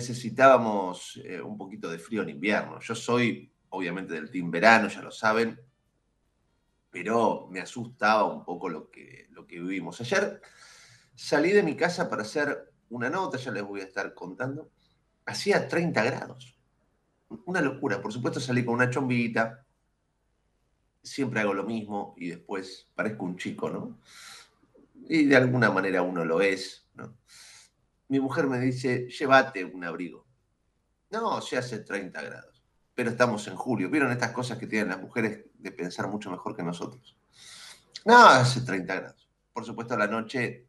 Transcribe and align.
Necesitábamos 0.00 1.20
eh, 1.24 1.42
un 1.42 1.58
poquito 1.58 1.90
de 1.90 1.98
frío 1.98 2.22
en 2.22 2.30
invierno. 2.30 2.80
Yo 2.80 2.94
soy, 2.94 3.52
obviamente, 3.68 4.14
del 4.14 4.30
team 4.30 4.50
verano, 4.50 4.88
ya 4.88 5.02
lo 5.02 5.10
saben, 5.10 5.60
pero 6.90 7.48
me 7.50 7.60
asustaba 7.60 8.24
un 8.24 8.42
poco 8.42 8.70
lo 8.70 8.90
que, 8.90 9.28
lo 9.30 9.46
que 9.46 9.60
vivimos. 9.60 10.00
Ayer 10.00 10.40
salí 11.14 11.52
de 11.52 11.62
mi 11.62 11.76
casa 11.76 12.08
para 12.08 12.22
hacer 12.22 12.72
una 12.88 13.10
nota, 13.10 13.36
ya 13.36 13.52
les 13.52 13.62
voy 13.62 13.82
a 13.82 13.84
estar 13.84 14.14
contando. 14.14 14.70
Hacía 15.26 15.68
30 15.68 16.02
grados. 16.02 16.58
Una 17.44 17.60
locura. 17.60 18.00
Por 18.00 18.12
supuesto 18.12 18.40
salí 18.40 18.64
con 18.64 18.76
una 18.76 18.88
chombita. 18.88 19.66
Siempre 21.02 21.40
hago 21.40 21.52
lo 21.52 21.64
mismo 21.64 22.14
y 22.16 22.28
después 22.28 22.88
parezco 22.94 23.24
un 23.24 23.36
chico, 23.36 23.68
¿no? 23.68 23.98
y 25.08 25.24
de 25.24 25.36
alguna 25.36 25.70
manera 25.70 26.02
uno 26.02 26.24
lo 26.24 26.40
es. 26.40 26.88
¿no? 26.94 27.14
Mi 28.10 28.18
mujer 28.18 28.48
me 28.48 28.58
dice, 28.58 29.06
llévate 29.06 29.64
un 29.64 29.84
abrigo. 29.84 30.26
No, 31.10 31.40
se 31.40 31.56
hace 31.56 31.78
30 31.78 32.20
grados, 32.20 32.60
pero 32.92 33.10
estamos 33.10 33.46
en 33.46 33.54
julio. 33.54 33.88
¿Vieron 33.88 34.10
estas 34.10 34.32
cosas 34.32 34.58
que 34.58 34.66
tienen 34.66 34.88
las 34.88 35.00
mujeres 35.00 35.44
de 35.54 35.70
pensar 35.70 36.08
mucho 36.08 36.28
mejor 36.28 36.56
que 36.56 36.64
nosotros? 36.64 37.16
No, 38.04 38.18
hace 38.26 38.62
30 38.62 38.94
grados. 38.96 39.30
Por 39.52 39.64
supuesto, 39.64 39.94
a 39.94 39.96
la 39.96 40.08
noche 40.08 40.66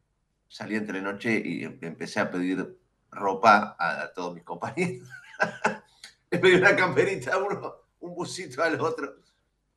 salí 0.47 0.75
entre 0.75 1.01
noche 1.01 1.41
y 1.43 1.63
em, 1.63 1.79
empecé 1.81 2.19
a 2.19 2.29
pedir 2.29 2.79
ropa 3.09 3.75
a, 3.79 4.13
todos 4.13 4.35
mis 4.35 4.43
compañeros. 4.43 5.09
Le 6.29 6.37
pedí 6.37 6.53
una 6.53 6.75
camperita 6.75 7.33
a 7.33 7.37
uno, 7.39 7.73
un 8.01 8.13
busito 8.13 8.61
al 8.61 8.79
otro. 8.79 9.15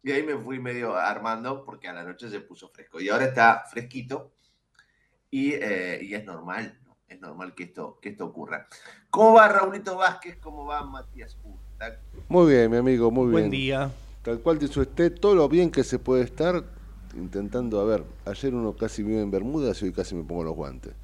Y 0.02 0.12
ahí 0.12 0.22
me 0.22 0.36
fui 0.36 0.58
medio 0.58 0.94
armando 0.96 1.64
porque 1.64 1.88
a 1.88 1.94
la 1.94 2.04
noche 2.04 2.28
se 2.28 2.40
puso 2.40 2.68
fresco. 2.68 3.00
Y 3.00 3.08
ahora 3.08 3.24
está 3.24 3.64
fresquito 3.70 4.34
eh, 5.32 5.98
y, 6.02 6.14
es 6.14 6.24
normal, 6.24 6.78
es 7.08 7.20
normal 7.20 7.54
que 7.54 7.64
esto, 7.64 7.98
que 8.00 8.10
esto 8.10 8.26
ocurra. 8.26 8.66
¿Cómo 9.10 9.34
va 9.34 9.48
Raulito 9.48 9.96
Vázquez? 9.96 10.36
¿Cómo 10.40 10.64
va 10.66 10.84
Matías 10.84 11.36
Urta? 11.44 12.00
Muy 12.28 12.52
bien, 12.52 12.70
mi 12.70 12.76
amigo, 12.76 13.10
muy 13.10 13.24
bien. 13.26 13.32
Buen 13.32 13.50
día. 13.50 13.90
Tal 14.22 14.40
cual 14.40 14.58
dicho 14.58 14.80
usted, 14.80 15.12
todo 15.12 15.34
lo 15.34 15.48
bien 15.48 15.70
que 15.70 15.84
se 15.84 15.98
puede 15.98 16.24
estar 16.24 16.64
intentando, 17.14 17.80
a 17.80 17.84
ver, 17.84 18.04
ayer 18.24 18.54
uno 18.54 18.74
casi 18.74 19.02
vive 19.02 19.20
en 19.20 19.30
Bermudas 19.30 19.80
y 19.82 19.86
hoy 19.86 19.92
casi 19.92 20.14
me 20.14 20.24
pongo 20.24 20.44
los 20.44 20.54
guantes. 20.54 20.94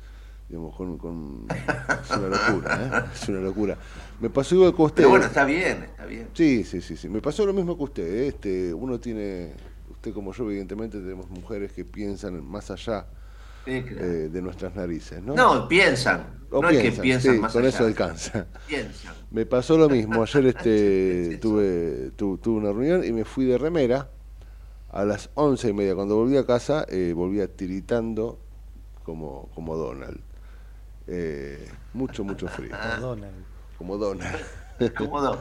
Digamos, 0.49 0.75
con, 0.75 1.47
es 1.49 2.11
una 2.11 2.27
locura, 2.29 3.05
¿eh? 3.07 3.11
Es 3.15 3.29
una 3.29 3.41
locura. 3.41 3.79
Me 4.19 4.31
pasó 4.31 4.57
igual 4.57 4.75
que 4.75 4.83
usted. 4.83 4.97
Pero 4.97 5.11
bueno, 5.11 5.27
está 5.27 5.45
bien, 5.45 5.85
está 5.85 6.07
bien. 6.07 6.29
Sí, 6.33 6.65
sí, 6.65 6.81
sí, 6.81 6.97
sí. 6.97 7.09
Me 7.09 7.21
pasó 7.21 7.47
lo 7.47 7.53
mismo 7.53 7.77
que 7.77 7.85
usted. 7.85 8.03
¿eh? 8.03 8.27
Este, 8.27 8.75
uno 8.75 8.99
tiene, 8.99 9.55
usted 9.89 10.13
como 10.13 10.33
yo, 10.33 10.47
evidentemente, 10.47 10.99
tenemos 10.99 11.31
mujeres 11.31 11.73
que 11.73 11.85
piensan 11.85 12.45
más 12.45 12.69
allá 12.73 13.07
eh, 13.79 14.29
de 14.33 14.43
nuestras 14.43 14.75
narices, 14.75 15.23
¿no? 15.23 15.35
No, 15.35 15.69
piensan. 15.69 16.27
no 16.51 16.69
es 16.69 16.83
que 16.83 16.93
piensan 16.93 17.41
más 17.41 17.53
con 17.53 17.65
eso 17.65 17.85
alcanza. 17.85 18.47
Piensan. 18.67 19.15
Me 19.31 19.47
pasó 19.47 19.79
lo 19.79 19.89
mismo. 19.89 20.23
Ayer 20.23 20.47
este, 20.57 21.39
tuve, 21.39 22.11
tuve 22.17 22.51
una 22.51 22.73
reunión 22.73 23.05
y 23.05 23.13
me 23.13 23.25
fui 23.25 23.45
de 23.45 23.59
remera 23.59 24.09
a 24.91 25.05
las 25.05 25.31
once 25.35 25.69
y 25.69 25.73
media. 25.73 25.95
Cuando 25.95 26.17
volví 26.17 26.37
a 26.37 26.45
casa, 26.45 26.85
eh, 26.89 27.13
volvía 27.15 27.47
tiritando 27.49 28.39
como, 29.05 29.49
como 29.55 29.77
Donald. 29.77 30.21
Eh, 31.07 31.69
mucho, 31.95 32.25
mucho 32.25 32.49
frío. 32.49 32.71
Como 32.71 33.01
Donald. 33.01 33.45
Como 33.79 33.97
Donald. 33.99 34.37
como 34.97 35.21
Donald. 35.21 35.41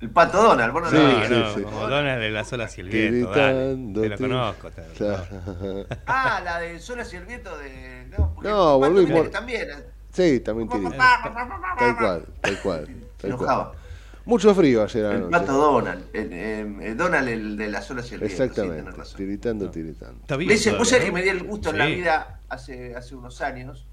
El 0.00 0.10
pato 0.10 0.40
Donald, 0.40 0.72
vos 0.72 0.82
no 0.82 0.90
sí, 0.90 0.96
no, 1.28 1.54
sí. 1.54 1.62
como 1.62 1.88
Donald 1.88 2.20
de 2.20 2.30
la 2.30 2.44
sola 2.44 2.64
hacia 2.64 2.82
el 2.82 2.88
viento. 2.88 3.32
Te 3.32 4.08
lo 4.08 4.16
conozco. 4.16 4.70
Ah, 6.06 6.40
la 6.44 6.60
de 6.60 6.78
sola 6.78 7.02
hacia 7.02 7.18
el 7.18 7.26
viento 7.26 7.56
de. 7.58 8.06
No, 8.16 8.36
no 8.40 8.78
volvimos. 8.78 9.30
También. 9.30 9.68
Sí, 10.12 10.40
también 10.40 10.68
tiene. 10.68 10.90
Tal 10.90 11.96
cual, 11.96 12.24
tal 12.40 12.62
cual. 12.62 12.88
Tal 13.16 13.36
cual. 13.36 13.72
Mucho 14.24 14.54
frío 14.54 14.82
ayer 14.82 15.06
anoche. 15.06 15.24
El 15.24 15.30
pato 15.30 15.52
Donald. 15.52 16.04
El, 16.12 16.96
Donald, 16.96 17.28
el 17.28 17.56
de 17.56 17.68
la 17.68 17.82
sola 17.82 18.02
hacia 18.02 18.16
el 18.16 18.20
viento. 18.20 18.44
Exactamente. 18.44 19.02
tiritando, 19.16 19.70
tiritando. 19.70 20.20
Está 20.20 20.36
bien, 20.36 20.50
dice, 20.50 20.72
vos 20.76 20.88
sabés 20.88 21.06
que 21.06 21.12
me 21.12 21.22
di 21.22 21.30
el 21.30 21.42
gusto 21.42 21.70
en 21.70 21.78
la 21.78 21.86
vida 21.86 22.40
hace, 22.48 22.94
hace 22.94 23.16
unos 23.16 23.40
años. 23.40 23.86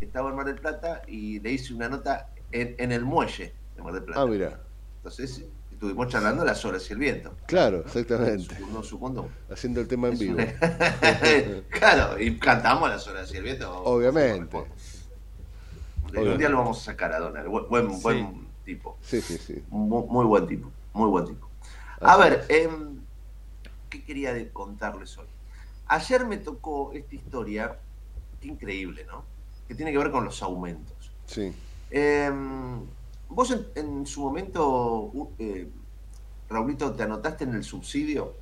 Estaba 0.00 0.28
en 0.28 0.36
Mar 0.36 0.46
del 0.46 0.56
Plata 0.56 1.02
y 1.06 1.38
le 1.40 1.52
hice 1.52 1.72
una 1.72 1.88
nota 1.88 2.30
en, 2.50 2.74
en 2.78 2.92
el 2.92 3.04
muelle 3.04 3.54
de 3.76 3.82
Mar 3.82 3.94
del 3.94 4.02
Plata. 4.02 4.20
Ah, 4.20 4.26
mira. 4.26 4.63
Entonces 5.04 5.44
estuvimos 5.70 6.08
charlando 6.08 6.46
las 6.46 6.64
horas 6.64 6.88
y 6.88 6.94
el 6.94 6.98
viento. 6.98 7.36
Claro, 7.44 7.80
exactamente. 7.80 8.58
No, 8.72 8.82
su 8.82 9.28
Haciendo 9.50 9.82
el 9.82 9.86
tema 9.86 10.08
en 10.08 10.18
vivo. 10.18 10.38
claro, 11.68 12.18
y 12.18 12.38
cantamos 12.38 12.88
las 12.88 13.06
horas 13.06 13.30
y 13.34 13.36
el 13.36 13.42
viento. 13.42 13.70
Obviamente. 13.84 14.64
Un 16.16 16.38
día 16.38 16.48
lo 16.48 16.56
vamos 16.56 16.80
a 16.80 16.84
sacar 16.84 17.12
a 17.12 17.18
Donald. 17.18 17.48
Buen, 17.48 18.00
buen 18.00 18.48
tipo. 18.64 18.96
Sí, 19.02 19.20
sí, 19.20 19.36
sí. 19.36 19.62
Muy, 19.68 20.24
buen 20.24 20.46
tipo. 20.46 20.72
Muy 20.94 21.10
buen 21.10 21.26
tipo. 21.26 21.50
A 22.00 22.16
ver, 22.16 22.46
em, 22.48 23.00
¿qué 23.90 24.02
quería 24.04 24.32
contarles 24.54 25.18
hoy? 25.18 25.26
Ayer 25.88 26.24
me 26.24 26.38
tocó 26.38 26.92
esta 26.94 27.14
historia, 27.14 27.78
qué 28.40 28.48
increíble, 28.48 29.04
¿no? 29.04 29.22
Que 29.68 29.74
tiene 29.74 29.92
que 29.92 29.98
ver 29.98 30.10
con 30.10 30.24
los 30.24 30.42
aumentos. 30.42 31.12
Sí. 31.26 31.52
Eh, 31.90 32.32
Vos 33.28 33.54
en, 33.74 34.06
su 34.06 34.20
momento, 34.22 35.10
eh, 35.38 35.68
Raulito, 36.48 36.92
¿te 36.92 37.02
anotaste 37.02 37.44
en 37.44 37.54
el 37.54 37.64
subsidio? 37.64 38.34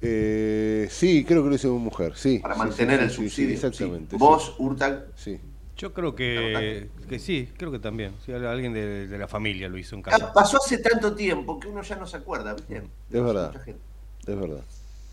Eh, 0.00 0.88
sí, 0.90 1.24
creo 1.24 1.42
que 1.42 1.48
lo 1.50 1.54
hizo 1.54 1.72
una 1.72 1.84
mujer, 1.84 2.16
sí. 2.16 2.38
Para 2.38 2.54
sí, 2.54 2.58
mantener 2.60 2.98
sí, 2.98 3.04
el 3.04 3.10
sí, 3.10 3.16
subsidio. 3.16 3.48
Sí, 3.48 3.54
exactamente. 3.54 4.10
Sí. 4.10 4.16
Vos, 4.18 4.54
Urtal, 4.58 5.06
Sí. 5.16 5.40
Yo 5.78 5.92
creo 5.92 6.14
que, 6.16 6.88
que 7.06 7.18
sí, 7.18 7.50
creo 7.54 7.70
que 7.70 7.78
también. 7.78 8.14
Sí, 8.24 8.32
alguien 8.32 8.72
de, 8.72 9.06
de 9.08 9.18
la 9.18 9.28
familia 9.28 9.68
lo 9.68 9.76
hizo 9.76 9.94
en 9.94 10.00
Ah, 10.06 10.10
casa. 10.10 10.32
pasó 10.32 10.56
hace 10.56 10.78
tanto 10.78 11.14
tiempo 11.14 11.60
que 11.60 11.68
uno 11.68 11.82
ya 11.82 11.96
no 11.96 12.06
se 12.06 12.16
acuerda, 12.16 12.54
¿viste? 12.54 12.76
Es 12.78 13.22
verdad. 13.22 13.48
Mucha 13.52 13.62
gente. 13.62 13.82
Es 14.26 14.40
verdad. 14.40 14.60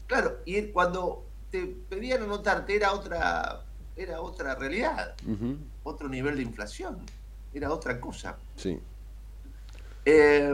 Claro, 0.08 0.38
y 0.46 0.56
él, 0.56 0.72
cuando 0.72 1.26
te 1.52 1.66
pedían 1.90 2.24
anotarte 2.24 2.76
era 2.78 2.94
otra, 2.94 3.62
era 3.98 4.22
otra 4.22 4.56
realidad, 4.56 5.16
otro 5.84 6.08
nivel 6.08 6.38
de 6.38 6.44
inflación, 6.44 6.98
era 7.54 7.72
otra 7.72 8.00
cosa. 8.00 8.38
Sí. 8.56 8.80
Eh, 10.06 10.54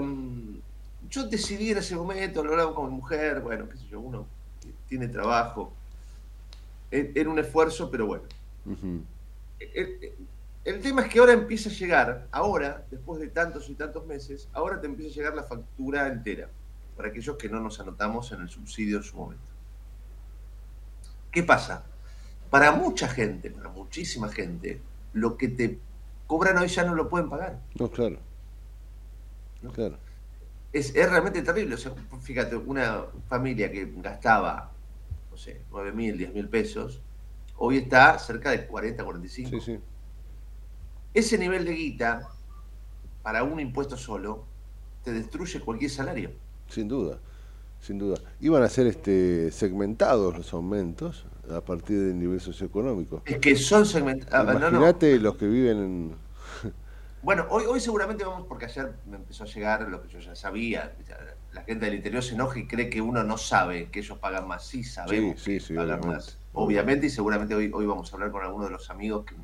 yo 1.09 1.23
decidí 1.27 1.71
en 1.71 1.77
ese 1.79 1.95
momento, 1.95 2.43
lo 2.43 2.51
hablaba 2.51 2.75
con 2.75 2.89
mi 2.89 2.95
mujer, 2.95 3.39
bueno, 3.41 3.67
qué 3.69 3.77
sé 3.77 3.87
yo, 3.87 3.99
uno 3.99 4.27
tiene 4.87 5.07
trabajo. 5.07 5.73
E- 6.91 7.11
Era 7.15 7.29
un 7.29 7.39
esfuerzo, 7.39 7.89
pero 7.89 8.05
bueno. 8.05 8.23
El 10.65 10.81
tema 10.81 11.01
es 11.03 11.09
que 11.11 11.19
ahora 11.19 11.33
empieza 11.33 11.69
a 11.69 11.73
llegar, 11.73 12.27
ahora, 12.31 12.85
después 12.91 13.19
de 13.19 13.27
tantos 13.29 13.69
y 13.69 13.75
tantos 13.75 14.05
meses, 14.05 14.47
ahora 14.53 14.79
te 14.79 14.87
empieza 14.87 15.11
a 15.11 15.15
llegar 15.15 15.35
la 15.35 15.43
factura 15.43 16.07
entera, 16.07 16.49
para 16.95 17.09
aquellos 17.09 17.37
que 17.37 17.49
no 17.49 17.59
nos 17.59 17.79
anotamos 17.79 18.31
en 18.31 18.41
el 18.41 18.49
subsidio 18.49 18.97
en 18.97 19.03
su 19.03 19.15
momento. 19.17 19.43
¿Qué 21.31 21.43
pasa? 21.43 21.83
Para 22.49 22.71
mucha 22.71 23.07
gente, 23.07 23.49
para 23.49 23.69
muchísima 23.69 24.29
gente, 24.29 24.81
lo 25.13 25.37
que 25.37 25.47
te 25.47 25.79
cobran 26.29 26.59
hoy 26.59 26.67
ya 26.67 26.83
no 26.83 26.93
lo 26.93 27.09
pueden 27.09 27.27
pagar. 27.27 27.59
No, 27.79 27.89
claro. 27.89 28.17
¿no? 29.63 29.71
Claro. 29.71 29.97
Es, 30.71 30.95
es 30.95 31.09
realmente 31.09 31.41
terrible. 31.41 31.73
O 31.73 31.77
sea, 31.77 31.91
fíjate, 32.21 32.55
una 32.55 33.05
familia 33.27 33.71
que 33.71 33.91
gastaba, 33.97 34.71
no 35.31 35.37
sé, 35.37 35.63
9 35.71 35.91
mil, 35.91 36.19
10 36.19 36.35
mil 36.35 36.47
pesos, 36.47 37.01
hoy 37.57 37.77
está 37.77 38.19
cerca 38.19 38.51
de 38.51 38.67
40, 38.67 39.03
45. 39.03 39.49
Sí, 39.49 39.59
sí. 39.59 39.79
Ese 41.15 41.39
nivel 41.39 41.65
de 41.65 41.73
guita, 41.73 42.29
para 43.23 43.41
un 43.41 43.59
impuesto 43.59 43.97
solo, 43.97 44.45
te 45.03 45.11
destruye 45.11 45.59
cualquier 45.59 45.89
salario. 45.89 46.31
Sin 46.67 46.87
duda. 46.87 47.17
Sin 47.81 47.97
duda. 47.97 48.19
Iban 48.39 48.61
a 48.61 48.69
ser 48.69 48.85
este, 48.85 49.49
segmentados 49.51 50.37
los 50.37 50.53
aumentos 50.53 51.25
a 51.55 51.61
partir 51.61 51.99
del 51.99 52.19
nivel 52.19 52.39
socioeconómico. 52.39 53.21
Es 53.25 53.37
que 53.39 53.55
son 53.55 53.85
segmentados. 53.85 54.53
no, 54.53 54.59
no. 54.59 54.77
Imagínate 54.77 55.19
los 55.19 55.35
que 55.37 55.47
viven 55.47 55.77
en. 55.77 56.15
Bueno, 57.21 57.45
hoy, 57.49 57.65
hoy 57.67 57.81
seguramente 57.81 58.23
vamos, 58.23 58.47
porque 58.47 58.63
ayer 58.65 58.93
me 59.05 59.17
empezó 59.17 59.43
a 59.43 59.47
llegar 59.47 59.81
lo 59.89 60.01
que 60.01 60.07
yo 60.07 60.19
ya 60.19 60.35
sabía. 60.35 60.95
La 61.51 61.63
gente 61.63 61.85
del 61.87 61.95
interior 61.95 62.23
se 62.23 62.35
enoja 62.35 62.57
y 62.59 62.65
cree 62.65 62.89
que 62.89 63.01
uno 63.01 63.23
no 63.25 63.37
sabe 63.37 63.89
que 63.89 63.99
ellos 63.99 64.17
pagan 64.19 64.47
más. 64.47 64.65
Sí, 64.65 64.85
sabemos 64.85 65.41
Sí, 65.41 65.43
sí, 65.43 65.53
que 65.55 65.59
sí, 65.59 65.73
pagan 65.73 65.99
obviamente. 65.99 66.15
más. 66.15 66.37
Obviamente, 66.53 67.07
y 67.07 67.09
seguramente 67.09 67.55
hoy, 67.55 67.71
hoy 67.73 67.85
vamos 67.85 68.09
a 68.11 68.15
hablar 68.15 68.31
con 68.31 68.43
algunos 68.43 68.67
de 68.67 68.71
los 68.71 68.89
amigos 68.89 69.25
que, 69.25 69.35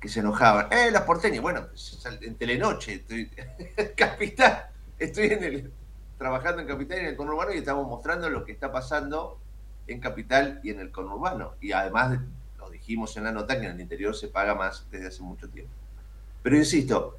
que 0.00 0.08
se 0.08 0.20
enojaban. 0.20 0.72
¡Eh, 0.72 0.90
las 0.90 1.02
porteñas! 1.02 1.42
Bueno, 1.42 1.66
pues, 1.68 1.98
en 2.22 2.36
Telenoche, 2.36 2.94
estoy 2.94 3.30
Capital, 3.96 4.66
estoy 4.98 5.26
en 5.26 5.44
el, 5.44 5.72
trabajando 6.16 6.62
en 6.62 6.68
Capital 6.68 6.96
y 6.96 7.00
en 7.00 7.06
el 7.08 7.16
conurbano 7.16 7.52
y 7.52 7.58
estamos 7.58 7.86
mostrando 7.86 8.30
lo 8.30 8.44
que 8.46 8.52
está 8.52 8.72
pasando 8.72 9.41
en 9.86 10.00
Capital 10.00 10.60
y 10.62 10.70
en 10.70 10.80
el 10.80 10.90
conurbano. 10.90 11.54
Y 11.60 11.72
además, 11.72 12.18
lo 12.58 12.70
dijimos 12.70 13.16
en 13.16 13.24
la 13.24 13.32
nota, 13.32 13.60
que 13.60 13.66
en 13.66 13.72
el 13.72 13.80
interior 13.80 14.14
se 14.14 14.28
paga 14.28 14.54
más 14.54 14.86
desde 14.90 15.08
hace 15.08 15.22
mucho 15.22 15.48
tiempo. 15.48 15.72
Pero 16.42 16.56
insisto, 16.56 17.16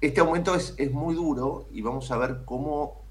este 0.00 0.20
aumento 0.20 0.54
es, 0.54 0.74
es 0.76 0.90
muy 0.90 1.14
duro 1.14 1.66
y 1.72 1.82
vamos 1.82 2.10
a 2.10 2.16
ver 2.16 2.42
cómo 2.44 3.04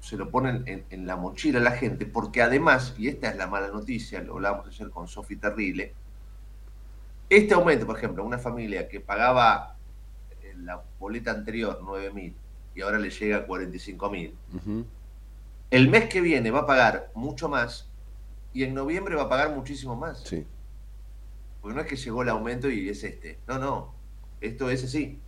se 0.00 0.16
lo 0.16 0.30
ponen 0.30 0.86
en, 0.90 1.06
la 1.06 1.16
mochila 1.16 1.58
a 1.58 1.62
la 1.62 1.72
gente, 1.72 2.06
porque 2.06 2.42
además, 2.42 2.94
y 2.98 3.08
esta 3.08 3.30
es 3.30 3.36
la 3.36 3.46
mala 3.46 3.68
noticia, 3.68 4.22
lo 4.22 4.34
hablábamos 4.34 4.68
ayer 4.68 4.90
con 4.90 5.08
Sofi 5.08 5.36
Terrible, 5.36 5.92
este 7.28 7.54
aumento, 7.54 7.84
por 7.84 7.98
ejemplo, 7.98 8.24
una 8.24 8.38
familia 8.38 8.88
que 8.88 9.00
pagaba 9.00 9.76
en 10.42 10.64
la 10.64 10.82
boleta 10.98 11.32
anterior 11.32 11.80
9 11.82 12.12
mil 12.12 12.34
y 12.74 12.80
ahora 12.80 12.98
le 12.98 13.10
llega 13.10 13.38
a 13.38 13.46
45 13.46 14.10
mil, 14.10 14.34
Ujú, 14.54 14.86
el 15.70 15.88
mes 15.88 16.08
que 16.08 16.20
viene 16.20 16.50
va 16.50 16.60
a 16.60 16.66
pagar 16.66 17.10
mucho 17.14 17.48
más 17.48 17.88
y 18.52 18.64
en 18.64 18.74
noviembre 18.74 19.14
va 19.14 19.24
a 19.24 19.28
pagar 19.28 19.54
muchísimo 19.54 19.96
más. 19.96 20.22
Sí. 20.24 20.46
Porque 21.60 21.74
no 21.74 21.82
es 21.82 21.86
que 21.86 21.96
llegó 21.96 22.22
el 22.22 22.28
aumento 22.30 22.70
y 22.70 22.88
es 22.88 23.04
este. 23.04 23.38
No, 23.46 23.58
no. 23.58 23.94
Esto 24.40 24.70
es 24.70 24.84
así. 24.84 25.18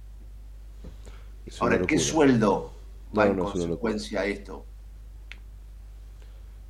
es 1.44 1.60
Ahora, 1.60 1.82
¿qué 1.82 1.98
sueldo 1.98 2.72
va 3.16 3.26
No, 3.26 3.30
en 3.30 3.36
no, 3.36 3.46
es 3.46 3.52
consecuencia 3.52 4.20
a 4.20 4.26
esto? 4.26 4.64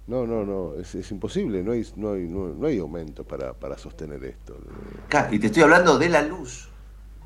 No, 0.06 0.26
no, 0.26 0.44
no, 0.44 0.74
es, 0.74 0.92
es 0.96 1.08
imposible, 1.12 1.62
no 1.62 1.70
hay, 1.70 1.86
no 1.94 2.14
hay, 2.14 2.22
no, 2.22 2.48
no 2.48 2.66
hay 2.66 2.78
aumento 2.78 3.22
para, 3.22 3.52
para 3.54 3.78
sostener 3.78 4.24
esto. 4.24 4.56
Y 5.30 5.38
te 5.38 5.46
estoy 5.46 5.62
hablando 5.62 5.98
de 5.98 6.08
la 6.08 6.22
luz. 6.22 6.68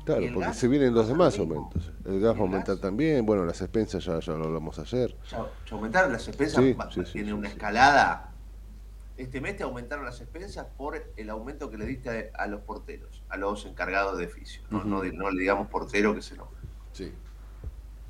Claro, 0.05 0.21
¿Y 0.21 0.25
el 0.27 0.31
porque 0.31 0.39
gas? 0.39 0.57
se 0.57 0.67
vienen 0.69 0.93
los 0.93 1.07
¿Pasa 1.07 1.07
demás 1.07 1.39
aumentos. 1.39 1.93
El 2.05 2.19
gas 2.21 2.35
va 2.35 2.39
¿Y 2.39 2.41
a 2.41 2.41
aumentar 2.43 2.79
gas? 2.79 2.79
también, 2.79 3.25
bueno, 3.25 3.45
las 3.45 3.61
expensas 3.61 4.05
ya, 4.05 4.19
ya 4.19 4.33
lo 4.33 4.45
hablamos 4.45 4.79
ayer. 4.79 5.17
Ya, 5.31 5.37
ya 5.65 5.75
aumentaron 5.75 6.11
las 6.13 6.27
expensas, 6.27 6.71
Sí, 6.71 6.75
sí, 6.89 7.05
tiene 7.11 7.31
sí, 7.31 7.33
una 7.33 7.49
escalada. 7.49 8.35
Este 9.17 9.41
mes 9.41 9.57
te 9.57 9.63
aumentaron 9.63 10.05
las 10.05 10.21
expensas 10.21 10.67
por 10.77 11.13
el 11.17 11.29
aumento 11.29 11.69
que 11.71 11.77
le 11.77 11.85
diste 11.85 12.31
a, 12.35 12.43
a 12.43 12.47
los 12.47 12.61
porteros, 12.63 13.23
a 13.29 13.37
los 13.37 13.65
encargados 13.65 14.17
de 14.17 14.25
oficio. 14.27 14.63
No, 14.69 14.83
no, 14.85 15.03
no 15.03 15.31
le 15.31 15.39
digamos 15.41 15.69
portero 15.69 16.15
que 16.15 16.21
se 16.21 16.35
enoja. 16.35 16.61
Sí. 16.91 17.13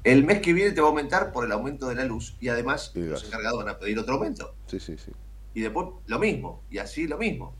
El 0.05 0.23
mes 0.23 0.41
que 0.41 0.53
viene 0.53 0.71
te 0.71 0.79
va 0.81 0.87
a 0.87 0.89
aumentar 0.91 1.31
por 1.33 1.43
el 1.45 1.51
aumento 1.51 1.87
de 1.89 1.95
la 1.95 2.05
luz 2.05 2.37
y 2.39 2.47
además 2.49 2.91
Y 2.93 3.01
los 3.03 3.23
encargados 3.25 3.57
van 3.59 3.69
a 3.75 3.77
pedir 3.79 3.99
otro 3.99 4.15
aumento. 4.15 4.55
Sí, 4.67 4.79
sí, 4.79 4.97
sí. 4.97 5.11
Y 5.55 5.61
después 5.61 5.87
lo 6.05 6.19
mismo, 6.19 6.65
y 6.69 6.77
así 6.79 7.07
lo 7.07 7.17
mismo. 7.17 7.59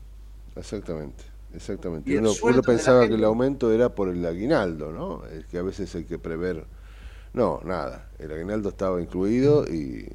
Exactamente, 0.56 1.24
exactamente. 1.56 2.14
Uno, 2.14 2.38
uno 2.42 2.64
pensaba 2.64 3.08
que 3.08 3.14
gente- 3.14 3.16
el 3.16 3.24
aumento 3.24 3.72
era 3.72 3.94
por 3.94 4.08
el 4.08 4.24
aguinaldo, 4.26 4.92
¿no? 4.92 5.24
Es 5.26 5.46
que 5.46 5.58
a 5.58 5.62
veces 5.62 5.94
hay 5.94 6.04
que 6.04 6.18
prever. 6.18 6.66
No, 7.34 7.60
nada. 7.64 8.10
El 8.18 8.32
aguinaldo 8.32 8.70
estaba 8.70 9.00
incluido 9.02 9.66
y, 9.66 10.08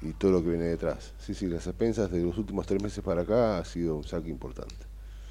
y 0.00 0.14
todo 0.14 0.32
lo 0.32 0.42
que 0.44 0.50
viene 0.50 0.66
detrás. 0.66 1.14
Sí, 1.18 1.34
sí, 1.34 1.48
las 1.48 1.66
expensas 1.66 2.10
de 2.12 2.22
los 2.24 2.38
últimos 2.38 2.66
tres 2.66 2.82
meses 2.82 3.04
para 3.04 3.22
acá 3.22 3.58
ha 3.58 3.64
sido 3.66 3.96
un 3.96 4.04
saque 4.04 4.30
importante. 4.30 4.86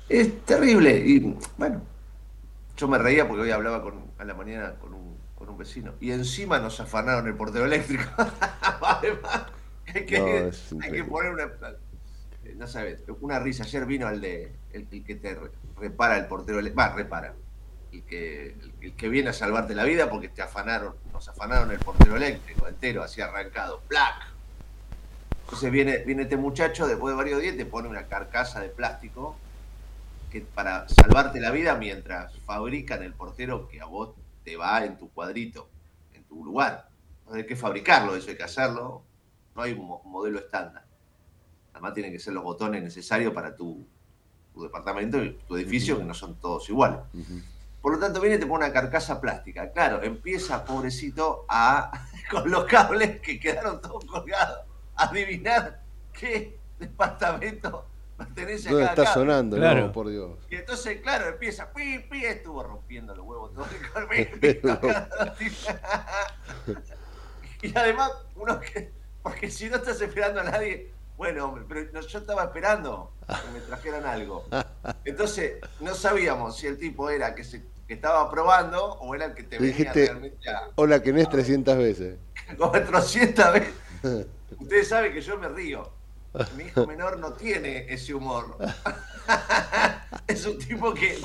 Es 0.07 0.43
terrible. 0.45 0.97
Y 1.05 1.19
bueno, 1.57 1.87
yo 2.77 2.87
me 2.87 2.97
reía 2.99 3.27
porque 3.27 3.43
hoy 3.43 3.51
hablaba 3.51 3.81
con, 3.83 4.13
a 4.17 4.25
la 4.25 4.33
mañana 4.35 4.79
con 4.79 4.93
un, 4.95 5.17
con 5.35 5.49
un 5.49 5.57
vecino. 5.57 5.95
Y 6.01 6.11
encima 6.11 6.59
nos 6.59 6.79
afanaron 6.81 7.27
el 7.27 7.35
portero 7.37 7.65
eléctrico. 7.65 8.03
Además, 8.81 9.47
hay 9.93 10.05
que, 10.07 10.17
No, 10.17 10.51
hay 10.79 10.93
que 10.93 11.03
poner 11.05 11.33
una. 11.33 11.45
eh, 12.43 12.55
No 12.55 12.67
sabes, 12.67 13.03
una 13.21 13.39
risa. 13.39 13.63
Ayer 13.63 13.85
vino 13.85 14.09
el 14.09 14.21
de 14.21 14.60
el, 14.73 14.87
que 15.03 15.15
te 15.15 15.35
re- 15.35 15.51
repara 15.77 16.17
el 16.17 16.25
portero. 16.27 16.59
Va, 16.75 16.89
repara. 16.93 17.33
El 17.91 18.03
que, 18.03 18.55
el, 18.81 18.93
que 18.95 19.09
viene 19.09 19.29
a 19.29 19.33
salvarte 19.33 19.75
la 19.75 19.83
vida 19.83 20.09
porque 20.09 20.29
te 20.29 20.41
afanaron, 20.41 20.95
nos 21.11 21.27
afanaron 21.27 21.71
el 21.71 21.79
portero 21.79 22.15
eléctrico 22.15 22.67
entero, 22.67 23.03
así 23.03 23.19
arrancado. 23.21 23.81
¡Plac! 23.87 24.31
Entonces 25.43 25.71
viene, 25.71 25.97
viene 26.05 26.23
este 26.23 26.37
muchacho, 26.37 26.87
después 26.87 27.13
de 27.13 27.17
varios 27.17 27.41
días, 27.41 27.57
te 27.57 27.65
pone 27.65 27.89
una 27.89 28.07
carcasa 28.07 28.61
de 28.61 28.69
plástico 28.69 29.35
que 30.31 30.39
para 30.41 30.87
salvarte 30.87 31.41
la 31.41 31.51
vida 31.51 31.75
mientras 31.75 32.33
fabrican 32.45 33.03
el 33.03 33.13
portero 33.13 33.67
que 33.67 33.81
a 33.81 33.85
vos 33.85 34.15
te 34.45 34.55
va 34.55 34.85
en 34.85 34.97
tu 34.97 35.09
cuadrito, 35.11 35.69
en 36.13 36.23
tu 36.23 36.45
lugar. 36.45 36.87
No 37.27 37.33
hay 37.33 37.45
que 37.45 37.57
fabricarlo, 37.57 38.15
eso 38.15 38.29
hay 38.29 38.37
que 38.37 38.43
hacerlo. 38.43 39.03
No 39.53 39.61
hay 39.63 39.73
un 39.73 39.85
mo- 39.85 40.01
modelo 40.05 40.39
estándar. 40.39 40.85
Además 41.73 41.93
tienen 41.93 42.13
que 42.13 42.19
ser 42.19 42.33
los 42.33 42.43
botones 42.43 42.81
necesarios 42.81 43.33
para 43.33 43.53
tu, 43.53 43.85
tu 44.53 44.63
departamento 44.63 45.23
y 45.23 45.33
tu 45.47 45.57
edificio, 45.57 45.97
que 45.97 46.03
no 46.03 46.13
son 46.13 46.35
todos 46.35 46.69
iguales. 46.69 46.99
Por 47.81 47.93
lo 47.93 47.99
tanto, 47.99 48.21
viene 48.21 48.35
y 48.35 48.39
te 48.39 48.45
pone 48.45 48.65
una 48.65 48.73
carcasa 48.73 49.19
plástica. 49.19 49.71
Claro, 49.71 50.03
empieza, 50.03 50.63
pobrecito, 50.63 51.45
a, 51.49 51.91
con 52.31 52.49
los 52.49 52.65
cables 52.65 53.19
que 53.21 53.39
quedaron 53.39 53.81
todos 53.81 54.05
colgados, 54.05 54.59
a 54.95 55.05
adivinar 55.05 55.81
qué 56.13 56.59
departamento 56.79 57.85
pertenece 58.17 58.69
a 58.69 58.71
¿Dónde 58.71 58.87
cada 58.87 58.93
está 58.93 59.13
cable. 59.13 59.21
sonando? 59.21 59.57
Claro. 59.57 59.87
No, 59.87 59.91
por 59.91 60.09
Dios. 60.09 60.37
Y 60.49 60.55
entonces, 60.55 61.01
claro, 61.01 61.27
empieza, 61.27 61.71
pi, 61.73 61.99
pi, 61.99 62.25
estuvo 62.25 62.61
rompiendo 62.61 63.15
los 63.15 63.25
huevos 63.25 63.53
todo 63.53 63.65
el. 64.11 64.11
Y 67.63 67.77
además, 67.77 68.11
uno 68.35 68.59
que, 68.59 68.91
porque 69.21 69.51
si 69.51 69.69
no 69.69 69.75
estás 69.75 70.01
esperando 70.01 70.41
a 70.41 70.45
nadie, 70.45 70.91
bueno, 71.21 71.45
hombre, 71.45 71.63
pero 71.69 71.81
no- 71.93 72.01
yo 72.01 72.17
estaba 72.17 72.45
esperando 72.45 73.13
que 73.27 73.51
me 73.53 73.59
trajeran 73.59 74.05
algo. 74.05 74.43
Entonces, 75.05 75.57
no 75.79 75.93
sabíamos 75.93 76.57
si 76.57 76.65
el 76.65 76.79
tipo 76.79 77.11
era 77.11 77.35
que 77.35 77.43
se 77.43 77.63
que 77.87 77.93
estaba 77.93 78.27
probando 78.31 78.83
o 78.93 79.13
era 79.13 79.25
el 79.25 79.35
que 79.35 79.43
te 79.43 79.59
venía 79.59 79.75
dijiste- 79.75 80.05
realmente 80.07 80.49
a 80.49 80.69
Hola, 80.73 81.03
Kenés 81.03 81.29
300 81.29 81.77
veces. 81.77 82.17
400 82.57 83.53
veces. 83.53 83.73
Ustedes 84.59 84.87
saben 84.87 85.13
que 85.13 85.21
yo 85.21 85.37
me 85.37 85.47
río. 85.47 85.91
Mi 86.57 86.63
hijo 86.63 86.87
menor 86.87 87.19
no 87.19 87.33
tiene 87.33 87.85
ese 87.93 88.15
humor. 88.15 88.57
es 90.27 90.43
un 90.47 90.57
tipo 90.57 90.91
que. 90.95 91.21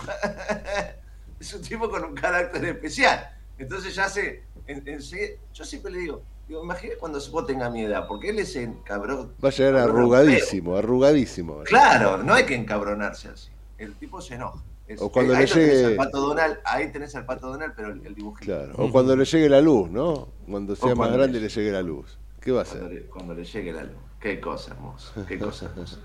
es 1.40 1.54
un 1.54 1.62
tipo 1.62 1.88
con 1.88 2.04
un 2.04 2.14
carácter 2.14 2.62
especial. 2.66 3.30
Entonces 3.56 3.94
ya 3.94 4.10
sé. 4.10 4.42
En, 4.66 4.86
en 4.86 5.00
sí- 5.00 5.36
yo 5.54 5.64
siempre 5.64 5.90
le 5.92 5.98
digo, 6.00 6.22
Digo, 6.48 6.62
imagínate 6.62 6.98
cuando 6.98 7.18
vos 7.30 7.46
tengas 7.46 7.72
mi 7.72 7.82
edad, 7.82 8.06
porque 8.06 8.30
él 8.30 8.38
es 8.38 8.54
encabrón. 8.56 9.32
Va 9.44 9.48
a 9.48 9.52
llegar 9.52 9.76
arrugadísimo, 9.76 10.76
arrugadísimo. 10.76 11.62
Claro, 11.64 12.18
no 12.22 12.34
hay 12.34 12.44
que 12.46 12.54
encabronarse 12.54 13.28
así. 13.28 13.50
El 13.78 13.94
tipo 13.94 14.20
se 14.20 14.34
enoja. 14.34 14.62
Es- 14.86 15.00
O 15.02 15.10
cuando 15.10 15.34
ahí 15.34 15.46
le 15.46 15.52
tenés 15.52 15.68
llegue- 15.72 15.86
al 15.86 15.96
pato 15.96 16.20
Donald, 16.20 16.58
ahí 16.64 16.92
tenés 16.92 17.14
al 17.16 17.26
pato 17.26 17.48
Donald, 17.48 17.72
pero 17.74 17.88
el, 17.92 18.06
el 18.06 18.14
dibujito. 18.14 18.44
Claro. 18.46 18.74
O 18.78 18.92
cuando 18.92 19.16
le 19.16 19.24
llegue 19.24 19.48
la 19.48 19.60
luz, 19.60 19.90
¿no? 19.90 20.28
Cuando 20.48 20.76
sea 20.76 20.88
más 20.90 20.96
cuando 20.96 21.16
grande 21.18 21.40
le- 21.40 21.46
le 21.46 21.48
llegue 21.52 21.72
la 21.72 21.82
luz. 21.82 22.16
¿Qué 22.40 22.52
va 22.52 22.62
a 22.62 22.64
Cuando 22.64 22.86
hacer? 22.86 22.94
le, 23.02 23.06
cuando 23.08 23.34
le 23.34 23.44
llegue 23.44 23.72
la 23.72 23.82
luz. 23.82 23.96
Qué 24.20 24.40
cosa 24.40 24.70
hermosa, 24.72 25.26
qué 25.26 25.38
cosa 25.38 25.66
hermosa. 25.66 25.98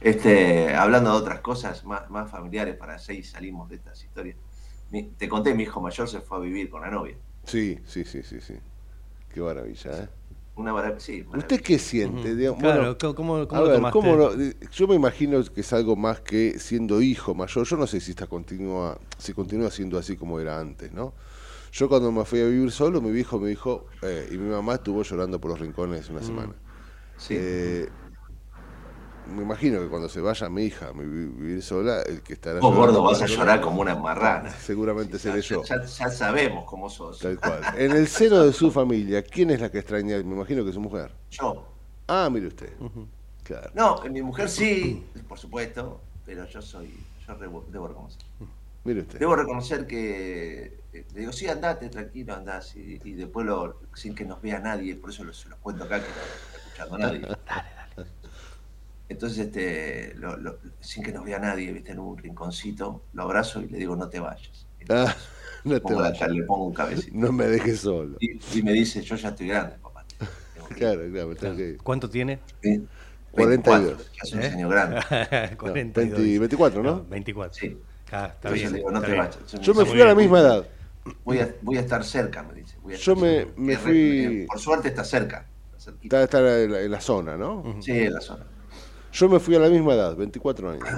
Este, 0.00 0.74
hablando 0.74 1.10
de 1.12 1.16
otras 1.16 1.40
cosas 1.40 1.84
más, 1.84 2.08
más 2.10 2.30
familiares, 2.30 2.76
para 2.76 2.94
así 2.96 3.22
salimos 3.22 3.68
de 3.68 3.76
estas 3.76 4.04
historias. 4.04 4.36
Mi- 4.90 5.04
te 5.04 5.28
conté, 5.28 5.54
mi 5.54 5.64
hijo 5.64 5.80
mayor 5.80 6.08
se 6.08 6.20
fue 6.20 6.36
a 6.36 6.40
vivir 6.40 6.68
con 6.70 6.82
la 6.82 6.90
novia. 6.90 7.16
Sí, 7.44 7.78
sí, 7.86 8.04
sí, 8.04 8.22
sí, 8.22 8.40
sí. 8.40 8.54
Qué 9.38 9.42
maravilla, 9.42 10.02
¿eh? 10.04 10.08
Una 10.56 10.72
maravilla, 10.72 11.00
sí, 11.00 11.22
¿Usted 11.32 11.56
maravilla. 11.56 11.62
qué 11.62 11.78
siente? 11.78 12.34
Digamos, 12.34 12.60
Claro, 12.60 12.82
bueno, 12.82 12.98
¿cómo, 12.98 13.14
cómo, 13.14 13.48
a 13.48 13.48
cómo 13.48 13.62
lo 13.62 13.70
ver, 13.70 13.72
tomaste? 13.72 13.90
¿cómo 13.90 14.16
lo- 14.16 14.32
yo 14.72 14.86
me 14.88 14.94
imagino 14.94 15.42
que 15.44 15.60
es 15.60 15.72
algo 15.72 15.96
más 15.96 16.20
que 16.20 16.58
siendo 16.58 17.00
hijo 17.02 17.34
mayor. 17.34 17.66
Yo 17.66 17.76
no 17.76 17.86
sé 17.86 18.00
si 18.00 18.10
está 18.12 18.26
continúa, 18.26 18.98
si 19.18 19.32
continúa 19.34 19.70
siendo 19.70 19.98
así 19.98 20.16
como 20.16 20.40
era 20.40 20.58
antes, 20.60 20.92
¿no? 20.92 21.14
Yo 21.72 21.88
cuando 21.88 22.12
me 22.12 22.24
fui 22.24 22.40
a 22.40 22.46
vivir 22.46 22.70
solo, 22.72 23.00
mi 23.02 23.10
viejo 23.12 23.38
me 23.40 23.50
dijo, 23.50 23.92
eh, 24.02 24.28
y 24.32 24.38
mi 24.38 24.50
mamá 24.50 24.74
estuvo 24.76 25.02
llorando 25.02 25.40
por 25.40 25.50
los 25.52 25.60
rincones 25.60 26.08
una 26.10 26.22
semana. 26.22 26.54
Sí. 27.16 27.34
Eh, 27.34 27.92
me 29.28 29.42
imagino 29.42 29.80
que 29.80 29.88
cuando 29.88 30.08
se 30.08 30.20
vaya 30.20 30.48
mi 30.48 30.64
hija 30.64 30.88
a 30.88 30.92
vi- 30.92 31.04
vivir 31.06 31.62
sola, 31.62 32.02
el 32.02 32.22
que 32.22 32.32
estará 32.34 32.60
Vos, 32.60 32.74
gordo, 32.74 33.02
vas 33.02 33.22
a 33.22 33.26
llorar 33.26 33.60
como 33.60 33.80
una 33.80 33.94
marrana. 33.94 34.50
Seguramente 34.50 35.18
seré 35.18 35.40
yo. 35.42 35.62
Ya, 35.64 35.82
ya 35.84 36.08
sabemos 36.10 36.64
cómo 36.64 36.88
sos. 36.90 37.18
Tal 37.18 37.38
cual. 37.38 37.62
En 37.76 37.92
el 37.92 38.08
seno 38.08 38.44
de 38.44 38.52
su 38.52 38.70
familia, 38.70 39.22
¿quién 39.22 39.50
es 39.50 39.60
la 39.60 39.70
que 39.70 39.78
extraña? 39.78 40.16
Me 40.18 40.34
imagino 40.34 40.64
que 40.64 40.72
su 40.72 40.80
mujer. 40.80 41.12
Yo. 41.30 41.64
Ah, 42.06 42.28
mire 42.30 42.46
usted. 42.48 42.72
Claro. 43.44 43.70
No, 43.74 44.02
mi 44.10 44.22
mujer 44.22 44.48
sí, 44.48 45.06
por 45.28 45.38
supuesto, 45.38 46.00
pero 46.24 46.44
yo 46.46 46.60
soy, 46.62 46.92
yo 47.26 47.34
rebo- 47.38 47.64
debo 47.70 47.88
reconocer. 47.88 48.20
Mire 48.84 49.00
usted. 49.02 49.18
Debo 49.18 49.36
reconocer 49.36 49.86
que 49.86 50.80
eh, 50.92 51.04
le 51.12 51.20
digo, 51.20 51.32
sí, 51.32 51.46
andate, 51.48 51.88
tranquilo, 51.90 52.34
andás. 52.34 52.74
Y, 52.76 52.98
y 53.04 53.12
después, 53.12 53.44
lo, 53.46 53.80
sin 53.94 54.14
que 54.14 54.24
nos 54.24 54.40
vea 54.40 54.58
nadie, 54.58 54.94
por 54.96 55.10
eso 55.10 55.24
lo- 55.24 55.32
se 55.34 55.48
los 55.48 55.58
cuento 55.58 55.84
acá, 55.84 55.96
que 56.00 56.06
no 56.08 56.14
está 56.14 56.58
escuchando 56.58 56.98
nadie. 56.98 57.20
dale, 57.20 57.38
dale. 57.46 57.77
Entonces, 59.08 59.46
este, 59.46 60.14
lo- 60.16 60.36
lo- 60.36 60.58
sin 60.80 61.02
que 61.02 61.12
nos 61.12 61.24
vea 61.24 61.38
nadie, 61.38 61.72
viste, 61.72 61.92
en 61.92 61.98
un 61.98 62.18
rinconcito, 62.18 63.02
lo 63.14 63.22
abrazo 63.22 63.60
y 63.62 63.68
le 63.68 63.78
digo, 63.78 63.96
no 63.96 64.08
te 64.08 64.20
vayas. 64.20 64.66
Ah, 64.90 65.14
no 65.64 65.74
te 65.74 65.80
pongo 65.80 66.02
la- 66.02 66.10
vayas. 66.10 66.28
le 66.30 66.42
pongo 66.44 66.66
un 66.66 66.74
cabecito. 66.74 67.16
No 67.16 67.32
me 67.32 67.46
dejes 67.46 67.80
solo. 67.80 68.16
Y, 68.20 68.38
y 68.58 68.62
me 68.62 68.72
dice, 68.72 69.00
yo 69.02 69.16
ya 69.16 69.30
estoy 69.30 69.48
grande, 69.48 69.76
papá. 69.82 70.04
Claro, 70.76 71.00
claro, 71.10 71.34
tengo 71.34 71.56
que. 71.56 71.78
¿Cuánto 71.82 72.10
tiene? 72.10 72.40
Sí, 72.62 72.86
42. 73.32 73.80
24, 73.96 74.04
Ya 74.14 74.24
soy 74.24 74.38
un 74.38 74.44
¿Eh? 74.44 74.50
señor 74.50 74.70
grande. 74.70 74.96
No, 75.52 75.58
42. 75.58 76.18
20 76.18 76.38
24, 76.40 76.82
¿no? 76.82 77.04
24. 77.04 77.54
Sí. 77.58 77.78
Ah, 78.12 78.26
está 78.34 78.48
Entonces 78.48 78.52
bien. 78.60 78.72
le 78.72 78.76
digo, 78.78 78.90
no 78.90 78.96
está 78.98 79.06
te 79.06 79.12
bien. 79.14 79.24
vayas. 79.26 79.60
Yo 79.60 79.74
me 79.74 79.84
fui 79.86 80.00
a 80.02 80.04
la 80.04 80.14
misma 80.14 80.40
edad. 80.40 80.66
Voy 81.24 81.38
a, 81.38 81.54
voy 81.62 81.78
a 81.78 81.80
estar 81.80 82.04
cerca, 82.04 82.42
me 82.42 82.52
dice. 82.54 82.76
Voy 82.82 82.92
a 82.92 82.96
Yo 82.98 83.12
estar 83.14 83.26
me- 83.26 83.46
me 83.56 83.76
fui- 83.78 84.44
Por 84.46 84.58
suerte 84.60 84.88
está 84.88 85.04
cerca. 85.04 85.46
Está. 85.78 85.92
Está, 86.02 86.22
está 86.24 86.62
en, 86.62 86.72
la, 86.72 86.80
en 86.82 86.90
la 86.90 87.00
zona, 87.00 87.36
¿no? 87.38 87.76
Sí, 87.80 87.92
en 87.92 88.12
la 88.12 88.20
zona. 88.20 88.44
Yo 89.12 89.28
me 89.28 89.38
fui 89.40 89.54
a 89.56 89.58
la 89.58 89.68
misma 89.68 89.94
edad, 89.94 90.16
24 90.16 90.70
años. 90.70 90.88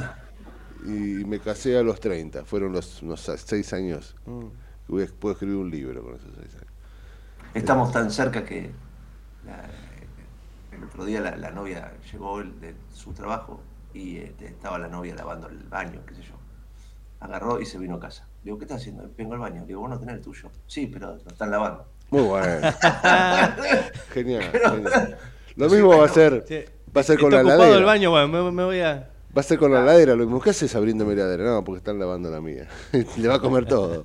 Y 0.84 0.88
me 1.24 1.38
casé 1.40 1.76
a 1.78 1.82
los 1.82 2.00
30. 2.00 2.44
Fueron 2.44 2.72
los 2.72 3.02
unos 3.02 3.20
6 3.20 3.72
años. 3.72 4.16
Mm. 4.26 4.46
voy 4.88 5.04
a- 5.04 5.06
puedo 5.06 5.34
escribir 5.34 5.56
un 5.56 5.70
libro 5.70 6.02
con 6.02 6.14
esos 6.16 6.30
6 6.40 6.54
años. 6.54 6.66
Estamos 7.54 7.92
tan 7.92 8.10
cerca 8.10 8.44
que 8.44 8.70
la- 9.46 9.68
el 10.76 10.84
otro 10.84 11.04
día 11.04 11.20
la, 11.20 11.36
la 11.36 11.50
novia 11.50 11.92
llegó 12.10 12.40
el- 12.40 12.58
de 12.60 12.74
su 12.92 13.12
trabajo 13.12 13.60
y 13.94 14.16
este, 14.18 14.46
estaba 14.46 14.78
la 14.78 14.88
novia 14.88 15.14
lavando 15.14 15.48
el 15.48 15.58
baño, 15.64 16.00
qué 16.06 16.14
sé 16.14 16.22
yo. 16.22 16.34
Agarró 17.20 17.60
y 17.60 17.66
se 17.66 17.78
vino 17.78 17.96
a 17.96 18.00
casa. 18.00 18.26
Digo, 18.42 18.58
¿qué 18.58 18.64
estás 18.64 18.80
haciendo? 18.80 19.08
Vengo 19.16 19.34
al 19.34 19.40
baño. 19.40 19.64
Digo, 19.66 19.80
vos 19.82 19.90
no 19.90 19.98
tenés 20.00 20.16
el 20.16 20.22
tuyo. 20.22 20.50
Sí, 20.66 20.86
pero 20.86 21.16
lo 21.22 21.30
están 21.30 21.50
lavando. 21.50 21.86
Muy 22.10 22.22
bueno. 22.22 22.66
genial, 24.12 24.48
Pero- 24.50 24.70
genial. 24.74 25.18
Lo 25.56 25.68
mismo 25.68 25.98
va 25.98 26.06
a 26.06 26.08
ser, 26.08 26.44
Sí. 26.48 26.64
Va 26.96 27.00
a 27.00 27.04
ser 27.04 27.18
con 27.18 27.30
la 27.32 27.40
ocupado 27.40 27.76
el 27.78 27.84
baño, 27.84 28.10
bueno, 28.10 28.28
me, 28.28 28.50
me 28.52 28.64
voy 28.64 28.80
a... 28.80 29.10
Va 29.36 29.40
a 29.40 29.44
ser 29.44 29.58
con 29.60 29.72
la 29.72 29.80
heladera. 29.82 30.16
Lo 30.16 30.24
mismo 30.24 30.40
que 30.40 30.50
haces 30.50 30.74
abriéndome 30.74 31.14
la 31.14 31.22
heladera. 31.22 31.44
No, 31.54 31.62
porque 31.64 31.78
están 31.78 32.00
lavando 32.00 32.28
la 32.30 32.40
mía. 32.40 32.68
Le 33.16 33.28
va 33.28 33.36
a 33.36 33.40
comer 33.40 33.64
todo. 33.64 34.04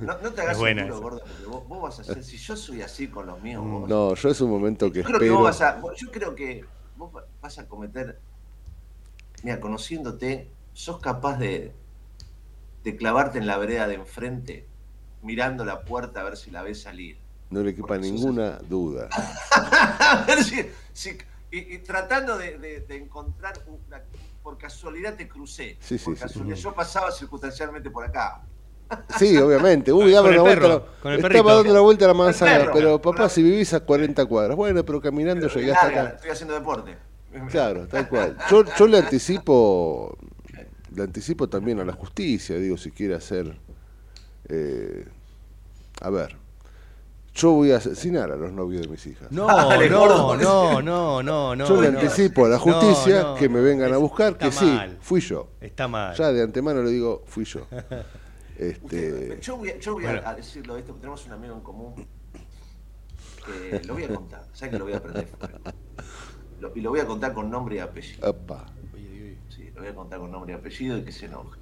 No, 0.00 0.18
no 0.22 0.32
te 0.32 0.40
hagas 0.40 0.58
el 0.58 0.82
culo, 0.84 1.00
gordo, 1.02 1.20
porque 1.20 1.44
vos, 1.46 1.68
vos 1.68 1.82
vas 1.82 2.00
a 2.00 2.04
ser, 2.04 2.24
si 2.24 2.38
yo 2.38 2.56
soy 2.56 2.80
así 2.80 3.08
con 3.08 3.26
los 3.26 3.42
míos, 3.42 3.62
vos, 3.62 3.86
No, 3.86 4.14
yo 4.14 4.28
es 4.30 4.40
un 4.40 4.50
momento 4.50 4.90
que 4.90 5.00
yo 5.02 5.04
creo 5.04 5.18
que 5.20 5.30
vos 5.30 5.42
vas 5.42 5.60
a, 5.60 5.82
yo 5.96 6.10
creo 6.10 6.34
que 6.34 6.64
vos 6.96 7.14
va- 7.14 7.26
vas 7.42 7.58
a 7.58 7.66
cometer, 7.68 8.18
mira, 9.42 9.60
conociéndote, 9.60 10.48
sos 10.72 10.98
capaz 10.98 11.36
de, 11.38 11.72
de 12.84 12.96
clavarte 12.96 13.36
en 13.36 13.46
la 13.46 13.58
vereda 13.58 13.86
de 13.86 13.96
enfrente, 13.96 14.66
mirando 15.22 15.66
la 15.66 15.82
puerta 15.82 16.22
a 16.22 16.24
ver 16.24 16.38
si 16.38 16.50
la 16.50 16.62
ves 16.62 16.80
salir. 16.80 17.18
No 17.50 17.62
le 17.62 17.74
quepa 17.74 17.98
ninguna 17.98 18.58
duda. 18.66 19.10
a 19.52 20.24
ver 20.26 20.42
si, 20.42 20.64
si- 20.94 21.18
y, 21.58 21.74
y 21.74 21.78
tratando 21.78 22.36
de, 22.38 22.58
de- 22.58 22.80
de 22.80 22.96
encontrar 22.96 23.54
una, 23.66 24.02
por 24.42 24.58
casualidad 24.58 25.14
te 25.16 25.28
crucé. 25.28 25.76
Sí, 25.80 25.98
sí, 25.98 26.04
por 26.04 26.14
sí. 26.16 26.20
casualidad. 26.22 26.56
Yo 26.56 26.74
pasaba 26.74 27.10
circunstancialmente 27.12 27.90
por 27.90 28.04
acá. 28.04 28.42
Sí, 29.18 29.36
obviamente. 29.36 29.92
Uy, 29.92 30.14
el 30.14 30.20
una 30.20 30.22
perro, 30.22 30.42
vuelta. 30.42 30.82
con 31.02 31.12
el 31.12 31.24
Estaba 31.24 31.54
dando 31.54 31.70
una 31.72 31.80
vuelta 31.80 32.04
a 32.04 32.08
la 32.08 32.14
manzana. 32.14 32.70
Pero 32.72 33.00
papá, 33.02 33.22
Una- 33.22 33.28
si 33.28 33.42
vivís 33.42 33.74
a 33.74 33.80
40 33.80 34.24
cuadras. 34.26 34.56
Bueno, 34.56 34.84
pero 34.84 35.00
caminando 35.00 35.48
llegué 35.48 35.72
hasta 35.72 35.86
Larga, 35.86 36.02
acá. 36.02 36.16
Estoy 36.16 36.30
haciendo 36.30 36.54
deporte. 36.54 36.96
Claro, 37.50 37.86
tal 37.88 38.08
cual. 38.08 38.36
Yo, 38.50 38.64
yo 38.78 38.86
le 38.86 38.98
anticipo, 38.98 40.16
le 40.94 41.02
anticipo 41.02 41.48
también 41.48 41.80
a 41.80 41.84
la 41.84 41.92
justicia, 41.92 42.56
digo, 42.56 42.76
si 42.78 42.92
quiere 42.92 43.14
hacer, 43.14 43.58
eh, 44.48 45.06
a 46.00 46.08
ver, 46.10 46.36
yo 47.36 47.52
voy 47.52 47.70
a 47.70 47.76
asesinar 47.76 48.32
a 48.32 48.36
los 48.36 48.50
novios 48.52 48.82
de 48.82 48.88
mis 48.88 49.06
hijas. 49.06 49.30
No, 49.30 49.46
Dale, 49.46 49.88
no, 49.90 50.06
no, 50.36 50.82
no, 50.82 51.22
no, 51.22 51.54
no. 51.54 51.66
yo 51.68 51.80
le 51.80 51.92
no. 51.92 51.98
anticipo 52.00 52.46
a 52.46 52.48
la 52.48 52.58
justicia 52.58 53.22
No, 53.22 53.28
no, 53.28 53.34
que 53.36 53.48
me 53.48 53.60
vengan 53.60 53.92
a 53.92 53.98
buscar, 53.98 54.36
que 54.38 54.50
sí, 54.50 54.78
fui 55.00 55.20
yo. 55.20 55.50
Está 55.60 55.86
mal. 55.86 56.14
Ya 56.16 56.32
de 56.32 56.42
antemano 56.42 56.82
le 56.82 56.90
digo, 56.90 57.22
fui 57.26 57.44
yo. 57.44 57.60
Usted- 57.70 58.06
Este, 58.58 59.38
yo 59.42 59.58
voy, 59.58 59.68
a, 59.68 59.78
yo 59.78 59.92
voy 59.92 60.06
a- 60.06 60.12
Bueno. 60.12 60.28
a 60.28 60.34
decirlo 60.34 60.76
esto, 60.78 60.88
porque 60.88 61.02
tenemos 61.02 61.26
un 61.26 61.32
amigo 61.32 61.54
en 61.54 61.60
común. 61.60 62.06
que 63.44 63.82
lo 63.86 63.92
voy 63.94 64.04
a 64.04 64.08
contar. 64.08 64.44
¿Sabes 64.54 64.72
que 64.72 64.78
lo 64.78 64.84
voy 64.86 64.94
a 64.94 64.96
aprender? 64.96 65.28
Lo- 66.60 66.72
y 66.74 66.80
lo 66.80 66.88
voy 66.90 67.00
a 67.00 67.06
contar 67.06 67.34
con 67.34 67.50
nombre 67.50 67.76
y 67.76 67.78
apellido. 67.80 68.30
opa. 68.30 68.64
Sí, 69.54 69.70
lo 69.74 69.82
voy 69.82 69.90
a 69.90 69.94
contar 69.94 70.20
con 70.20 70.30
nombre 70.32 70.54
y 70.54 70.56
apellido 70.56 70.96
y 70.96 71.02
que 71.04 71.12
se 71.12 71.26
enoje. 71.26 71.58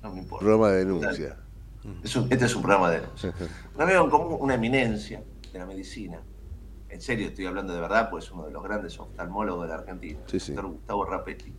No 0.00 0.12
me 0.12 0.20
importa. 0.20 0.68
de 0.68 0.78
denuncia. 0.78 1.36
Es 2.02 2.14
un- 2.16 2.30
este 2.30 2.44
es 2.44 2.54
un 2.56 2.62
programa 2.62 2.90
de. 2.90 3.00
Un 3.74 3.82
amigo 3.82 4.04
en 4.04 4.10
común, 4.10 4.36
una 4.40 4.54
eminencia 4.54 5.22
de 5.52 5.58
la 5.58 5.66
medicina. 5.66 6.20
En 6.88 7.00
serio, 7.00 7.28
estoy 7.28 7.46
hablando 7.46 7.72
de 7.74 7.80
verdad, 7.80 8.10
pues 8.10 8.24
es 8.26 8.30
uno 8.32 8.46
de 8.46 8.50
los 8.52 8.62
grandes 8.62 8.98
oftalmólogos 8.98 9.62
de 9.64 9.68
la 9.68 9.74
Argentina. 9.80 10.18
Sí, 10.26 10.40
sí. 10.40 10.52
Doctor 10.52 10.72
Gustavo 10.72 11.04
Rapetti. 11.04 11.52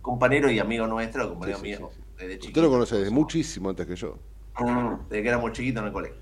Compañero 0.00 0.50
y 0.50 0.58
amigo 0.58 0.86
nuestro, 0.86 1.28
compañero 1.28 1.58
Sí, 1.58 1.64
mío 1.64 1.90
desde 2.18 2.34
chiquito. 2.34 2.48
Usted 2.48 2.62
lo 2.62 2.70
conoce 2.70 2.96
desde 2.96 3.10
muchísimo 3.10 3.70
antes 3.70 3.86
que 3.86 3.96
yo. 3.96 4.18
Desde 5.08 5.22
que 5.22 5.28
éramos 5.28 5.52
chiquitos 5.52 5.80
en 5.80 5.86
el 5.86 5.92
colegio. 5.92 6.16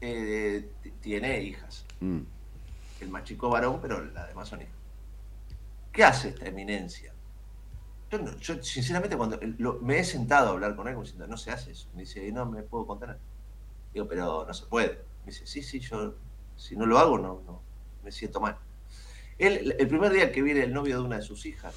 Eh, 0.00 0.68
tiene 1.00 1.40
hijas. 1.42 1.84
Mm. 2.00 2.20
El 3.00 3.08
más 3.08 3.24
chico 3.24 3.48
varón, 3.48 3.78
pero 3.80 4.04
las 4.04 4.28
demás 4.28 4.48
son 4.48 4.60
hijas. 4.62 4.74
¿Qué 5.92 6.04
hace 6.04 6.30
esta 6.30 6.46
eminencia? 6.46 7.12
Yo, 8.40 8.62
sinceramente, 8.62 9.16
cuando 9.16 9.38
lo- 9.58 9.80
me 9.80 9.98
he 9.98 10.04
sentado 10.04 10.48
a 10.48 10.50
hablar 10.52 10.76
con 10.76 10.88
él, 10.88 10.94
como 10.94 11.04
diciendo, 11.04 11.26
no 11.26 11.36
se 11.36 11.50
hace 11.50 11.72
eso. 11.72 11.88
Me 11.94 12.02
dice, 12.02 12.30
no 12.32 12.46
me 12.46 12.62
puedo 12.62 12.86
contener. 12.86 13.18
Digo, 13.92 14.08
pero 14.08 14.44
no 14.46 14.54
se 14.54 14.66
puede. 14.66 15.06
Me 15.24 15.32
dice, 15.32 15.46
sí, 15.46 15.62
sí, 15.62 15.80
yo, 15.80 16.14
si 16.56 16.76
no 16.76 16.86
lo 16.86 16.98
hago, 16.98 17.18
no, 17.18 17.42
no, 17.46 17.62
me 18.02 18.12
siento 18.12 18.40
mal. 18.40 18.58
Él, 19.38 19.76
el 19.78 19.88
primer 19.88 20.12
día 20.12 20.32
que 20.32 20.42
viene 20.42 20.62
el 20.64 20.72
novio 20.74 20.98
de 21.00 21.04
una 21.06 21.16
de 21.16 21.22
sus 21.22 21.46
hijas, 21.46 21.74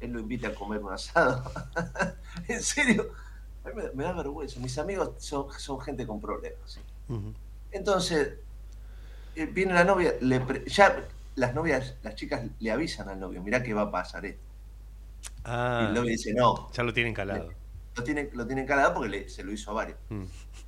él 0.00 0.12
lo 0.12 0.20
invita 0.20 0.48
a 0.48 0.54
comer 0.54 0.80
un 0.82 0.92
asado. 0.92 1.50
en 2.48 2.62
serio, 2.62 3.12
a 3.64 3.68
mí 3.70 3.74
me, 3.76 3.90
me 3.92 4.04
da 4.04 4.12
vergüenza. 4.12 4.60
Mis 4.60 4.78
amigos 4.78 5.12
son, 5.18 5.50
son 5.58 5.80
gente 5.80 6.06
con 6.06 6.20
problemas. 6.20 6.78
Entonces, 7.72 8.38
eh, 9.34 9.46
viene 9.46 9.74
la 9.74 9.84
novia, 9.84 10.14
le 10.20 10.40
pre- 10.40 10.64
ya 10.68 11.08
las 11.36 11.54
novias, 11.54 11.96
las 12.02 12.14
chicas 12.16 12.42
le 12.60 12.70
avisan 12.70 13.08
al 13.08 13.20
novio, 13.20 13.42
mirá 13.42 13.62
que 13.62 13.74
va 13.74 13.82
a 13.82 13.90
pasar 13.90 14.26
esto. 14.26 14.53
Y 15.44 15.46
Ah, 15.46 15.86
el 15.88 15.94
novio 15.94 16.10
dice, 16.10 16.32
no, 16.32 16.70
ya 16.72 16.82
lo 16.82 16.92
tienen 16.94 17.12
calado. 17.12 17.50
lo 17.96 18.02
tiene, 18.02 18.30
lo 18.32 18.46
tiene 18.46 18.64
calado 18.64 18.94
porque 18.94 19.08
le- 19.10 19.28
se 19.28 19.44
lo 19.44 19.52
hizo 19.52 19.70
a 19.70 19.74
varios. 19.74 19.98
Mm. 20.08 20.22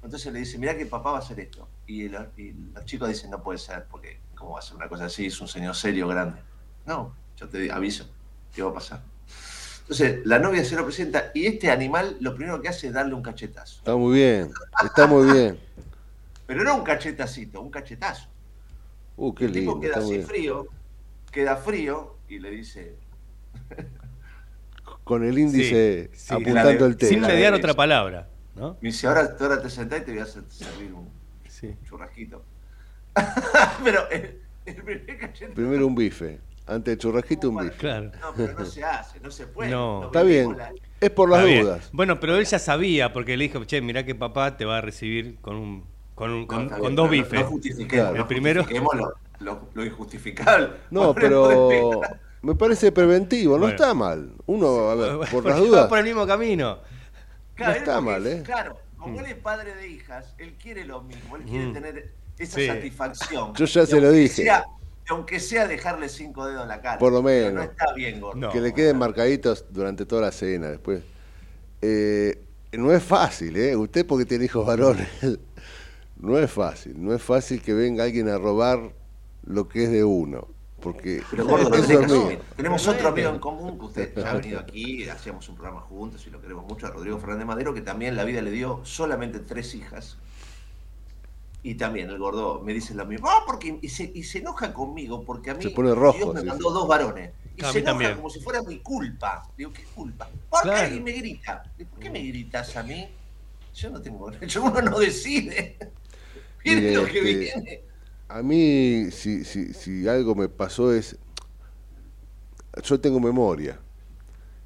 Entonces 0.04 0.32
le 0.32 0.38
dice, 0.40 0.58
mirá 0.58 0.76
que 0.76 0.84
papá 0.86 1.12
va 1.12 1.18
a 1.18 1.20
hacer 1.20 1.40
esto. 1.40 1.66
Y, 1.86 2.04
el- 2.04 2.28
y 2.36 2.52
los 2.74 2.84
chicos 2.84 3.08
dicen, 3.08 3.30
no 3.30 3.42
puede 3.42 3.58
ser, 3.58 3.86
porque 3.90 4.20
¿cómo 4.36 4.52
va 4.52 4.58
a 4.58 4.62
ser 4.62 4.76
una 4.76 4.88
cosa 4.88 5.06
así? 5.06 5.26
Es 5.26 5.40
un 5.40 5.48
señor 5.48 5.74
serio, 5.74 6.06
grande. 6.08 6.38
No, 6.84 7.14
yo 7.36 7.48
te 7.48 7.72
aviso, 7.72 8.06
¿qué 8.54 8.62
va 8.62 8.70
a 8.70 8.74
pasar? 8.74 9.02
Entonces, 9.80 10.20
la 10.26 10.38
novia 10.40 10.64
se 10.64 10.76
lo 10.76 10.84
presenta 10.84 11.30
y 11.34 11.46
este 11.46 11.70
animal 11.70 12.16
lo 12.20 12.34
primero 12.34 12.60
que 12.60 12.68
hace 12.68 12.88
es 12.88 12.92
darle 12.92 13.14
un 13.14 13.22
cachetazo. 13.22 13.78
Está 13.78 13.96
muy 13.96 14.14
bien, 14.14 14.52
está 14.84 15.06
muy 15.06 15.32
bien. 15.32 15.58
Pero 16.46 16.62
no 16.64 16.76
un 16.76 16.84
cachetacito, 16.84 17.60
un 17.60 17.70
cachetazo. 17.70 18.28
Uh, 19.16 19.34
qué 19.34 19.46
el 19.46 19.52
tipo 19.52 19.72
lindo. 19.72 19.80
queda 19.80 19.98
así 19.98 20.10
bien. 20.16 20.26
frío, 20.26 20.66
queda 21.32 21.56
frío 21.56 22.16
y 22.28 22.38
le 22.40 22.50
dice, 22.50 22.96
Con 25.06 25.22
el 25.22 25.38
índice 25.38 26.10
Sí, 26.12 26.18
sí. 26.18 26.34
apuntando 26.34 26.84
de- 26.84 26.90
el 26.90 26.96
tema. 26.96 27.08
Sin 27.10 27.20
mediar 27.20 27.54
otra 27.54 27.74
palabra, 27.74 28.26
¿no? 28.56 28.76
me 28.80 28.88
dice, 28.88 29.06
ahora, 29.06 29.36
ahora 29.38 29.62
te 29.62 29.70
sentás 29.70 30.00
y 30.00 30.04
te 30.04 30.10
voy 30.10 30.18
a 30.20 30.24
hacer 30.24 30.42
servir 30.48 30.92
un 30.92 31.08
Sí. 31.48 31.76
churrasquito. 31.88 32.42
Pero 33.84 34.10
el, 34.10 34.40
el 34.66 34.74
primer 34.74 35.18
cachetazo... 35.18 35.54
Primero 35.54 35.86
un 35.86 35.94
bife. 35.94 36.40
Antes 36.66 36.94
el 36.94 36.98
churrasquito, 36.98 37.50
un 37.50 37.58
bife. 37.58 37.76
Claro. 37.76 38.10
No, 38.20 38.34
pero 38.36 38.52
no 38.58 38.64
se 38.64 38.82
hace, 38.82 39.20
no 39.20 39.30
se 39.30 39.46
puede. 39.46 39.70
No. 39.70 40.06
Está 40.06 40.24
bien. 40.24 40.56
la- 40.58 40.72
Es 41.00 41.10
por 41.10 41.30
las 41.30 41.38
Está 41.38 41.50
bien. 41.52 41.62
dudas. 41.62 41.88
Bueno, 41.92 42.18
pero 42.18 42.36
él 42.36 42.44
ya 42.44 42.58
sabía, 42.58 43.12
porque 43.12 43.36
le 43.36 43.44
dijo, 43.44 43.62
che, 43.64 43.80
mirá 43.80 44.04
que 44.04 44.16
papá 44.16 44.56
te 44.56 44.64
va 44.64 44.78
a 44.78 44.80
recibir 44.80 45.36
con 45.40 45.54
un 45.54 45.84
con, 46.16 46.32
un, 46.32 46.46
con, 46.48 46.62
está 46.64 46.78
con 46.78 46.82
bien, 46.86 46.96
dos 46.96 47.10
bifes. 47.10 47.40
No, 47.42 47.46
justifiquemos, 47.46 48.16
El 48.16 48.26
primero- 48.26 48.62
justifiquemos 48.64 48.96
lo, 48.96 49.14
lo- 49.38 49.68
lo 49.72 49.84
injustificable. 49.84 50.70
No, 50.90 51.14
pero. 51.14 52.00
Me 52.46 52.54
parece 52.54 52.92
preventivo, 52.92 53.54
no 53.54 53.62
Bueno. 53.62 53.74
está 53.74 53.92
mal. 53.94 54.32
Uno, 54.46 54.90
a 54.90 54.94
ver, 54.94 55.18
por 55.32 55.44
las 55.44 55.56
va 55.56 55.60
dudas. 55.60 55.88
por 55.88 55.98
el 55.98 56.04
mismo 56.04 56.26
camino. 56.26 56.78
Claro, 57.54 57.72
no 57.72 57.78
está 57.78 58.00
mal, 58.00 58.26
¿eh? 58.26 58.42
Claro, 58.44 58.78
como 58.96 59.18
él 59.20 59.26
es 59.26 59.34
padre 59.36 59.74
de 59.74 59.88
hijas, 59.88 60.34
él 60.38 60.54
quiere 60.60 60.84
lo 60.84 61.02
mismo, 61.02 61.36
él 61.36 61.42
quiere 61.44 61.66
Mm. 61.66 61.72
tener 61.72 62.12
esa 62.38 62.56
Sí. 62.56 62.66
satisfacción. 62.66 63.54
Yo 63.54 63.64
ya 63.64 63.82
Y 63.82 63.86
se 63.86 64.00
lo 64.00 64.10
dije. 64.12 64.42
sea- 64.44 64.64
aunque 65.08 65.38
sea 65.40 65.66
dejarle 65.68 66.08
cinco 66.08 66.46
dedos 66.46 66.62
en 66.62 66.68
la 66.68 66.80
cara. 66.80 66.98
Por 66.98 67.12
lo 67.12 67.22
menos. 67.22 67.52
No 67.54 67.62
está 67.62 67.92
bien, 67.94 68.20
gordo. 68.20 68.38
No. 68.40 68.50
Que 68.50 68.60
le 68.60 68.74
queden 68.74 68.98
marcaditos 68.98 69.64
durante 69.70 70.04
toda 70.04 70.22
la 70.22 70.32
cena 70.32 70.68
después. 70.68 71.02
Eh, 71.82 72.42
no 72.72 72.92
es 72.92 73.02
fácil, 73.02 73.56
¿eh? 73.56 73.76
Usted 73.76 74.04
porque 74.06 74.24
tiene 74.24 74.44
hijos 74.46 74.66
varones. 74.66 75.08
No 76.18 76.38
es 76.38 76.50
fácil. 76.50 76.94
No 76.96 77.12
es 77.14 77.22
fácil 77.22 77.60
que 77.60 77.74
venga 77.74 78.04
alguien 78.04 78.30
a 78.30 78.38
robar 78.38 78.90
lo 79.44 79.68
que 79.68 79.84
es 79.84 79.90
de 79.90 80.02
uno. 80.02 80.48
Porque 80.92 81.20
Pero 81.30 81.44
gordo, 81.46 81.74
eso 81.74 81.86
tenés 81.88 82.12
que. 82.12 82.40
Tenemos 82.56 82.86
otro 82.86 83.08
amigo 83.08 83.30
en 83.30 83.38
común 83.40 83.76
que 83.76 83.84
usted 83.86 84.14
ya 84.14 84.30
ha 84.30 84.34
venido 84.34 84.60
aquí, 84.60 85.08
hacíamos 85.08 85.48
un 85.48 85.56
programa 85.56 85.80
juntos 85.80 86.24
y 86.26 86.30
lo 86.30 86.40
queremos 86.40 86.64
mucho, 86.64 86.86
a 86.86 86.90
Rodrigo 86.90 87.18
Fernández 87.18 87.44
Madero, 87.46 87.74
que 87.74 87.80
también 87.80 88.14
la 88.14 88.22
vida 88.22 88.40
le 88.40 88.52
dio 88.52 88.80
solamente 88.84 89.40
tres 89.40 89.74
hijas. 89.74 90.16
Y 91.64 91.74
también 91.74 92.08
el 92.10 92.18
gordo 92.18 92.60
me 92.62 92.72
dice 92.72 92.94
lo 92.94 93.04
mismo, 93.04 93.28
ah, 93.28 93.42
porque 93.44 93.80
y 93.82 93.88
se, 93.88 94.12
y 94.14 94.22
se 94.22 94.38
enoja 94.38 94.72
conmigo 94.72 95.24
porque 95.24 95.50
a 95.50 95.54
mí 95.54 95.62
Se 95.64 95.70
pone 95.70 95.92
rojo, 95.92 96.18
Dios 96.18 96.34
me 96.34 96.40
sí, 96.42 96.46
mandó 96.46 96.68
sí. 96.68 96.74
dos 96.74 96.86
varones. 96.86 97.32
Y 97.56 97.64
A 97.64 97.72
se 97.72 97.78
enoja 97.80 97.90
también. 97.92 98.14
como 98.14 98.30
si 98.30 98.38
fuera 98.38 98.62
mi 98.62 98.78
culpa. 98.78 99.42
Digo, 99.56 99.72
¿qué 99.72 99.82
culpa? 99.92 100.28
¿Por 100.48 100.62
Claro. 100.62 100.88
qué? 100.88 100.94
Y 100.94 101.00
me 101.00 101.10
grita. 101.12 101.64
Digo, 101.76 101.90
¿Por 101.90 101.98
qué 101.98 102.10
me 102.10 102.20
gritas 102.22 102.76
a 102.76 102.84
mí? 102.84 103.08
Yo 103.74 103.90
no 103.90 104.00
tengo 104.00 104.30
yo 104.40 104.62
uno 104.62 104.80
no 104.82 105.00
decide. 105.00 105.76
Viene 106.62 106.80
Mire, 106.80 106.94
lo 106.94 107.04
que 107.06 107.18
este, 107.18 107.34
viene. 107.34 107.80
A 108.28 108.42
mí, 108.42 109.10
si, 109.12 109.44
si, 109.44 109.72
si 109.72 110.08
algo 110.08 110.34
me 110.34 110.48
pasó 110.48 110.92
es. 110.92 111.16
Yo 112.82 113.00
tengo 113.00 113.20
memoria. 113.20 113.78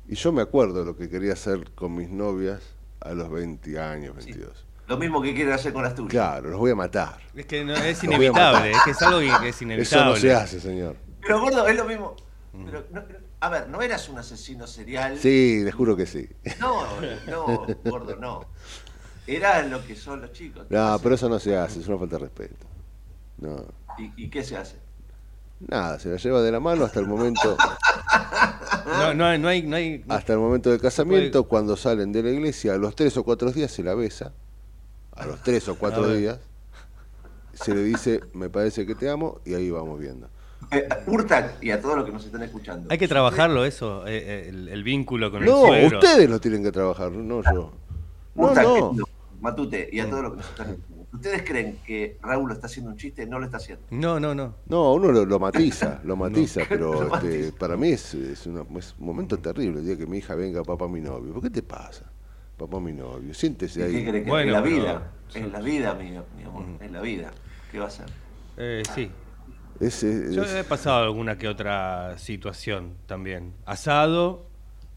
Y 0.09 0.15
yo 0.17 0.33
me 0.33 0.43
acuerdo 0.43 0.81
de 0.81 0.87
lo 0.87 0.97
que 0.97 1.09
quería 1.09 1.35
hacer 1.35 1.71
con 1.73 1.95
mis 1.95 2.09
novias 2.11 2.61
a 3.01 3.13
los 3.13 3.31
20 3.31 3.79
años, 3.79 4.17
22. 4.17 4.67
Lo 4.89 4.97
mismo 4.97 5.23
que 5.23 5.33
quiere 5.35 5.53
hacer 5.53 5.73
con 5.73 5.85
las 5.85 5.95
tuyas. 5.95 6.11
Claro, 6.11 6.51
los 6.51 6.59
voy 6.59 6.73
a 6.73 6.75
matar. 6.75 7.19
Es 7.35 7.47
que 7.47 7.65
no, 7.65 7.75
es 7.77 8.03
inevitable, 8.03 8.73
es 8.73 8.79
que 8.85 8.91
es 8.91 9.03
algo 9.03 9.21
que 9.21 9.49
es 9.49 9.55
Eso 9.55 9.65
inevitable. 9.65 10.11
no 10.11 10.17
se 10.17 10.35
hace, 10.35 10.61
señor. 10.61 10.97
Pero 11.21 11.41
gordo, 11.41 11.69
es 11.69 11.77
lo 11.77 11.85
mismo. 11.85 12.17
Pero, 12.65 12.85
no- 12.91 13.05
a 13.43 13.49
ver, 13.49 13.69
no 13.69 13.81
eras 13.81 14.09
un 14.09 14.19
asesino 14.19 14.67
serial. 14.67 15.17
Sí, 15.17 15.61
les 15.63 15.75
juro 15.75 15.97
que 15.97 16.07
sí. 16.07 16.29
No, 16.59 16.85
no, 17.29 17.67
gordo, 17.85 18.17
no. 18.17 18.45
Era 19.27 19.63
lo 19.63 19.87
que 19.87 19.95
son 19.95 20.21
los 20.23 20.33
chicos. 20.33 20.67
No, 20.71 20.99
pero 21.01 21.15
eso 21.15 21.29
no 21.29 21.39
se 21.39 21.57
hace, 21.57 21.79
es 21.81 21.87
una 21.87 21.99
falta 21.99 22.17
de 22.17 22.23
respeto. 22.25 22.67
No. 23.41 23.65
¿Y, 23.99 24.25
y 24.25 24.29
qué 24.31 24.43
se 24.45 24.57
hace? 24.57 24.77
Nada, 25.67 25.99
se 25.99 26.09
la 26.09 26.17
lleva 26.17 26.41
de 26.43 26.51
la 26.53 26.61
mano 26.61 26.85
hasta 26.85 27.01
el 27.01 27.07
momento, 27.07 27.57
No, 28.87 29.15
no, 29.15 29.27
hay- 29.27 29.39
no 29.39 29.49
hay, 29.49 29.63
no 29.63 29.77
hay, 29.77 30.05
hasta 30.09 30.33
el 30.33 30.39
momento 30.39 30.71
del 30.71 30.81
casamiento, 30.81 31.45
cuando 31.45 31.77
salen 31.77 32.13
de 32.13 32.23
la 32.23 32.31
iglesia, 32.31 32.75
a 32.75 32.79
los 32.79 32.95
tres 32.95 33.17
o 33.19 33.25
cuatro 33.25 33.51
días 33.53 33.71
se 33.71 33.83
la 33.83 33.95
besa, 33.95 34.33
a 35.17 35.27
los 35.27 35.43
tres 35.43 35.69
o 35.69 35.77
cuatro 35.77 36.09
días, 36.13 36.39
se 37.53 37.75
le 37.75 37.83
dice, 37.85 38.21
me 38.33 38.49
parece 38.49 38.87
que 38.87 38.95
te 38.95 39.11
amo, 39.11 39.41
y 39.45 39.53
ahí 39.55 39.71
vamos 39.71 39.99
viendo. 40.01 40.29
Eh, 40.71 40.89
Urtac, 41.07 41.63
y 41.63 41.71
a 41.73 41.81
todos 41.81 41.97
los 41.97 42.05
que 42.07 42.13
nos 42.13 42.25
están 42.25 42.43
escuchando. 42.43 42.89
hay 42.91 42.97
que 42.99 43.09
trabajarlo 43.09 43.65
eso, 43.65 44.07
eh, 44.07 44.17
eh, 44.17 44.47
el, 44.49 44.69
el 44.69 44.83
vínculo 44.83 45.31
con 45.31 45.45
No, 45.45 45.75
el 45.75 45.89
suegro. 45.89 45.99
ustedes 45.99 46.31
lo 46.31 46.41
tienen 46.41 46.63
que 46.63 46.73
trabajar, 46.73 47.11
no 47.13 47.43
yo. 47.43 47.73
No, 48.35 48.43
Urtac, 48.45 48.65
no. 48.65 48.93
no, 48.95 49.05
Matute, 49.41 49.89
y 49.93 50.01
a 50.01 50.09
todos 50.09 50.23
los 50.23 50.31
que 50.33 50.37
nos 50.39 50.49
están 50.49 50.67
escuchando. 50.71 50.90
¿Ustedes 51.13 51.43
creen 51.43 51.79
que 51.85 52.19
Raúl 52.23 52.49
lo 52.49 52.55
está 52.55 52.67
haciendo 52.67 52.91
un 52.93 52.97
chiste? 52.97 53.27
No 53.27 53.39
lo 53.39 53.45
está 53.45 53.57
haciendo. 53.57 53.85
No, 53.91 54.21
no, 54.21 54.35
no. 54.35 54.55
No, 54.67 54.95
uno 54.95 55.11
lo, 55.11 55.25
lo 55.27 55.39
matiza, 55.41 56.01
lo 56.05 56.17
matiza, 56.25 56.63
pero 56.69 56.93
Lo 57.09 57.15
este, 57.17 57.29
matiza. 57.29 57.59
para 57.59 57.77
mí 57.77 57.89
es, 57.89 58.15
es, 58.15 58.47
una- 58.47 58.65
es 58.79 58.95
un 58.99 59.07
momento 59.07 59.37
terrible 59.39 59.81
el 59.81 59.87
día 59.87 59.99
que 59.99 60.07
mi 60.07 60.19
hija 60.19 60.35
venga, 60.37 60.63
papá 60.63 60.87
mi 60.89 61.01
novio. 61.01 61.33
¿Por 61.33 61.43
qué 61.43 61.51
te 61.51 61.63
pasa? 61.63 62.05
Papá 62.57 62.79
mi 62.79 62.93
novio, 62.93 63.33
siéntese 63.35 63.81
¿Qué 63.81 63.87
ahí. 63.87 64.05
creen 64.07 64.25
que 64.25 64.31
Bueno, 64.31 64.49
es 64.51 64.53
la 64.53 64.63
pero- 64.63 64.77
vida? 64.77 65.13
Es 65.35 65.53
la 65.53 65.61
vida, 65.61 65.95
mi, 65.95 66.11
mi 66.37 66.45
amor. 66.45 66.65
Es 66.81 66.91
la 66.91 67.01
vida. 67.01 67.31
¿Qué 67.73 67.79
va 67.79 67.87
a 67.87 67.91
ser? 67.91 68.07
Eh, 68.57 68.83
sí. 68.95 69.11
Es- 69.81 70.03
es- 70.03 70.35
Yo 70.35 70.43
es- 70.43 70.55
he 70.55 70.65
pasado 70.65 71.03
alguna 71.05 71.39
que 71.39 71.49
otra 71.49 72.19
situación 72.19 72.95
también. 73.07 73.55
Asado, 73.65 74.47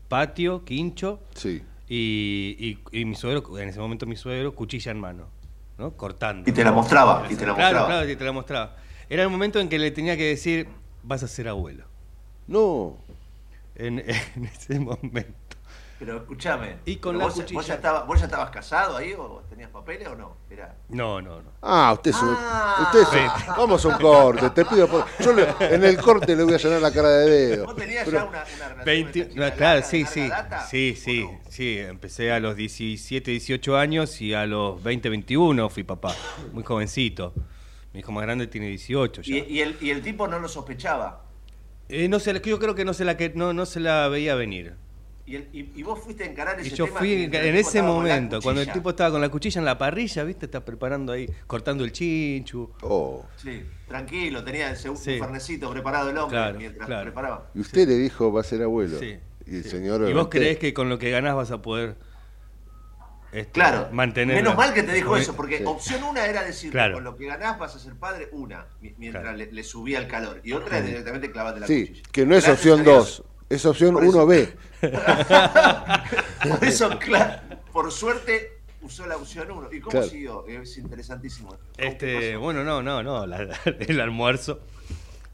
patio, 0.09 0.63
quincho 0.65 1.19
sí. 1.35 1.63
y, 1.87 2.55
y- 2.91 2.99
y 2.99 3.05
mi 3.05 3.15
suegro, 3.15 3.57
en 3.57 3.69
ese 3.69 3.79
momento 3.79 4.05
mi 4.05 4.15
suegro, 4.15 4.53
cuchilla 4.53 4.91
en 4.91 4.99
mano, 4.99 5.27
¿no? 5.77 5.91
Cortando. 5.95 6.49
Y 6.49 6.53
te 6.53 6.63
la 6.63 6.71
mostraba, 6.71 7.25
y 7.29 7.35
te 7.35 7.45
la 7.45 7.53
claro, 7.55 7.79
mostraba. 7.79 7.87
claro, 7.87 8.09
y 8.11 8.15
te 8.15 8.23
la 8.25 8.31
mostraba. 8.31 8.75
Era 9.09 9.23
el 9.23 9.29
momento 9.29 9.59
en 9.59 9.69
que 9.69 9.79
le 9.79 9.91
tenía 9.91 10.15
que 10.17 10.25
decir, 10.25 10.67
vas 11.03 11.23
a 11.23 11.27
ser 11.27 11.47
abuelo. 11.47 11.85
No, 12.47 12.97
En, 13.75 13.99
en 14.35 14.45
ese 14.45 14.79
momento. 14.79 15.57
Pero 16.05 16.17
escúchame. 16.17 16.77
Y 16.85 16.97
con 16.97 17.17
la 17.17 17.23
vos, 17.25 17.35
cuchilla. 17.35 17.53
vos 17.59 17.67
ya 17.67 17.75
estaba- 17.75 18.03
¿Vos 18.03 18.19
ya 18.19 18.25
estabas 18.25 18.49
casado 18.49 18.97
ahí 18.97 19.13
o 19.13 19.41
tenías 19.49 19.69
papeles 19.69 20.07
o 20.09 20.15
no? 20.15 20.35
Era... 20.49 20.75
No, 20.89 21.21
no, 21.21 21.41
no. 21.41 21.51
Ah, 21.61 21.93
usted 21.93 22.11
es 22.11 22.21
un- 22.21 22.35
Ah. 22.37 22.75
usted 22.91 23.01
es 23.01 23.07
un- 23.13 23.47
vamos 23.55 23.85
a 23.85 23.87
un 23.87 23.93
corte, 23.95 24.49
te 24.49 24.65
pido 24.65 24.87
por- 24.89 25.05
yo 25.23 25.31
le- 25.31 25.47
en 25.61 25.83
el 25.85 25.97
corte 25.97 26.35
le 26.35 26.43
voy 26.43 26.53
a 26.55 26.57
llenar 26.57 26.81
la 26.81 26.91
cara 26.91 27.07
de 27.09 27.29
dedo. 27.29 27.65
¿Vos 27.67 27.75
tenías 27.77 28.03
Pero- 28.03 28.17
ya 28.17 28.23
una, 28.25 28.37
una 28.43 28.43
relación 28.69 28.85
20 28.85 29.11
con 29.11 29.21
esta 29.21 29.33
chica 29.33 29.49
no, 29.51 29.55
claro, 29.57 29.73
larga, 29.75 29.87
sí, 29.89 29.99
de 30.03 30.05
sí. 30.09 30.19
larga 30.27 30.43
data, 30.43 30.65
Sí, 30.67 30.95
sí, 30.97 31.23
no? 31.23 31.39
sí. 31.49 31.77
Empecé 31.79 32.31
a 32.33 32.39
los 32.41 32.55
17, 32.57 33.31
18 33.31 33.77
años 33.77 34.19
y 34.21 34.33
a 34.33 34.45
los 34.45 34.83
20, 34.83 35.07
21 35.09 35.69
fui 35.69 35.83
papá. 35.83 36.13
Muy 36.51 36.63
jovencito. 36.63 37.33
Mi 37.93 37.99
hijo 38.01 38.11
más 38.11 38.23
grande 38.23 38.47
tiene 38.47 38.67
18 38.67 39.21
ya. 39.21 39.35
Y, 39.37 39.45
y 39.47 39.61
el, 39.61 39.77
y 39.79 39.91
el 39.91 40.01
tipo 40.01 40.27
no 40.27 40.39
lo 40.39 40.49
sospechaba. 40.49 41.21
Eh, 41.87 42.07
no 42.09 42.19
se 42.19 42.33
la- 42.33 42.41
yo 42.41 42.59
creo 42.59 42.75
que 42.75 42.83
no 42.85 42.93
se 42.93 43.05
la 43.05 43.15
que 43.15 43.29
no, 43.35 43.53
no 43.53 43.65
se 43.65 43.79
la 43.79 44.07
veía 44.09 44.35
venir. 44.35 44.75
Y, 45.25 45.37
el- 45.37 45.47
y- 45.53 45.71
y 45.75 45.83
vos 45.83 45.99
fuiste 45.99 46.25
a 46.25 46.27
encarar 46.27 46.59
ese 46.59 46.67
Y 46.67 46.71
yo 46.75 46.85
tema 46.85 46.99
fui 46.99 47.23
en 47.31 47.55
ese 47.55 47.81
momento, 47.81 48.41
cuando 48.41 48.61
el 48.61 48.69
tipo 48.71 48.89
estaba 48.89 49.11
con 49.11 49.21
la 49.21 49.29
cuchilla 49.29 49.59
en 49.59 49.65
la 49.65 49.77
parrilla, 49.77 50.23
¿viste? 50.25 50.47
Está 50.47 50.65
preparando 50.65 51.13
ahí, 51.13 51.29
cortando 51.47 51.85
el 51.85 51.93
chinchu. 51.93 52.69
Oh, 52.81 53.25
Sí, 53.37 53.63
tranquilo, 53.87 54.43
tenía 54.43 54.69
el 54.71 54.75
segundo 54.75 55.01
Sí. 55.01 55.17
fernecito 55.19 55.71
preparado 55.71 56.09
el 56.09 56.17
hombre 56.17 56.37
Claro, 56.37 56.57
mientras 56.59 56.87
claro. 56.87 57.03
preparaba. 57.03 57.49
y 57.55 57.61
usted 57.61 57.87
le 57.87 57.95
dijo 57.95 58.33
va 58.33 58.41
a 58.41 58.43
ser 58.43 58.63
abuelo. 58.63 58.99
Sí, 58.99 59.17
y 59.47 59.55
el 59.55 59.63
sí. 59.63 59.69
señor 59.69 60.09
¿Y 60.09 60.13
vos 60.13 60.27
creés 60.29 60.57
que 60.59 60.73
con 60.73 60.89
lo 60.89 60.99
que 60.99 61.09
ganás 61.09 61.35
vas 61.35 61.51
a 61.51 61.61
poder 61.61 61.95
este, 63.31 63.51
Claro, 63.51 63.87
mantener 63.91 64.35
menos 64.35 64.55
mal 64.55 64.73
que 64.75 64.83
te 64.83 64.93
dijo 64.93 65.17
eso, 65.17 65.35
porque 65.35 65.57
Sí. 65.59 65.63
opción 65.65 66.03
una 66.03 66.23
era 66.27 66.43
decir, 66.43 66.69
Claro. 66.69 66.95
con 66.95 67.03
lo 67.03 67.15
que 67.17 67.25
ganás 67.25 67.57
vas 67.57 67.75
a 67.75 67.79
ser 67.79 67.95
padre, 67.95 68.29
una, 68.31 68.67
mi- 68.79 68.93
mientras 68.99 69.23
Claro. 69.23 69.37
le, 69.37 69.51
le 69.51 69.63
subía 69.63 69.97
el 69.97 70.07
calor, 70.07 70.39
y 70.43 70.51
otra 70.53 70.77
es 70.77 70.85
directamente 70.85 71.31
clavate 71.31 71.59
la 71.61 71.65
Sí, 71.67 71.87
cuchilla. 71.87 72.03
que 72.11 72.25
no 72.27 72.35
es 72.35 72.43
Gracias 72.45 72.57
opción 72.73 72.83
2, 72.83 73.23
es 73.49 73.65
opción 73.65 73.93
Por 73.93 74.03
eso- 74.05 74.27
1B. 74.27 74.53
Por 76.49 76.63
eso, 76.65 76.99
claro, 76.99 77.41
por 77.71 77.91
suerte 77.91 78.59
usó 78.81 79.05
la 79.07 79.15
opción 79.15 79.49
1. 79.49 79.69
¿Y 79.71 79.79
cómo 79.79 79.91
Claro. 79.91 80.07
siguió? 80.07 80.45
Es 80.47 80.77
interesantísimo. 80.77 81.49
¿Cómo- 81.49 81.59
qué 81.77 81.87
Este, 81.87 82.35
bueno, 82.37 82.63
no, 82.63 82.81
no, 82.81 83.01
no, 83.01 83.25
la- 83.25 83.47
el 83.79 84.01
almuerzo, 84.01 84.59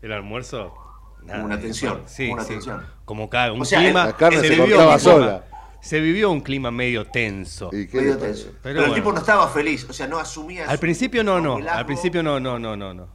el 0.02 0.12
almuerzo, 0.14 0.74
nada, 1.24 1.44
Una 1.44 1.60
tensión, 1.60 2.04
sí, 2.06 2.30
una 2.30 2.44
sí, 2.44 2.50
tensión. 2.50 2.86
como 3.06 3.30
cada 3.30 3.52
un 3.54 3.62
O 3.62 3.66
sea, 3.66 3.80
clima, 3.80 4.06
La 4.06 4.14
carne 4.16 4.40
se 4.42 4.50
vivió 4.50 4.66
cortaba 4.78 4.94
un 4.94 5.00
clima- 5.00 5.00
sola. 5.00 5.44
se 5.82 6.00
vivió 6.00 6.30
un 6.32 6.42
clima 6.42 6.70
medio 6.72 7.06
tenso. 7.08 7.70
¿Y 7.74 7.88
qué 7.88 7.98
Medio 8.02 8.18
tenso. 8.18 8.52
Pero 8.62 8.82
Pero, 8.82 8.86
el 8.86 8.94
tipo 8.94 9.12
no 9.12 9.18
estaba 9.20 9.48
feliz, 9.50 9.86
o 9.90 9.94
sea, 9.94 10.08
no 10.08 10.20
asumía. 10.20 10.70
Al 10.70 10.76
su 10.78 10.82
principio 10.82 11.24
no, 11.24 11.40
no, 11.42 11.58
al 11.70 11.86
principio 11.88 12.22
no, 12.22 12.40
no, 12.40 12.60
no, 12.60 12.76
no, 12.78 12.94
no, 12.94 13.08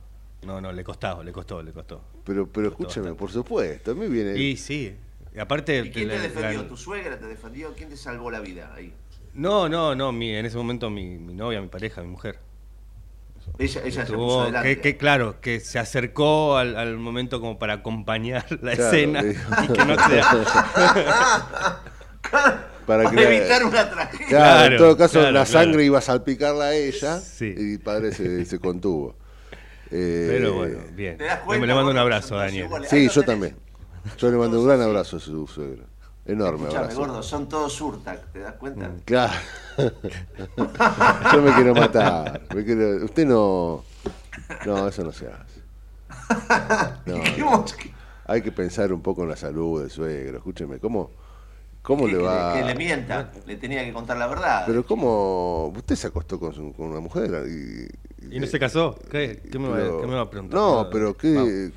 no, 0.44 0.61
no, 0.61 0.72
le 0.72 0.85
costaba, 0.85 1.22
le 1.24 1.33
costó, 1.33 1.62
le 1.62 1.72
costó. 1.72 2.02
Pero, 2.24 2.46
pero 2.48 2.68
escúcheme, 2.68 3.14
por 3.14 3.30
supuesto, 3.30 3.90
a 3.92 3.94
mí 3.94 4.07
viene... 4.09 4.37
Y 4.38 4.57
sí, 4.57 4.94
y 5.35 5.38
aparte, 5.38 5.78
¿Y 5.80 5.90
quién 5.90 6.09
te 6.09 6.16
la- 6.16 6.22
defendió? 6.22 6.62
la- 6.62 6.68
¿Tu 6.68 6.76
suegra 6.76 7.18
te 7.18 7.26
defendió? 7.26 7.72
¿Quién 7.74 7.88
te 7.88 7.96
salvó 7.96 8.30
la 8.30 8.40
vida 8.40 8.72
ahí? 8.74 8.92
no, 9.35 9.68
no, 9.68 9.94
no, 9.96 10.12
mi, 10.12 10.30
en 10.35 10.46
ese 10.46 10.57
momento 10.57 10.90
mi, 10.90 11.18
mi 11.18 11.35
novia, 11.35 11.61
mi 11.61 11.66
pareja, 11.68 12.00
mi 12.02 12.09
mujer. 12.09 12.38
Ella, 13.59 13.83
ella 13.85 13.92
se 14.07 14.12
Estuvo- 14.12 14.26
puso 14.26 14.42
adelante. 14.42 14.76
que, 14.76 14.80
que 14.80 14.96
claro, 14.96 15.40
que 15.40 15.61
se 15.61 15.78
acercó 15.78 16.57
al, 16.57 16.76
al 16.76 16.96
momento 16.96 17.40
como 17.40 17.59
para 17.59 17.74
acompañar 17.74 18.46
la 18.62 18.74
Claro, 18.74 18.85
escena 18.85 19.22
y 19.64 19.72
que 19.72 19.85
no 19.85 19.96
sea. 20.09 21.80
Para, 22.87 23.04
evitar 23.04 23.64
una 23.64 23.90
tragedia. 23.90 24.26
Claro, 24.28 24.72
en 24.72 24.78
todo 24.78 24.96
caso 24.96 25.20
claro, 25.20 25.33
la 25.33 25.44
claro. 25.46 25.64
sangre 25.64 25.85
iba 25.85 25.98
a 25.98 26.02
salpicarla 26.02 26.64
a 26.66 26.74
ella 26.74 27.18
Sí. 27.20 27.54
y 27.57 27.72
el 27.74 27.80
padre 27.80 28.12
se, 28.12 28.44
se 28.44 28.59
contuvo. 28.59 29.16
Eh, 29.96 30.26
Pero 30.28 30.54
bueno, 30.54 30.78
bien. 30.92 31.16
¿Te 31.16 31.24
das 31.24 31.40
Le, 31.46 31.59
mando 31.72 31.90
un 31.92 31.98
abrazo, 31.98 32.35
Daniel. 32.35 32.68
Sí, 32.88 33.07
yo 33.07 33.12
tenés. 33.22 33.26
también. 33.26 33.57
Yo 34.18 34.28
le 34.30 34.37
mando 34.37 34.59
un 34.61 34.66
gran 34.66 34.83
abrazo 34.83 35.18
a 35.18 35.20
su 35.20 35.46
suegro. 35.46 35.85
Enorme 36.26 36.62
Escuchame, 36.64 36.85
abrazo. 36.87 37.00
gordo, 37.00 37.22
son 37.22 37.48
todos 37.48 37.80
Urtac, 37.80 38.33
¿te 38.33 38.40
das 38.40 38.54
cuenta? 38.54 38.90
Claro. 39.04 39.35
Yo 41.33 41.42
me 41.42 41.52
quiero 41.54 41.74
matar. 41.74 42.42
me 42.54 42.64
quiero- 42.64 43.04
Usted 43.04 43.26
no. 43.26 43.85
No, 44.66 44.88
eso 44.88 45.04
no 45.04 45.12
se 45.12 45.28
hace. 45.28 45.62
No, 47.07 47.16
no. 47.38 47.64
Hay 48.26 48.40
que 48.42 48.50
pensar 48.52 48.92
un 48.92 49.02
poco 49.02 49.22
en 49.22 49.28
la 49.28 49.37
salud 49.37 49.80
del 49.83 49.90
suegro. 49.90 50.38
Escúcheme, 50.38 50.78
¿cómo, 50.78 51.11
cómo 51.85 52.07
que- 52.07 52.12
le 52.12 52.18
que 52.18 52.25
va? 52.25 52.55
que 52.55 52.64
le 52.64 52.75
mienta, 52.75 53.31
le 53.47 53.57
tenía 53.57 53.85
que 53.85 53.92
contar 53.92 54.16
la 54.16 54.27
verdad. 54.27 54.64
Pero 54.66 54.85
¿cómo? 54.85 55.68
Usted 55.68 55.94
se 55.94 56.09
acostó 56.09 56.40
con, 56.40 56.53
su- 56.53 56.73
con 56.73 56.87
una 56.88 56.99
mujer 57.01 57.44
y... 57.49 58.35
¿Y 58.35 58.40
no 58.40 58.47
se 58.47 58.59
casó? 58.59 58.99
¿Qué, 59.11 59.40
qué 59.53 59.59
me, 59.59 59.68
va, 59.68 59.77
pero- 59.77 60.01
qué 60.01 60.07
me 60.09 60.14
va 60.14 60.23
a 60.23 60.31
preguntar? 60.31 60.59
No, 60.59 60.88
pero 60.90 61.05
Vamos. 61.05 61.18
¿qué? 61.18 61.70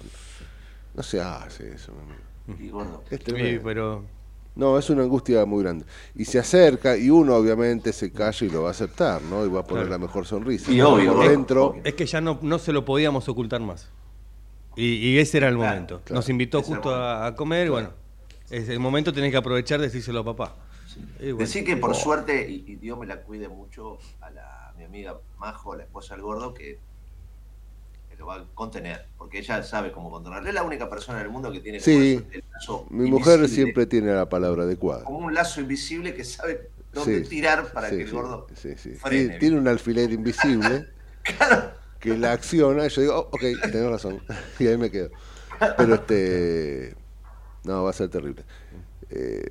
No 0.96 1.04
se 1.04 1.22
hace 1.22 1.74
eso, 1.76 1.91
mi 1.93 2.00
amigo. 2.54 2.65
Y 2.65 2.70
gordo, 2.70 3.04
Es 3.12 3.20
Sí, 3.26 3.60
pero 3.63 4.04
No, 4.56 4.80
es 4.80 4.89
una 4.89 5.04
angustia 5.04 5.46
muy 5.46 5.62
grande. 5.62 5.86
Y 6.15 6.26
se 6.26 6.39
acerca 6.39 6.98
y 6.98 7.10
uno 7.12 7.36
obviamente 7.36 7.91
se 7.93 8.12
calla 8.12 8.48
y 8.48 8.50
lo 8.50 8.63
va 8.63 8.70
a 8.70 8.72
aceptar, 8.72 9.22
¿no? 9.22 9.46
Y 9.46 9.50
va 9.50 9.60
a 9.60 9.63
poner 9.67 9.86
Claro. 9.88 10.00
la 10.02 10.08
mejor 10.08 10.26
sonrisa. 10.26 10.72
Y 10.72 10.82
obvio, 10.82 11.13
Por 11.13 11.28
dentro, 11.30 11.76
es 11.84 11.93
que 11.93 12.06
ya 12.08 12.22
no, 12.22 12.39
no 12.41 12.58
se 12.58 12.72
lo 12.72 12.84
podíamos 12.86 13.28
ocultar 13.30 13.60
más. 13.62 13.89
Y, 14.76 14.86
y 14.96 15.20
ese 15.20 15.38
era 15.38 15.50
el 15.50 15.58
Claro, 15.58 15.72
momento. 15.74 16.02
claro. 16.06 16.15
Nos 16.15 16.30
invitó 16.30 16.63
justo 16.63 16.96
a, 16.96 17.28
a 17.28 17.36
comer 17.36 17.67
y 17.67 17.70
bueno, 17.70 17.89
es 18.50 18.70
el 18.70 18.80
momento 18.80 19.14
tenés 19.14 19.32
que 19.32 19.38
aprovechar 19.38 19.80
de 19.80 19.88
decírselo 19.88 20.20
a 20.20 20.26
papá. 20.26 20.56
Bueno, 21.20 21.38
Decir 21.38 21.64
que 21.64 21.78
por 21.78 21.96
suerte, 21.96 22.50
y, 22.50 22.64
y 22.68 22.76
Dios 22.76 22.98
me 22.98 23.06
la 23.06 23.22
cuide 23.22 23.48
mucho, 23.50 24.00
a 24.22 24.30
la, 24.32 24.74
mi 24.78 24.84
amiga 24.86 25.18
Majo, 25.38 25.76
la 25.76 25.84
esposa 25.84 26.16
del 26.16 26.24
gordo, 26.24 26.54
que, 26.54 26.80
que 28.10 28.16
lo 28.18 28.26
va 28.26 28.36
a 28.36 28.46
contener, 28.56 29.06
porque 29.18 29.40
ella 29.40 29.62
sabe 29.64 29.92
cómo 29.92 30.10
contenerlo. 30.10 30.48
Es 30.48 30.56
la 30.56 30.64
única 30.64 30.90
persona 30.90 31.20
en 31.20 31.26
el 31.26 31.32
mundo 31.32 31.52
que 31.52 31.60
tiene 31.60 31.80
Sí. 31.80 32.24
el 32.32 32.44
lazo 32.52 32.88
mi 32.90 33.10
mujer 33.10 33.48
siempre 33.48 33.86
tiene 33.86 34.12
la 34.14 34.28
palabra 34.30 34.64
adecuada. 34.64 35.04
como 35.04 35.20
un 35.20 35.34
lazo 35.34 35.62
invisible 35.62 36.16
que 36.16 36.24
sabe 36.24 36.70
dónde 36.94 37.24
Sí, 37.26 37.30
tirar 37.30 37.72
para 37.74 37.90
sí, 37.90 37.98
que 37.98 38.02
el 38.04 38.10
sí, 38.10 38.16
gordo 38.16 38.48
sí, 38.56 38.70
sí. 38.78 38.92
frene. 38.96 39.38
Tiene, 39.38 39.58
un 39.60 39.68
alfiler 39.68 40.12
invisible 40.12 40.88
que 42.00 42.18
la 42.18 42.32
acciona 42.32 42.86
y 42.88 42.90
yo 42.90 43.02
digo, 43.02 43.16
oh, 43.16 43.28
ok, 43.32 43.42
tenés 43.72 43.90
razón. 43.90 44.20
y 44.60 44.66
ahí 44.68 44.78
me 44.78 44.90
quedo. 44.90 45.10
Pero 45.78 45.96
este. 45.96 46.96
No, 47.67 47.84
va 47.84 47.89
a 47.89 47.93
ser 47.93 48.10
terrible. 48.10 48.43
Eh, 49.10 49.45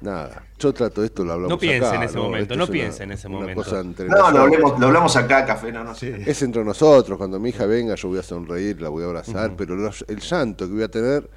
nada, 0.00 0.44
yo 0.58 0.72
trato 0.74 1.02
esto, 1.02 1.24
lo 1.24 1.32
hablamos 1.32 1.50
No 1.50 1.58
piense 1.58 1.86
acá, 1.86 1.96
en 1.96 2.02
ese 2.02 2.18
momento, 2.18 2.42
Esto 2.54 2.56
no 2.56 2.64
es 2.64 2.70
piense 2.70 3.02
en 3.04 3.12
ese 3.12 3.26
una 3.28 3.38
momento. 3.40 3.62
cosa 3.64 3.80
entre 3.80 4.06
No, 4.08 4.10
lo 4.16 4.18
nosotros. 4.22 4.42
hablemos, 4.44 4.78
lo 4.80 4.86
hablamos 4.86 5.16
acá, 5.16 5.44
café, 5.46 5.72
no, 5.72 5.82
no 5.84 5.94
sé. 5.94 6.22
Es 6.30 6.42
entre 6.42 6.64
nosotros, 6.64 7.16
cuando 7.18 7.40
mi 7.40 7.48
hija 7.50 7.66
venga 7.66 7.94
yo 7.94 8.08
voy 8.08 8.18
a 8.18 8.22
sonreír, 8.22 8.80
la 8.82 8.88
voy 8.90 9.02
a 9.04 9.06
abrazar, 9.06 9.56
pero 9.56 9.74
los- 9.76 10.04
el 10.08 10.20
llanto 10.20 10.66
que 10.66 10.74
voy 10.74 10.82
a 10.82 10.88
tener, 10.90 11.28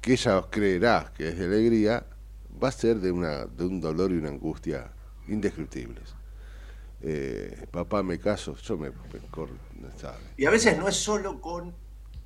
que 0.00 0.12
ella 0.12 0.42
creerá 0.50 1.12
que 1.16 1.28
es 1.28 1.38
de 1.38 1.46
alegría, 1.46 2.04
va 2.62 2.68
a 2.68 2.72
ser 2.72 2.96
de, 2.98 3.10
una, 3.10 3.46
de 3.46 3.64
un 3.64 3.80
dolor 3.80 4.10
y 4.12 4.16
una 4.18 4.28
angustia 4.28 4.90
indescriptibles. 5.28 6.14
Eh, 7.00 7.66
papá, 7.70 8.02
me 8.02 8.18
caso, 8.18 8.54
yo 8.56 8.76
me, 8.76 8.90
me 8.90 9.18
corro, 9.30 9.54
sabe. 9.96 10.18
Y 10.36 10.44
a 10.44 10.50
veces 10.50 10.78
no 10.78 10.86
es 10.88 10.96
solo 10.96 11.40
con 11.40 11.74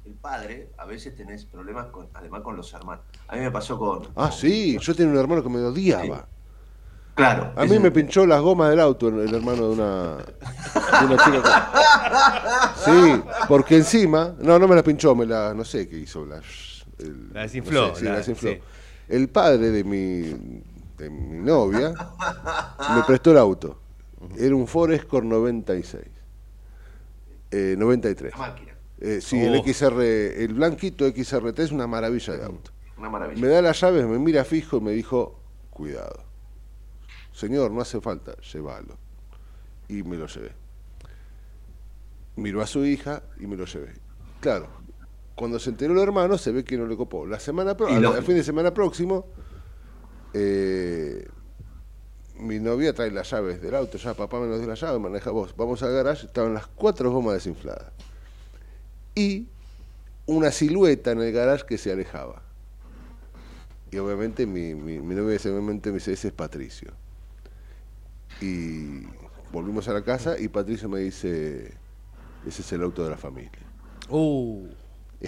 el 0.07 0.13
padre, 0.15 0.71
a 0.79 0.85
veces 0.85 1.15
tenés 1.17 1.45
problemas 1.45 1.87
con, 1.87 2.09
además 2.15 2.43
con 2.43 2.57
los 2.57 2.73
hermanos. 2.73 3.05
A 3.29 3.35
mí 3.37 3.41
me 3.43 3.51
pasó 3.51 3.79
con. 3.79 4.09
Ah, 4.15 4.31
sí, 4.31 4.79
yo 4.81 4.95
tenía 4.95 5.13
un 5.13 5.19
hermano 5.19 5.43
que 5.43 5.49
me 5.49 5.59
odiaba. 5.59 6.29
Claro. 7.15 7.53
A 7.57 7.65
mí 7.65 7.79
me 7.79 7.91
pinchó 7.91 8.27
las 8.27 8.41
gomas 8.43 8.69
del 8.71 8.79
auto 8.81 9.09
el, 9.09 9.35
hermano 9.35 9.69
de 9.69 9.73
una, 9.75 10.17
de 10.19 11.07
una 11.07 11.25
chica. 11.25 11.43
que- 11.43 12.91
Sí, 12.91 13.23
porque 13.49 13.77
encima, 13.77 14.35
no, 14.39 14.59
no 14.59 14.69
me 14.69 14.77
la 14.77 14.83
pinchó, 14.83 15.15
me 15.15 15.25
la, 15.27 15.55
no 15.55 15.65
sé 15.65 15.89
qué 15.89 15.99
hizo. 15.99 16.27
La, 16.27 16.41
el- 16.99 17.33
La 17.33 17.41
desinfló, 17.43 17.89
no 17.89 17.95
sé, 17.95 18.01
sí, 18.01 18.05
la- 18.05 18.11
la 18.13 18.17
desinfló. 18.19 18.51
sí. 18.51 18.59
El 19.09 19.29
padre 19.29 19.71
de 19.71 19.83
mi, 19.83 20.63
de 20.99 21.09
mi 21.11 21.39
novia 21.43 21.93
me 22.95 23.03
prestó 23.07 23.31
el 23.31 23.39
auto. 23.39 23.81
Era 24.37 24.55
un 24.55 24.67
Ford 24.67 24.93
Escort 24.93 25.25
96. 25.25 26.05
Eh, 27.51 27.77
93. 27.79 28.33
La 28.33 28.39
máquina. 28.39 28.73
Eh, 29.01 29.21
sí, 29.21 29.37
Oh. 29.43 29.55
el 29.55 29.63
XR, 29.63 30.43
el 30.43 30.55
blanquito 30.55 31.07
XRT 31.07 31.59
es 31.61 31.73
una 31.73 31.87
maravilla 31.87 32.35
de 32.37 32.45
auto. 32.45 32.71
Una 32.97 33.11
maravilla. 33.11 33.41
Me 33.41 33.49
da 33.49 33.61
las 33.63 33.81
llaves, 33.81 34.07
me 34.07 34.19
mira 34.19 34.45
fijo 34.45 34.79
y 34.79 34.81
me 34.81 34.93
dijo, 34.93 35.39
cuidado. 35.71 36.25
Señor, 37.33 37.71
no 37.71 37.83
hace 37.83 38.01
falta, 38.01 38.35
llévalo. 38.53 38.97
Y 39.89 40.03
me 40.03 40.17
lo 40.17 40.27
llevé. 40.27 40.53
Miró 42.37 42.63
a 42.63 42.67
su 42.67 42.85
hija 42.85 43.23
y 43.39 43.47
me 43.47 43.57
lo 43.57 43.67
llevé. 43.67 43.93
Claro, 44.41 44.69
cuando 45.35 45.59
se 45.59 45.71
enteró 45.71 45.93
el 45.95 46.01
hermano 46.01 46.39
se 46.39 46.51
ve 46.53 46.65
que 46.65 46.77
no 46.79 46.87
le 46.87 46.97
copó. 46.97 47.27
La 47.27 47.39
semana 47.39 47.77
pro- 47.77 47.89
al 47.89 48.23
fin 48.23 48.37
de 48.37 48.45
semana 48.45 48.73
próximo, 48.73 49.27
eh, 50.35 51.27
mi 52.39 52.59
novia 52.59 52.93
trae 52.95 53.11
las 53.11 53.31
llaves 53.31 53.61
del 53.63 53.75
auto, 53.75 53.97
ya 53.99 54.15
papá 54.15 54.39
me 54.41 54.47
nos 54.47 54.59
dio 54.59 54.69
las 54.69 54.81
llaves, 54.81 55.01
maneja 55.01 55.31
vos. 55.31 55.55
Vamos 55.57 55.83
al 55.83 55.93
garage, 55.93 56.27
estaban 56.27 56.53
las 56.55 56.67
cuatro 56.67 57.11
gomas 57.11 57.35
desinfladas. 57.35 57.93
Y 59.17 59.49
una 60.27 60.53
silueta 60.53 61.11
en 61.11 61.23
el 61.23 61.33
garage 61.33 61.65
que 61.67 61.79
se 61.79 61.91
alejaba. 61.91 62.43
Y 63.91 63.97
obviamente 63.99 64.47
mi, 64.47 64.75
mi, 64.75 65.01
mi 65.01 65.15
novia 65.15 65.39
momento 65.53 65.89
me 65.89 65.95
dice, 65.97 66.13
ese 66.13 66.29
es 66.29 66.35
Patricio. 66.35 66.93
Y 68.41 69.05
volvimos 69.53 69.89
a 69.89 69.93
la 69.95 70.03
casa 70.03 70.39
y 70.39 70.49
Patricio 70.49 70.89
me 70.89 71.01
dice, 71.01 71.73
ese 72.47 72.63
es 72.63 72.73
el 72.73 72.83
auto 72.83 73.03
de 73.05 73.11
la 73.11 73.17
familia. 73.17 73.51
Uh, 74.09 74.69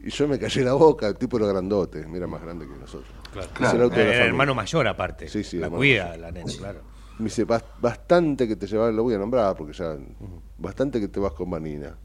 Y 0.00 0.10
yo 0.10 0.28
me 0.28 0.38
callé 0.38 0.62
la 0.62 0.74
boca, 0.74 1.08
el 1.08 1.16
tipo 1.16 1.38
era 1.38 1.48
grandote, 1.48 2.06
era 2.14 2.26
más 2.28 2.40
grande 2.40 2.68
que 2.68 2.76
nosotros. 2.78 3.10
claro. 3.32 3.48
Es 3.66 3.74
el 3.74 3.82
auto 3.82 3.96
de 3.96 4.04
la 4.04 4.04
Era 4.04 4.10
el 4.12 4.16
familia. 4.18 4.26
hermano 4.28 4.54
mayor 4.54 4.86
aparte. 4.86 5.28
Sí, 5.28 5.42
sí, 5.42 5.56
la 5.58 5.68
cuida 5.68 6.04
mayor. 6.04 6.18
la 6.20 6.30
nena, 6.30 6.52
claro. 6.56 6.82
Me 7.18 7.24
dice, 7.24 7.44
"Bas- 7.44 7.64
bastante 7.80 8.46
que 8.46 8.54
te 8.54 8.68
llevas, 8.68 8.94
lo 8.94 9.02
voy 9.02 9.14
a 9.14 9.18
nombrar 9.18 9.56
porque 9.56 9.72
ya, 9.72 9.96
bastante 10.56 11.00
que 11.00 11.08
te 11.08 11.18
vas 11.18 11.32
con 11.32 11.50
Manina. 11.50 11.98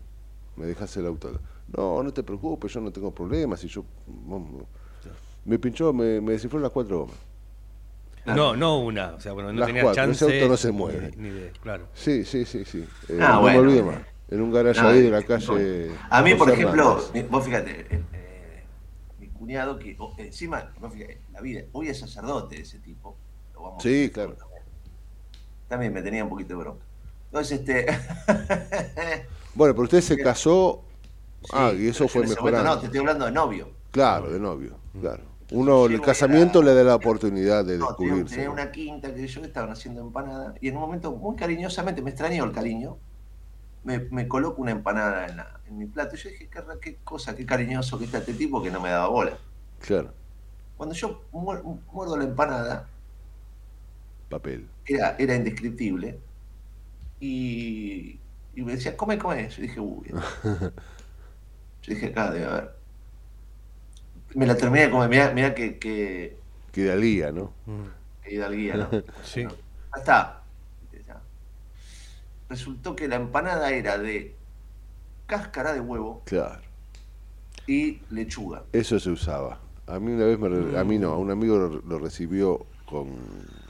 Me 0.56 0.66
dejas 0.66 0.96
el 0.98 1.06
auto. 1.08 1.40
No, 1.76 2.04
no 2.04 2.14
te 2.14 2.24
preocupes, 2.24 2.72
yo 2.74 2.82
no 2.82 2.92
tengo 2.92 3.12
problemas. 3.12 3.64
Y 3.64 3.68
yo, 3.68 3.84
vamos, 4.08 4.64
me 5.46 5.60
pinchó, 5.60 5.92
me, 5.94 6.22
me 6.22 6.34
desinfló 6.34 6.60
las 6.60 6.72
cuatro 6.72 7.00
gomas. 7.00 7.18
No, 8.26 8.56
no 8.56 8.80
una. 8.80 9.14
O 9.16 9.20
sea, 9.20 9.34
bueno, 9.34 9.52
no 9.52 9.60
Las 9.60 9.68
tenía 9.68 9.82
cuatro, 9.84 10.04
chance. 10.04 10.26
ese 10.26 10.36
auto 10.40 10.52
no 10.52 10.58
se 10.58 10.72
mueve. 10.72 11.12
Ni, 11.18 11.30
ni 11.30 11.36
de, 11.36 11.52
claro. 11.62 11.88
Sí, 11.94 12.24
sí, 12.24 12.46
sí, 12.46 12.64
sí. 12.64 12.88
Eh, 13.10 13.18
Ah, 13.22 13.34
no 13.34 13.42
bueno, 13.42 13.62
me 13.64 13.68
olvido 13.68 13.86
más. 13.88 13.98
En 14.30 14.42
un 14.42 14.52
garaje 14.52 14.82
No, 14.82 14.88
ahí 14.88 15.02
de 15.02 15.08
eh, 15.08 15.12
la 15.12 15.24
calle. 15.24 15.92
A 16.10 16.22
mí, 16.22 16.34
por 16.36 16.50
ejemplo, 16.50 17.00
Hernández. 17.00 17.30
vos 17.30 17.44
fíjate, 17.46 17.82
eh, 17.82 18.04
eh, 18.14 18.64
mi 19.20 19.28
cuñado 19.28 19.78
que 19.78 19.96
oh, 20.00 20.14
encima, 20.18 20.72
vos 20.80 20.94
fíjate, 20.94 21.20
la 21.34 21.42
vida, 21.42 21.64
hoy 21.74 21.90
es 21.90 22.00
sacerdote 22.00 22.62
ese 22.62 22.80
tipo. 22.80 23.18
lo 23.54 23.62
vamos 23.64 23.80
a 23.80 23.84
Sí, 23.84 23.90
decir 23.90 24.12
claro. 24.14 24.36
También. 24.36 24.62
También 25.68 25.94
me 25.94 26.02
tenía 26.02 26.24
un 26.24 26.30
poquito 26.30 26.50
de 26.58 26.64
bronca. 26.64 26.86
Entonces, 27.26 27.60
este. 27.60 27.86
Bueno, 29.56 29.74
pero 29.74 29.84
usted 29.84 30.02
se 30.02 30.18
casó. 30.18 30.82
ah, 31.52 31.72
Sí, 31.76 31.84
y 31.84 31.88
eso 31.90 32.08
fue 32.08 32.26
mejorando. 32.28 32.64
No, 32.76 32.80
te 32.80 32.86
estoy 32.88 33.00
hablando 33.00 33.26
de 33.26 33.32
novio. 33.32 33.70
Claro, 33.92 34.32
de 34.32 34.40
novio, 34.40 34.76
claro. 35.00 35.24
Uno, 35.52 35.86
el 35.86 36.02
casamiento 36.02 36.60
a 36.60 36.64
le 36.64 36.74
da 36.74 36.84
la 36.84 36.96
oportunidad 36.96 37.64
de 37.64 37.78
No, 37.78 37.86
descubrirse. 37.88 38.36
tenía 38.36 38.50
una 38.50 38.72
quinta 38.72 39.14
que 39.14 39.28
yo 39.28 39.42
que 39.42 39.48
estaban 39.48 39.70
haciendo 39.72 40.02
empanada 40.02 40.56
y 40.60 40.70
en 40.70 40.76
un 40.76 40.82
momento 40.82 41.12
muy 41.12 41.36
cariñosamente, 41.36 42.02
me 42.02 42.10
extrañó 42.10 42.44
el 42.46 42.52
cariño, 42.52 42.98
me, 43.84 44.00
me 44.00 44.28
coloco 44.28 44.62
una 44.62 44.72
empanada 44.72 45.28
en, 45.28 45.38
la- 45.38 45.62
en 45.68 45.78
mi 45.78 45.86
plato. 45.86 46.16
Y 46.16 46.20
yo 46.20 46.30
dije, 46.30 46.50
qué, 46.50 46.62
qué 46.82 46.98
cosa, 47.04 47.36
qué 47.36 47.46
cariñoso 47.46 48.00
que 48.00 48.06
está 48.06 48.20
este 48.20 48.34
tipo 48.34 48.64
que 48.64 48.72
no 48.72 48.82
me 48.82 48.90
daba 48.90 49.08
bola. 49.10 49.38
Claro, 49.80 50.14
Cuando 50.78 50.94
yo 50.96 51.22
muer- 51.32 51.64
muerdo 51.92 52.16
la 52.18 52.26
empanada, 52.26 52.88
papel. 54.30 54.68
era, 54.86 55.16
era 55.18 55.36
indescriptible 55.36 56.20
y, 57.20 58.23
y 58.56 58.62
me 58.64 58.74
decía, 58.74 58.96
come, 58.98 59.18
come. 59.18 59.50
Yo 59.50 59.62
dije, 59.62 59.80
uy. 59.80 60.08
Yo 61.84 61.94
dije, 61.94 62.08
acá 62.08 62.32
debe 62.32 62.46
haber. 62.46 62.76
Me 64.36 64.46
la 64.48 64.56
terminé 64.58 64.86
de 64.86 64.92
comer, 64.92 65.10
mirá, 65.10 65.32
mirá 65.34 65.54
que, 65.54 65.78
que, 65.78 66.38
Que 66.72 66.86
dalía, 66.86 67.32
¿no? 67.32 67.54
que 68.24 68.34
hidalguía, 68.36 68.76
¿no? 68.78 68.90
Sí. 69.24 69.42
Ya 69.44 69.50
está. 69.98 70.40
Resultó 72.50 72.96
que 72.96 73.08
la 73.08 73.16
empanada 73.16 73.72
era 73.72 73.98
de 73.98 74.36
cáscara 75.26 75.74
de 75.74 75.80
huevo 75.80 76.22
Claro. 76.26 76.62
y 77.68 78.02
lechuga. 78.12 78.64
Eso 78.74 79.00
se 79.00 79.10
usaba. 79.10 79.60
A 79.88 80.00
mí 80.00 80.12
una 80.12 80.26
vez, 80.26 80.38
me 80.40 80.50
re- 80.50 80.78
a 80.78 80.84
mí 80.84 80.98
no, 81.00 81.10
a 81.12 81.18
un 81.18 81.32
amigo 81.32 81.58
lo, 81.58 81.70
lo 81.82 82.00
recibió 82.00 82.66
con 82.86 83.08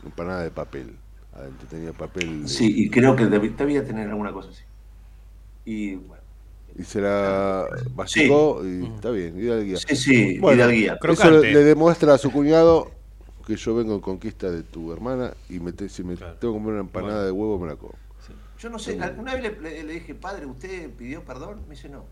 empanada 0.03 0.43
de 0.43 0.51
papel. 0.51 0.97
Adentro 1.33 1.67
tenía 1.67 1.93
papel. 1.93 2.43
de- 2.43 2.47
Sí, 2.49 2.73
y 2.85 2.89
creo 2.89 3.15
que 3.15 3.23
deb- 3.25 3.55
debía 3.55 3.85
tener 3.85 4.09
alguna 4.09 4.31
cosa 4.33 4.49
así. 4.49 4.63
Y 5.65 5.95
bueno. 5.95 6.23
Y 6.75 6.83
se 6.83 7.01
la 7.01 7.67
masticó 7.95 8.61
y 8.65 8.85
está 8.95 9.11
bien, 9.11 9.39
hidalguía. 9.39 9.77
Sí, 9.77 9.95
sí, 9.95 10.39
Bueno, 10.39 10.63
hidalguía. 10.63 10.91
Eso 10.93 10.99
Crocante. 10.99 11.41
le, 11.41 11.53
le 11.53 11.63
demuestra 11.63 12.15
a 12.15 12.17
su 12.17 12.31
cuñado 12.31 12.89
que 13.45 13.55
yo 13.55 13.75
vengo 13.75 13.93
en 13.93 13.99
conquista 14.01 14.49
de 14.49 14.63
tu 14.63 14.91
hermana 14.91 15.33
y 15.49 15.59
me 15.59 15.71
te- 15.73 15.89
si 15.89 16.03
me 16.03 16.15
Claro. 16.15 16.35
tengo 16.37 16.53
que 16.53 16.59
comer 16.59 16.73
una 16.73 16.81
empanada 16.81 17.13
Bueno. 17.13 17.25
de 17.25 17.31
huevo, 17.31 17.59
me 17.59 17.67
la 17.67 17.75
como. 17.75 17.93
Yo 18.57 18.69
no 18.69 18.79
sé, 18.79 18.99
alguna 19.01 19.35
vez 19.35 19.43
le, 19.43 19.59
le- 19.61 19.83
le 19.83 19.93
dije, 19.93 20.15
padre, 20.15 20.45
¿usted 20.45 20.89
pidió 20.91 21.23
perdón? 21.23 21.61
Me 21.67 21.75
dice, 21.75 21.89
no. 21.89 22.05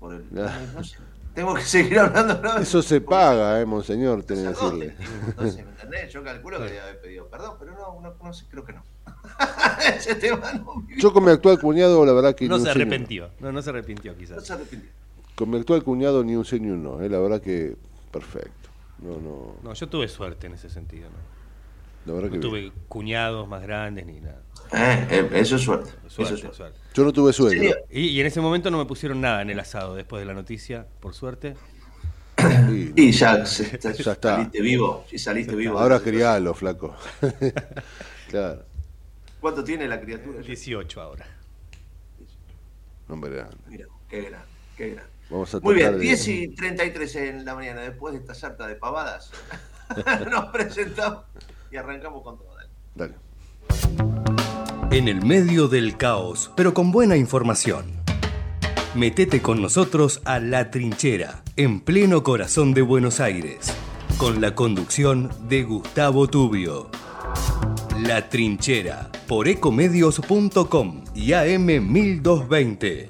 Por 0.00 0.14
el, 0.14 0.24
no 0.32 0.82
sé. 0.82 0.96
Tengo 1.34 1.54
que 1.54 1.62
seguir 1.62 1.98
hablando. 1.98 2.40
¿no? 2.40 2.56
Eso 2.58 2.82
se 2.82 3.00
Porque 3.00 3.14
paga, 3.14 3.60
eh, 3.60 3.66
monseñor, 3.66 4.22
tenés 4.24 4.44
que 4.56 4.64
decirle. 4.64 4.96
Entonces, 5.28 5.64
¿me 5.64 5.70
entendés? 5.70 6.12
Yo 6.12 6.24
calculo 6.24 6.58
que 6.58 6.64
debe 6.64 6.80
haber 6.80 7.00
pedido 7.00 7.28
perdón, 7.28 7.56
pero 7.60 7.72
no, 7.72 8.00
no, 8.00 8.14
no 8.22 8.32
sé, 8.32 8.46
creo 8.50 8.64
que 8.64 8.72
no. 8.72 8.82
Ese 9.96 10.14
tema 10.14 10.52
no. 10.52 10.86
Yo 10.98 11.12
con 11.12 11.24
mi 11.24 11.30
actual 11.30 11.58
cuñado, 11.58 12.04
la 12.06 12.12
verdad 12.12 12.34
que 12.34 12.48
No 12.48 12.58
se 12.58 12.70
arrepintió. 12.70 13.30
No, 13.40 13.52
no 13.52 13.60
se 13.62 13.70
arrepintió 13.70 14.12
No 14.12 14.18
quizás. 14.18 14.46
se 14.46 14.52
arrepintió. 14.52 14.88
no. 14.90 15.34
Con 15.34 15.50
mi 15.50 15.58
actual 15.58 15.82
cuñado 15.82 16.22
ni 16.22 16.36
un 16.36 16.44
sí 16.44 16.60
ni 16.60 16.70
un 16.70 16.82
no, 16.82 17.00
eh, 17.02 17.08
la 17.08 17.18
verdad 17.18 17.40
que 17.40 17.76
perfecto. 18.12 18.68
No, 19.00 19.18
no, 19.20 19.56
No, 19.62 19.74
yo 19.74 19.88
tuve 19.88 20.06
suerte 20.08 20.46
en 20.46 20.54
ese 20.54 20.70
sentido. 20.70 21.08
No, 22.06 22.12
la 22.12 22.20
verdad 22.20 22.30
que 22.30 22.38
no 22.38 22.50
bien. 22.52 22.70
tuve 22.70 22.82
cuñados 22.88 23.48
más 23.48 23.62
grandes 23.62 24.06
ni 24.06 24.20
nada. 24.20 24.40
Eh, 24.72 25.06
eh, 25.10 25.30
eso 25.34 25.56
es 25.56 25.62
suerte. 25.62 25.90
eso 26.06 26.10
Suerte, 26.10 26.34
es 26.34 26.40
suerte. 26.40 26.56
suerte. 26.56 26.78
Yo 26.94 27.04
no 27.04 27.12
tuve. 27.12 27.32
Sería- 27.32 27.76
Y, 27.90 28.00
y 28.08 28.20
en 28.20 28.26
ese 28.26 28.40
momento 28.40 28.70
no 28.70 28.78
me 28.78 28.84
pusieron 28.86 29.20
nada 29.20 29.42
en 29.42 29.50
el 29.50 29.58
asado 29.58 29.94
después 29.96 30.20
de 30.20 30.26
la 30.26 30.34
noticia, 30.34 30.86
por 31.00 31.14
suerte. 31.14 31.56
Y- 32.70 32.92
Y 33.08 33.10
ya, 33.12 33.44
se- 33.44 33.78
Ya 33.78 33.90
está. 33.90 34.36
saliste 34.36 34.60
vivo. 34.60 35.04
Si 35.10 35.18
saliste 35.18 35.56
vivo. 35.56 35.78
ahora 35.78 35.98
crialo, 36.00 36.54
flaco. 36.54 36.94
claro, 38.30 38.62
¿Cuánto 39.44 39.62
tiene 39.62 39.86
la 39.86 40.00
criatura? 40.00 40.40
18 40.40 41.02
ahora. 41.02 41.26
hombre, 43.10 43.44
Mira, 43.68 43.84
qué 44.08 44.22
grande, 44.22 44.38
qué 44.74 44.88
grande. 44.92 45.12
vamos 45.28 45.54
a 45.54 45.60
Muy 45.60 45.74
bien, 45.74 45.92
de- 45.92 45.98
10 45.98 46.28
y 46.28 46.48
33 46.54 47.16
en 47.16 47.44
la 47.44 47.54
mañana, 47.54 47.82
después 47.82 48.14
de 48.14 48.20
esta 48.20 48.32
sarta 48.34 48.66
de 48.66 48.76
pavadas, 48.76 49.30
nos 50.30 50.46
presentamos 50.46 51.24
y 51.70 51.76
arrancamos 51.76 52.22
con 52.22 52.38
todo. 52.38 52.54
dale. 52.94 53.14
Dale. 53.68 54.96
En 54.96 55.08
el 55.08 55.22
medio 55.22 55.68
del 55.68 55.98
caos, 55.98 56.50
pero 56.56 56.72
con 56.72 56.90
buena 56.90 57.14
información. 57.18 57.84
Metete 58.94 59.42
con 59.42 59.60
nosotros 59.60 60.22
a 60.24 60.38
La 60.38 60.70
Trinchera, 60.70 61.42
en 61.56 61.80
pleno 61.80 62.22
corazón 62.22 62.72
de 62.72 62.80
Buenos 62.80 63.20
Aires, 63.20 63.76
con 64.16 64.40
la 64.40 64.54
conducción 64.54 65.30
de 65.50 65.64
Gustavo 65.64 66.28
Tubio. 66.28 66.88
La 68.06 68.28
Trinchera, 68.28 69.10
por 69.26 69.48
ecomedios.com 69.48 71.04
y 71.14 71.32
AM 71.32 71.90
1220. 71.90 73.08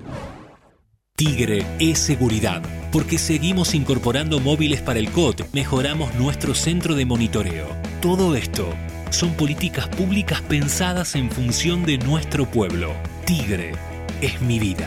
Tigre 1.17 1.67
es 1.81 1.99
seguridad, 1.99 2.63
porque 2.93 3.19
seguimos 3.19 3.75
incorporando 3.75 4.39
móviles 4.39 4.83
para 4.83 5.01
el 5.01 5.11
COT, 5.11 5.53
mejoramos 5.53 6.15
nuestro 6.15 6.55
centro 6.55 6.95
de 6.95 7.07
monitoreo. 7.07 7.67
Todo 8.01 8.37
esto 8.37 8.73
son 9.11 9.33
políticas 9.35 9.89
públicas 9.89 10.43
pensadas 10.43 11.17
en 11.17 11.29
función 11.29 11.85
de 11.85 11.99
nuestro 11.99 12.47
pueblo. 12.49 12.93
Tigre 13.25 13.73
es 14.21 14.41
mi 14.43 14.61
vida. 14.61 14.87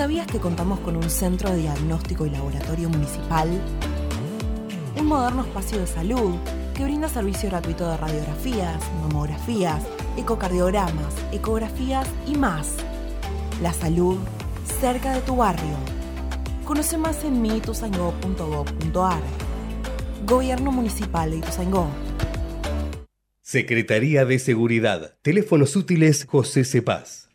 ¿Sabías 0.00 0.26
que 0.26 0.38
contamos 0.38 0.80
con 0.80 0.96
un 0.96 1.10
centro 1.10 1.50
de 1.50 1.58
diagnóstico 1.58 2.24
y 2.24 2.30
laboratorio 2.30 2.88
municipal? 2.88 3.50
Un 4.98 5.06
moderno 5.06 5.42
espacio 5.42 5.78
de 5.78 5.86
salud 5.86 6.36
que 6.74 6.84
brinda 6.84 7.06
servicio 7.06 7.50
gratuito 7.50 7.86
de 7.86 7.98
radiografías, 7.98 8.82
mamografías, 9.02 9.82
ecocardiogramas, 10.16 11.14
ecografías 11.32 12.08
y 12.26 12.34
más. 12.34 12.76
La 13.60 13.74
salud 13.74 14.16
cerca 14.80 15.12
de 15.12 15.20
tu 15.20 15.36
barrio. 15.36 15.76
Conoce 16.64 16.96
más 16.96 17.22
en 17.22 17.42
miituzaingó.gov.ar. 17.42 19.22
Gobierno 20.24 20.72
Municipal 20.72 21.30
de 21.30 21.36
Ituzaingó. 21.36 21.90
Secretaría 23.42 24.24
de 24.24 24.38
Seguridad. 24.38 25.18
Teléfonos 25.20 25.76
útiles 25.76 26.24
José 26.26 26.64
Cepaz. 26.64 27.29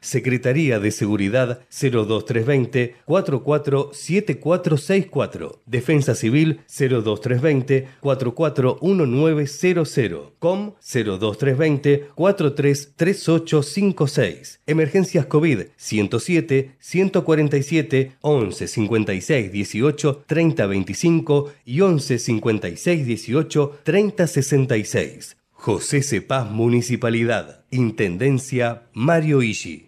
Secretaría 0.00 0.78
de 0.78 0.92
Seguridad 0.92 1.60
02320 1.70 2.94
447464. 3.04 5.60
Defensa 5.66 6.14
Civil 6.14 6.60
02320 6.68 7.88
441900. 8.00 10.32
COM 10.38 10.74
02320 10.80 12.10
433856. 12.14 14.60
Emergencias 14.66 15.26
COVID 15.26 15.62
107 15.76 16.76
147 16.78 18.12
11 18.20 18.68
56 18.68 19.52
18 19.52 20.24
30 20.26 20.66
25 20.66 21.52
y 21.64 21.80
11 21.80 22.18
56 22.18 23.06
18 23.06 23.78
30 23.82 24.26
66. 24.26 25.36
José 25.52 26.02
Cepaz 26.02 26.50
Municipalidad. 26.50 27.64
Intendencia 27.70 28.84
Mario 28.94 29.42
Ishi. 29.42 29.87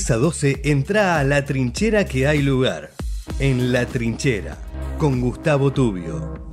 10 0.00 0.10
a 0.12 0.16
12 0.16 0.60
entra 0.64 1.18
a 1.18 1.24
la 1.24 1.44
trinchera 1.44 2.06
que 2.06 2.26
hay 2.26 2.40
lugar. 2.40 2.90
En 3.38 3.70
la 3.70 3.84
trinchera, 3.84 4.56
con 4.96 5.20
Gustavo 5.20 5.74
Tubio. 5.74 6.49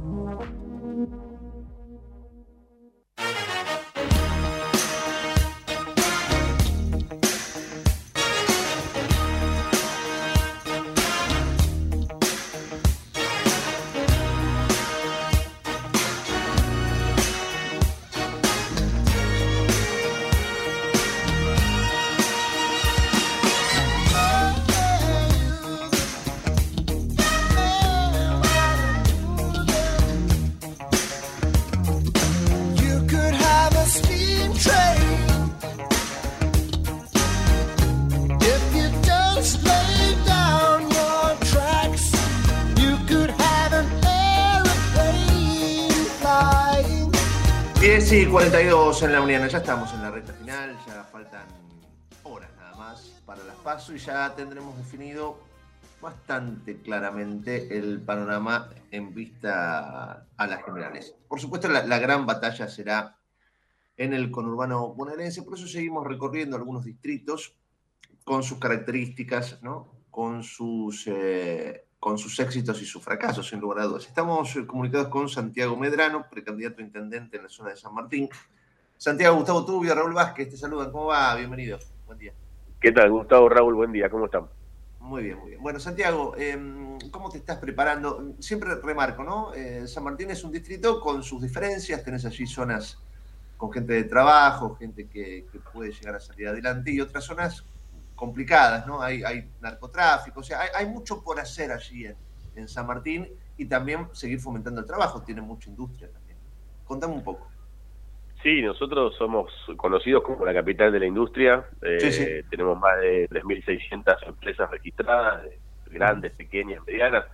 42 48.98 49.04
en 49.04 49.12
la 49.12 49.22
mañana, 49.22 49.48
ya 49.48 49.60
estamos 49.60 49.94
en 49.94 50.02
la 50.02 50.10
recta 50.10 50.34
final, 50.34 50.76
ya 50.88 51.04
faltan 51.04 51.46
horas 52.24 52.50
nada 52.58 52.76
más 52.76 53.22
para 53.28 53.44
las 53.44 53.56
pasos 53.58 53.96
y 53.96 54.00
ya 54.00 54.34
tendremos 54.36 54.76
definido 54.76 55.40
bastante 56.02 56.82
claramente 56.82 57.78
el 57.78 58.02
panorama 58.02 58.70
en 58.90 59.14
vista 59.14 60.26
a 60.36 60.48
las 60.48 60.64
generales. 60.64 61.14
Por 61.28 61.40
supuesto, 61.40 61.68
la, 61.68 62.00
gran 62.00 62.26
batalla 62.26 62.68
será 62.68 63.18
en 63.98 64.14
el 64.14 64.32
conurbano 64.32 64.96
bonaerense, 64.96 65.44
por 65.44 65.60
eso 65.60 65.68
seguimos 65.68 66.08
recorriendo 66.08 66.56
algunos 66.56 66.84
distritos 66.84 67.56
con 68.24 68.42
sus 68.42 68.58
características, 68.58 69.62
¿no? 69.62 69.92
con, 70.10 70.42
sus, 70.42 71.06
eh, 71.06 71.86
con 72.00 72.18
sus 72.18 72.40
éxitos 72.40 72.82
y 72.82 72.86
sus 72.86 73.04
fracasos, 73.04 73.48
sin 73.48 73.60
lugar 73.60 73.80
a 73.80 73.86
dudas. 73.86 74.08
Estamos 74.08 74.56
eh, 74.56 74.66
comunicados 74.66 75.10
con 75.10 75.30
Santiago 75.30 75.78
Medrano, 75.78 76.28
precandidato 76.32 76.82
intendente 76.82 77.38
en 77.38 77.44
la 77.44 77.50
zona 77.50 77.70
de 77.70 77.78
San 77.78 77.94
Martín. 77.94 78.28
Santiago, 78.98 79.36
Gustavo 79.36 79.64
Tubio, 79.64 79.94
Raúl 79.94 80.14
Vázquez, 80.14 80.50
te 80.50 80.58
saludan. 80.58 80.92
¿Cómo 80.92 81.06
va? 81.06 81.36
Bienvenido. 81.36 81.78
Buen 82.08 82.18
día. 82.18 82.34
¿Qué 82.80 82.92
tal, 82.92 83.12
Gustavo, 83.12 83.48
Raúl? 83.48 83.76
Buen 83.76 83.92
día, 83.92 84.10
¿cómo 84.10 84.26
están? 84.26 84.48
Muy 85.00 85.24
bien, 85.24 85.38
muy 85.38 85.50
bien. 85.50 85.62
Bueno, 85.62 85.80
Santiago, 85.80 86.34
eh, 86.36 86.98
¿cómo 87.12 87.30
te 87.30 87.38
estás 87.38 87.60
preparando? 87.60 88.34
Siempre 88.40 88.74
remarco, 88.76 89.24
¿no? 89.24 89.54
Eh, 89.54 89.88
San 89.88 90.04
Martín 90.04 90.32
es 90.32 90.44
un 90.44 90.52
distrito 90.52 91.00
con 91.00 91.22
sus 91.22 91.44
diferencias, 91.44 92.04
tenés 92.04 92.26
allí 92.26 92.48
zonas 92.48 92.98
con 93.56 93.72
gente 93.72 93.94
de 93.94 94.04
trabajo, 94.06 94.76
gente 94.76 95.08
que, 95.08 95.46
que 95.52 95.60
puede 95.60 95.92
llegar 95.92 96.16
a 96.16 96.20
salir 96.20 96.48
adelante, 96.48 96.92
y 96.92 97.00
otras 97.00 97.24
zonas 97.24 97.66
complicadas, 98.16 98.88
¿no? 98.88 99.00
Hay, 99.02 99.24
hay 99.24 99.48
narcotráfico, 99.62 100.40
o 100.40 100.44
sea, 100.44 100.62
hay, 100.62 100.70
hay 100.76 100.86
mucho 100.88 101.22
por 101.22 101.40
hacer 101.40 101.72
allí 101.72 102.06
en, 102.06 102.16
en 102.56 102.68
San 102.68 102.88
Martín 102.88 103.28
y 103.58 103.66
también 103.66 104.08
seguir 104.12 104.40
fomentando 104.40 104.82
el 104.82 104.88
trabajo, 104.88 105.22
tiene 105.22 105.42
mucha 105.42 105.70
industria 105.70 106.10
también. 106.12 106.38
Contame 106.84 107.14
un 107.14 107.24
poco. 107.24 107.48
Sí, 108.44 108.62
nosotros 108.62 109.16
somos 109.18 109.52
conocidos 109.78 110.24
como 110.24 110.46
la 110.46 110.54
capital 110.54 110.92
de 110.92 111.00
la 111.00 111.06
industria. 111.08 111.68
Eh, 111.82 112.00
Sí, 112.00 112.12
sí. 112.12 112.26
Tenemos 112.50 112.78
más 112.80 113.00
de 113.02 113.28
3.600 113.30 114.18
empresas 114.28 114.70
registradas, 114.70 115.44
de- 115.44 115.60
grandes, 115.88 116.34
pequeñas, 116.34 116.82
medianas. 116.86 117.26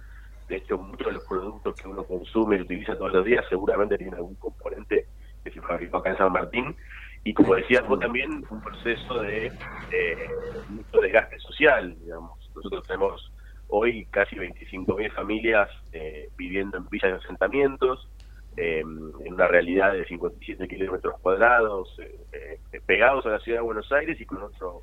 De 0.47 0.57
hecho, 0.57 0.77
muchos 0.77 1.07
de 1.07 1.13
los 1.13 1.23
productos 1.23 1.75
que 1.75 1.87
uno 1.87 2.03
consume 2.05 2.57
y 2.57 2.61
utiliza 2.61 2.97
todos 2.97 3.13
los 3.13 3.25
días 3.25 3.45
seguramente 3.49 3.97
tienen 3.97 4.15
algún 4.15 4.35
componente 4.35 5.07
que 5.43 5.51
se 5.51 5.61
fabricó 5.61 5.97
acá 5.97 6.11
en 6.11 6.17
San 6.17 6.31
Martín. 6.31 6.75
Y 7.23 7.33
como 7.33 7.55
decías 7.55 7.85
vos 7.87 7.99
también, 7.99 8.45
un 8.49 8.61
proceso 8.61 9.21
de 9.21 9.47
eh, 9.91 10.29
mucho 10.69 10.99
desgaste 11.01 11.39
social, 11.39 11.97
digamos. 11.99 12.37
Nosotros 12.55 12.83
tenemos 12.85 13.31
hoy 13.67 14.05
casi 14.11 14.35
25.000 14.35 15.11
familias 15.13 15.69
eh, 15.91 16.29
viviendo 16.37 16.77
en 16.77 16.87
villas 16.89 17.11
de 17.13 17.17
asentamientos, 17.17 18.09
eh, 18.57 18.79
en 18.81 19.33
una 19.33 19.47
realidad 19.47 19.93
de 19.93 20.05
57 20.05 20.67
kilómetros 20.67 21.19
cuadrados, 21.21 21.97
eh, 21.99 22.59
eh, 22.71 22.81
pegados 22.85 23.25
a 23.25 23.29
la 23.29 23.39
ciudad 23.39 23.59
de 23.59 23.63
Buenos 23.63 23.91
Aires 23.91 24.19
y 24.19 24.25
con 24.25 24.41
otro 24.43 24.81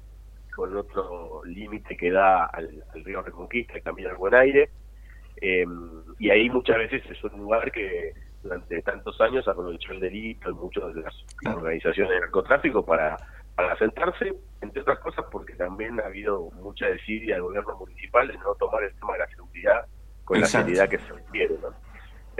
con 0.55 0.77
otro 0.77 1.43
límite 1.45 1.97
que 1.97 2.11
da 2.11 2.45
al, 2.47 2.85
al 2.93 3.05
río 3.05 3.23
Reconquista, 3.23 3.75
el 3.75 3.83
Camino 3.83 4.11
al 4.11 4.17
Buen 4.17 4.35
Aire. 4.35 4.71
Eh, 5.41 5.65
y 6.19 6.31
ahí 6.31 6.51
muchas 6.51 6.77
veces 6.77 7.03
es 7.11 7.25
un 7.25 7.41
lugar 7.41 7.71
que 7.73 8.13
durante 8.43 8.83
tantos 8.83 9.19
años 9.21 9.47
aprovechó 9.49 9.93
el 9.93 10.01
delito 10.01 10.51
y 10.51 10.55
muchas 10.55 10.95
de 10.95 11.03
las 11.03 11.15
organizaciones 11.47 12.13
de 12.13 12.21
narcotráfico 12.21 12.85
para, 12.85 13.17
para 13.55 13.77
sentarse, 13.79 14.35
entre 14.61 14.83
otras 14.83 14.99
cosas 14.99 15.25
porque 15.31 15.55
también 15.55 16.01
ha 16.01 16.07
habido 16.07 16.51
mucha 16.63 16.87
desidia 16.87 17.35
del 17.35 17.45
gobierno 17.45 17.77
municipal 17.77 18.29
de 18.29 18.35
no 18.39 18.55
tomar 18.55 18.83
el 18.83 18.95
tema 18.95 19.13
de 19.15 19.19
la 19.21 19.29
seguridad 19.29 19.87
con 20.25 20.39
Exacto. 20.39 20.59
la 20.59 20.65
seriedad 20.65 20.89
que 20.91 20.99
se 20.99 21.13
requiere. 21.13 21.55
¿no? 21.63 21.90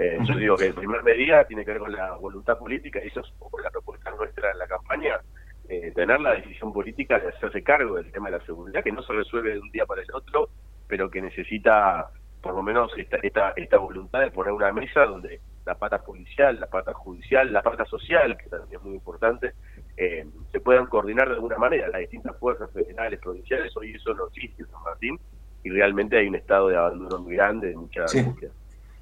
Eh, 0.01 0.19
yo 0.25 0.35
digo 0.35 0.57
que 0.57 0.69
el 0.69 0.73
primer 0.73 1.03
medida 1.03 1.45
tiene 1.45 1.63
que 1.63 1.73
ver 1.73 1.81
con 1.81 1.93
la 1.93 2.17
voluntad 2.17 2.57
política 2.57 3.01
y 3.05 3.09
eso 3.09 3.21
es 3.21 3.31
un 3.33 3.39
poco 3.39 3.61
la 3.61 3.71
propuesta 3.71 4.11
nuestra 4.13 4.51
en 4.51 4.59
la 4.59 4.67
campaña, 4.67 5.21
eh, 5.69 5.93
tener 5.95 6.19
la 6.23 6.33
decisión 6.37 6.73
política 6.73 7.19
de 7.19 7.29
hacerse 7.29 7.63
cargo 7.63 7.97
del 7.97 8.11
tema 8.11 8.31
de 8.31 8.39
la 8.39 8.47
seguridad, 8.47 8.83
que 8.83 8.93
no 8.93 9.03
se 9.03 9.13
resuelve 9.13 9.53
de 9.53 9.61
un 9.61 9.71
día 9.71 9.85
para 9.85 10.01
el 10.01 10.09
otro, 10.15 10.49
pero 10.89 11.11
que 11.11 11.21
necesita 11.21 12.09
por 12.41 12.55
lo 12.55 12.63
menos 12.63 12.91
esta, 12.97 13.19
esta, 13.19 13.53
esta 13.55 13.77
voluntad 13.77 14.21
de 14.21 14.31
poner 14.31 14.55
una 14.55 14.73
mesa 14.73 15.05
donde 15.05 15.43
la 15.67 15.75
pata 15.75 16.03
policial, 16.03 16.59
la 16.59 16.69
pata 16.69 16.95
judicial, 16.95 17.53
la 17.53 17.61
pata 17.61 17.85
social, 17.85 18.39
que 18.39 18.49
también 18.49 18.81
es 18.81 18.83
muy 18.83 18.95
importante, 18.95 19.53
eh, 19.99 20.25
se 20.51 20.61
puedan 20.61 20.87
coordinar 20.87 21.29
de 21.29 21.35
alguna 21.35 21.59
manera. 21.59 21.89
Las 21.89 22.01
distintas 22.01 22.39
fuerzas 22.39 22.71
federales, 22.73 23.21
provinciales, 23.21 23.77
hoy 23.77 23.93
eso 23.93 24.15
no 24.15 24.29
existe 24.29 24.63
en 24.63 24.71
San 24.71 24.83
Martín 24.83 25.21
y 25.63 25.69
realmente 25.69 26.17
hay 26.17 26.27
un 26.27 26.37
estado 26.37 26.69
de 26.69 26.79
abandono 26.79 27.19
muy 27.19 27.37
grande, 27.37 27.69
de 27.69 27.77
mucha 27.77 28.09
Sí. 28.09 28.25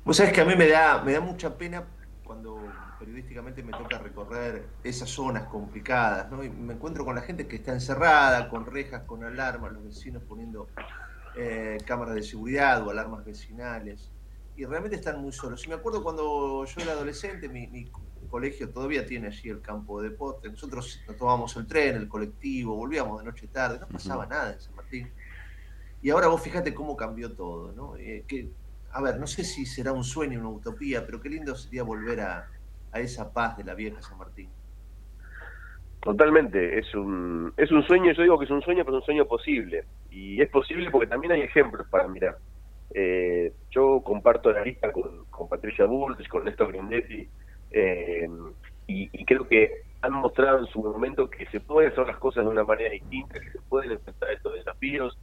Vos 0.09 0.17
sabés 0.17 0.33
que 0.33 0.41
a 0.41 0.47
mí 0.47 0.57
me 0.57 0.67
da, 0.67 1.03
me 1.03 1.13
da 1.13 1.21
mucha 1.21 1.59
pena 1.59 1.85
cuando 2.25 2.59
periodísticamente 2.99 3.63
me 3.63 3.73
toca 3.73 3.99
recorrer 3.99 4.65
esas 4.83 5.11
zonas 5.11 5.43
complicadas, 5.49 6.31
¿no? 6.31 6.43
Y 6.43 6.49
me 6.49 6.73
encuentro 6.73 7.05
con 7.05 7.15
la 7.15 7.21
gente 7.21 7.47
que 7.47 7.57
está 7.57 7.75
encerrada, 7.75 8.49
con 8.49 8.65
rejas, 8.65 9.03
con 9.03 9.23
alarmas, 9.23 9.71
los 9.71 9.85
vecinos 9.85 10.23
poniendo 10.27 10.67
eh, 11.37 11.77
cámaras 11.85 12.15
de 12.15 12.23
seguridad 12.23 12.87
o 12.87 12.91
alarmas 12.91 13.23
vecinales, 13.23 14.11
y 14.57 14.65
realmente 14.65 14.97
están 14.97 15.21
muy 15.21 15.31
solos. 15.31 15.67
Y 15.67 15.69
me 15.69 15.75
acuerdo 15.75 16.03
cuando 16.03 16.65
yo 16.65 16.81
era 16.81 16.93
adolescente, 16.93 17.51
mi, 17.51 17.67
mi 17.67 17.93
colegio 18.31 18.71
todavía 18.71 19.05
tiene 19.05 19.27
allí 19.27 19.51
el 19.51 19.61
campo 19.61 20.01
de 20.01 20.09
deporte, 20.09 20.49
nosotros 20.49 21.03
nos 21.07 21.19
tomábamos 21.19 21.55
el 21.59 21.67
tren, 21.67 21.97
el 21.97 22.09
colectivo, 22.09 22.75
volvíamos 22.77 23.19
de 23.19 23.27
noche 23.27 23.47
tarde, 23.49 23.79
no 23.79 23.87
pasaba 23.87 24.25
nada 24.25 24.55
en 24.55 24.61
San 24.63 24.75
Martín. 24.75 25.13
Y 26.01 26.09
ahora 26.09 26.29
vos 26.29 26.41
fíjate 26.41 26.73
cómo 26.73 26.97
cambió 26.97 27.35
todo, 27.35 27.73
¿no? 27.73 27.95
Eh, 27.97 28.25
que, 28.27 28.49
a 28.93 29.03
ver, 29.03 29.19
no 29.19 29.27
sé 29.27 29.45
si 29.45 29.67
será 29.67 29.93
un 29.93 30.05
sueño, 30.05 30.41
una 30.41 30.49
utopía, 30.49 31.05
pero 31.05 31.21
qué 31.21 31.29
lindo 31.29 31.55
sería 31.55 31.83
volver 31.83 32.21
a, 32.21 32.49
esa 32.95 33.33
paz 33.33 33.57
de 33.57 33.65
la 33.65 33.75
vieja 33.75 34.03
San 34.03 34.19
Martín. 34.19 34.49
Totalmente, 36.01 36.79
es 36.79 36.93
un, 36.95 37.53
es 37.57 37.71
un 37.71 37.83
sueño, 37.85 38.13
yo 38.13 38.23
digo 38.23 38.39
que 38.39 38.47
es 38.47 38.51
un 38.51 38.63
sueño, 38.63 38.85
pero 38.85 38.97
es 38.97 39.03
un 39.03 39.07
sueño 39.07 39.27
posible. 39.27 39.85
Y 40.11 40.41
es 40.41 40.49
posible 40.49 40.91
porque 40.91 41.07
también 41.07 41.33
hay 41.33 41.43
ejemplos 41.43 41.87
para 41.89 42.09
mirar. 42.09 42.39
Eh, 42.95 43.53
yo 43.71 44.01
comparto 44.03 44.51
la 44.51 44.65
lista 44.65 44.91
con, 44.91 45.49
Patricia 45.49 45.85
Bulls, 45.85 46.27
con 46.29 46.45
Néstor 46.45 46.73
Grindetti, 46.73 47.29
eh, 47.71 48.29
y, 48.87 49.11
y 49.13 49.25
creo 49.25 49.47
que 49.47 49.83
han 50.01 50.13
mostrado 50.13 50.61
en 50.61 50.67
su 50.67 50.83
momento 50.83 51.29
que 51.29 51.47
se 51.47 51.61
pueden 51.61 51.93
hacer 51.93 52.07
las 52.07 52.19
cosas 52.19 52.45
de 52.45 52.51
una 52.51 52.65
manera 52.65 52.91
distinta, 52.91 53.41
que 53.41 53.51
se 53.51 53.61
pueden 53.69 53.93
enfrentar 53.93 54.31
estos 54.33 54.55
desafíos. 54.55 55.19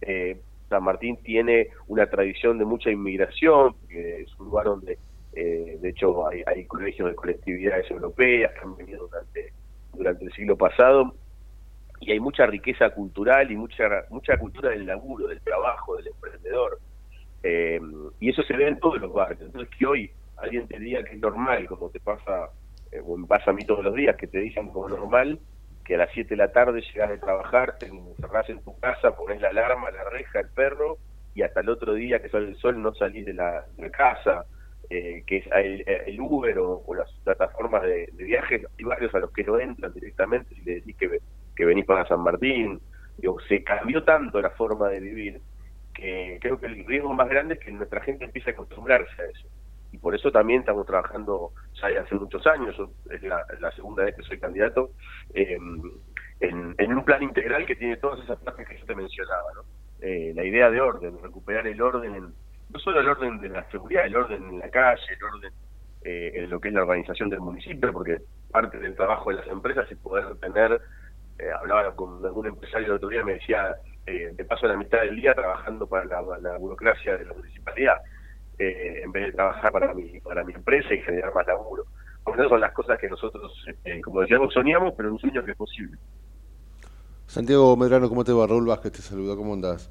Eh, 0.00 0.40
San 0.74 0.82
Martín 0.82 1.16
tiene 1.22 1.68
una 1.86 2.06
tradición 2.06 2.58
de 2.58 2.64
mucha 2.64 2.90
inmigración, 2.90 3.76
que 3.88 4.22
es 4.22 4.40
un 4.40 4.46
lugar 4.46 4.66
donde, 4.66 4.98
eh, 5.32 5.78
de 5.80 5.88
hecho, 5.88 6.26
hay, 6.26 6.64
colegios 6.66 7.10
de 7.10 7.14
colectividades 7.14 7.88
europeas 7.92 8.52
que 8.54 8.60
han 8.60 8.76
venido 8.76 9.06
durante, 9.06 9.52
durante 9.92 10.24
el 10.24 10.32
siglo 10.32 10.56
pasado, 10.56 11.14
y 12.00 12.10
hay 12.10 12.18
mucha 12.18 12.44
riqueza 12.46 12.90
cultural 12.90 13.52
y 13.52 13.56
mucha, 13.56 13.84
mucha 14.10 14.36
cultura 14.36 14.70
del 14.70 14.84
laburo, 14.84 15.28
del 15.28 15.40
trabajo, 15.42 15.96
del 15.96 16.08
emprendedor. 16.08 16.80
Eh, 17.44 17.80
y 18.18 18.30
eso 18.30 18.42
se 18.42 18.56
ve 18.56 18.66
en 18.66 18.80
todos 18.80 19.00
los 19.00 19.12
barrios. 19.12 19.42
Entonces, 19.42 19.70
que 19.78 19.86
hoy 19.86 20.10
alguien 20.38 20.66
te 20.66 20.80
diga 20.80 21.04
que 21.04 21.14
es 21.14 21.20
normal, 21.20 21.68
como 21.68 21.88
te 21.88 22.00
pasa, 22.00 22.50
eh, 22.90 23.00
o 23.06 23.16
me 23.16 23.28
pasa 23.28 23.52
a 23.52 23.54
mí 23.54 23.64
todos 23.64 23.84
los 23.84 23.94
días, 23.94 24.16
que 24.16 24.26
te 24.26 24.40
dicen 24.40 24.68
como 24.70 24.88
normal, 24.88 25.38
que 25.84 25.94
a 25.94 25.98
las 25.98 26.10
7 26.12 26.30
de 26.30 26.36
la 26.36 26.52
tarde 26.52 26.80
llegas 26.80 27.10
de 27.10 27.18
trabajar, 27.18 27.76
te 27.78 27.86
encerrás 27.86 28.48
en 28.48 28.62
tu 28.62 28.78
casa, 28.80 29.14
pones 29.16 29.40
la 29.40 29.48
alarma, 29.48 29.90
la 29.90 30.04
reja, 30.10 30.40
el 30.40 30.48
perro, 30.48 30.98
y 31.34 31.42
hasta 31.42 31.60
el 31.60 31.68
otro 31.68 31.94
día 31.94 32.20
que 32.20 32.28
sale 32.28 32.48
el 32.48 32.56
sol 32.56 32.80
no 32.80 32.94
salís 32.94 33.26
de 33.26 33.34
la, 33.34 33.64
casa, 33.92 34.46
eh, 34.88 35.22
que 35.26 35.38
es 35.38 35.46
el, 35.52 36.20
Uber 36.20 36.58
o, 36.58 36.82
o 36.86 36.94
las 36.94 37.10
plataformas 37.24 37.82
de, 37.82 38.08
de 38.12 38.24
viajes, 38.24 38.66
hay 38.78 38.84
varios 38.84 39.14
a 39.14 39.18
los 39.18 39.32
que 39.32 39.44
no 39.44 39.58
entran 39.58 39.92
directamente 39.92 40.54
si 40.54 40.62
le 40.62 40.74
decís 40.76 40.96
que, 40.96 41.18
que 41.54 41.64
venís 41.64 41.84
para 41.84 42.06
San 42.06 42.20
Martín. 42.20 42.80
Digo, 43.18 43.38
se 43.48 43.62
cambió 43.62 44.02
tanto 44.04 44.40
la 44.40 44.50
forma 44.50 44.88
de 44.88 45.00
vivir 45.00 45.40
que 45.94 46.38
creo 46.40 46.58
que 46.58 46.66
el 46.66 46.84
riesgo 46.84 47.12
más 47.14 47.28
grande 47.28 47.54
es 47.54 47.60
que 47.60 47.70
nuestra 47.70 48.00
gente 48.00 48.24
empiece 48.24 48.50
a 48.50 48.52
acostumbrarse 48.52 49.22
a 49.22 49.26
eso. 49.26 49.48
Y 49.94 49.98
por 49.98 50.12
eso 50.12 50.32
también 50.32 50.58
estamos 50.58 50.86
trabajando 50.86 51.52
ya 51.80 51.86
de 51.86 51.98
hace 51.98 52.16
muchos 52.16 52.44
años, 52.48 52.74
es 53.10 53.22
la, 53.22 53.70
segunda 53.76 54.02
vez 54.02 54.16
que 54.16 54.24
soy 54.24 54.40
candidato, 54.40 54.90
eh, 55.32 55.56
en, 56.40 56.92
un 56.92 57.04
plan 57.04 57.22
integral 57.22 57.64
que 57.64 57.76
tiene 57.76 57.96
todas 57.98 58.18
esas 58.24 58.40
partes 58.40 58.66
que 58.66 58.76
yo 58.76 58.86
te 58.86 58.96
mencionaba. 58.96 59.52
¿no? 59.54 59.62
Eh, 60.00 60.32
la 60.34 60.42
idea 60.44 60.68
de 60.68 60.80
orden, 60.80 61.16
recuperar 61.22 61.68
el 61.68 61.80
orden, 61.80 62.12
en- 62.12 62.34
no 62.70 62.78
solo 62.80 62.98
el 62.98 63.08
orden 63.08 63.40
de 63.40 63.50
la 63.50 63.70
seguridad, 63.70 64.04
el 64.04 64.16
orden 64.16 64.42
en 64.42 64.58
la 64.58 64.68
calle, 64.68 65.00
el 65.16 65.22
orden 65.22 65.52
eh, 66.02 66.32
en 66.34 66.50
lo 66.50 66.60
que 66.60 66.68
es 66.68 66.74
la 66.74 66.82
organización 66.82 67.30
del 67.30 67.38
municipio, 67.38 67.92
porque 67.92 68.18
parte 68.50 68.80
del 68.80 68.96
trabajo 68.96 69.30
de 69.30 69.36
las 69.36 69.46
empresas 69.46 69.88
es 69.92 69.98
poder 69.98 70.34
tener, 70.40 70.80
eh, 71.38 71.50
hablaba 71.56 71.94
con 71.94 72.24
algún 72.26 72.48
empresario 72.48 72.88
el 72.88 72.92
otro 72.94 73.10
día, 73.10 73.22
me 73.24 73.34
decía, 73.34 73.76
eh, 74.06 74.34
te 74.36 74.44
paso 74.44 74.66
la 74.66 74.76
mitad 74.76 75.02
del 75.02 75.14
día 75.14 75.34
trabajando 75.34 75.86
para 75.86 76.04
la 76.06 76.58
burocracia 76.58 77.16
de 77.16 77.26
la 77.26 77.32
municipalidad, 77.32 78.02
eh, 78.58 79.02
en 79.04 79.12
vez 79.12 79.26
de 79.26 79.32
trabajar 79.32 79.72
para 79.72 79.94
mi, 79.94 80.20
para 80.20 80.44
mi 80.44 80.52
empresa 80.52 80.94
y 80.94 81.00
generar 81.02 81.34
más 81.34 81.46
laburo. 81.46 81.84
Porque 82.22 82.40
esas 82.40 82.50
son 82.50 82.60
las 82.60 82.72
cosas 82.72 82.98
que 82.98 83.08
nosotros, 83.08 83.52
eh, 83.84 84.00
como 84.00 84.20
decíamos, 84.20 84.52
soñamos, 84.52 84.94
pero 84.96 85.12
un 85.12 85.18
sueño 85.18 85.44
que 85.44 85.50
es 85.50 85.56
posible. 85.56 85.98
Santiago 87.26 87.76
Medrano, 87.76 88.08
¿cómo 88.08 88.24
te 88.24 88.32
va? 88.32 88.46
Raúl 88.46 88.66
Vázquez 88.66 88.92
te 88.92 89.02
saluda, 89.02 89.36
¿cómo 89.36 89.54
andás? 89.54 89.90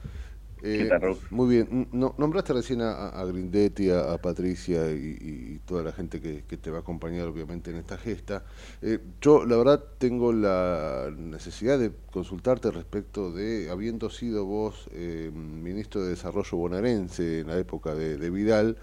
Eh, 0.66 0.78
¿Qué 0.78 0.86
tal, 0.86 1.01
Raúl? 1.01 1.20
Muy 1.30 1.49
bien. 1.49 1.89
No- 1.91 2.16
nombraste 2.18 2.53
recién 2.53 2.82
a, 2.82 3.09
a 3.09 3.26
Grindetti, 3.26 3.89
a, 3.89 4.14
a 4.14 4.22
Patricia 4.22 4.89
y, 4.91 5.18
y 5.20 5.59
toda 5.66 5.84
la 5.84 5.91
gente 5.91 6.22
que, 6.22 6.45
que 6.45 6.55
te 6.57 6.72
va 6.72 6.78
a 6.78 6.82
acompañar, 6.82 7.28
obviamente, 7.28 7.72
en 7.72 7.78
esta 7.78 7.97
gesta. 7.97 8.45
Eh, 8.82 8.99
yo, 9.20 9.45
la 9.45 9.57
verdad, 9.57 9.84
tengo 9.97 10.32
la 10.32 11.11
necesidad 11.18 11.78
de 11.80 11.91
consultarte 12.11 12.72
respecto 12.72 13.32
de, 13.32 13.70
habiendo 13.72 14.09
sido 14.09 14.45
vos 14.45 14.88
eh, 14.93 15.32
ministro 15.34 16.01
de 16.03 16.11
Desarrollo 16.11 16.57
bonaerense 16.57 17.41
en 17.41 17.47
la 17.47 17.57
época 17.57 17.93
de, 17.95 18.18
de 18.18 18.30
Vidal, 18.30 18.78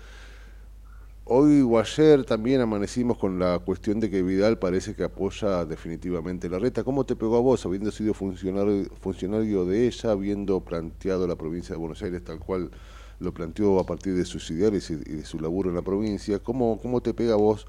Hoy 1.24 1.62
o 1.62 1.78
ayer 1.78 2.24
también 2.24 2.60
amanecimos 2.60 3.16
con 3.16 3.38
la 3.38 3.58
cuestión 3.60 4.00
de 4.00 4.10
que 4.10 4.22
Vidal 4.22 4.58
parece 4.58 4.96
que 4.96 5.04
apoya 5.04 5.64
definitivamente 5.64 6.48
la 6.48 6.58
reta. 6.58 6.82
¿Cómo 6.82 7.04
te 7.04 7.14
pegó 7.14 7.36
a 7.36 7.40
vos, 7.40 7.64
habiendo 7.66 7.90
sido 7.90 8.14
funcionario, 8.14 8.86
funcionario 9.00 9.64
de 9.64 9.86
ella, 9.86 10.10
habiendo 10.10 10.60
planteado 10.60 11.26
la 11.28 11.36
provincia 11.36 11.74
de 11.74 11.78
Buenos 11.78 12.02
Aires 12.02 12.24
tal 12.24 12.40
cual 12.40 12.70
lo 13.20 13.32
planteó 13.32 13.78
a 13.78 13.84
partir 13.84 14.14
de 14.14 14.24
sus 14.24 14.50
ideales 14.50 14.90
y, 14.90 14.96
de 14.96 15.24
su 15.24 15.38
laburo 15.38 15.68
en 15.68 15.76
la 15.76 15.82
provincia? 15.82 16.40
¿Cómo, 16.40 16.80
cómo 16.80 17.00
te 17.00 17.14
pega 17.14 17.34
a 17.34 17.36
vos 17.36 17.66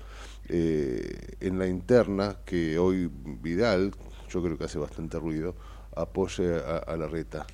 eh, 0.50 1.36
en 1.40 1.60
la 1.60 1.68
interna 1.68 2.38
que 2.46 2.80
hoy 2.80 3.12
Vidal, 3.12 3.92
yo 4.30 4.42
creo 4.42 4.58
que 4.58 4.64
hace 4.64 4.80
bastante 4.80 5.20
ruido, 5.20 5.56
apoye 5.96 6.56
a, 6.56 6.78
a 6.78 6.98
la 6.98 7.08
reta? 7.08 7.46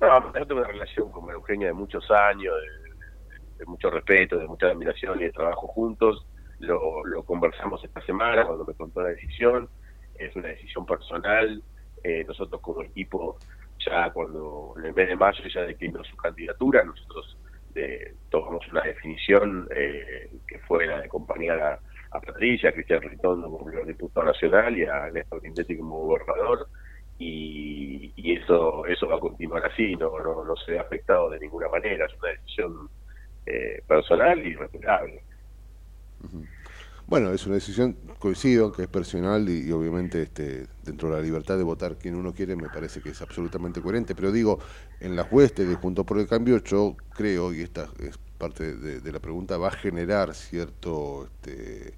No, 0.00 0.34
yo 0.34 0.46
tengo 0.46 0.60
una 0.60 0.68
relación 0.68 1.10
con 1.12 1.30
Eugenia 1.30 1.68
de 1.68 1.72
muchos 1.72 2.10
años, 2.10 2.52
de 3.58 3.66
mucho 3.66 3.90
respeto, 3.90 4.38
de 4.38 4.46
mucha 4.46 4.68
admiración 4.68 5.20
y 5.20 5.24
de 5.24 5.32
trabajo 5.32 5.66
juntos. 5.68 6.26
lo, 6.60 7.04
lo 7.04 7.22
conversamos 7.24 7.82
esta 7.84 8.00
semana 8.02 8.46
cuando 8.46 8.64
me 8.64 8.74
contó 8.74 9.02
la 9.02 9.10
decisión, 9.10 9.68
es 10.18 10.34
una 10.36 10.48
decisión 10.48 10.86
personal, 10.86 11.62
eh, 12.02 12.24
nosotros 12.26 12.60
como 12.60 12.82
equipo 12.82 13.38
ya 13.78 14.10
cuando 14.10 14.74
en 14.78 14.86
el 14.86 14.94
mes 14.94 15.08
de 15.08 15.16
mayo 15.16 15.44
ya 15.52 15.62
declinó 15.62 16.02
su 16.04 16.16
candidatura, 16.16 16.84
nosotros 16.84 17.36
eh, 17.74 18.14
tomamos 18.30 18.66
una 18.70 18.82
definición 18.82 19.68
eh, 19.70 20.30
que 20.46 20.58
fue 20.60 20.86
la 20.86 21.00
de 21.00 21.06
acompañar 21.06 21.60
a, 21.60 21.80
a 22.10 22.20
Patricia, 22.20 22.70
a 22.70 22.72
Cristian 22.72 23.02
Ritondo 23.02 23.50
como 23.50 23.70
diputado 23.84 24.26
nacional 24.26 24.76
y 24.76 24.84
a 24.84 25.10
Néstor 25.10 25.42
Quintetti 25.42 25.76
como 25.76 25.98
gobernador. 25.98 26.68
Y, 27.18 28.12
y 28.16 28.32
eso 28.36 28.84
eso 28.86 29.08
va 29.08 29.16
a 29.16 29.20
continuar 29.20 29.64
así, 29.64 29.94
no, 29.96 30.18
no, 30.18 30.44
no 30.44 30.54
se 30.56 30.72
ve 30.72 30.78
afectado 30.78 31.30
de 31.30 31.40
ninguna 31.40 31.68
manera, 31.68 32.04
es 32.06 32.14
una 32.20 32.30
decisión 32.30 32.90
eh, 33.46 33.82
personal 33.86 34.44
y 34.44 34.54
respetable. 34.54 35.22
Bueno, 37.06 37.30
es 37.30 37.46
una 37.46 37.54
decisión, 37.54 37.96
coincido, 38.18 38.72
que 38.72 38.82
es 38.82 38.88
personal 38.88 39.48
y, 39.48 39.70
obviamente 39.70 40.22
este, 40.22 40.66
dentro 40.82 41.08
de 41.08 41.16
la 41.16 41.22
libertad 41.22 41.56
de 41.56 41.62
votar 41.62 41.96
quien 41.96 42.16
uno 42.16 42.32
quiere 42.32 42.56
me 42.56 42.68
parece 42.68 43.00
que 43.00 43.10
es 43.10 43.22
absolutamente 43.22 43.80
coherente, 43.80 44.16
pero 44.16 44.32
digo, 44.32 44.58
en 44.98 45.14
las 45.14 45.30
huestes 45.30 45.68
de 45.68 45.76
Juntos 45.76 46.04
por 46.04 46.18
el 46.18 46.26
Cambio 46.26 46.60
yo 46.64 46.96
creo, 47.14 47.54
y 47.54 47.60
esta 47.60 47.88
es 48.00 48.18
parte 48.38 48.74
de, 48.74 49.12
la 49.12 49.20
pregunta, 49.20 49.56
va 49.56 49.68
a 49.68 49.72
generar 49.72 50.34
cierto... 50.34 51.26
Este, 51.26 51.94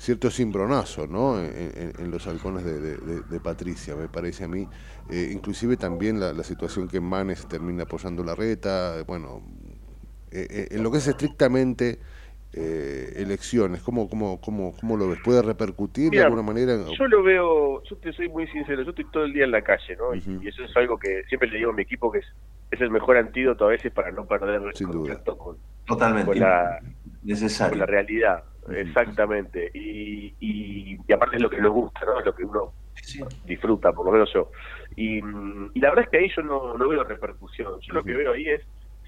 cierto 0.00 0.30
cimbronazo 0.30 1.08
¿no? 1.08 1.42
en, 1.42 2.10
los 2.12 2.28
halcones 2.28 2.64
de, 2.64 3.40
Patricia, 3.40 3.96
me 3.96 4.08
parece 4.08 4.44
a 4.44 4.48
mí. 4.48 4.68
Eh, 5.10 5.30
inclusive 5.32 5.76
también 5.76 6.20
la 6.20 6.44
situación 6.44 6.86
que 6.86 7.00
Manes 7.00 7.48
termina 7.48 7.82
apoyando 7.82 8.22
la 8.22 8.36
reta, 8.36 9.02
bueno, 9.08 9.42
eh, 10.32 10.46
eh, 10.50 10.68
en 10.72 10.82
lo 10.82 10.90
que 10.90 10.98
es 10.98 11.06
estrictamente 11.08 11.98
eh, 12.52 13.12
elecciones, 13.16 13.82
¿cómo, 13.82 14.08
cómo, 14.08 14.40
cómo, 14.40 14.74
¿cómo 14.80 14.96
lo 14.96 15.08
ves? 15.10 15.18
¿Puede 15.22 15.42
repercutir 15.42 16.10
de 16.10 16.22
alguna 16.22 16.42
manera? 16.42 16.76
Yo 16.98 17.06
lo 17.06 17.22
veo, 17.22 17.82
yo 17.84 17.96
te 17.96 18.12
soy 18.12 18.28
muy 18.28 18.46
sincero, 18.48 18.82
yo 18.82 18.90
estoy 18.90 19.04
todo 19.10 19.24
el 19.24 19.32
día 19.32 19.44
en 19.44 19.50
la 19.50 19.62
calle, 19.62 19.96
¿no? 19.96 20.14
Y- 20.14 20.22
y, 20.42 20.48
eso 20.48 20.64
es 20.64 20.76
algo 20.76 20.98
que 20.98 21.22
siempre 21.28 21.48
le 21.50 21.58
digo 21.58 21.70
a 21.70 21.74
mi 21.74 21.82
equipo 21.82 22.10
que 22.10 22.20
es, 22.20 22.26
es 22.70 22.80
el 22.80 22.90
mejor 22.90 23.16
antídoto 23.18 23.66
a 23.66 23.68
veces 23.68 23.92
para 23.92 24.10
no 24.12 24.26
perder 24.26 24.62
contacto 24.82 25.36
con, 25.36 25.56
Totalmente. 25.86 26.26
con 26.30 26.38
la, 26.40 26.78
Necesario. 27.22 27.70
con 27.72 27.78
la 27.80 27.86
realidad. 27.86 28.44
Exactamente. 28.70 29.70
Y, 29.74 30.34
y, 30.40 30.98
y 31.06 31.12
aparte 31.12 31.36
es 31.36 31.42
lo 31.42 31.50
que 31.50 31.60
nos 31.60 31.72
gusta, 31.72 32.00
¿no? 32.04 32.18
Es 32.18 32.26
lo 32.26 32.34
que 32.34 32.44
uno 32.44 32.72
disfruta, 33.44 33.92
por 33.92 34.06
lo 34.06 34.12
menos 34.12 34.30
yo. 34.32 34.50
Y, 34.96 35.22
mm, 35.22 35.70
y 35.74 35.80
la 35.80 35.90
verdad 35.90 36.04
es 36.04 36.10
que 36.10 36.18
ahí 36.18 36.30
yo 36.34 36.42
no, 36.42 36.76
no 36.76 36.88
veo 36.88 37.04
repercusión. 37.04 37.80
Yo 37.80 37.94
lo 37.94 38.04
que 38.04 38.12
veo 38.14 38.32
ahí 38.32 38.46
es 38.48 38.62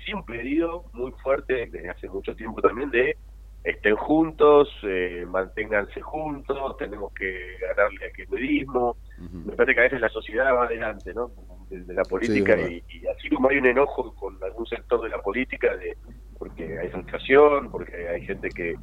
sí 0.04 0.12
un 0.12 0.24
pedido 0.24 0.84
muy 0.92 1.12
fuerte 1.22 1.66
desde 1.66 1.88
hace 1.90 2.08
mucho 2.08 2.34
tiempo 2.34 2.60
también 2.60 2.90
de 2.90 3.16
estén 3.64 3.94
juntos, 3.96 4.68
eh, 4.84 5.26
manténganse 5.28 6.00
juntos, 6.00 6.76
tenemos 6.78 7.12
que 7.12 7.56
ganarle 7.60 8.06
al 8.06 8.12
kirchnerismo. 8.12 8.96
Me 9.18 9.52
parece 9.52 9.74
que 9.74 9.80
a 9.80 9.84
veces 9.84 10.00
la 10.00 10.08
sociedad 10.08 10.54
va 10.54 10.64
adelante, 10.64 11.12
¿no? 11.12 11.30
Desde 11.68 11.92
la 11.92 12.04
política 12.04 12.58
y, 12.58 12.82
y 12.88 13.06
así 13.06 13.28
como 13.28 13.50
hay 13.50 13.58
un 13.58 13.66
enojo 13.66 14.14
con 14.14 14.42
algún 14.42 14.66
sector 14.66 15.02
de 15.02 15.10
la 15.10 15.18
política 15.18 15.76
de 15.76 15.96
porque 16.38 16.78
hay 16.78 16.88
frustración, 16.88 17.70
porque 17.70 18.08
hay 18.08 18.24
gente 18.24 18.48
que 18.48 18.74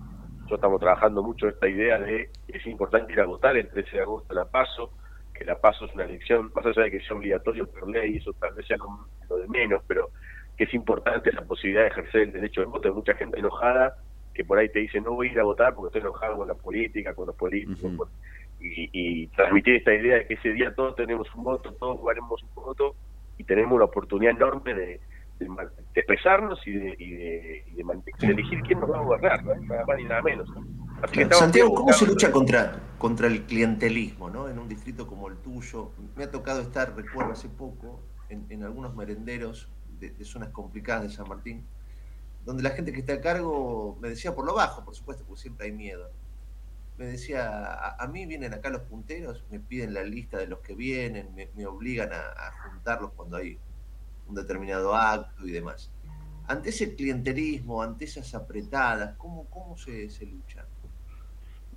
yo 0.48 0.56
estamos 0.56 0.80
trabajando 0.80 1.24
mucho 1.24 1.48
esta 1.48 1.68
idea 1.68 1.98
de 2.00 2.30
que 2.48 2.58
es 2.58 2.68
importante 2.68 3.14
ir 3.14 3.20
a 3.20 3.26
votar 3.26 3.58
el 3.58 3.68
13 3.68 3.98
de 3.98 4.02
agosto 4.04 4.34
la 4.34 4.46
PASO, 4.46 4.94
que 5.34 5.44
la 5.44 5.60
PASO 5.60 5.86
es 5.86 5.94
una 5.96 6.06
elección, 6.06 6.52
más 6.56 6.66
allá 6.66 6.84
de 6.84 6.92
que 6.92 7.02
sea 7.02 7.18
obligatorio 7.18 7.68
por 7.68 7.90
ley, 7.90 8.18
eso 8.18 8.32
tal 8.34 8.54
vez 8.54 8.68
sea 8.68 8.78
lo, 8.78 9.08
lo 9.28 9.38
de 9.38 9.48
menos, 9.48 9.82
pero 9.88 10.12
que 10.58 10.64
es 10.66 10.74
importante 10.74 11.32
la 11.32 11.42
posibilidad 11.44 11.84
de 11.84 11.88
ejercer 11.90 12.22
el 12.22 12.32
derecho 12.34 12.62
de 12.62 12.68
voto. 12.68 12.88
Hay 12.88 12.94
mucha 12.94 13.14
gente 13.14 13.40
enojada 13.40 13.98
que 14.34 14.44
por 14.46 14.58
ahí 14.58 14.70
te 14.70 14.80
dice 14.80 15.00
no 15.02 15.14
voy 15.14 15.30
a 15.30 15.32
ir 15.32 15.40
a 15.40 15.44
votar 15.44 15.74
porque 15.74 15.88
estoy 15.98 16.02
enojado 16.02 16.38
con 16.38 16.48
la 16.48 16.54
política, 16.56 17.14
con 17.14 17.28
los 17.28 17.36
políticos, 17.36 17.92
con- 17.96 18.10
y, 18.60 18.90
y 18.92 19.28
transmitir 19.28 19.76
esta 19.76 19.94
idea 19.94 20.16
de 20.18 20.26
que 20.28 20.34
ese 20.34 20.50
día 20.50 20.74
todos 20.74 20.96
tenemos 20.96 21.28
un 21.36 21.44
voto, 21.44 21.72
todos 21.74 22.00
jugaremos 22.00 22.42
un 22.42 22.50
voto 22.56 22.96
y 23.38 23.44
tenemos 23.44 23.74
una 23.74 23.86
oportunidad 23.86 24.32
enorme 24.36 24.74
de, 24.74 24.86
de, 25.40 25.46
de 25.46 26.02
expresarnos 26.02 26.60
y 26.66 26.72
de, 26.72 26.96
y 26.98 27.12
de, 27.12 27.64
y 27.68 27.84
de 28.26 28.34
elegir 28.34 28.62
quién 28.64 28.80
nos 28.80 28.90
va 28.92 28.98
a 28.98 29.02
gobernar, 29.04 29.44
¿no? 29.44 29.54
nada 29.56 29.86
más 29.86 29.98
ni 29.98 30.04
nada 30.06 30.22
menos. 30.24 30.50
Santiago, 31.32 31.76
¿cómo 31.76 31.94
se 31.94 32.08
lucha 32.08 32.32
contra, 32.32 32.80
contra 32.98 33.28
el 33.28 33.44
clientelismo 33.44 34.32
¿no? 34.32 34.50
en 34.50 34.58
un 34.58 34.68
distrito 34.68 35.06
como 35.06 35.28
el 35.28 35.38
tuyo? 35.38 35.92
Me 36.16 36.24
ha 36.24 36.32
tocado 36.32 36.62
estar, 36.62 36.96
recuerdo 36.96 37.34
hace 37.34 37.50
poco, 37.50 38.02
en, 38.30 38.46
en 38.50 38.64
algunos 38.64 38.96
merenderos 38.96 39.70
de, 40.00 40.26
zonas 40.26 40.50
complicadas 40.50 41.04
de 41.04 41.10
San 41.10 41.28
Martín, 41.28 41.66
donde 42.46 42.64
la 42.64 42.72
gente 42.72 42.94
que 42.94 43.00
está 43.00 43.14
a 43.14 43.22
cargo 43.22 43.98
me 44.02 44.10
decía 44.10 44.34
por 44.34 44.46
lo 44.46 44.54
bajo, 44.54 44.84
por 44.84 44.96
supuesto, 44.96 45.24
porque 45.26 45.42
siempre 45.42 45.68
hay 45.68 45.74
miedo. 45.74 46.10
Me 46.98 47.06
decía, 47.06 47.96
a, 47.96 48.08
mí 48.08 48.26
vienen 48.26 48.54
acá 48.54 48.70
los 48.70 48.82
punteros, 48.82 49.46
me 49.52 49.60
piden 49.60 49.94
la 49.94 50.04
lista 50.04 50.38
de 50.38 50.48
los 50.48 50.60
que 50.60 50.74
vienen, 50.74 51.30
me, 51.36 51.66
obligan 51.68 52.12
a, 52.12 52.32
a 52.32 52.52
juntarlos 52.64 53.12
cuando 53.14 53.38
hay 53.38 53.60
un 54.28 54.36
determinado 54.36 54.96
acto 54.96 55.48
y 55.48 55.52
demás. 55.52 55.92
Ante 56.48 56.70
ese 56.70 56.96
clientelismo, 56.96 57.84
ante 57.84 58.06
esas 58.06 58.34
apretadas, 58.34 59.16
¿cómo, 59.18 59.46
cómo 59.46 59.78
se, 59.78 60.10
se 60.10 60.26
lucha? 60.26 60.66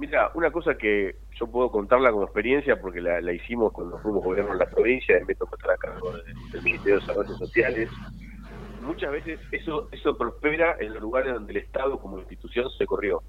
Mira, 0.01 0.31
una 0.33 0.51
cosa 0.51 0.79
que 0.79 1.17
yo 1.39 1.47
puedo 1.47 1.71
contarla 1.71 2.11
como 2.11 2.25
experiencia 2.25 2.81
porque 2.81 3.03
la, 3.03 3.21
la 3.21 3.35
hicimos 3.35 3.71
cuando 3.71 3.99
fuimos 3.99 4.25
gobierno 4.25 4.53
en 4.53 4.59
la 4.59 4.65
provincia, 4.65 5.21
y 5.21 5.27
me 5.27 5.35
tocó 5.35 5.57
estar 5.57 5.73
a 5.73 5.77
cargo 5.77 6.17
de- 6.17 6.23
del 6.53 6.63
Ministerio 6.63 6.95
de 6.95 7.01
Desarrollo 7.01 7.37
Sociales. 7.37 7.91
Muchas 8.81 9.13
veces 9.13 9.39
eso 9.53 9.91
eso 9.93 10.17
prospera 10.17 10.77
en 10.81 10.95
los 10.95 11.03
lugares 11.03 11.35
donde 11.35 11.53
el 11.53 11.59
Estado 11.59 12.01
como 12.01 12.19
institución 12.19 12.71
se 12.79 12.87
corrió, 12.87 13.23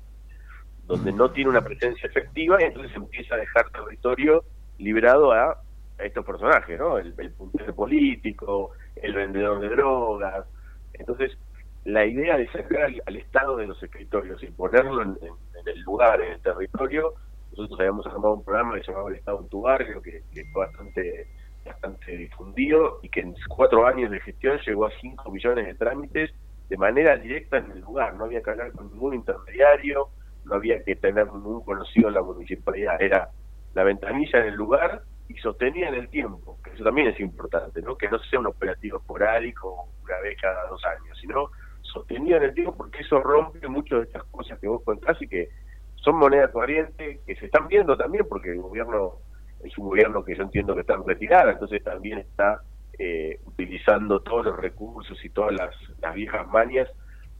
donde 0.87 1.11
no 1.11 1.29
tiene 1.31 1.49
una 1.49 1.61
presencia 1.61 2.07
efectiva 2.07 2.61
y 2.61 2.67
entonces 2.67 2.95
empieza 2.95 3.35
a 3.35 3.39
dejar 3.39 3.69
territorio 3.71 4.45
librado 4.77 5.33
a, 5.33 5.59
estos 5.97 6.25
personajes, 6.25 6.79
¿no? 6.79 6.97
El 6.97 7.13
puntero 7.33 7.75
político, 7.75 8.71
el 8.95 9.13
vendedor 9.13 9.59
de 9.59 9.69
drogas. 9.69 10.47
Entonces, 10.93 11.37
la 11.85 12.05
idea 12.05 12.37
de 12.37 12.47
sacar 12.51 12.91
al, 13.05 13.15
Estado 13.15 13.57
de 13.57 13.67
los 13.67 13.81
escritorios 13.81 14.41
y 14.43 14.47
ponerlo 14.47 15.01
en, 15.01 15.17
el 15.65 15.81
lugar, 15.81 16.21
en 16.21 16.33
el 16.33 16.41
territorio, 16.41 17.13
nosotros 17.51 17.79
habíamos 17.79 18.05
armado 18.07 18.33
un 18.35 18.43
programa 18.43 18.75
que 18.75 18.83
se 18.83 18.91
llamaba 18.91 19.09
El 19.09 19.15
Estado 19.15 19.41
en 19.41 19.49
tu 19.49 19.61
barrio, 19.61 20.01
que, 20.01 20.23
que 20.33 20.45
fue 20.45 20.65
bastante 20.65 21.27
bastante 21.65 22.17
difundido 22.17 22.99
y 23.01 23.09
que 23.09 23.21
en 23.21 23.35
cuatro 23.47 23.85
años 23.85 24.11
de 24.11 24.19
gestión 24.19 24.59
llegó 24.65 24.85
a 24.85 24.91
5 24.99 25.31
millones 25.31 25.67
de 25.67 25.75
trámites 25.75 26.31
de 26.69 26.77
manera 26.77 27.17
directa 27.17 27.57
en 27.57 27.71
el 27.71 27.81
lugar. 27.81 28.15
No 28.15 28.25
había 28.25 28.41
que 28.41 28.49
hablar 28.49 28.71
con 28.71 28.91
ningún 28.91 29.15
intermediario, 29.15 30.09
no 30.45 30.55
había 30.55 30.83
que 30.83 30.95
tener 30.95 31.27
ningún 31.27 31.63
conocido 31.63 32.07
en 32.07 32.15
la 32.15 32.21
municipalidad. 32.21 33.01
Era 33.01 33.29
la 33.73 33.83
ventanilla 33.83 34.39
en 34.39 34.45
el 34.47 34.55
lugar 34.55 35.03
y 35.27 35.35
sostenía 35.37 35.89
en 35.89 35.95
el 35.95 36.09
tiempo, 36.09 36.57
que 36.63 36.71
eso 36.71 36.83
también 36.83 37.07
es 37.07 37.19
importante, 37.19 37.81
¿no? 37.81 37.95
que 37.95 38.09
no 38.09 38.19
sea 38.19 38.39
un 38.39 38.47
operativo 38.47 38.97
esporádico 38.97 39.87
una 40.03 40.19
vez 40.19 40.37
cada 40.41 40.67
dos 40.67 40.83
años, 40.85 41.17
sino 41.19 41.51
sostenido 41.91 42.37
en 42.37 42.43
el 42.43 42.53
tiempo 42.53 42.75
porque 42.75 42.99
eso 42.99 43.19
rompe 43.19 43.67
muchas 43.67 43.99
de 43.99 44.05
estas 44.05 44.23
cosas 44.25 44.59
que 44.59 44.67
vos 44.67 44.81
contás 44.83 45.21
y 45.21 45.27
que 45.27 45.49
son 45.95 46.15
moneda 46.15 46.51
corriente, 46.51 47.19
que 47.25 47.35
se 47.35 47.45
están 47.45 47.67
viendo 47.67 47.95
también 47.95 48.25
porque 48.27 48.51
el 48.51 48.61
gobierno 48.61 49.17
es 49.63 49.77
un 49.77 49.89
gobierno 49.89 50.23
que 50.23 50.35
yo 50.35 50.43
entiendo 50.43 50.73
que 50.73 50.81
está 50.81 50.95
en 50.95 51.05
retirada, 51.05 51.51
entonces 51.51 51.83
también 51.83 52.17
está 52.19 52.61
eh, 52.97 53.39
utilizando 53.45 54.19
todos 54.21 54.45
los 54.45 54.57
recursos 54.57 55.23
y 55.23 55.29
todas 55.29 55.53
las, 55.53 55.75
las 56.01 56.15
viejas 56.15 56.47
manias 56.47 56.89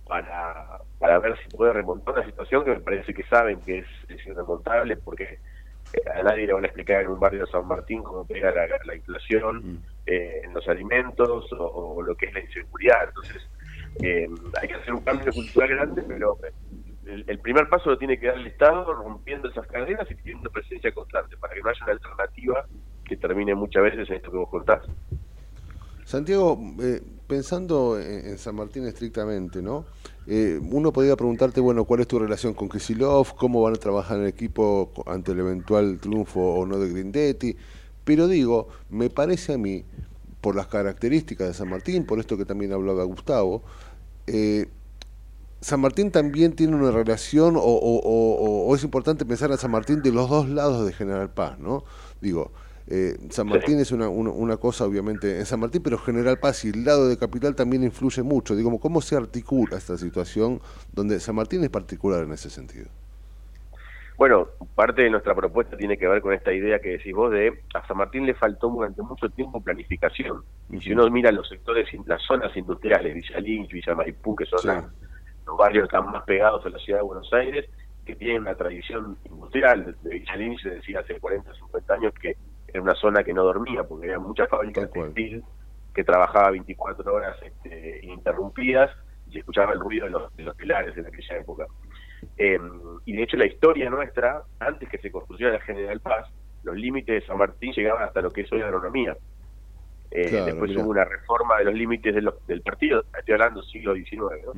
para, 0.07 0.79
para 0.99 1.19
ver 1.19 1.37
si 1.39 1.55
puede 1.55 1.73
remontar 1.73 2.15
una 2.15 2.25
situación 2.25 2.63
que 2.63 2.71
me 2.71 2.81
parece 2.81 3.13
que 3.13 3.23
saben 3.23 3.59
que 3.61 3.79
es, 3.79 3.87
es 4.09 4.25
irremontable 4.27 4.97
porque 4.97 5.39
eh, 5.93 6.09
a 6.13 6.23
nadie 6.23 6.47
le 6.47 6.53
van 6.53 6.63
a 6.63 6.67
explicar 6.67 7.01
en 7.01 7.09
un 7.09 7.19
barrio 7.19 7.45
de 7.45 7.51
San 7.51 7.67
Martín 7.67 8.03
cómo 8.03 8.25
pega 8.25 8.51
la, 8.51 8.67
la 8.85 8.95
inflación 8.95 9.83
eh, 10.05 10.41
en 10.43 10.53
los 10.53 10.67
alimentos 10.67 11.51
o, 11.53 11.65
o 11.65 12.01
lo 12.01 12.15
que 12.15 12.27
es 12.27 12.33
la 12.33 12.41
inseguridad. 12.41 13.07
Entonces, 13.07 13.47
eh, 14.01 14.27
hay 14.61 14.67
que 14.67 14.75
hacer 14.75 14.93
un 14.93 15.01
cambio 15.01 15.33
cultural 15.33 15.69
grande, 15.69 16.03
pero 16.07 16.37
el, 17.05 17.25
el 17.27 17.39
primer 17.39 17.67
paso 17.69 17.89
lo 17.89 17.97
tiene 17.97 18.19
que 18.19 18.27
dar 18.27 18.37
el 18.37 18.47
Estado 18.47 18.93
rompiendo 18.93 19.49
esas 19.49 19.67
cadenas 19.67 20.09
y 20.09 20.15
teniendo 20.15 20.49
presencia 20.51 20.91
constante 20.93 21.37
para 21.37 21.53
que 21.53 21.61
no 21.61 21.69
haya 21.69 21.79
una 21.83 21.93
alternativa 21.93 22.65
que 23.05 23.17
termine 23.17 23.55
muchas 23.55 23.83
veces 23.83 24.09
en 24.09 24.15
esto 24.17 24.31
que 24.31 24.37
vos 24.37 24.49
contás. 24.49 24.81
Santiago, 26.03 26.59
eh, 26.81 27.01
pensando 27.27 27.99
en, 27.99 28.37
San 28.37 28.55
Martín 28.55 28.85
estrictamente, 28.85 29.61
¿no? 29.61 29.85
Eh, 30.27 30.59
uno 30.61 30.91
podría 30.91 31.15
preguntarte, 31.15 31.61
bueno, 31.61 31.85
¿cuál 31.85 32.01
es 32.01 32.07
tu 32.07 32.19
relación 32.19 32.53
con 32.53 32.69
Kisilov? 32.69 33.35
¿Cómo 33.35 33.61
van 33.61 33.73
a 33.75 33.77
trabajar 33.77 34.17
en 34.19 34.27
equipo 34.27 34.91
co- 34.93 35.09
ante 35.09 35.31
el 35.31 35.39
eventual 35.39 35.99
triunfo 35.99 36.39
o 36.41 36.65
no 36.65 36.79
de 36.79 36.89
Grindetti? 36.89 37.55
Pero 38.03 38.27
digo, 38.27 38.67
me 38.89 39.09
parece 39.09 39.53
a 39.53 39.57
mí, 39.57 39.85
por 40.41 40.55
las 40.55 40.67
características 40.67 41.47
de 41.47 41.53
San 41.53 41.69
Martín, 41.69 42.05
por 42.05 42.19
esto 42.19 42.37
que 42.37 42.45
también 42.45 42.73
hablaba 42.73 43.03
Gustavo, 43.03 43.63
eh, 44.27 44.67
San 45.61 45.79
Martín 45.79 46.09
también 46.11 46.53
tiene 46.53 46.75
una 46.75 46.89
relación, 46.89 47.55
o, 47.55 47.59
o- 47.59 47.99
o- 47.99 48.35
o- 48.35 48.67
o 48.67 48.75
es 48.75 48.83
importante 48.83 49.25
pensar 49.25 49.51
a 49.51 49.57
San 49.57 49.69
Martín 49.71 50.01
de 50.01 50.11
los 50.11 50.27
dos 50.29 50.49
lados 50.49 50.85
de 50.85 50.91
General 50.93 51.31
Paz, 51.31 51.59
¿no? 51.59 51.83
Digo, 52.19 52.51
eh, 52.87 53.17
San 53.29 53.47
Martín 53.47 53.79
es 53.79 53.91
una, 53.91 54.09
una, 54.09 54.31
una 54.31 54.57
cosa, 54.57 54.85
obviamente, 54.85 55.37
en 55.39 55.45
San 55.45 55.59
Martín, 55.59 55.83
pero 55.83 55.99
General 55.99 56.39
Paz 56.39 56.65
y 56.65 56.69
el 56.69 56.83
lado 56.83 57.07
de 57.07 57.15
Capital 57.17 57.55
también 57.55 57.83
influye 57.83 58.23
mucho. 58.23 58.55
Digo, 58.55 58.77
¿cómo 58.79 59.01
se 59.01 59.15
articula 59.15 59.77
esta 59.77 59.97
situación 59.99 60.59
donde 60.91 61.19
San 61.19 61.35
Martín 61.35 61.63
es 61.63 61.69
particular 61.69 62.23
en 62.23 62.33
ese 62.33 62.49
sentido? 62.49 62.87
Bueno, 64.21 64.49
parte 64.75 65.01
de 65.01 65.09
nuestra 65.09 65.33
propuesta 65.33 65.75
tiene 65.75 65.97
que 65.97 66.07
ver 66.07 66.21
con 66.21 66.31
esta 66.31 66.53
idea 66.53 66.77
que 66.77 66.89
decís 66.89 67.11
vos 67.11 67.31
de 67.31 67.63
a 67.73 67.87
San 67.87 67.97
Martín 67.97 68.27
le 68.27 68.35
faltó 68.35 68.69
durante 68.69 69.01
mucho 69.01 69.27
tiempo 69.31 69.63
planificación. 69.63 70.43
Y 70.69 70.79
si 70.79 70.93
uno 70.93 71.09
mira 71.09 71.31
los 71.31 71.49
sectores, 71.49 71.89
las 72.05 72.21
zonas 72.21 72.55
industriales, 72.55 73.15
Villa 73.15 73.39
Lynch, 73.39 73.71
Villa 73.71 73.95
Maipú, 73.95 74.35
que 74.35 74.45
son 74.45 74.59
las- 74.63 74.85
los 75.47 75.57
barrios 75.57 75.89
que 75.89 75.95
están 75.97 76.11
más 76.11 76.23
pegados 76.23 76.63
a 76.63 76.69
la 76.69 76.77
ciudad 76.77 76.99
de 76.99 77.03
Buenos 77.03 77.33
Aires, 77.33 77.65
que 78.05 78.15
tienen 78.15 78.43
una 78.43 78.53
tradición 78.53 79.17
industrial. 79.27 79.97
De 80.03 80.09
Villa 80.11 80.35
Lynch 80.35 80.61
se 80.61 80.69
decía 80.69 80.99
hace 80.99 81.19
40, 81.19 81.51
50 81.55 81.91
años 81.95 82.13
que 82.21 82.35
era 82.67 82.79
una 82.83 82.93
zona 82.93 83.23
que 83.23 83.33
no 83.33 83.43
dormía, 83.43 83.83
porque 83.85 84.05
había 84.05 84.19
muchas 84.19 84.47
fábricas 84.49 84.83
textil 85.15 85.43
que 85.95 86.03
trabajaba 86.03 86.51
24 86.51 87.11
horas 87.11 87.37
este, 87.41 88.01
ininterrumpidas 88.03 88.91
y 89.31 89.39
escuchaba 89.39 89.73
el 89.73 89.79
ruido 89.79 90.05
de 90.05 90.11
los, 90.11 90.35
de 90.35 90.43
los 90.43 90.55
pilares 90.55 90.95
en 90.95 91.07
aquella 91.07 91.37
época. 91.37 91.65
Eh, 92.37 92.59
y 93.05 93.13
de 93.15 93.23
hecho 93.23 93.37
la 93.37 93.45
historia 93.45 93.89
nuestra, 93.89 94.43
antes 94.59 94.87
que 94.89 94.97
se 94.97 95.11
construyera 95.11 95.53
la 95.53 95.59
General 95.61 95.99
Paz, 95.99 96.27
los 96.63 96.75
límites 96.75 97.21
de 97.21 97.27
San 97.27 97.37
Martín 97.37 97.73
llegaban 97.73 98.03
hasta 98.03 98.21
lo 98.21 98.31
que 98.31 98.41
es 98.41 98.51
hoy 98.51 98.61
agronomía. 98.61 99.17
Eh, 100.11 100.27
Claro, 100.29 100.45
después 100.45 100.75
hubo 100.75 100.89
una 100.89 101.05
reforma 101.05 101.57
de 101.57 101.65
los 101.65 101.73
límites 101.73 102.13
de 102.13 102.21
los- 102.21 102.45
del 102.45 102.61
partido, 102.61 103.05
estoy 103.17 103.33
hablando 103.33 103.61
siglo 103.63 103.93
XIX, 103.95 104.43
¿no? 104.45 104.53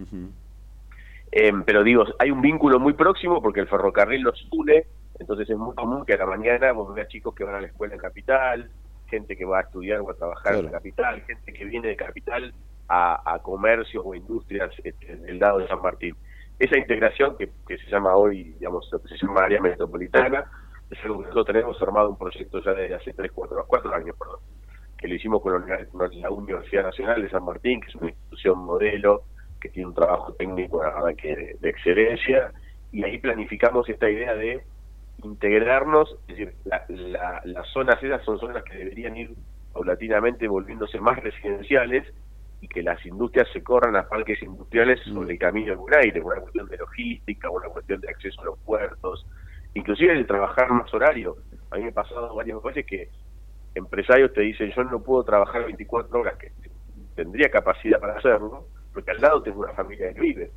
Eh, 1.31 1.51
pero 1.65 1.83
digo, 1.83 2.05
hay 2.19 2.29
un 2.31 2.41
vínculo 2.41 2.79
muy 2.79 2.93
próximo 2.93 3.41
porque 3.41 3.59
el 3.59 3.67
ferrocarril 3.67 4.21
los 4.21 4.47
une, 4.51 4.85
entonces 5.19 5.49
es 5.49 5.57
muy 5.57 5.73
común 5.75 6.05
que 6.05 6.13
a 6.13 6.17
la 6.17 6.25
mañana 6.27 6.71
vos 6.73 6.93
veas 6.93 7.07
chicos 7.07 7.33
que 7.33 7.43
van 7.43 7.55
a 7.55 7.61
la 7.61 7.67
escuela 7.67 7.93
en 7.93 7.99
Capital, 7.99 8.71
gente 9.07 9.35
que 9.35 9.45
va 9.45 9.59
a 9.59 9.61
estudiar 9.61 10.01
o 10.01 10.09
a 10.11 10.15
trabajar 10.15 10.53
en 10.55 10.59
Claro. 10.61 10.73
Capital, 10.77 11.21
gente 11.21 11.53
que 11.53 11.65
viene 11.65 11.87
de 11.87 11.95
Capital 11.95 12.53
a, 12.87 13.33
a 13.33 13.39
comercios 13.39 14.03
o 14.05 14.13
industrias 14.13 14.71
este, 14.83 15.15
del 15.15 15.39
lado 15.39 15.59
de 15.59 15.67
San 15.67 15.81
Martín. 15.81 16.15
Esa 16.59 16.77
integración 16.77 17.35
que, 17.37 17.49
que 17.67 17.77
se 17.77 17.89
llama 17.89 18.15
hoy, 18.15 18.53
digamos, 18.59 18.89
se 18.89 19.17
llama 19.25 19.41
área 19.45 19.61
metropolitana, 19.61 20.45
es 20.89 21.03
algo 21.03 21.19
que 21.19 21.27
nosotros 21.27 21.47
tenemos 21.47 21.81
armado 21.81 22.09
un 22.09 22.17
proyecto 22.17 22.61
ya 22.61 22.73
desde 22.73 22.95
hace 22.95 23.13
3, 23.13 23.31
4, 23.33 23.65
cuatro 23.67 23.93
años, 23.93 24.15
perdón, 24.17 24.37
que 24.97 25.07
lo 25.07 25.15
hicimos 25.15 25.41
con 25.41 25.65
la, 25.67 26.29
Universidad 26.29 26.83
Nacional 26.83 27.21
de 27.21 27.29
San 27.29 27.43
Martín, 27.43 27.81
que 27.81 27.89
es 27.89 27.95
una 27.95 28.09
institución 28.09 28.59
modelo, 28.59 29.23
que 29.59 29.69
tiene 29.69 29.87
un 29.87 29.95
trabajo 29.95 30.33
técnico 30.33 30.81
que 31.17 31.35
de, 31.35 31.57
de 31.59 31.69
excelencia, 31.69 32.53
y 32.91 33.03
ahí 33.03 33.17
planificamos 33.17 33.89
esta 33.89 34.09
idea 34.09 34.35
de 34.35 34.63
integrarnos, 35.23 36.11
es 36.27 36.37
decir, 36.37 36.55
la- 36.65 36.85
la- 36.87 37.41
las 37.45 37.67
zonas 37.69 38.01
esas 38.03 38.23
son 38.23 38.39
zonas 38.39 38.63
que 38.63 38.77
deberían 38.77 39.15
ir 39.17 39.33
paulatinamente 39.71 40.47
volviéndose 40.47 40.99
más 40.99 41.17
residenciales 41.21 42.05
y 42.63 42.67
que 42.69 42.81
las 42.81 43.05
industrias 43.05 43.45
se 43.51 43.61
corran 43.61 43.97
a 43.97 44.07
parques 44.07 44.41
industriales 44.41 45.01
sobre 45.01 45.33
el 45.33 45.37
camino 45.37 45.73
de 45.73 45.77
un 45.77 45.93
aire, 45.95 46.21
una 46.21 46.39
cuestión 46.39 46.65
de 46.69 46.77
logística, 46.77 47.49
una 47.49 47.67
cuestión 47.67 47.99
de 47.99 48.09
acceso 48.09 48.39
a 48.39 48.45
los 48.45 48.59
puertos, 48.59 49.27
inclusive 49.73 50.13
de 50.13 50.23
trabajar 50.23 50.71
más 50.71 50.91
horario. 50.93 51.35
A 51.71 51.75
mí 51.75 51.83
me 51.83 51.89
ha 51.89 51.93
pasado 51.93 52.33
varias 52.33 52.63
veces 52.63 52.85
que 52.85 53.09
empresarios 53.75 54.31
te 54.31 54.41
dicen 54.43 54.71
yo 54.73 54.85
no 54.85 55.03
puedo 55.03 55.25
trabajar 55.25 55.65
24 55.65 56.17
horas, 56.17 56.37
que 56.37 56.53
tendría 57.15 57.49
capacidad 57.51 57.99
para 57.99 58.17
hacerlo, 58.17 58.67
porque 58.93 59.11
al 59.11 59.19
lado 59.19 59.43
tengo 59.43 59.59
una 59.59 59.73
familia 59.73 60.13
que 60.13 60.21
vive, 60.21 60.51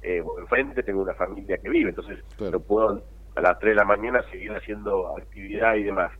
eh, 0.00 0.22
o 0.22 0.38
enfrente 0.40 0.82
tengo 0.82 1.02
una 1.02 1.14
familia 1.14 1.58
que 1.58 1.68
vive, 1.68 1.90
entonces 1.90 2.18
no 2.40 2.60
puedo 2.60 3.02
a 3.36 3.40
las 3.42 3.58
3 3.58 3.72
de 3.72 3.76
la 3.76 3.84
mañana 3.84 4.24
seguir 4.30 4.52
haciendo 4.52 5.14
actividad 5.18 5.74
y 5.74 5.82
demás. 5.82 6.12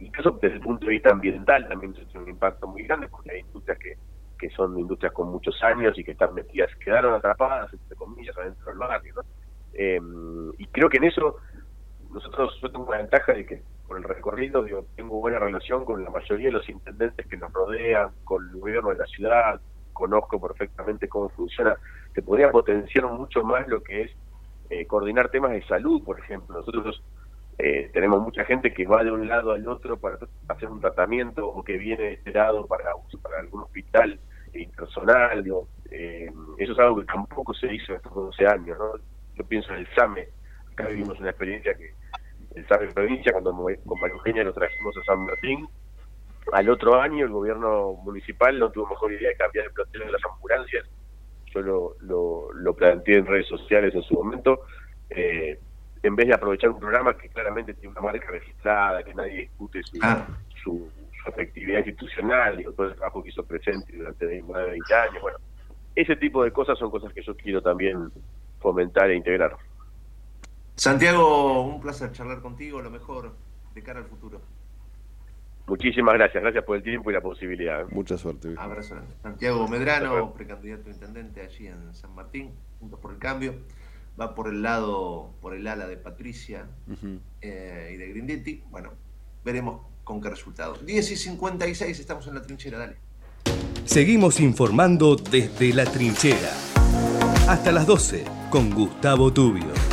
Y 0.00 0.10
eso 0.18 0.36
desde 0.42 0.56
el 0.56 0.60
punto 0.60 0.86
de 0.86 0.94
vista 0.94 1.10
ambiental 1.10 1.68
también 1.68 1.92
tiene 1.92 2.18
un 2.18 2.30
impacto 2.30 2.66
muy 2.66 2.82
grande, 2.82 3.06
porque 3.06 3.30
hay 3.30 3.40
industrias 3.42 3.78
que, 3.78 3.96
que 4.42 4.50
son 4.50 4.76
industrias 4.76 5.12
con 5.12 5.28
muchos 5.28 5.54
años 5.62 5.96
y 5.96 6.02
que 6.02 6.10
están 6.10 6.34
metidas, 6.34 6.68
quedaron 6.84 7.14
atrapadas, 7.14 7.72
entre 7.72 7.94
comillas, 7.94 8.36
adentro 8.36 8.66
del 8.66 8.78
barrio. 8.78 9.14
¿no? 9.14 9.22
Eh, 9.72 10.00
y 10.58 10.66
creo 10.66 10.88
que 10.88 10.96
en 10.96 11.04
eso 11.04 11.36
nosotros 12.10 12.58
yo 12.60 12.72
tengo 12.72 12.86
una 12.86 12.98
ventaja 12.98 13.34
de 13.34 13.46
que 13.46 13.62
por 13.86 13.98
el 13.98 14.02
recorrido 14.02 14.64
digo, 14.64 14.84
tengo 14.96 15.20
buena 15.20 15.38
relación 15.38 15.84
con 15.84 16.02
la 16.02 16.10
mayoría 16.10 16.46
de 16.46 16.54
los 16.54 16.68
intendentes 16.68 17.24
que 17.24 17.36
nos 17.36 17.52
rodean, 17.52 18.10
con 18.24 18.48
el 18.48 18.58
gobierno 18.58 18.90
de 18.90 18.96
la 18.96 19.06
ciudad, 19.06 19.60
conozco 19.92 20.40
perfectamente 20.40 21.08
cómo 21.08 21.28
funciona, 21.28 21.76
que 22.12 22.22
podría 22.22 22.50
potenciar 22.50 23.06
mucho 23.06 23.44
más 23.44 23.68
lo 23.68 23.80
que 23.80 24.02
es 24.02 24.10
eh, 24.70 24.86
coordinar 24.86 25.28
temas 25.30 25.52
de 25.52 25.64
salud, 25.66 26.02
por 26.02 26.18
ejemplo. 26.18 26.56
Nosotros 26.56 27.00
eh, 27.58 27.90
tenemos 27.92 28.20
mucha 28.20 28.44
gente 28.44 28.74
que 28.74 28.86
va 28.86 29.04
de 29.04 29.12
un 29.12 29.28
lado 29.28 29.52
al 29.52 29.68
otro 29.68 29.98
para 29.98 30.18
hacer 30.48 30.68
un 30.68 30.80
tratamiento 30.80 31.46
o 31.46 31.62
que 31.62 31.78
viene 31.78 32.02
de 32.02 32.12
este 32.14 32.32
lado 32.32 32.66
para, 32.66 32.90
para 33.22 33.38
algún 33.38 33.60
hospital 33.60 34.18
personal. 34.76 35.42
Digo, 35.42 35.68
eh, 35.90 36.30
eso 36.58 36.72
es 36.72 36.78
algo 36.78 37.00
que 37.00 37.06
tampoco 37.06 37.54
se 37.54 37.74
hizo 37.74 37.94
estos 37.94 38.14
12 38.14 38.46
años. 38.46 38.78
¿no? 38.78 38.92
Yo 39.34 39.44
pienso 39.44 39.72
en 39.72 39.80
el 39.80 39.88
SAME. 39.94 40.28
Acá 40.72 40.88
vivimos 40.88 41.18
una 41.20 41.30
experiencia 41.30 41.74
que 41.74 41.92
el 42.54 42.66
SAME 42.66 42.88
provincia, 42.88 43.32
cuando 43.32 43.52
con 43.52 44.00
María 44.00 44.16
Eugenia 44.16 44.44
lo 44.44 44.52
trajimos 44.52 44.96
a 44.96 45.04
San 45.04 45.24
Martín, 45.24 45.68
al 46.52 46.68
otro 46.68 47.00
año 47.00 47.24
el 47.24 47.30
gobierno 47.30 47.94
municipal 48.02 48.58
no 48.58 48.70
tuvo 48.70 48.88
mejor 48.88 49.12
idea 49.12 49.28
de 49.28 49.36
cambiar 49.36 49.66
el 49.66 49.72
plantel 49.72 50.00
de 50.06 50.12
las 50.12 50.24
ambulancias. 50.24 50.86
Yo 51.54 51.60
lo, 51.60 51.96
lo, 52.00 52.52
lo 52.52 52.74
planteé 52.74 53.18
en 53.18 53.26
redes 53.26 53.46
sociales 53.46 53.94
en 53.94 54.02
su 54.02 54.14
momento. 54.14 54.62
Eh, 55.10 55.58
en 56.02 56.16
vez 56.16 56.26
de 56.26 56.34
aprovechar 56.34 56.70
un 56.70 56.80
programa 56.80 57.16
que 57.16 57.28
claramente 57.28 57.74
tiene 57.74 57.90
una 57.90 58.00
marca 58.00 58.26
registrada, 58.30 59.04
que 59.04 59.14
nadie 59.14 59.42
discute 59.42 59.82
su, 59.84 59.98
su, 60.62 60.90
su 61.22 61.30
efectividad 61.30 61.78
institucional, 61.78 62.56
digo, 62.56 62.72
todo 62.72 62.88
el 62.88 62.94
trabajo 62.94 63.22
que 63.22 63.30
hizo 63.30 63.44
presente 63.44 63.96
durante 63.96 64.26
20 64.26 64.54
años, 64.94 65.22
bueno, 65.22 65.38
ese 65.94 66.16
tipo 66.16 66.42
de 66.44 66.52
cosas 66.52 66.78
son 66.78 66.90
cosas 66.90 67.12
que 67.12 67.22
yo 67.22 67.36
quiero 67.36 67.62
también 67.62 68.10
fomentar 68.60 69.10
e 69.10 69.16
integrar. 69.16 69.56
Santiago, 70.74 71.62
un 71.62 71.80
placer 71.80 72.12
charlar 72.12 72.40
contigo, 72.40 72.80
lo 72.80 72.90
mejor 72.90 73.34
de 73.74 73.82
cara 73.82 74.00
al 74.00 74.06
futuro. 74.06 74.40
Muchísimas 75.66 76.14
gracias, 76.14 76.42
gracias 76.42 76.64
por 76.64 76.76
el 76.76 76.82
tiempo 76.82 77.10
y 77.10 77.14
la 77.14 77.20
posibilidad. 77.20 77.82
¿eh? 77.82 77.86
Mucha 77.90 78.18
suerte. 78.18 78.48
viejo. 78.48 78.62
Abrazo. 78.62 78.96
Santiago 79.22 79.68
Medrano, 79.68 80.32
precandidato 80.32 80.88
a 80.88 80.92
intendente 80.92 81.40
allí 81.40 81.68
en 81.68 81.94
San 81.94 82.14
Martín, 82.14 82.52
Juntos 82.80 82.98
por 82.98 83.12
el 83.12 83.18
Cambio. 83.18 83.54
Va 84.20 84.34
por 84.34 84.48
el 84.48 84.62
lado, 84.62 85.30
por 85.40 85.54
el 85.54 85.66
ala 85.66 85.86
de 85.86 85.96
Patricia 85.96 86.66
eh, 87.40 87.92
y 87.94 87.96
de 87.96 88.08
Grindetti. 88.08 88.62
Bueno, 88.70 88.92
veremos 89.44 89.86
con 90.04 90.20
qué 90.20 90.30
resultado. 90.30 90.74
10 90.74 91.10
y 91.10 91.16
56, 91.16 91.98
estamos 91.98 92.26
en 92.26 92.34
la 92.34 92.42
trinchera, 92.42 92.78
dale. 92.78 92.96
Seguimos 93.84 94.40
informando 94.40 95.16
desde 95.16 95.72
la 95.72 95.84
trinchera. 95.84 96.52
Hasta 97.48 97.72
las 97.72 97.86
12 97.86 98.24
con 98.50 98.70
Gustavo 98.70 99.32
Tubio. 99.32 99.91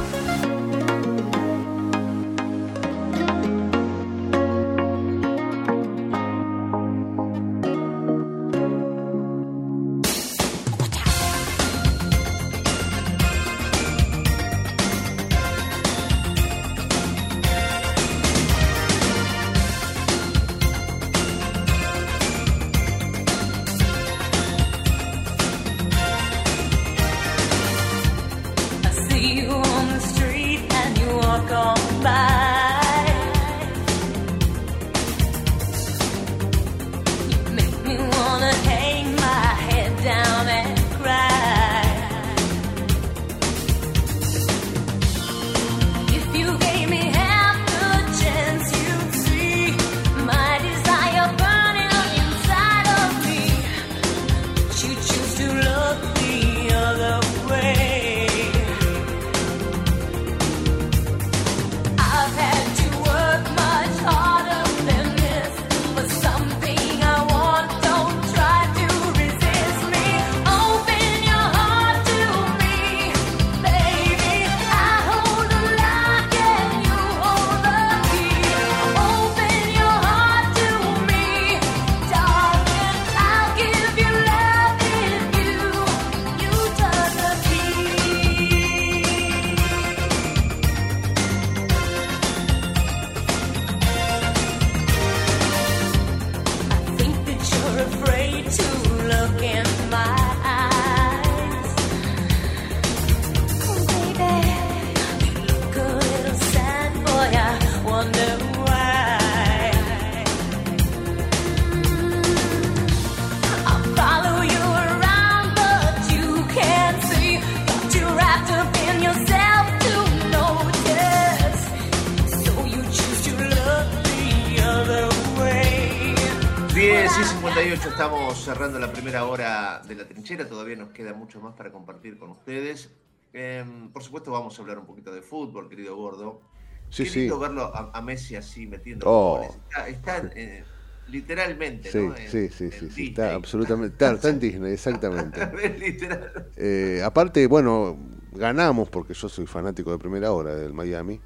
Cerrando 128.50 128.80
la 128.80 128.92
primera 128.92 129.26
hora 129.26 129.80
de 129.88 129.94
la 129.94 130.08
trinchera, 130.08 130.48
todavía 130.50 130.76
nos 130.76 130.90
queda 130.90 131.14
mucho 131.14 131.40
más 131.40 131.54
para 131.54 131.72
compartir 131.72 132.18
con 132.18 132.32
ustedes. 132.32 132.90
Em, 133.32 133.92
por 133.92 134.02
supuesto 134.02 134.32
vamos 134.32 134.58
a 134.58 134.62
hablar 134.64 134.80
un 134.80 134.88
poquito 134.88 135.14
de 135.14 135.22
fútbol, 135.22 135.70
querido 135.70 135.96
Gordo. 135.96 136.42
Sí, 136.90 137.04
Qué 137.04 137.10
sí. 137.12 137.20
lindo 137.22 137.38
verlo 137.38 137.66
a, 137.66 137.92
a 137.94 138.02
Messi 138.02 138.36
así 138.36 138.66
metiendo 138.66 139.06
Oh. 139.08 139.36
goles. 139.36 139.52
Está, 139.68 139.88
está, 139.88 140.32
eh, 140.36 140.64
literalmente, 141.10 141.92
Sí, 141.92 142.00
¿no? 142.00 142.16
En- 142.16 142.28
sí, 142.28 142.50
sí, 142.50 142.72
sí, 142.72 142.90
sí, 142.90 143.08
está 143.10 143.36
absolutamente, 143.36 143.94
está, 143.94 144.14
está 144.14 144.30
en 144.30 144.40
Disney, 144.40 144.74
exactamente. 144.74 145.46
Literal. 145.78 146.48
Eh, 146.58 147.04
aparte, 147.06 147.46
bueno, 147.46 147.98
ganamos 148.32 148.90
porque 148.90 149.14
yo 149.14 149.30
soy 149.30 149.46
fanático 149.46 149.92
de 149.92 150.00
primera 150.00 150.32
hora 150.32 150.56
del 150.56 150.74
Miami. 150.74 151.22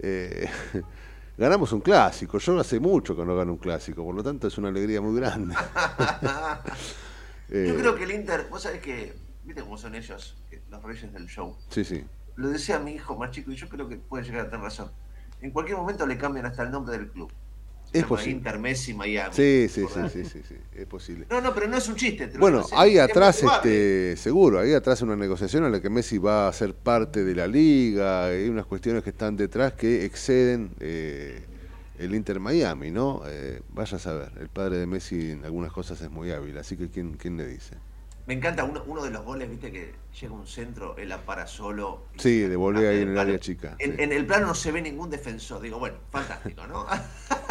Eh, 0.00 0.46
ganamos 1.36 1.72
un 1.72 1.80
clásico. 1.80 2.38
Yo 2.38 2.58
hace 2.58 2.80
mucho 2.80 3.16
que 3.16 3.24
no 3.24 3.36
gano 3.36 3.52
un 3.52 3.58
clásico, 3.58 4.04
por 4.04 4.14
lo 4.14 4.22
tanto 4.22 4.48
es 4.48 4.58
una 4.58 4.68
alegría 4.68 5.00
muy 5.00 5.18
grande. 5.18 5.54
Eh, 7.54 7.66
Yo 7.68 7.76
creo 7.76 7.94
que 7.94 8.04
el 8.04 8.12
Inter, 8.12 8.46
vos 8.48 8.62
sabés 8.62 8.80
que, 8.80 9.14
viste 9.44 9.60
cómo 9.60 9.76
son 9.76 9.94
ellos, 9.94 10.38
los 10.70 10.82
reyes 10.82 11.12
del 11.12 11.26
show. 11.26 11.54
Sí, 11.68 11.84
sí. 11.84 12.02
Lo 12.36 12.48
decía 12.48 12.78
mi 12.78 12.92
hijo 12.92 13.14
más 13.14 13.30
chico 13.30 13.52
y 13.52 13.56
yo 13.56 13.68
creo 13.68 13.86
que 13.90 13.96
puede 13.98 14.24
llegar 14.24 14.46
a 14.46 14.48
tener 14.48 14.64
razón. 14.64 14.90
En 15.42 15.50
cualquier 15.50 15.76
momento 15.76 16.06
le 16.06 16.16
cambian 16.16 16.46
hasta 16.46 16.62
el 16.62 16.70
nombre 16.70 16.96
del 16.96 17.10
club. 17.10 17.30
Es 17.92 18.04
posible. 18.04 18.32
Inter 18.38 18.58
Messi 18.58 18.94
Miami. 18.94 19.34
Sí, 19.34 19.66
sí, 19.68 19.84
sí, 19.92 20.00
sí, 20.10 20.24
sí, 20.24 20.40
sí, 20.48 20.54
es 20.74 20.86
posible. 20.86 21.26
No, 21.30 21.40
no, 21.40 21.54
pero 21.54 21.68
no 21.68 21.76
es 21.76 21.88
un 21.88 21.96
chiste. 21.96 22.30
Bueno, 22.38 22.60
es 22.60 22.98
atrás, 22.98 23.42
este, 23.42 24.16
seguro, 24.16 24.60
hay 24.60 24.72
atrás 24.72 25.02
una 25.02 25.16
negociación 25.16 25.64
en 25.64 25.72
la 25.72 25.80
que 25.80 25.90
Messi 25.90 26.18
va 26.18 26.48
a 26.48 26.52
ser 26.52 26.74
parte 26.74 27.24
de 27.24 27.34
la 27.34 27.46
liga, 27.46 28.26
hay 28.26 28.48
unas 28.48 28.66
cuestiones 28.66 29.02
que 29.02 29.10
están 29.10 29.36
detrás 29.36 29.74
que 29.74 30.04
exceden 30.04 30.70
eh, 30.80 31.42
el 31.98 32.14
Inter 32.14 32.40
Miami, 32.40 32.90
¿no? 32.90 33.22
Eh, 33.26 33.60
vaya 33.70 33.96
a 33.96 34.00
saber, 34.00 34.32
el 34.40 34.48
padre 34.48 34.78
de 34.78 34.86
Messi 34.86 35.32
en 35.32 35.44
algunas 35.44 35.72
cosas 35.72 36.00
es 36.00 36.10
muy 36.10 36.30
hábil, 36.30 36.56
así 36.58 36.76
que 36.76 36.88
¿quién, 36.88 37.14
quién 37.14 37.36
le 37.36 37.46
dice? 37.46 37.76
Me 38.26 38.34
encanta 38.34 38.62
uno, 38.62 38.84
uno 38.86 39.02
de 39.02 39.10
los 39.10 39.24
goles, 39.24 39.50
viste, 39.50 39.72
que 39.72 39.94
llega 40.20 40.32
un 40.32 40.46
centro, 40.46 40.96
él 40.96 41.12
para 41.26 41.46
solo. 41.46 42.04
Sí, 42.16 42.42
se 42.42 42.48
devolver 42.48 42.88
ahí 42.88 43.02
en 43.02 43.10
el 43.10 43.18
área 43.18 43.38
chica. 43.40 43.74
En, 43.80 43.96
sí. 43.96 44.02
en 44.02 44.12
el 44.12 44.26
plano 44.26 44.46
no 44.46 44.54
se 44.54 44.70
ve 44.70 44.80
ningún 44.80 45.10
defensor. 45.10 45.60
Digo, 45.60 45.78
bueno, 45.78 45.96
fantástico, 46.10 46.66
¿no? 46.68 46.86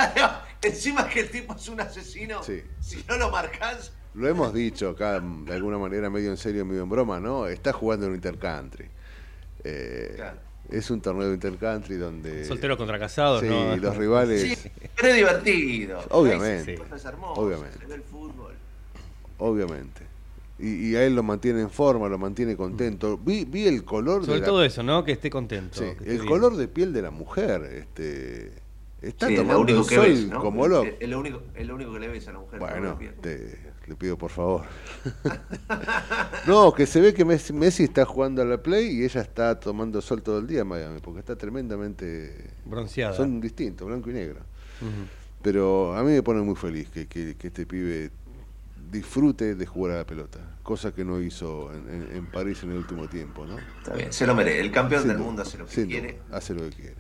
Encima 0.62 1.10
que 1.10 1.22
el 1.22 1.30
tipo 1.30 1.56
es 1.56 1.68
un 1.68 1.82
asesino. 1.82 2.42
Sí. 2.44 2.64
Si 2.80 3.04
no 3.10 3.18
lo 3.18 3.30
marcas, 3.30 3.92
Lo 4.14 4.28
hemos 4.28 4.54
dicho 4.54 4.90
acá 4.90 5.20
de 5.20 5.54
alguna 5.54 5.78
manera 5.78 6.10
medio 6.10 6.30
en 6.30 6.38
serio, 6.38 6.66
medio 6.66 6.84
en 6.84 6.90
broma, 6.90 7.20
¿no? 7.20 7.48
Está 7.48 7.74
jugando 7.74 8.06
en 8.06 8.16
Intercountry. 8.16 8.90
Eh, 9.64 10.24
Es 10.70 10.90
un 10.90 11.02
torneo 11.02 11.28
de 11.28 11.34
Intercountry 11.34 11.98
donde... 11.98 12.46
Solteros 12.46 12.78
contra 12.78 12.98
casados, 12.98 13.42
sí, 13.42 13.48
¿no? 13.48 13.76
los 13.76 13.98
rivales... 13.98 14.42
Sí, 14.42 14.72
pero 14.96 15.10
es 15.10 15.16
divertido. 15.16 16.00
Obviamente. 16.12 16.80
Obviamente. 17.36 17.80
se 17.80 17.86
ve 17.88 17.96
el 17.96 18.04
fútbol. 18.04 18.54
Obviamente. 19.40 20.11
Y, 20.62 20.92
y 20.92 20.96
a 20.96 21.04
él 21.06 21.16
lo 21.16 21.24
mantiene 21.24 21.62
en 21.62 21.70
forma, 21.72 22.08
lo 22.08 22.18
mantiene 22.20 22.56
contento. 22.56 23.18
Vi, 23.18 23.46
vi 23.46 23.66
el 23.68 23.84
color 23.84 24.22
Sobre 24.22 24.36
de 24.36 24.40
la- 24.42 24.46
todo 24.46 24.64
eso, 24.64 24.84
¿no? 24.84 25.04
Que 25.04 25.14
esté 25.14 25.30
contento. 25.30 25.80
Sí, 25.80 25.86
que 25.86 25.92
esté 25.92 26.12
el 26.12 26.18
bien. 26.18 26.28
color 26.28 26.56
de 26.56 26.68
piel 26.68 26.94
de 26.94 27.02
la 27.02 27.10
mujer. 27.12 27.64
Este, 27.64 28.52
está 29.02 29.28
Sí, 29.28 29.34
es 29.34 29.40
lo 29.40 29.46
tomando 29.48 29.62
único 29.64 29.82
el 29.82 29.88
que 29.88 29.96
sol 29.96 30.06
ves, 30.08 30.28
¿no? 30.28 30.40
como 30.40 30.68
loco. 30.68 30.86
Es, 30.88 30.94
es 31.00 31.10
lo 31.10 31.20
único, 31.20 31.42
es 31.56 31.66
lo 31.68 31.76
único 31.76 31.94
que 31.94 32.00
le 32.00 32.08
ves 32.10 32.28
a 32.28 32.34
la 32.34 32.40
mujer. 32.40 32.60
Bueno, 32.60 33.00
te- 33.22 33.72
le 33.88 33.96
pido 33.96 34.16
por 34.18 34.30
favor. 34.30 34.66
no, 36.48 36.74
que 36.74 36.86
se 36.86 37.02
ve 37.02 37.14
que 37.14 37.26
Messi, 37.26 37.54
Messi 37.54 37.84
está 37.86 38.06
jugando 38.06 38.42
a 38.42 38.46
la 38.46 38.62
Play 38.62 39.00
y 39.00 39.04
ella 39.04 39.22
está 39.22 39.60
tomando 39.60 40.02
sol 40.02 40.22
todo 40.22 40.40
el 40.40 40.48
día 40.48 40.62
en 40.62 40.68
Miami, 40.68 41.00
porque 41.02 41.20
está 41.20 41.36
tremendamente... 41.36 42.52
Bronceada. 42.66 43.16
Son 43.16 43.42
distintos, 43.42 43.88
blanco 43.88 44.10
y 44.10 44.14
negro. 44.14 44.40
Pero 45.42 45.96
a 45.96 46.04
mí 46.04 46.12
me 46.12 46.22
pone 46.24 46.42
muy 46.42 46.56
feliz 46.56 46.90
que, 46.90 47.08
que- 47.08 47.36
que 47.36 47.48
este 47.48 47.66
pibe 47.66 48.12
disfrute 48.92 49.56
de 49.56 49.66
jugar 49.66 49.94
a 49.94 49.98
la 50.00 50.06
pelota, 50.06 50.40
cosa 50.64 50.94
que 50.94 51.04
no 51.06 51.20
hizo 51.22 51.74
en, 51.74 51.90
en- 51.90 52.16
en 52.16 52.26
París 52.32 52.62
en 52.64 52.72
el 52.72 52.78
último 52.78 53.08
tiempo, 53.10 53.46
¿no? 53.46 53.58
Está 53.80 53.94
bien, 53.94 54.12
se 54.14 54.26
lo 54.28 54.36
merece. 54.36 54.60
El 54.62 54.72
campeón 54.72 55.08
del 55.08 55.18
mundo 55.18 55.42
hace 55.42 55.58
lo 55.58 55.66
que 55.66 55.86
quiere. 55.88 56.20
hace 56.32 56.54
lo 56.54 56.62
que 56.70 56.76
quiere. 56.76 56.96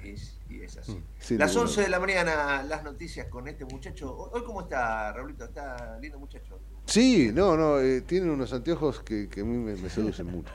Y, 0.49 0.53
y 0.55 0.61
es 0.63 0.77
así. 0.77 1.01
Sin 1.19 1.37
Las 1.39 1.53
duda. 1.53 1.63
11 1.63 1.81
de 1.81 1.89
la 1.89 1.99
mañana, 1.99 2.63
las 2.63 2.83
noticias 2.83 3.27
con 3.27 3.47
este 3.47 3.65
muchacho. 3.65 4.15
Hoy, 4.33 4.43
¿cómo 4.43 4.61
está, 4.61 5.11
Raulito? 5.13 5.45
Está 5.45 5.97
lindo 5.99 6.19
muchacho. 6.19 6.59
Sí, 6.85 7.31
no, 7.33 7.55
no, 7.55 7.79
eh, 7.79 8.01
tiene 8.01 8.29
unos 8.31 8.51
anteojos 8.53 9.01
que, 9.01 9.29
que 9.29 9.41
a 9.41 9.43
mí 9.45 9.55
me, 9.57 9.75
me 9.75 9.89
seducen 9.89 10.25
mucho. 10.27 10.51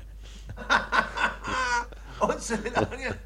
11 2.21 2.57
de 2.59 2.71
la 2.71 2.81
mañana. 2.83 3.19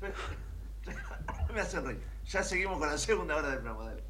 me 1.54 1.60
hacen 1.60 1.84
reír. 1.84 2.00
Ya 2.26 2.42
seguimos 2.42 2.78
con 2.78 2.88
la 2.88 2.98
segunda 2.98 3.36
hora 3.36 3.48
del 3.50 3.58
programa. 3.60 3.84
dale. 3.90 4.02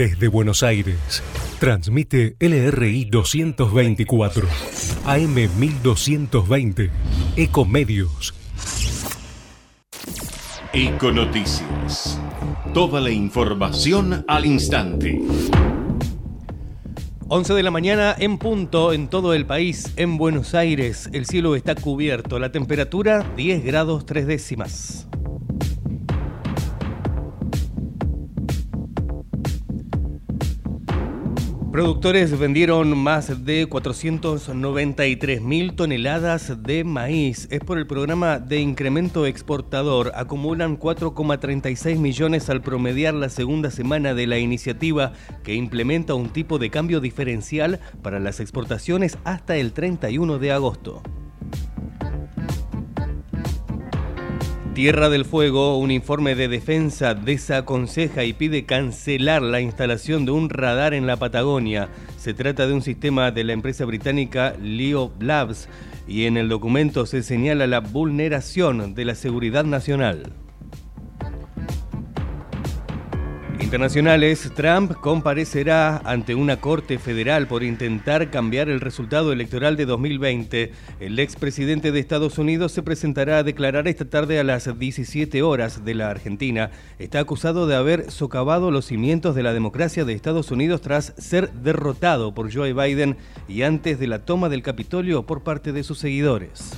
Desde 0.00 0.28
Buenos 0.28 0.62
Aires, 0.62 1.22
transmite 1.58 2.34
LRI 2.40 3.04
224, 3.04 4.48
AM 5.04 5.34
1220, 5.34 6.90
Ecomedios. 7.36 8.32
Econoticias. 10.72 12.18
Toda 12.72 13.02
la 13.02 13.10
información 13.10 14.24
al 14.26 14.46
instante. 14.46 15.20
11 17.28 17.52
de 17.52 17.62
la 17.62 17.70
mañana 17.70 18.16
en 18.18 18.38
punto 18.38 18.94
en 18.94 19.08
todo 19.08 19.34
el 19.34 19.44
país. 19.44 19.92
En 19.96 20.16
Buenos 20.16 20.54
Aires 20.54 21.10
el 21.12 21.26
cielo 21.26 21.56
está 21.56 21.74
cubierto. 21.74 22.38
La 22.38 22.50
temperatura 22.52 23.30
10 23.36 23.62
grados 23.66 24.06
3 24.06 24.26
décimas. 24.26 25.10
Productores 31.72 32.36
vendieron 32.36 32.98
más 32.98 33.44
de 33.44 33.68
493 33.68 35.40
mil 35.40 35.76
toneladas 35.76 36.64
de 36.64 36.82
maíz. 36.82 37.46
Es 37.52 37.60
por 37.60 37.78
el 37.78 37.86
programa 37.86 38.40
de 38.40 38.58
incremento 38.58 39.24
exportador. 39.24 40.10
Acumulan 40.16 40.76
4,36 40.76 41.96
millones 41.98 42.50
al 42.50 42.60
promediar 42.60 43.14
la 43.14 43.28
segunda 43.28 43.70
semana 43.70 44.14
de 44.14 44.26
la 44.26 44.38
iniciativa 44.38 45.12
que 45.44 45.54
implementa 45.54 46.14
un 46.14 46.30
tipo 46.30 46.58
de 46.58 46.70
cambio 46.70 47.00
diferencial 47.00 47.78
para 48.02 48.18
las 48.18 48.40
exportaciones 48.40 49.16
hasta 49.22 49.56
el 49.56 49.72
31 49.72 50.40
de 50.40 50.50
agosto. 50.50 51.04
Tierra 54.74 55.08
del 55.08 55.24
Fuego, 55.24 55.78
un 55.78 55.90
informe 55.90 56.36
de 56.36 56.46
defensa 56.46 57.14
desaconseja 57.14 58.22
y 58.22 58.32
pide 58.32 58.66
cancelar 58.66 59.42
la 59.42 59.60
instalación 59.60 60.24
de 60.24 60.30
un 60.30 60.48
radar 60.48 60.94
en 60.94 61.08
la 61.08 61.16
Patagonia. 61.16 61.88
Se 62.16 62.34
trata 62.34 62.68
de 62.68 62.74
un 62.74 62.80
sistema 62.80 63.32
de 63.32 63.42
la 63.42 63.52
empresa 63.52 63.84
británica 63.84 64.54
Leo 64.62 65.12
Labs 65.18 65.68
y 66.06 66.26
en 66.26 66.36
el 66.36 66.48
documento 66.48 67.04
se 67.04 67.24
señala 67.24 67.66
la 67.66 67.80
vulneración 67.80 68.94
de 68.94 69.04
la 69.04 69.16
seguridad 69.16 69.64
nacional. 69.64 70.32
Internacionales, 73.70 74.50
Trump 74.56 74.94
comparecerá 74.94 75.98
ante 75.98 76.34
una 76.34 76.56
corte 76.56 76.98
federal 76.98 77.46
por 77.46 77.62
intentar 77.62 78.28
cambiar 78.28 78.68
el 78.68 78.80
resultado 78.80 79.32
electoral 79.32 79.76
de 79.76 79.86
2020. 79.86 80.72
El 80.98 81.20
expresidente 81.20 81.92
de 81.92 82.00
Estados 82.00 82.38
Unidos 82.38 82.72
se 82.72 82.82
presentará 82.82 83.38
a 83.38 83.42
declarar 83.44 83.86
esta 83.86 84.06
tarde 84.06 84.40
a 84.40 84.42
las 84.44 84.76
17 84.76 85.40
horas 85.44 85.84
de 85.84 85.94
la 85.94 86.10
Argentina. 86.10 86.72
Está 86.98 87.20
acusado 87.20 87.68
de 87.68 87.76
haber 87.76 88.10
socavado 88.10 88.72
los 88.72 88.86
cimientos 88.86 89.36
de 89.36 89.44
la 89.44 89.52
democracia 89.52 90.04
de 90.04 90.14
Estados 90.14 90.50
Unidos 90.50 90.80
tras 90.80 91.14
ser 91.16 91.52
derrotado 91.52 92.34
por 92.34 92.52
Joe 92.52 92.72
Biden 92.72 93.18
y 93.46 93.62
antes 93.62 94.00
de 94.00 94.08
la 94.08 94.24
toma 94.24 94.48
del 94.48 94.64
Capitolio 94.64 95.26
por 95.26 95.44
parte 95.44 95.70
de 95.70 95.84
sus 95.84 96.00
seguidores. 96.00 96.72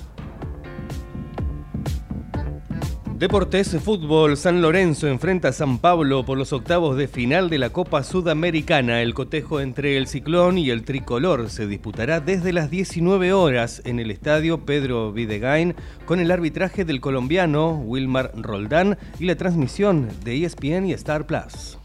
Deportes 3.22 3.76
Fútbol 3.80 4.36
San 4.36 4.60
Lorenzo 4.62 5.06
enfrenta 5.06 5.50
a 5.50 5.52
San 5.52 5.78
Pablo 5.78 6.24
por 6.24 6.36
los 6.36 6.52
octavos 6.52 6.96
de 6.96 7.06
final 7.06 7.50
de 7.50 7.58
la 7.58 7.70
Copa 7.70 8.02
Sudamericana. 8.02 9.00
El 9.00 9.14
cotejo 9.14 9.60
entre 9.60 9.96
el 9.96 10.08
Ciclón 10.08 10.58
y 10.58 10.70
el 10.70 10.82
Tricolor 10.82 11.48
se 11.48 11.68
disputará 11.68 12.18
desde 12.18 12.52
las 12.52 12.68
19 12.68 13.32
horas 13.32 13.80
en 13.84 14.00
el 14.00 14.10
estadio 14.10 14.64
Pedro 14.64 15.12
Videgain 15.12 15.76
con 16.04 16.18
el 16.18 16.32
arbitraje 16.32 16.84
del 16.84 17.00
colombiano 17.00 17.76
Wilmar 17.76 18.32
Roldán 18.34 18.98
y 19.20 19.26
la 19.26 19.36
transmisión 19.36 20.08
de 20.24 20.44
ESPN 20.44 20.86
y 20.86 20.92
Star 20.92 21.24
Plus. 21.24 21.78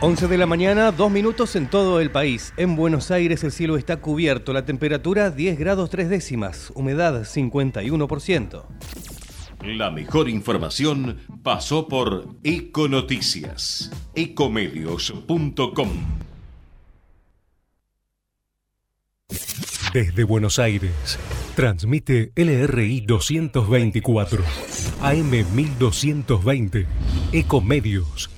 11 0.00 0.28
de 0.28 0.38
la 0.38 0.46
mañana, 0.46 0.92
dos 0.92 1.10
minutos 1.10 1.56
en 1.56 1.68
todo 1.68 2.00
el 2.00 2.12
país. 2.12 2.54
En 2.56 2.76
Buenos 2.76 3.10
Aires 3.10 3.42
el 3.42 3.50
cielo 3.50 3.76
está 3.76 3.96
cubierto, 3.96 4.52
la 4.52 4.64
temperatura 4.64 5.30
10 5.30 5.58
grados 5.58 5.90
3 5.90 6.08
décimas, 6.08 6.70
humedad 6.76 7.22
51%. 7.24 8.62
La 9.64 9.90
mejor 9.90 10.28
información 10.28 11.18
pasó 11.42 11.88
por 11.88 12.28
Econoticias. 12.44 13.90
Ecomedios.com. 14.14 15.88
Desde 19.92 20.22
Buenos 20.22 20.60
Aires, 20.60 21.18
transmite 21.56 22.30
LRI 22.36 23.00
224, 23.00 24.44
AM 25.02 25.30
1220, 25.30 26.86
Ecomedios. 27.32 28.37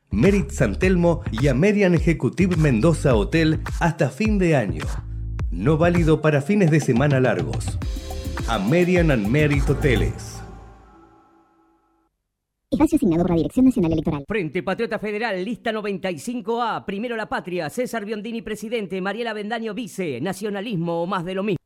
Merit 0.11 0.49
San 0.49 0.77
Telmo 0.77 1.21
y 1.31 1.47
Amerian 1.47 1.95
Executive 1.95 2.57
Mendoza 2.57 3.15
Hotel 3.15 3.61
hasta 3.79 4.09
fin 4.09 4.37
de 4.37 4.57
año. 4.57 4.83
No 5.51 5.77
válido 5.77 6.21
para 6.21 6.41
fines 6.41 6.69
de 6.69 6.81
semana 6.81 7.21
largos. 7.21 7.79
American 8.49 9.11
and 9.11 9.27
Merit 9.27 9.69
Hoteles. 9.69 10.41
Espacio 12.69 12.97
asignado 12.97 13.23
por 13.23 13.31
la 13.31 13.37
Dirección 13.37 13.65
Nacional 13.65 13.93
Electoral. 13.93 14.25
Frente 14.27 14.63
Patriota 14.63 14.99
Federal, 14.99 15.45
lista 15.45 15.71
95A, 15.71 16.83
Primero 16.83 17.15
la 17.15 17.29
Patria, 17.29 17.69
César 17.69 18.03
Biondini 18.03 18.41
presidente, 18.41 18.99
Mariela 18.99 19.31
Bendaño 19.31 19.73
vice, 19.73 20.19
Nacionalismo 20.19 21.03
o 21.03 21.07
más 21.07 21.23
de 21.23 21.35
lo 21.35 21.43
mismo. 21.43 21.60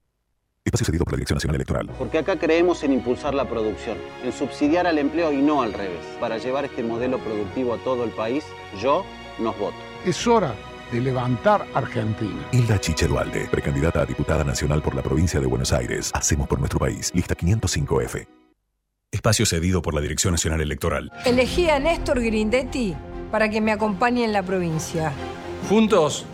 Espacio 0.66 0.88
cedido 0.88 1.06
por 1.06 1.14
la 1.14 1.18
Dirección 1.18 1.36
Nacional 1.36 1.56
Electoral. 1.58 1.90
Porque 2.00 2.18
acá 2.18 2.40
creemos 2.40 2.84
en 2.84 2.92
impulsar 2.92 3.36
la 3.36 3.48
producción, 3.48 4.00
en 4.24 4.34
subsidiar 4.34 4.88
al 4.88 4.98
empleo 4.98 5.32
y 5.32 5.38
no 5.38 5.62
al 5.62 5.74
revés. 5.74 6.04
Para 6.20 6.40
llevar 6.40 6.66
este 6.66 6.82
modelo 6.82 7.20
productivo 7.20 7.76
a 7.76 7.78
todo 7.78 8.04
el 8.04 8.10
país, 8.10 8.44
yo 8.82 9.06
nos 9.38 9.56
voto. 9.60 9.78
Es 10.04 10.26
hora 10.26 10.56
de 10.92 11.02
levantar 11.02 11.68
Argentina. 11.76 12.48
Hilda 12.52 12.80
Chiche 12.82 13.08
Dualde, 13.08 13.48
precandidata 13.52 14.02
a 14.02 14.06
diputada 14.08 14.44
nacional 14.44 14.82
por 14.82 14.96
la 14.96 15.04
provincia 15.04 15.40
de 15.40 15.46
Buenos 15.46 15.72
Aires. 15.72 16.10
Hacemos 16.16 16.48
por 16.48 16.58
nuestro 16.58 16.80
país. 16.80 17.12
Lista 17.14 17.36
505F. 17.36 18.28
Espacio 19.12 19.46
cedido 19.46 19.84
por 19.84 19.94
la 19.94 20.02
Dirección 20.02 20.32
Nacional 20.32 20.62
Electoral. 20.62 21.12
Elegí 21.26 21.70
a 21.70 21.78
Néstor 21.78 22.20
Grindetti 22.24 22.96
para 23.32 23.50
que 23.50 23.62
me 23.62 23.72
acompañe 23.72 24.26
en 24.26 24.34
la 24.34 24.42
provincia. 24.42 25.14
Juntos 25.70 26.26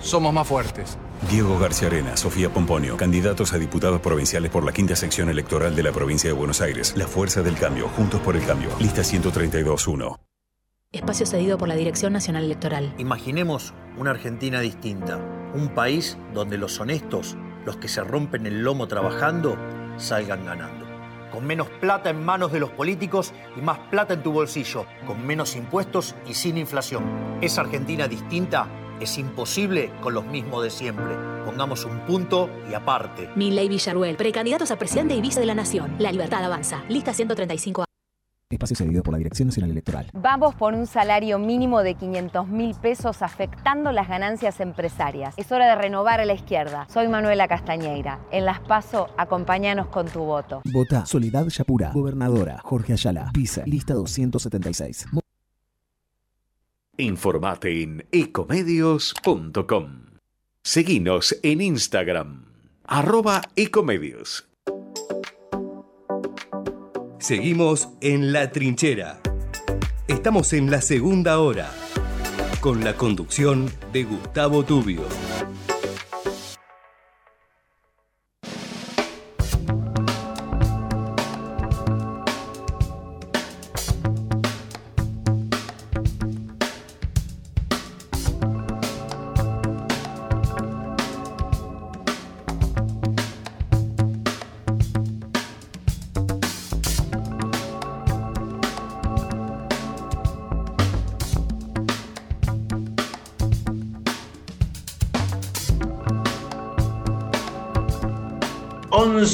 somos 0.00 0.32
más 0.32 0.46
fuertes. 0.46 0.96
Diego 1.28 1.58
García 1.58 1.88
Arena, 1.88 2.16
Sofía 2.16 2.50
Pomponio, 2.50 2.96
candidatos 2.96 3.52
a 3.52 3.58
diputados 3.58 4.00
provinciales 4.00 4.50
por 4.50 4.64
la 4.64 4.72
quinta 4.72 4.96
sección 4.96 5.28
electoral 5.28 5.76
de 5.76 5.82
la 5.82 5.92
provincia 5.92 6.30
de 6.30 6.34
Buenos 6.34 6.62
Aires. 6.62 6.94
La 6.96 7.06
Fuerza 7.06 7.42
del 7.42 7.56
Cambio, 7.56 7.88
Juntos 7.88 8.20
por 8.20 8.36
el 8.36 8.46
Cambio. 8.46 8.70
Lista 8.80 9.02
132.1. 9.02 10.16
Espacio 10.92 11.26
cedido 11.26 11.58
por 11.58 11.68
la 11.68 11.76
Dirección 11.76 12.14
Nacional 12.14 12.44
Electoral. 12.44 12.94
Imaginemos 12.98 13.74
una 13.98 14.10
Argentina 14.10 14.60
distinta. 14.60 15.18
Un 15.54 15.68
país 15.74 16.16
donde 16.32 16.56
los 16.56 16.80
honestos, 16.80 17.36
los 17.66 17.76
que 17.76 17.88
se 17.88 18.02
rompen 18.02 18.46
el 18.46 18.62
lomo 18.62 18.88
trabajando, 18.88 19.56
salgan 19.98 20.46
ganando. 20.46 20.86
Con 21.30 21.46
menos 21.46 21.68
plata 21.80 22.10
en 22.10 22.24
manos 22.24 22.50
de 22.50 22.60
los 22.60 22.70
políticos 22.70 23.34
y 23.56 23.60
más 23.60 23.78
plata 23.90 24.14
en 24.14 24.22
tu 24.22 24.32
bolsillo. 24.32 24.86
Con 25.06 25.24
menos 25.24 25.54
impuestos 25.54 26.16
y 26.26 26.34
sin 26.34 26.56
inflación. 26.56 27.38
Esa 27.40 27.60
Argentina 27.60 28.08
distinta 28.08 28.68
es 29.00 29.18
imposible 29.18 29.90
con 30.00 30.14
los 30.14 30.24
mismos 30.26 30.62
de 30.62 30.70
siempre. 30.70 31.16
Pongamos 31.44 31.84
un 31.84 32.00
punto 32.00 32.50
y 32.70 32.74
aparte. 32.74 33.28
Milley 33.34 33.68
Villarruel, 33.68 34.16
precandidatos 34.16 34.70
a 34.70 34.76
presidente 34.76 35.14
y 35.14 35.20
vice 35.20 35.40
de 35.40 35.46
la 35.46 35.54
Nación. 35.54 35.96
La 35.98 36.12
libertad 36.12 36.44
avanza. 36.44 36.84
Lista 36.88 37.12
135A. 37.12 37.84
Espacio 38.50 38.74
cedido 38.74 39.04
por 39.04 39.12
la 39.12 39.18
Dirección 39.18 39.46
Nacional 39.46 39.70
Electoral. 39.70 40.10
Vamos 40.12 40.56
por 40.56 40.74
un 40.74 40.88
salario 40.88 41.38
mínimo 41.38 41.84
de 41.84 41.94
500 41.94 42.48
mil 42.48 42.74
pesos 42.74 43.22
afectando 43.22 43.92
las 43.92 44.08
ganancias 44.08 44.58
empresarias. 44.58 45.34
Es 45.36 45.52
hora 45.52 45.68
de 45.68 45.76
renovar 45.76 46.18
a 46.18 46.24
la 46.24 46.32
izquierda. 46.32 46.86
Soy 46.92 47.06
Manuela 47.06 47.46
Castañeira. 47.46 48.18
En 48.32 48.44
Las 48.44 48.58
Paso, 48.58 49.08
acompáñanos 49.16 49.86
con 49.86 50.06
tu 50.08 50.24
voto. 50.24 50.62
Vota 50.64 51.06
Soledad 51.06 51.46
Yapura, 51.46 51.92
gobernadora. 51.94 52.60
Jorge 52.64 52.94
Ayala, 52.94 53.30
Pisa, 53.32 53.62
lista 53.66 53.94
276. 53.94 55.06
Informate 57.00 57.82
en 57.82 58.06
ecomedios.com. 58.12 60.06
Seguinos 60.62 61.38
en 61.42 61.62
Instagram, 61.62 62.44
arroba 62.84 63.42
ecomedios. 63.56 64.46
Seguimos 67.18 67.88
en 68.00 68.32
La 68.32 68.50
Trinchera. 68.50 69.20
Estamos 70.08 70.52
en 70.52 70.70
la 70.70 70.82
segunda 70.82 71.38
hora, 71.38 71.70
con 72.60 72.84
la 72.84 72.94
conducción 72.94 73.70
de 73.92 74.04
Gustavo 74.04 74.64
Tubio. 74.64 75.04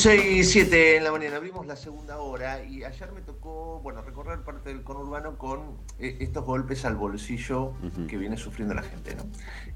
Once 0.07 0.31
y 0.31 0.45
7 0.45 0.99
en 0.99 1.03
la 1.03 1.11
mañana, 1.11 1.37
abrimos 1.37 1.67
la 1.67 1.75
segunda 1.75 2.19
hora 2.19 2.63
y 2.63 2.85
ayer 2.85 3.11
me 3.11 3.23
tocó, 3.23 3.81
bueno, 3.81 4.03
recorrer 4.03 4.41
parte 4.43 4.69
del 4.69 4.85
conurbano 4.85 5.37
con 5.37 5.79
eh, 5.99 6.19
estos 6.21 6.45
golpes 6.45 6.85
al 6.85 6.95
bolsillo 6.95 7.73
que 8.09 8.17
viene 8.17 8.37
sufriendo 8.37 8.73
la 8.73 8.85
gente, 8.85 9.17
¿no? 9.17 9.25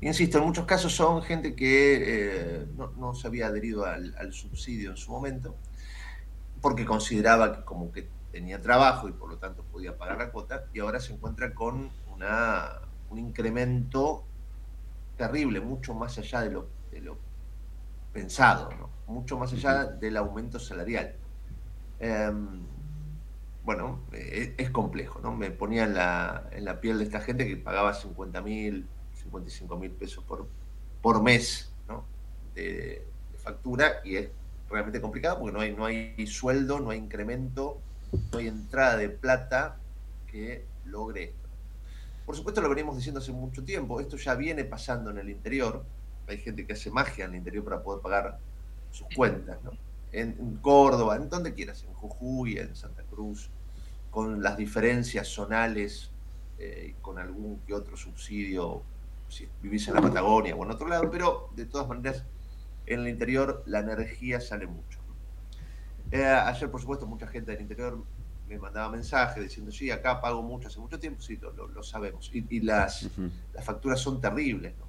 Insisto, 0.01 0.39
en 0.39 0.45
muchos 0.45 0.67
casos 0.67 0.95
son 0.95 1.23
gente 1.23 1.57
que 1.57 1.97
eh, 2.07 2.67
no, 2.77 2.93
no 2.93 3.13
se 3.13 3.27
había 3.27 3.49
adherido 3.49 3.87
al, 3.87 4.15
al 4.19 4.33
subsidio 4.33 4.91
en 4.91 4.97
su 4.97 5.11
momento, 5.11 5.57
porque 6.61 6.85
consideraba 6.85 7.57
que 7.57 7.65
como 7.65 7.91
que 7.91 8.09
tenía 8.31 8.63
trabajo 8.63 9.09
y 9.09 9.13
por 9.13 9.31
lo 9.31 9.39
tanto 9.39 9.65
podía 9.65 9.99
pagar 9.99 10.19
la 10.19 10.31
cuota, 10.31 10.67
y 10.73 10.79
ahora 10.79 11.01
se 11.01 11.13
encuentra 11.13 11.53
con 11.55 11.91
una, 12.15 12.83
un 13.11 13.19
incremento 13.19 14.23
terrible, 15.17 15.61
mucho 15.61 15.93
más 15.93 16.19
allá 16.19 16.43
de 16.43 16.51
lo, 16.51 16.69
de 16.93 17.01
lo 17.01 17.19
pensado, 18.13 18.71
¿no? 18.79 19.00
Mucho 19.11 19.39
más 19.39 19.53
allá 19.53 19.85
del 19.85 20.17
aumento 20.17 20.59
salarial. 20.59 21.15
Eh, 21.99 22.33
bueno, 23.65 24.01
es, 24.13 24.53
es, 24.57 24.71
complejo, 24.71 25.21
¿no? 25.21 25.35
Me 25.35 25.51
ponía 25.51 25.85
en 25.85 25.95
la, 25.95 26.49
en 26.51 26.65
la 26.65 26.81
piel 26.81 26.99
de 26.99 27.05
esta 27.05 27.21
gente 27.21 27.47
que 27.47 27.57
pagaba 27.57 27.93
50 27.93 28.41
mil, 28.41 28.87
55 29.15 29.77
mil 29.77 29.91
pesos 29.91 30.25
por, 30.25 30.49
por 31.03 31.23
mes 31.23 31.71
¿no? 31.87 32.05
de, 32.55 33.07
de, 33.33 33.39
factura 33.39 34.01
y 34.03 34.17
es 34.17 34.31
realmente 34.71 35.01
complicado 35.01 35.39
porque 35.39 35.53
no 35.53 35.61
hay, 35.61 35.75
no 35.75 35.85
hay 35.85 36.27
sueldo, 36.27 36.81
no 36.81 36.91
hay 36.91 36.99
incremento, 36.99 37.79
no 38.33 38.39
hay 38.39 38.49
entrada 38.49 38.97
de 38.97 39.11
plata 39.11 39.77
que 40.27 40.65
logre 40.87 41.25
esto. 41.25 41.49
Por 42.25 42.37
supuesto 42.37 42.61
lo 42.61 42.69
venimos 42.69 42.97
diciendo 42.97 43.21
hace 43.21 43.33
mucho 43.33 43.63
tiempo, 43.65 44.01
esto 44.01 44.17
ya 44.17 44.35
viene 44.35 44.65
pasando 44.65 45.11
en 45.11 45.19
el 45.19 45.29
interior, 45.29 45.85
hay 46.29 46.39
gente 46.39 46.67
que 46.67 46.73
hace 46.73 46.91
magia 46.91 47.25
en 47.25 47.33
el 47.33 47.39
interior 47.39 47.65
para 47.65 47.83
poder 47.83 48.01
pagar 48.01 48.39
sus 48.91 49.07
cuentas, 49.15 49.59
¿no? 49.63 49.73
En, 50.13 50.37
en 50.39 50.57
Córdoba, 50.57 51.17
en 51.17 51.29
donde 51.29 51.55
quieras, 51.55 51.85
en 51.85 51.95
Jujuy, 51.95 52.59
en 52.59 52.75
Santa 52.75 53.03
Cruz, 53.05 53.51
con 54.11 54.43
las 54.43 54.57
diferencias 54.57 55.29
zonales, 55.29 56.11
eh, 56.59 56.95
con 57.01 57.19
algún 57.19 57.61
que 57.67 57.73
otro 57.75 57.97
subsidio, 57.97 58.83
si 59.29 59.49
vivís 59.63 59.87
en 59.89 59.95
la 59.95 60.03
Patagonia 60.03 60.55
o 60.55 60.65
en 60.65 60.71
otro 60.71 60.89
lado, 60.89 61.11
pero 61.11 61.49
de 61.55 61.65
todas 61.65 61.89
maneras 61.89 62.25
en 62.87 63.01
el 63.01 63.09
interior 63.09 63.63
la 63.67 63.79
energía 63.79 64.41
sale 64.41 64.67
mucho. 64.67 64.99
¿no? 65.07 66.19
Eh, 66.19 66.27
ayer, 66.27 66.71
por 66.71 66.81
supuesto, 66.81 67.07
mucha 67.07 67.27
gente 67.29 67.53
del 67.53 67.61
interior 67.61 68.05
me 68.49 68.59
mandaba 68.59 68.91
mensajes 68.91 69.43
diciendo, 69.43 69.71
sí, 69.71 69.93
acá 69.93 70.21
pago 70.21 70.43
mucho 70.43 70.67
hace 70.69 70.81
mucho 70.81 70.99
tiempo, 70.99 71.23
sí, 71.23 71.39
lo, 71.39 71.83
sabemos. 71.85 72.31
Y, 72.35 72.45
y 72.51 72.61
las, 72.61 73.09
las 73.55 73.65
facturas 73.65 74.01
son 74.01 74.21
terribles. 74.21 74.75
¿no? 74.77 74.87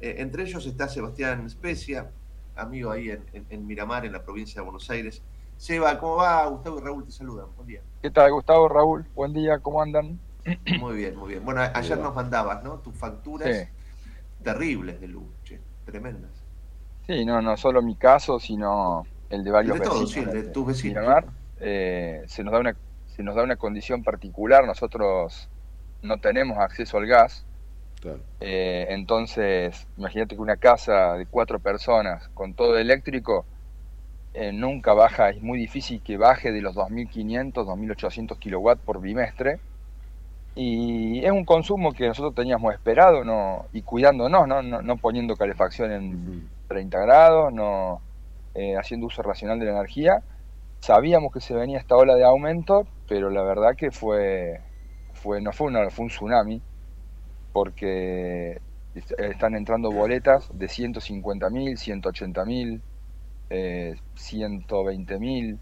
Eh, 0.00 0.14
entre 0.18 0.44
ellos 0.44 0.64
está 0.64 0.88
Sebastián 0.88 1.50
Specia, 1.50 2.10
amigo 2.56 2.90
ahí 2.90 3.10
en, 3.10 3.24
en- 3.32 3.46
en 3.50 3.66
Miramar, 3.66 4.04
en 4.04 4.12
la 4.12 4.22
provincia 4.22 4.60
de 4.60 4.64
Buenos 4.64 4.88
Aires. 4.90 5.22
Seba, 5.56 5.98
¿cómo 5.98 6.16
va? 6.16 6.46
Gustavo 6.46 6.78
y 6.78 6.82
Raúl 6.82 7.04
te 7.04 7.12
saludan. 7.12 7.46
Buen 7.56 7.68
día. 7.68 7.80
¿Qué 8.02 8.10
tal, 8.10 8.32
Gustavo, 8.32 8.68
Raúl? 8.68 9.06
Buen 9.14 9.32
día, 9.32 9.58
¿cómo 9.60 9.80
andan? 9.80 10.18
Muy 10.80 10.96
bien, 10.96 11.16
muy 11.16 11.28
bien. 11.30 11.44
Bueno, 11.44 11.62
ayer 11.72 11.98
nos 11.98 12.14
mandabas, 12.14 12.62
¿no? 12.62 12.78
Tus 12.80 12.94
facturas 12.96 13.56
Sí. 13.56 13.64
terribles 14.42 15.00
de 15.00 15.08
luz, 15.08 15.24
che, 15.44 15.60
tremendas. 15.84 16.30
Sí, 17.06 17.24
no, 17.24 17.40
no 17.40 17.56
solo 17.56 17.82
mi 17.82 17.96
caso, 17.96 18.38
sino 18.40 19.06
el 19.30 19.44
de 19.44 19.50
varios 19.50 19.76
El 19.76 19.82
de 19.82 19.88
todos, 19.88 20.00
vecinos. 20.14 20.32
sí, 20.32 20.42
de 20.42 20.48
tus 20.50 20.66
vecinos. 20.66 21.02
Miramar. 21.02 21.26
Eh, 21.60 22.24
se, 22.26 22.42
nos 22.44 22.52
da 22.52 22.60
una, 22.60 22.76
se 23.06 23.22
nos 23.22 23.34
da 23.36 23.42
una 23.42 23.56
condición 23.56 24.02
particular, 24.02 24.66
nosotros 24.66 25.48
no 26.02 26.18
tenemos 26.18 26.58
acceso 26.58 26.98
al 26.98 27.06
gas. 27.06 27.46
Eh, 28.40 28.86
entonces, 28.90 29.86
imagínate 29.96 30.34
que 30.34 30.40
una 30.40 30.56
casa 30.56 31.14
de 31.14 31.26
cuatro 31.26 31.58
personas 31.58 32.28
con 32.34 32.54
todo 32.54 32.78
eléctrico 32.78 33.44
eh, 34.34 34.52
nunca 34.52 34.94
baja, 34.94 35.30
es 35.30 35.40
muy 35.40 35.58
difícil 35.58 36.02
que 36.02 36.16
baje 36.16 36.50
de 36.50 36.60
los 36.60 36.74
2.500, 36.74 37.52
2.800 37.52 38.38
kilowatts 38.38 38.82
por 38.82 39.00
bimestre. 39.00 39.60
Y 40.56 41.24
es 41.24 41.32
un 41.32 41.44
consumo 41.44 41.92
que 41.92 42.06
nosotros 42.08 42.34
teníamos 42.34 42.74
esperado 42.74 43.24
no, 43.24 43.66
y 43.72 43.82
cuidándonos, 43.82 44.46
¿no? 44.48 44.62
No, 44.62 44.82
no 44.82 44.96
poniendo 44.96 45.36
calefacción 45.36 45.90
en 45.92 46.48
30 46.68 46.98
grados, 47.00 47.52
no 47.52 48.00
eh, 48.54 48.76
haciendo 48.76 49.06
uso 49.06 49.22
racional 49.22 49.58
de 49.58 49.66
la 49.66 49.72
energía. 49.72 50.22
Sabíamos 50.80 51.32
que 51.32 51.40
se 51.40 51.54
venía 51.54 51.78
esta 51.78 51.96
ola 51.96 52.14
de 52.14 52.24
aumento, 52.24 52.86
pero 53.08 53.30
la 53.30 53.42
verdad 53.42 53.74
que 53.76 53.90
fue, 53.90 54.60
fue 55.12 55.40
no 55.40 55.52
fue, 55.52 55.68
una, 55.68 55.90
fue 55.90 56.04
un 56.04 56.10
tsunami, 56.10 56.62
porque 57.54 58.60
est- 58.96 59.12
están 59.18 59.54
entrando 59.54 59.90
boletas 59.92 60.48
de 60.52 60.66
150 60.68 61.48
mil, 61.50 61.78
180 61.78 62.44
mil, 62.44 62.82
eh, 63.48 63.94
120 64.16 65.18
mil. 65.20 65.58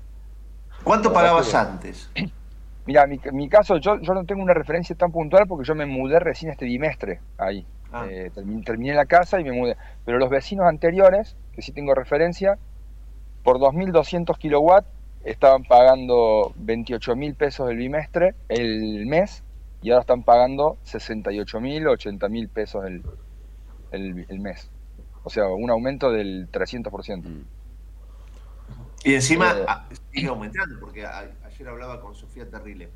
¿Cuánto 0.82 1.12
pagabas 1.12 1.54
antes? 1.54 2.10
Mira, 2.86 3.06
mi, 3.06 3.20
mi 3.32 3.48
caso, 3.48 3.76
yo, 3.76 4.00
yo 4.00 4.14
no 4.14 4.24
tengo 4.24 4.42
una 4.42 4.54
referencia 4.54 4.96
tan 4.96 5.12
puntual 5.12 5.46
porque 5.46 5.64
yo 5.68 5.74
me 5.76 5.86
mudé 5.86 6.18
recién 6.18 6.50
este 6.50 6.64
bimestre 6.64 7.20
ahí. 7.38 7.64
Ah. 7.92 8.06
Eh, 8.08 8.30
termi- 8.34 8.64
terminé 8.64 8.94
la 8.94 9.04
casa 9.04 9.38
y 9.38 9.44
me 9.44 9.52
mudé. 9.52 9.76
Pero 10.06 10.18
los 10.18 10.30
vecinos 10.30 10.66
anteriores, 10.66 11.36
que 11.52 11.60
sí 11.62 11.72
tengo 11.72 11.94
referencia, 11.94 12.58
por 13.44 13.58
2.200 13.58 14.38
kilowatts 14.38 14.88
estaban 15.24 15.62
pagando 15.64 16.52
28 16.56 17.14
mil 17.14 17.34
pesos 17.34 17.70
el 17.70 17.76
bimestre, 17.76 18.34
el 18.48 19.04
mes, 19.06 19.44
y 19.82 19.90
ahora 19.90 20.02
están 20.02 20.22
pagando 20.22 20.76
68 20.84 21.60
mil, 21.60 21.88
80 21.88 22.28
mil 22.28 22.48
pesos 22.48 22.84
el, 22.86 23.02
el, 23.90 24.26
el 24.28 24.38
mes. 24.40 24.70
O 25.24 25.30
sea, 25.30 25.46
un 25.48 25.70
aumento 25.70 26.10
del 26.10 26.48
300%. 26.50 27.44
Y 29.04 29.14
encima 29.14 29.50
Eh, 29.52 29.64
a- 29.66 29.88
sigue 30.14 30.28
aumentando, 30.28 30.78
porque 30.80 31.04
a- 31.04 31.30
ayer 31.44 31.68
hablaba 31.68 32.00
con 32.00 32.14
Sofía 32.14 32.48
Terrile. 32.48 32.88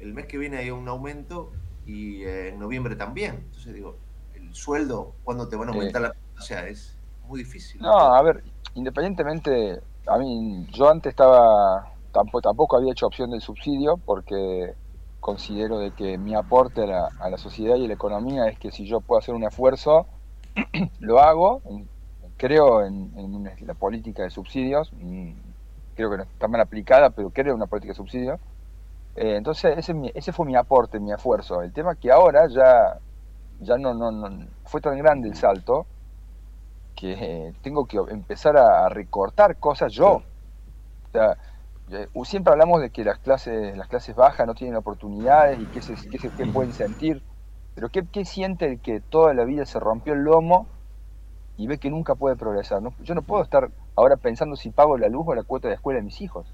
El 0.00 0.12
mes 0.14 0.26
que 0.26 0.36
viene 0.38 0.56
hay 0.58 0.70
un 0.70 0.88
aumento 0.88 1.52
y 1.86 2.22
eh, 2.22 2.48
en 2.48 2.58
noviembre 2.58 2.96
también. 2.96 3.36
Entonces 3.46 3.72
digo, 3.74 3.96
el 4.34 4.54
sueldo, 4.54 5.14
¿cuándo 5.24 5.48
te 5.48 5.56
van 5.56 5.68
a 5.68 5.72
aumentar 5.72 6.02
la... 6.02 6.12
O 6.38 6.40
sea, 6.40 6.66
es 6.66 6.96
muy 7.28 7.38
difícil. 7.40 7.80
No, 7.80 7.92
a 7.96 8.20
ver, 8.22 8.42
independientemente, 8.74 9.80
a 10.06 10.18
mí, 10.18 10.66
yo 10.72 10.90
antes 10.90 11.10
estaba, 11.10 11.92
tampoco, 12.12 12.40
tampoco 12.42 12.76
había 12.76 12.90
hecho 12.92 13.06
opción 13.06 13.30
del 13.30 13.40
subsidio 13.40 13.96
porque 13.96 14.74
considero 15.22 15.78
de 15.78 15.92
que 15.92 16.18
mi 16.18 16.34
aporte 16.34 16.82
a 16.82 16.86
la, 16.86 17.08
a 17.20 17.30
la 17.30 17.38
sociedad 17.38 17.76
y 17.76 17.84
a 17.84 17.88
la 17.88 17.94
economía 17.94 18.48
es 18.48 18.58
que 18.58 18.72
si 18.72 18.84
yo 18.84 19.00
puedo 19.00 19.20
hacer 19.20 19.34
un 19.34 19.44
esfuerzo, 19.44 20.06
lo 20.98 21.20
hago, 21.20 21.62
creo 22.36 22.84
en, 22.84 23.48
la 23.60 23.74
política 23.74 24.24
de 24.24 24.30
subsidios, 24.30 24.90
creo 25.94 26.10
que 26.10 26.16
no 26.16 26.22
está 26.24 26.48
mal 26.48 26.60
aplicada, 26.60 27.10
pero 27.10 27.30
creo 27.30 27.52
en 27.52 27.58
una 27.58 27.66
política 27.66 27.92
de 27.92 27.96
subsidios. 27.96 28.40
Eh, 29.14 29.36
entonces 29.36 29.78
ese, 29.78 29.94
ese 30.12 30.32
fue 30.32 30.44
mi 30.44 30.56
aporte, 30.56 30.98
mi 30.98 31.12
esfuerzo. 31.12 31.62
El 31.62 31.72
tema 31.72 31.92
es 31.92 31.98
que 31.98 32.10
ahora 32.10 32.48
ya, 32.48 32.98
ya 33.60 33.78
no, 33.78 33.94
no, 33.94 34.10
no 34.10 34.46
fue 34.64 34.80
tan 34.80 34.98
grande 34.98 35.28
el 35.28 35.36
salto 35.36 35.86
que 36.96 37.12
eh, 37.12 37.52
tengo 37.62 37.86
que 37.86 37.98
empezar 38.08 38.56
a, 38.56 38.88
recortar 38.88 39.56
cosas 39.58 39.92
yo. 39.92 40.14
O 40.14 41.12
sea, 41.12 41.38
siempre 42.24 42.52
hablamos 42.52 42.80
de 42.80 42.90
que 42.90 43.04
las 43.04 43.18
clases, 43.18 43.76
las 43.76 43.88
clases 43.88 44.14
bajas 44.14 44.46
no 44.46 44.54
tienen 44.54 44.76
oportunidades 44.76 45.60
y 45.60 45.66
qué, 45.66 45.82
se, 45.82 45.94
qué, 46.10 46.18
se- 46.18 46.30
qué 46.32 46.46
pueden 46.46 46.72
sentir. 46.72 47.22
Pero 47.74 47.88
¿qué, 47.88 48.06
qué 48.06 48.24
siente 48.24 48.66
el 48.66 48.80
que 48.80 49.00
toda 49.00 49.34
la 49.34 49.44
vida 49.44 49.64
se 49.66 49.80
rompió 49.80 50.12
el 50.12 50.20
lomo 50.22 50.66
y 51.56 51.66
ve 51.66 51.78
que 51.78 51.90
nunca 51.90 52.14
puede 52.14 52.36
progresar? 52.36 52.82
¿no? 52.82 52.94
Yo 53.00 53.14
no 53.14 53.22
puedo 53.22 53.42
estar 53.42 53.70
ahora 53.96 54.16
pensando 54.16 54.56
si 54.56 54.70
pago 54.70 54.96
la 54.98 55.08
luz 55.08 55.24
o 55.26 55.34
la 55.34 55.42
cuota 55.42 55.68
de 55.68 55.74
escuela 55.74 55.98
de 55.98 56.04
mis 56.04 56.20
hijos. 56.20 56.46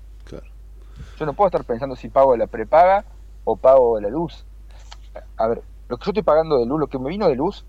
Yo 1.18 1.26
no 1.26 1.35
puedo 1.35 1.49
estar 1.49 1.64
pensando 1.64 1.97
si 1.97 2.09
pago 2.09 2.37
la 2.37 2.47
prepaga 2.47 3.05
o 3.45 3.57
pago 3.57 4.01
la 4.01 4.09
luz. 4.09 4.47
A 5.37 5.49
ver, 5.49 5.62
lo 5.89 5.97
que 5.97 6.05
yo 6.05 6.11
estoy 6.11 6.22
pagando 6.22 6.59
de 6.59 6.66
luz, 6.66 6.79
lo 6.81 6.87
que 6.87 6.99
me 6.99 7.09
vino 7.09 7.29
de 7.29 7.35
luz, 7.35 7.64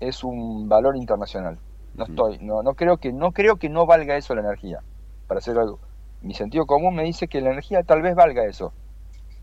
es 0.00 0.22
un 0.22 0.68
valor 0.68 0.96
internacional. 0.96 1.58
No 1.94 2.04
estoy, 2.04 2.38
no, 2.38 2.62
no 2.62 2.74
creo 2.74 2.98
que, 2.98 3.12
no 3.12 3.32
creo 3.32 3.56
que 3.56 3.68
no 3.68 3.86
valga 3.86 4.16
eso 4.16 4.34
la 4.34 4.40
energía. 4.42 4.82
Para 5.26 5.38
hacer 5.38 5.58
algo. 5.58 5.80
Mi 6.24 6.32
sentido 6.32 6.64
común 6.64 6.94
me 6.94 7.04
dice 7.04 7.28
que 7.28 7.42
la 7.42 7.50
energía 7.50 7.82
tal 7.82 8.00
vez 8.00 8.14
valga 8.14 8.46
eso. 8.46 8.72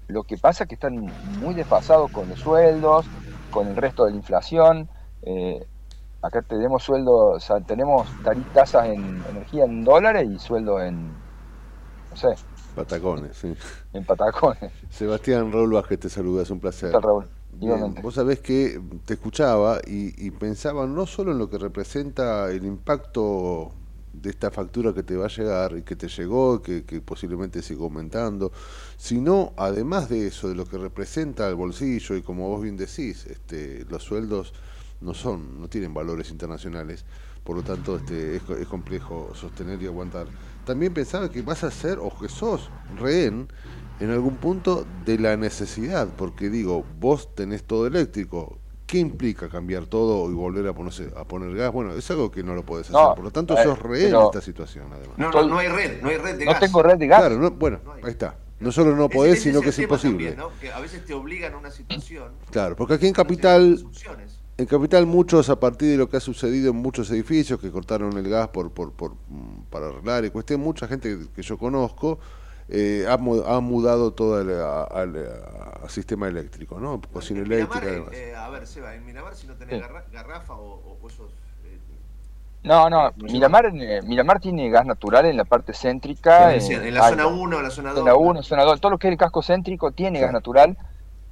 Lo 0.07 0.23
que 0.23 0.35
pasa 0.37 0.63
es 0.63 0.67
que 0.67 0.73
están 0.73 1.11
muy 1.39 1.53
desfasados 1.53 2.11
con 2.11 2.27
los 2.27 2.39
sueldos, 2.39 3.05
con 3.51 3.67
el 3.67 3.75
resto 3.75 4.05
de 4.05 4.11
la 4.11 4.17
inflación. 4.17 4.89
Eh, 5.21 5.63
acá 6.23 6.41
tenemos 6.41 6.81
sueldos, 6.81 7.35
o 7.35 7.39
sea, 7.39 7.61
tenemos 7.61 8.07
tasas 8.51 8.87
en 8.87 9.23
energía 9.29 9.65
en 9.65 9.83
dólares 9.83 10.27
y 10.27 10.39
sueldo 10.39 10.81
en, 10.81 11.09
no 12.09 12.15
sé, 12.15 12.29
Patacones, 12.75 13.37
sí. 13.37 13.55
en 13.93 14.03
patacones. 14.03 14.71
Sebastián 14.89 15.51
Raúl 15.51 15.73
Vázquez 15.73 15.99
te 15.99 16.09
saluda, 16.09 16.41
es 16.41 16.49
un 16.49 16.59
placer. 16.59 16.89
¿Qué 16.89 16.93
tal, 16.93 17.03
Raúl? 17.03 17.27
Bien, 17.53 17.93
vos 18.01 18.15
sabés 18.15 18.39
que 18.39 18.81
te 19.05 19.13
escuchaba 19.13 19.79
y, 19.85 20.25
y 20.25 20.31
pensaba 20.31 20.87
no 20.87 21.05
solo 21.05 21.33
en 21.33 21.37
lo 21.37 21.47
que 21.47 21.59
representa 21.59 22.49
el 22.49 22.65
impacto 22.65 23.71
de 24.13 24.29
esta 24.29 24.51
factura 24.51 24.93
que 24.93 25.03
te 25.03 25.15
va 25.15 25.25
a 25.25 25.29
llegar 25.29 25.77
y 25.77 25.83
que 25.83 25.95
te 25.95 26.07
llegó, 26.07 26.61
que, 26.61 26.83
que 26.83 27.01
posiblemente 27.01 27.61
siga 27.61 27.83
aumentando, 27.83 28.51
sino 28.97 29.53
además 29.57 30.09
de 30.09 30.27
eso, 30.27 30.49
de 30.49 30.55
lo 30.55 30.65
que 30.65 30.77
representa 30.77 31.47
el 31.47 31.55
bolsillo 31.55 32.15
y 32.15 32.21
como 32.21 32.49
vos 32.49 32.61
bien 32.61 32.77
decís, 32.77 33.25
este, 33.25 33.85
los 33.89 34.03
sueldos 34.03 34.53
no 35.01 35.13
son, 35.13 35.59
no 35.59 35.67
tienen 35.67 35.93
valores 35.93 36.29
internacionales, 36.29 37.05
por 37.43 37.55
lo 37.55 37.63
tanto 37.63 37.95
este, 37.97 38.35
es, 38.35 38.49
es 38.49 38.67
complejo 38.67 39.31
sostener 39.33 39.81
y 39.81 39.87
aguantar. 39.87 40.27
También 40.65 40.93
pensaba 40.93 41.29
que 41.29 41.41
vas 41.41 41.63
a 41.63 41.71
ser 41.71 41.97
o 41.99 42.15
que 42.17 42.29
sos 42.29 42.69
rehén 42.99 43.47
en 43.99 44.11
algún 44.11 44.37
punto 44.37 44.85
de 45.05 45.17
la 45.17 45.37
necesidad, 45.37 46.07
porque 46.17 46.49
digo, 46.49 46.85
vos 46.99 47.33
tenés 47.35 47.63
todo 47.63 47.87
eléctrico, 47.87 48.60
¿qué 48.91 48.97
implica 48.99 49.47
cambiar 49.47 49.85
todo 49.85 50.29
y 50.29 50.33
volver 50.33 50.67
a 50.67 50.73
ponerse, 50.73 51.09
a 51.15 51.23
poner 51.23 51.55
gas? 51.55 51.71
Bueno, 51.71 51.93
es 51.93 52.11
algo 52.11 52.29
que 52.29 52.43
no 52.43 52.53
lo 52.53 52.63
podés 52.65 52.89
hacer, 52.89 52.99
No, 53.01 53.15
por 53.15 53.23
lo 53.23 53.31
tanto 53.31 53.57
eh, 53.57 53.63
sos 53.63 53.79
rehén 53.79 54.07
pero- 54.07 54.19
de 54.19 54.25
esta 54.25 54.41
situación 54.41 54.87
además. 54.91 55.17
No, 55.17 55.31
no, 55.31 55.47
no 55.47 55.57
hay 55.59 55.69
red, 55.69 56.01
no 56.01 56.09
hay 56.09 56.17
red 56.17 56.37
de 56.37 56.43
No 56.45 56.51
gas. 56.51 56.59
tengo 56.59 56.83
red 56.83 56.97
de 56.97 57.07
gas. 57.07 57.19
Claro, 57.21 57.37
no- 57.39 57.51
bueno, 57.51 57.79
ahí 58.03 58.11
está. 58.11 58.35
No 58.59 58.69
solo 58.73 58.93
no 58.93 59.07
podés, 59.07 59.35
ese 59.39 59.43
sino 59.49 59.61
que 59.61 59.69
es 59.69 59.79
imposible. 59.79 60.31
también, 60.33 60.37
¿no? 60.37 60.49
Que 60.59 60.71
a 60.73 60.79
veces 60.81 61.05
te 61.05 61.13
obligan 61.13 61.53
a 61.53 61.57
una 61.57 61.71
situación. 61.71 62.33
Claro, 62.51 62.75
porque 62.75 62.95
aquí 62.95 63.07
en 63.07 63.13
Capital, 63.13 63.81
en 64.57 64.65
Capital 64.65 65.05
muchos, 65.07 65.49
a 65.49 65.57
partir 65.59 65.89
de 65.89 65.97
lo 65.97 66.09
que 66.09 66.17
ha 66.17 66.19
sucedido 66.19 66.71
en 66.71 66.75
muchos 66.75 67.09
edificios 67.11 67.59
que 67.61 67.71
cortaron 67.71 68.15
el 68.17 68.29
gas 68.29 68.49
por, 68.49 68.71
por, 68.71 68.91
por, 68.91 69.13
mm, 69.29 69.63
para 69.69 69.87
arreglar 69.87 70.25
y 70.25 70.29
cuestión, 70.31 70.59
mucha 70.59 70.85
gente 70.87 71.17
que 71.33 71.41
yo 71.41 71.57
conozco 71.57 72.19
eh, 72.71 73.05
ha, 73.07 73.17
mu- 73.17 73.43
ha 73.45 73.59
mudado 73.59 74.11
todo 74.11 74.39
el, 74.41 74.51
a- 74.61 74.83
al 74.83 75.15
a- 75.83 75.89
sistema 75.89 76.27
eléctrico, 76.27 76.79
¿no? 76.79 77.01
Cocina 77.11 77.41
eléctrica 77.41 77.85
y 77.85 77.89
Miramar, 77.91 78.11
demás. 78.11 78.13
eh, 78.13 78.35
a 78.35 78.49
ver, 78.49 78.65
Seba, 78.67 78.95
en 78.95 79.05
Miramar 79.05 79.35
si 79.35 79.47
no 79.47 79.55
tenés 79.55 79.75
Sí. 79.75 79.81
garra- 79.81 80.05
garrafa 80.11 80.53
o, 80.53 80.97
o- 81.01 81.07
esos... 81.07 81.31
eh, 81.65 81.77
No, 82.63 82.89
no, 82.89 83.11
Miramar, 83.17 83.65
eh, 83.75 84.01
Miramar 84.03 84.39
tiene 84.39 84.69
gas 84.69 84.85
natural 84.85 85.25
en 85.25 85.37
la 85.37 85.45
parte 85.45 85.73
céntrica. 85.73 86.53
En 86.55 86.61
el- 86.61 86.71
eh, 86.71 86.87
en 86.89 86.93
la 86.93 87.03
hay- 87.05 87.09
zona 87.11 87.27
1, 87.27 87.61
la 87.61 87.69
zona 87.71 87.89
2. 87.91 87.99
En 87.99 88.05
la 88.05 88.15
1, 88.15 88.43
zona 88.43 88.63
2, 88.63 88.79
todo 88.79 88.91
lo 88.91 88.97
que 88.97 89.07
es 89.07 89.11
el 89.11 89.17
casco 89.17 89.41
céntrico 89.41 89.91
tiene 89.91 90.19
gas 90.21 90.31
natural. 90.31 90.77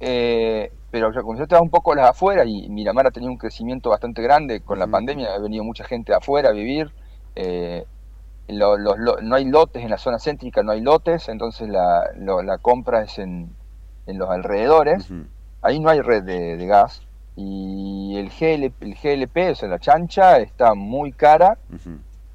Eh, 0.00 0.72
pero 0.90 1.12
como 1.22 1.36
yo 1.36 1.44
estaba 1.44 1.62
un 1.62 1.70
poco 1.70 1.94
las 1.94 2.10
afuera 2.10 2.44
y 2.44 2.68
Miramar 2.68 3.06
ha 3.06 3.10
tenido 3.12 3.30
un 3.30 3.38
crecimiento 3.38 3.90
bastante 3.90 4.22
grande 4.22 4.60
con 4.60 4.78
la 4.78 4.88
pandemia, 4.88 5.34
ha 5.34 5.38
venido 5.38 5.62
mucha 5.62 5.84
gente 5.84 6.12
afuera 6.12 6.48
a 6.48 6.52
vivir. 6.52 6.90
Eh, 8.50 9.22
no 9.22 9.36
hay 9.36 9.44
lotes 9.44 9.82
en 9.82 9.90
la 9.90 9.98
zona 9.98 10.18
céntrica, 10.18 10.62
no 10.62 10.72
hay 10.72 10.80
lotes, 10.80 11.28
entonces 11.28 11.68
la, 11.68 12.10
la 12.16 12.58
compra 12.58 13.02
es 13.02 13.18
en, 13.18 13.50
en 14.06 14.18
los 14.18 14.28
alrededores. 14.28 15.08
Ahí 15.62 15.78
no 15.78 15.90
hay 15.90 16.00
red 16.00 16.22
de, 16.22 16.66
gas. 16.66 17.02
Y 17.36 18.16
el, 18.16 18.28
GLP, 18.28 18.82
el 18.82 18.94
GLP, 18.94 19.52
o 19.52 19.54
sea, 19.54 19.68
la 19.68 19.78
chancha, 19.78 20.38
está 20.38 20.74
muy 20.74 21.12
cara. 21.12 21.58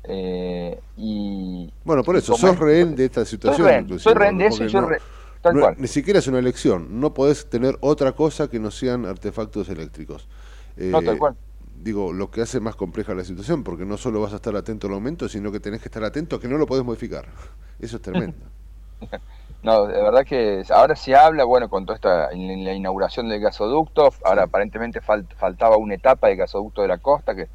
Eh, 0.04 0.80
y 0.96 1.72
bueno, 1.84 2.04
por 2.04 2.16
eso, 2.16 2.36
sos 2.38 2.58
rehén 2.58 2.96
de 2.96 3.06
esta 3.06 3.26
situación. 3.26 4.00
Soy 4.00 4.14
rehén, 4.14 4.38
de 4.38 4.48
eso 4.48 4.64
y 4.64 4.72
tal 5.42 5.60
cual. 5.60 5.76
Ni 5.78 5.88
siquiera 5.88 6.20
es 6.20 6.28
una 6.28 6.40
elección. 6.40 7.00
No 7.00 7.14
podés 7.14 7.50
tener 7.50 7.78
otra 7.82 8.14
cosa 8.14 8.48
que 8.50 8.60
no 8.60 8.72
sean 8.72 9.06
artefactos 9.06 9.70
eléctricos. 9.70 10.28
no, 10.78 11.02
tal 11.02 11.16
eh, 11.16 11.20
cual 11.20 11.36
digo, 11.82 12.14
lo 12.14 12.32
que 12.32 12.42
hace 12.42 12.60
más 12.60 12.76
compleja 12.76 13.14
la 13.14 13.24
situación, 13.24 13.64
porque 13.64 13.86
no 13.86 13.98
solo 13.98 14.22
vas 14.22 14.34
a 14.34 14.38
estar 14.38 14.56
atento 14.56 14.88
al 14.88 14.94
aumento, 14.94 15.30
sino 15.30 15.52
que 15.52 15.60
tenés 15.60 15.82
que 15.82 15.88
estar 15.88 16.04
atento 16.04 16.36
a 16.36 16.40
que 16.40 16.48
no 16.48 16.58
lo 16.58 16.66
podés 16.66 16.84
modificar. 16.84 17.26
Eso 17.80 17.98
es 17.98 18.02
tremendo. 18.02 18.38
no, 19.64 19.86
de 19.86 20.02
verdad 20.02 20.26
que 20.26 20.64
ahora 20.70 20.96
se 20.96 21.16
habla, 21.16 21.44
bueno, 21.44 21.70
con 21.70 21.86
toda 21.86 21.96
esta 21.96 22.30
la 22.32 22.74
inauguración 22.74 23.30
del 23.30 23.42
gasoducto, 23.42 24.14
ahora 24.24 24.44
aparentemente 24.44 25.02
faltaba 25.02 25.78
una 25.78 25.96
etapa 25.96 26.28
del 26.28 26.38
gasoducto 26.38 26.82
de 26.82 26.88
la 26.88 26.98
costa 26.98 27.36
que 27.36 27.48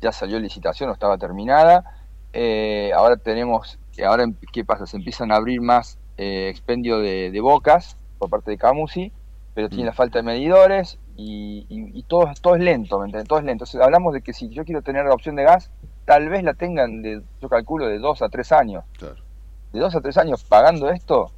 ya 0.00 0.12
salió 0.12 0.38
licitación 0.38 0.90
o 0.90 0.92
estaba 0.92 1.16
terminada. 1.16 1.84
Eh, 2.32 2.90
ahora 2.94 3.16
tenemos, 3.16 3.78
ahora 4.04 4.26
¿qué 4.52 4.64
pasa? 4.64 4.86
Se 4.86 4.96
empiezan 4.96 5.32
a 5.32 5.36
abrir 5.36 5.60
más 5.60 5.98
eh, 6.18 6.48
expendio 6.50 6.98
de, 6.98 7.38
bocas 7.40 7.96
por 8.18 8.28
parte 8.28 8.50
de 8.50 8.58
Camusi, 8.58 9.12
pero 9.54 9.68
tiene 9.68 9.84
mm. 9.84 9.86
la 9.86 9.92
falta 9.92 10.18
de 10.18 10.24
medidores 10.24 10.98
y, 11.16 12.04
todo, 12.08 12.30
todo 12.40 12.56
es 12.56 12.62
lento, 12.62 12.98
¿me 12.98 13.06
entiendes? 13.06 13.28
Todo 13.28 13.38
es 13.38 13.44
lento. 13.44 13.64
Entonces, 13.64 13.80
hablamos 13.80 14.14
de 14.14 14.22
que 14.22 14.32
si 14.32 14.48
yo 14.48 14.64
quiero 14.64 14.82
tener 14.82 15.04
la 15.04 15.14
opción 15.14 15.36
de 15.36 15.44
gas, 15.44 15.70
tal 16.04 16.28
vez 16.28 16.42
la 16.42 16.54
tengan, 16.54 17.02
de, 17.02 17.22
yo 17.40 17.48
calculo, 17.48 17.86
de 17.86 17.98
dos 17.98 18.22
a 18.22 18.28
tres 18.28 18.52
años. 18.52 18.84
De 19.72 19.80
dos 19.80 19.94
a 19.94 20.00
tres 20.00 20.18
años 20.18 20.44
pagando 20.44 20.90
esto, 20.90 21.30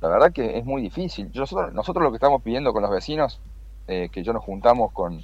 la 0.00 0.08
verdad 0.08 0.32
que 0.32 0.58
es 0.58 0.64
muy 0.64 0.82
difícil. 0.82 1.30
Nosotros, 1.34 1.72
nosotros 1.72 2.02
lo 2.02 2.10
que 2.10 2.16
estamos 2.16 2.42
pidiendo 2.42 2.72
con 2.72 2.82
los 2.82 2.90
vecinos, 2.90 3.40
eh, 3.88 4.08
que 4.10 4.22
yo 4.22 4.32
nos 4.32 4.44
juntamos 4.44 4.92
con, 4.92 5.22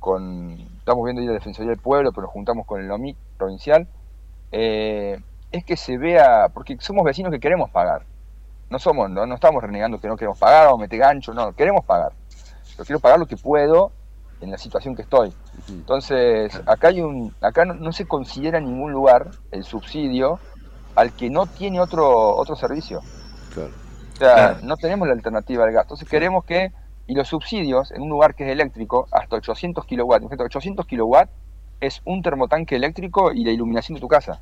con, 0.00 0.58
estamos 0.78 1.04
viendo 1.04 1.20
ahí 1.20 1.28
la 1.28 1.34
Defensoría 1.34 1.70
del 1.70 1.80
Pueblo, 1.80 2.12
pero 2.12 2.22
nos 2.22 2.32
juntamos 2.32 2.66
con 2.66 2.80
el 2.80 2.90
OMIC 2.90 3.16
provincial, 3.36 3.86
eh, 4.52 5.20
es 5.52 5.64
que 5.64 5.76
se 5.76 5.98
vea, 5.98 6.48
porque 6.52 6.76
somos 6.80 7.04
vecinos 7.04 7.32
que 7.32 7.40
queremos 7.40 7.70
pagar. 7.70 8.02
No 8.70 8.78
somos, 8.78 9.08
no, 9.08 9.26
no 9.26 9.34
estamos 9.34 9.62
renegando 9.62 9.98
que 9.98 10.08
no 10.08 10.16
queremos 10.16 10.38
pagar 10.38 10.68
o 10.68 10.76
meter 10.76 10.98
gancho, 10.98 11.32
no, 11.32 11.52
queremos 11.54 11.84
pagar 11.84 12.12
yo 12.78 12.84
quiero 12.84 13.00
pagar 13.00 13.18
lo 13.18 13.26
que 13.26 13.36
puedo 13.36 13.92
en 14.40 14.50
la 14.50 14.58
situación 14.58 14.94
que 14.94 15.02
estoy. 15.02 15.32
Entonces, 15.68 16.60
acá 16.66 16.88
hay 16.88 17.00
un, 17.00 17.34
acá 17.40 17.64
no, 17.64 17.92
se 17.92 18.06
considera 18.06 18.58
en 18.58 18.66
ningún 18.66 18.92
lugar 18.92 19.30
el 19.50 19.64
subsidio 19.64 20.38
al 20.94 21.12
que 21.12 21.28
no 21.28 21.46
tiene 21.46 21.80
otro, 21.80 22.36
otro 22.36 22.54
servicio. 22.54 23.00
O 23.58 24.16
sea, 24.16 24.58
no 24.62 24.76
tenemos 24.76 25.08
la 25.08 25.14
alternativa 25.14 25.64
al 25.64 25.72
gas. 25.72 25.84
Entonces 25.84 26.08
queremos 26.08 26.44
que, 26.44 26.72
y 27.06 27.14
los 27.14 27.28
subsidios 27.28 27.90
en 27.90 28.02
un 28.02 28.08
lugar 28.08 28.34
que 28.34 28.44
es 28.44 28.50
eléctrico, 28.50 29.08
hasta 29.10 29.36
800 29.36 29.84
kilowatts, 29.84 30.26
800 30.30 30.86
kilowatts 30.86 31.32
es 31.80 32.00
un 32.04 32.22
termotanque 32.22 32.76
eléctrico 32.76 33.32
y 33.32 33.44
la 33.44 33.52
iluminación 33.52 33.94
de 33.94 34.00
tu 34.00 34.08
casa. 34.08 34.40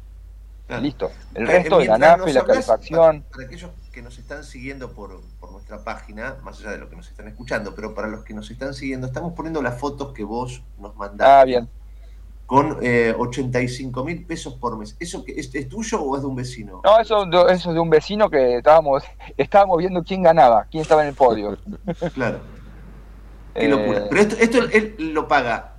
Listo. 0.68 1.10
El 1.34 1.46
resto, 1.46 1.78
de 1.78 1.86
la 1.86 1.98
la 2.16 2.44
calefacción. 2.44 3.24
Para, 3.30 3.44
aquellos 3.44 3.70
que 3.92 4.02
nos 4.02 4.18
están 4.18 4.42
siguiendo 4.42 4.90
por, 4.92 5.20
nuestra 5.52 5.84
página, 5.84 6.36
más 6.42 6.60
allá 6.60 6.72
de 6.72 6.78
lo 6.78 6.90
que 6.90 6.96
nos 6.96 7.08
están 7.08 7.28
escuchando, 7.28 7.74
pero 7.74 7.94
para 7.94 8.08
los 8.08 8.24
que 8.24 8.34
nos 8.34 8.50
están 8.50 8.74
siguiendo, 8.74 9.06
estamos 9.06 9.32
poniendo 9.32 9.62
las 9.62 9.78
fotos 9.78 10.12
que 10.12 10.24
vos 10.24 10.62
nos 10.78 10.96
mandaste. 10.96 11.32
Ah, 11.32 11.44
bien. 11.44 11.68
Con 12.46 12.78
eh, 12.82 13.14
85 13.16 14.04
mil 14.04 14.24
pesos 14.24 14.54
por 14.54 14.76
mes. 14.76 14.96
¿Eso 15.00 15.24
que 15.24 15.32
es, 15.32 15.50
tuyo 15.68 16.02
o 16.02 16.16
es 16.16 16.22
de 16.22 16.28
un 16.28 16.36
vecino? 16.36 16.80
No, 16.84 17.00
eso, 17.00 17.24
eso 17.48 17.68
es 17.70 17.74
de 17.74 17.80
un 17.80 17.90
vecino 17.90 18.28
que 18.28 18.58
estábamos, 18.58 19.04
estábamos 19.36 19.78
viendo 19.78 20.02
quién 20.02 20.22
ganaba, 20.22 20.66
quién 20.70 20.82
estaba 20.82 21.02
en 21.02 21.08
el 21.08 21.14
podio. 21.14 21.56
claro. 22.14 22.40
Qué 23.54 23.68
locura. 23.68 24.00
Eh, 24.00 24.06
pero 24.10 24.20
esto, 24.20 24.36
esto 24.38 24.58
él 24.70 24.94
lo 24.98 25.28
paga 25.28 25.76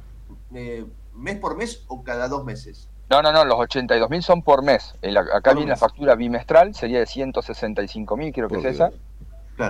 eh, 0.54 0.86
mes 1.14 1.38
por 1.38 1.58
mes 1.58 1.84
o 1.88 2.04
cada 2.04 2.28
dos 2.28 2.46
meses. 2.46 2.90
No, 3.10 3.22
no, 3.22 3.32
no, 3.32 3.46
los 3.46 3.58
82 3.60 4.10
mil 4.10 4.22
son 4.22 4.42
por 4.42 4.64
mes. 4.64 4.96
acá 5.34 5.54
viene 5.54 5.70
la 5.70 5.78
factura 5.78 6.16
bimestral, 6.16 6.76
sería 6.76 7.00
de 7.00 7.06
165 7.06 8.18
mil, 8.18 8.34
creo 8.34 8.50
que 8.50 8.58
es 8.58 8.66
esa. 8.66 8.92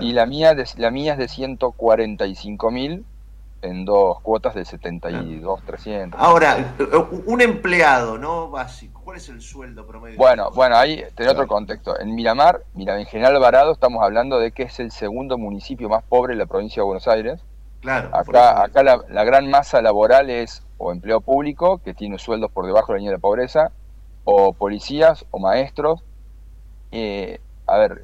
Y 0.01 0.13
la 0.13 0.25
mía, 0.25 0.53
de, 0.53 0.65
la 0.77 0.91
mía 0.91 1.13
es 1.13 1.19
de 1.19 1.27
145 1.27 2.71
mil 2.71 3.05
en 3.61 3.85
dos 3.85 4.19
cuotas 4.21 4.55
de 4.55 4.65
72, 4.65 5.61
300. 5.65 6.19
Ahora, 6.19 6.75
un 7.25 7.41
empleado, 7.41 8.17
¿no? 8.17 8.49
Básico. 8.49 9.01
¿Cuál 9.03 9.17
es 9.17 9.29
el 9.29 9.41
sueldo 9.41 9.85
promedio? 9.85 10.17
Bueno, 10.17 10.51
bueno, 10.51 10.75
ahí 10.75 11.03
tiene 11.15 11.31
otro 11.31 11.47
contexto. 11.47 11.99
En 11.99 12.13
Miramar, 12.13 12.63
mira, 12.73 12.99
en 12.99 13.05
General 13.05 13.35
Alvarado 13.35 13.71
estamos 13.71 14.03
hablando 14.03 14.39
de 14.39 14.51
que 14.51 14.63
es 14.63 14.79
el 14.79 14.91
segundo 14.91 15.37
municipio 15.37 15.89
más 15.89 16.03
pobre 16.03 16.33
de 16.33 16.39
la 16.39 16.45
provincia 16.45 16.81
de 16.81 16.85
Buenos 16.85 17.07
Aires. 17.07 17.39
Claro. 17.87 18.09
Acá, 18.11 18.63
acá 18.63 18.83
la, 18.83 18.99
la 19.07 19.23
gran 19.23 19.49
masa 19.49 19.81
laboral 19.81 20.29
es 20.29 20.61
o 20.77 20.91
empleo 20.91 21.21
público, 21.21 21.77
que 21.77 21.93
tiene 21.93 22.19
sueldos 22.19 22.51
por 22.51 22.65
debajo 22.65 22.87
de 22.87 22.93
la 22.95 22.97
línea 22.97 23.13
de 23.13 23.19
pobreza, 23.19 23.71
o 24.25 24.51
policías 24.51 25.25
o 25.31 25.39
maestros. 25.39 26.03
Eh, 26.91 27.39
a 27.65 27.77
ver, 27.77 28.03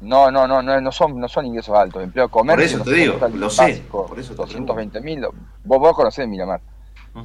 no, 0.00 0.30
no, 0.30 0.46
no, 0.46 0.62
no, 0.62 0.80
no 0.80 0.92
son, 0.92 1.18
no 1.18 1.26
son 1.26 1.46
ingresos 1.46 1.76
altos. 1.76 2.00
Empleo 2.00 2.28
comercio. 2.28 2.78
Por 2.78 2.86
eso 2.86 2.90
te 2.94 2.96
digo, 2.96 3.28
lo 3.34 3.50
sé. 3.50 3.84
Por 3.90 4.16
eso 4.20 4.34
220 4.34 5.00
mil. 5.00 5.26
Vos, 5.64 5.80
vos 5.80 5.96
conocés 5.96 6.28
Miramar. 6.28 6.60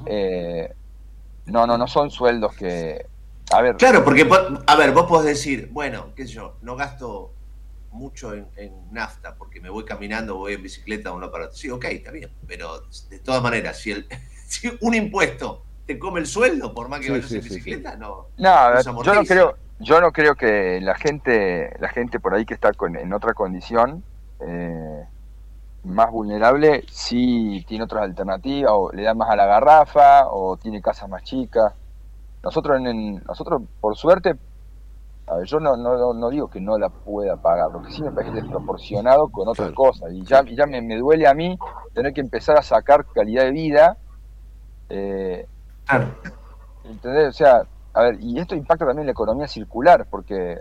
Eh, 0.07 0.73
no, 1.45 1.67
no, 1.67 1.77
no 1.77 1.85
son 1.85 2.09
sueldos 2.09 2.55
que. 2.55 3.05
A 3.51 3.61
ver. 3.61 3.75
Claro, 3.75 4.03
porque, 4.03 4.27
a 4.65 4.75
ver, 4.75 4.93
vos 4.93 5.05
podés 5.05 5.27
decir, 5.27 5.69
bueno, 5.71 6.07
qué 6.15 6.25
sé 6.25 6.33
yo, 6.33 6.55
no 6.63 6.75
gasto 6.75 7.33
mucho 7.91 8.33
en, 8.33 8.47
nafta 8.91 9.35
porque 9.35 9.59
me 9.59 9.69
voy 9.69 9.85
caminando, 9.85 10.37
voy 10.37 10.53
en 10.53 10.63
bicicleta 10.63 11.11
o 11.11 11.15
un 11.15 11.23
aparato. 11.23 11.53
Sí, 11.55 11.69
ok, 11.69 11.85
está 11.85 12.11
bien, 12.11 12.31
pero 12.47 12.81
de 13.09 13.19
todas 13.19 13.41
maneras, 13.41 13.79
si 13.79 13.91
el, 13.91 14.07
si 14.47 14.71
un 14.81 14.93
impuesto 14.93 15.63
te 15.85 15.97
come 15.99 16.19
el 16.19 16.27
sueldo 16.27 16.73
por 16.73 16.89
más 16.89 16.99
que 16.99 17.11
vayas 17.11 17.31
en 17.31 17.43
bicicleta, 17.43 17.95
no. 17.95 18.27
No, 18.37 19.03
yo 19.03 19.13
no 19.13 19.23
creo, 19.23 19.57
yo 19.79 19.99
no 19.99 20.11
creo 20.11 20.35
que 20.35 20.79
la 20.81 20.95
gente, 20.95 21.75
la 21.79 21.89
gente 21.89 22.19
por 22.19 22.33
ahí 22.33 22.45
que 22.45 22.53
está 22.53 22.71
en 22.99 23.13
otra 23.13 23.33
condición 23.33 24.03
eh, 24.39 25.05
más 25.83 26.11
vulnerable, 26.11 26.83
sí 26.89 27.65
tiene 27.67 27.85
otras 27.85 28.03
alternativas, 28.03 28.71
o 28.73 28.91
le 28.91 29.03
da 29.03 29.13
más 29.13 29.29
a 29.29 29.35
la 29.35 29.45
garrafa, 29.45 30.27
o 30.27 30.57
tiene 30.57 30.81
casas 30.81 31.09
más 31.09 31.23
chicas. 31.23 31.73
Nosotros, 32.43 32.79
en, 32.79 33.23
nosotros 33.23 33.63
por 33.79 33.95
suerte, 33.95 34.35
a 35.31 35.37
ver, 35.37 35.47
yo 35.47 35.61
no, 35.61 35.77
no, 35.77 36.13
no, 36.13 36.29
digo 36.29 36.49
que 36.49 36.59
no 36.59 36.77
la 36.77 36.89
pueda 36.89 37.37
pagar, 37.37 37.71
lo 37.71 37.81
que 37.81 37.91
sí 37.91 38.03
me 38.03 38.11
parece 38.11 38.33
desproporcionado 38.33 39.29
con 39.29 39.47
otras 39.47 39.71
cosas. 39.71 40.11
Y 40.11 40.23
ya, 40.25 40.43
ya 40.43 40.65
me, 40.65 40.81
me, 40.81 40.97
duele 40.97 41.25
a 41.25 41.33
mí 41.33 41.57
tener 41.93 42.11
que 42.11 42.19
empezar 42.19 42.57
a 42.57 42.61
sacar 42.61 43.05
calidad 43.05 43.43
de 43.43 43.51
vida 43.51 43.97
eh, 44.89 45.47
O 47.29 47.31
sea, 47.31 47.61
a 47.93 48.01
ver, 48.01 48.17
y 48.19 48.39
esto 48.39 48.55
impacta 48.55 48.85
también 48.85 49.05
la 49.05 49.13
economía 49.13 49.47
circular, 49.47 50.05
porque 50.09 50.59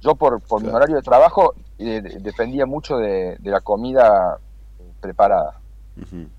yo 0.00 0.14
por, 0.14 0.40
por 0.40 0.62
mi 0.62 0.68
horario 0.68 0.96
de 0.96 1.02
trabajo 1.02 1.54
eh, 1.78 2.00
dependía 2.20 2.64
mucho 2.64 2.98
de, 2.98 3.36
la 3.42 3.60
comida 3.60 4.38
preparada. 5.00 5.58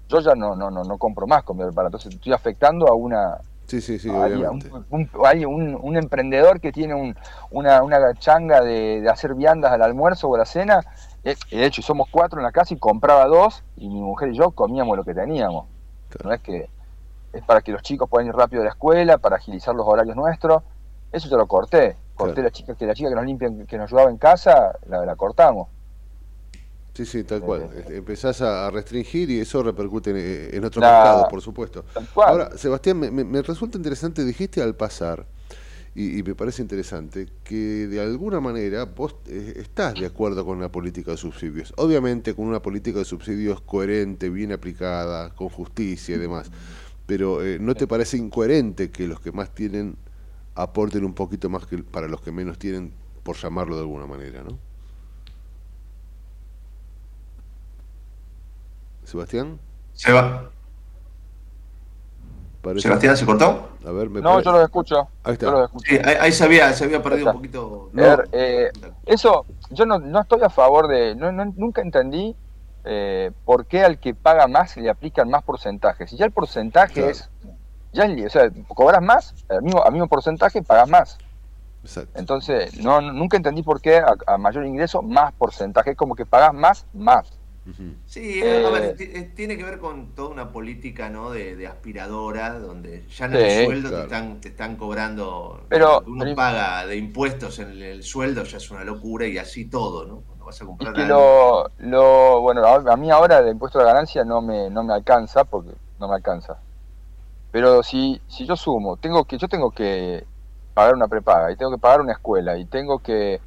Yo 0.07 0.22
ya 0.22 0.35
no, 0.35 0.55
no, 0.55 0.72
no, 0.72 0.84
no 0.84 0.97
compro 0.97 1.27
más 1.27 1.43
comida 1.43 1.65
preparada, 1.65 1.89
entonces 1.89 2.15
estoy 2.15 2.31
afectando 2.31 2.88
a 2.88 2.95
una... 2.95 3.39
Sí, 3.65 3.81
sí, 3.81 3.98
sí, 3.98 4.10
hay 4.10 5.45
un, 5.45 5.98
emprendedor 5.98 6.60
que 6.60 6.72
tiene 6.72 6.94
un, 6.94 7.15
una, 7.49 7.81
una 7.81 8.14
changa 8.15 8.61
de, 8.61 9.07
hacer 9.10 9.35
viandas 9.35 9.72
al 9.72 9.81
almuerzo 9.81 10.27
o 10.27 10.35
a 10.35 10.40
la 10.40 10.45
cena. 10.45 10.81
Eh, 11.23 11.35
de 11.49 11.65
hecho, 11.65 11.81
somos 11.81 12.10
cuatro 12.11 12.40
en 12.40 12.44
la 12.44 12.52
casa 12.52 12.73
y 12.73 12.77
compraba 12.77 13.26
dos 13.26 13.64
y 13.77 13.88
mi 13.88 14.02
mujer 14.02 14.30
y 14.30 14.38
yo 14.38 14.52
comíamos 14.52 14.98
lo 14.98 15.03
que 15.03 15.14
teníamos. 15.14 15.68
No 16.23 16.34
es 16.34 16.41
que 16.41 16.69
es 17.34 17.44
para 17.44 17.61
que 17.61 17.72
los 17.72 17.81
chicos 17.81 18.07
puedan 18.10 18.27
ir 18.27 18.35
rápido 18.35 18.61
a 18.61 18.65
la 18.65 18.72
escuela, 18.72 19.18
para 19.18 19.38
agilizar 19.38 19.73
los 19.73 19.88
horarios 19.88 20.15
nuestros. 20.15 20.61
Eso 21.11 21.30
te 21.30 21.35
lo 21.35 21.48
corté. 21.48 21.95
Corté 22.15 22.44
la 22.44 22.52
chica 22.52 22.76
que 22.76 22.85
la 22.85 22.94
chica 22.94 23.10
que 23.10 23.15
nos 23.15 23.26
limpia, 23.26 23.49
que 23.68 23.77
nos 23.77 23.91
ayudaba 23.91 24.11
en 24.11 24.18
casa, 24.18 24.77
la, 24.88 25.15
cortamos. 25.15 25.68
Sí, 26.93 27.05
sí, 27.05 27.23
tal 27.23 27.41
cual. 27.41 27.69
Eh, 27.73 27.85
eh. 27.89 27.97
Empezás 27.97 28.41
a 28.41 28.69
restringir 28.69 29.29
y 29.29 29.39
eso 29.39 29.63
repercute 29.63 30.55
en, 30.55 30.63
otro 30.63 30.81
mercado, 30.81 31.27
por 31.27 31.41
supuesto. 31.41 31.85
Ahora, 32.15 32.55
Sebastián, 32.55 32.99
me, 32.99 33.41
resulta 33.41 33.77
interesante, 33.77 34.23
dijiste 34.23 34.61
al 34.61 34.75
pasar, 34.75 35.25
y, 35.95 36.23
me 36.23 36.35
parece 36.35 36.61
interesante, 36.61 37.27
que 37.43 37.87
de 37.87 37.99
alguna 38.01 38.39
manera 38.39 38.85
vos 38.85 39.15
eh, 39.27 39.53
estás 39.57 39.95
de 39.95 40.05
acuerdo 40.05 40.45
con 40.45 40.59
la 40.59 40.71
política 40.71 41.11
de 41.11 41.17
subsidios. 41.17 41.73
Obviamente 41.77 42.35
con 42.35 42.47
una 42.47 42.61
política 42.61 42.99
de 42.99 43.05
subsidios 43.05 43.61
coherente, 43.61 44.29
bien 44.29 44.51
aplicada, 44.51 45.33
con 45.35 45.49
justicia 45.49 46.15
y 46.15 46.19
demás 46.19 46.51
pero 47.05 47.43
eh, 47.43 47.59
¿no 47.59 47.75
te 47.75 47.87
parece 47.87 48.17
incoherente 48.17 48.91
que 48.91 49.07
los 49.07 49.19
que 49.19 49.31
más 49.31 49.53
tienen 49.53 49.97
aporten 50.55 51.03
un 51.03 51.13
poquito 51.13 51.49
más 51.49 51.65
que 51.65 51.79
para 51.79 52.07
los 52.07 52.21
que 52.21 52.31
menos 52.31 52.57
tienen, 52.57 52.93
por 53.23 53.35
llamarlo 53.35 53.75
de 53.75 53.81
alguna 53.81 54.05
manera, 54.05 54.43
¿no? 54.43 54.57
Sebastián. 59.14 59.60
Seba. 59.94 60.49
¿Sebastián 62.80 63.15
se 63.15 63.26
cortó? 63.27 63.69
A 63.85 63.91
ver, 63.91 64.10
me 64.10 64.22
No, 64.22 64.41
yo 64.41 64.52
lo 64.52 64.64
escucho. 64.64 65.07
Ahí 65.23 65.34
está. 65.34 65.45
Yo 65.45 65.52
lo 65.52 65.65
escucho. 65.65 65.85
Sí, 65.88 65.99
ahí, 66.03 66.15
ahí 66.19 66.31
se, 66.31 66.44
había, 66.45 66.73
se 66.73 66.85
había 66.85 67.03
perdido 67.03 67.27
un 67.27 67.34
poquito. 67.35 67.91
A 67.95 68.02
ver, 68.02 68.30
eh, 68.31 68.72
eso, 69.06 69.45
yo 69.69 69.85
no, 69.85 69.99
no 69.99 70.22
estoy 70.22 70.41
a 70.41 70.49
favor 70.49 70.88
de. 70.88 71.14
No, 71.14 71.31
no- 71.31 71.53
nunca 71.56 71.81
entendí 71.84 72.35
eh, 72.85 73.30
por 73.45 73.68
qué 73.68 73.84
al 73.84 73.99
que 73.99 74.15
paga 74.15 74.48
más 74.48 74.72
se 74.72 74.81
le 74.81 74.90
aplican 74.90 75.30
más 75.30 75.44
porcentajes. 75.44 76.10
Si 76.10 76.18
ya 76.18 76.26
el 76.26 76.31
porcentaje 76.31 76.94
Claro. 76.95 77.10
es. 77.11 77.30
Ya 77.91 78.06
el- 78.06 78.26
o 78.26 78.30
sea, 78.31 78.49
cobras 78.69 79.02
más, 79.03 79.35
al 79.48 79.61
mismo, 79.61 79.84
al 79.84 79.91
mismo 79.91 80.07
porcentaje 80.07 80.64
pagas 80.64 80.90
más. 80.90 81.18
Exacto. 81.84 82.18
Entonces, 82.18 82.80
no, 82.81 82.99
no- 82.99 83.14
nunca 83.14 83.38
entendí 83.38 83.61
por 83.61 83.80
qué 83.80 83.98
a, 83.98 84.15
a 84.26 84.38
mayor 84.40 84.65
ingreso 84.65 85.03
más 85.03 85.34
porcentaje, 85.34 85.95
como 85.95 86.15
que 86.15 86.26
pagas 86.26 86.53
más, 86.53 86.88
más. 86.94 87.31
Sí, 88.06 88.41
Eh, 88.44 88.64
a 88.65 88.69
ver, 88.69 88.95
ti- 88.95 89.03
eh, 89.11 89.31
tiene 89.35 89.57
que 89.57 89.64
ver 89.64 89.80
con 89.80 90.14
toda 90.14 90.30
una 90.30 90.52
política 90.52 91.10
¿no? 91.10 91.31
de, 91.31 91.56
de 91.56 91.68
aspiradora, 91.68 92.60
donde 92.60 93.07
ya 93.07 93.26
en 93.26 93.34
Sí, 93.34 93.38
el 93.38 93.49
sueldo 93.49 93.90
claro. 93.90 93.98
te, 94.07 94.15
están, 94.15 94.41
te 94.41 94.48
están 94.49 94.76
cobrando 94.76 95.60
Pero- 95.69 96.03
uno 96.06 96.23
pero- 96.23 96.35
paga 96.35 96.85
de 96.85 96.98
impuestos 96.98 97.60
en 97.60 97.69
el, 97.72 97.81
el 97.81 98.03
sueldo, 98.03 98.44
ya 98.44 98.57
es 98.57 98.69
una 98.72 98.84
locura 98.84 99.26
y 99.27 99.38
así 99.38 99.69
todo, 99.69 100.06
¿no? 100.06 100.22
Cuando 100.22 100.45
vas 100.45 100.61
a 100.61 100.65
comprar 100.65 100.95
que 100.95 101.02
algo. 101.02 101.18
lo, 101.18 101.72
lo, 101.77 102.41
bueno, 102.41 102.65
a, 102.65 102.76
a 102.94 102.98
mí 102.98 103.10
ahora 103.11 103.40
el 103.40 103.49
impuesto 103.49 103.80
de 103.80 103.85
ganancia 103.85 104.23
no 104.23 104.41
me, 104.41 104.69
no 104.69 104.84
me 104.84 104.94
alcanza, 104.94 105.44
porque 105.45 105.72
no 105.99 106.07
me 106.07 106.15
alcanza. 106.15 106.60
Pero 107.52 107.84
si, 107.84 108.22
si 108.27 108.45
yo 108.48 108.56
sumo, 108.56 108.98
tengo 108.98 109.26
que, 109.26 109.38
yo 109.38 109.48
tengo 109.48 109.72
que 109.72 110.26
pagar 110.73 110.95
una 110.95 111.07
prepaga, 111.07 111.52
y 111.52 111.57
tengo 111.57 111.72
que 111.72 111.77
pagar 111.80 112.02
una 112.02 112.14
escuela, 112.14 112.57
y 112.57 112.65
tengo 112.65 112.99
que, 112.99 113.41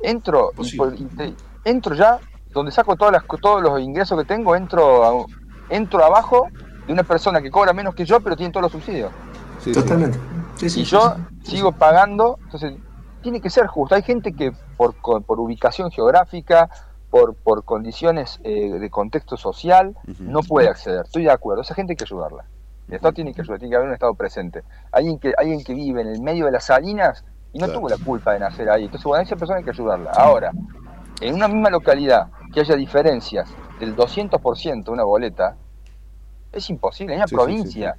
entro, 0.00 0.54
y 0.58 1.36
entro 1.64 1.94
ya, 1.94 2.20
donde 2.52 2.72
saco 2.72 2.96
todas 2.96 3.12
las, 3.12 3.24
todos 3.40 3.62
los 3.62 3.80
ingresos 3.80 4.18
que 4.18 4.24
tengo, 4.24 4.56
entro, 4.56 5.04
a- 5.22 5.26
entro 5.70 6.04
abajo 6.04 6.48
de 6.86 6.92
una 6.92 7.02
persona 7.02 7.40
que 7.40 7.50
cobra 7.50 7.72
menos 7.72 7.94
que 7.94 8.04
yo, 8.04 8.20
pero 8.20 8.36
tiene 8.36 8.52
todos 8.52 8.62
los 8.62 8.72
subsidios. 8.72 9.12
Totalmente. 9.72 10.18
Sí, 10.56 10.70
sí, 10.70 10.80
y 10.80 10.84
sí, 10.84 10.90
yo 10.92 11.14
sí. 11.44 11.56
sigo 11.56 11.72
pagando, 11.72 12.38
entonces 12.44 12.74
tiene 13.22 13.40
que 13.40 13.50
ser 13.50 13.66
justo. 13.66 13.94
Hay 13.94 14.02
gente 14.02 14.32
que 14.34 14.52
por, 14.76 14.94
por 14.94 15.40
ubicación 15.40 15.90
geográfica, 15.90 16.70
por, 17.10 17.34
por 17.34 17.64
condiciones 17.64 18.38
eh, 18.44 18.70
de 18.78 18.90
contexto 18.90 19.36
social, 19.36 19.96
no 20.18 20.40
puede 20.42 20.68
acceder. 20.68 21.02
Estoy 21.04 21.24
de 21.24 21.30
acuerdo, 21.30 21.62
esa 21.62 21.74
gente 21.74 21.92
hay 21.92 21.96
que 21.96 22.04
ayudarla. 22.04 22.44
El 22.88 22.94
Estado 22.94 23.12
tiene 23.12 23.34
que 23.34 23.42
ayudar, 23.42 23.58
tiene 23.58 23.70
que 23.70 23.76
haber 23.76 23.88
un 23.88 23.94
Estado 23.94 24.14
presente. 24.14 24.62
Alguien 24.92 25.18
que, 25.18 25.34
alguien 25.36 25.62
que 25.62 25.74
vive 25.74 26.00
en 26.00 26.08
el 26.08 26.22
medio 26.22 26.46
de 26.46 26.52
las 26.52 26.64
salinas 26.64 27.22
y 27.52 27.58
no 27.58 27.66
Claro. 27.66 27.80
tuvo 27.80 27.88
la 27.90 27.98
culpa 27.98 28.32
de 28.32 28.40
nacer 28.40 28.70
ahí. 28.70 28.84
Entonces, 28.84 29.04
bueno, 29.04 29.20
a 29.20 29.24
esa 29.24 29.36
persona 29.36 29.58
hay 29.58 29.64
que 29.64 29.70
ayudarla. 29.70 30.10
Ahora, 30.12 30.52
en 31.20 31.34
una 31.34 31.48
misma 31.48 31.70
localidad 31.70 32.28
que 32.52 32.60
haya 32.60 32.76
diferencias 32.76 33.48
del 33.80 33.94
200% 33.96 34.84
de 34.84 34.90
una 34.90 35.04
boleta, 35.04 35.56
es 36.52 36.68
imposible, 36.70 37.14
en 37.14 37.20
una 37.20 37.26
Sí, 37.28 37.34
sí, 37.34 37.36
provincia. 37.36 37.96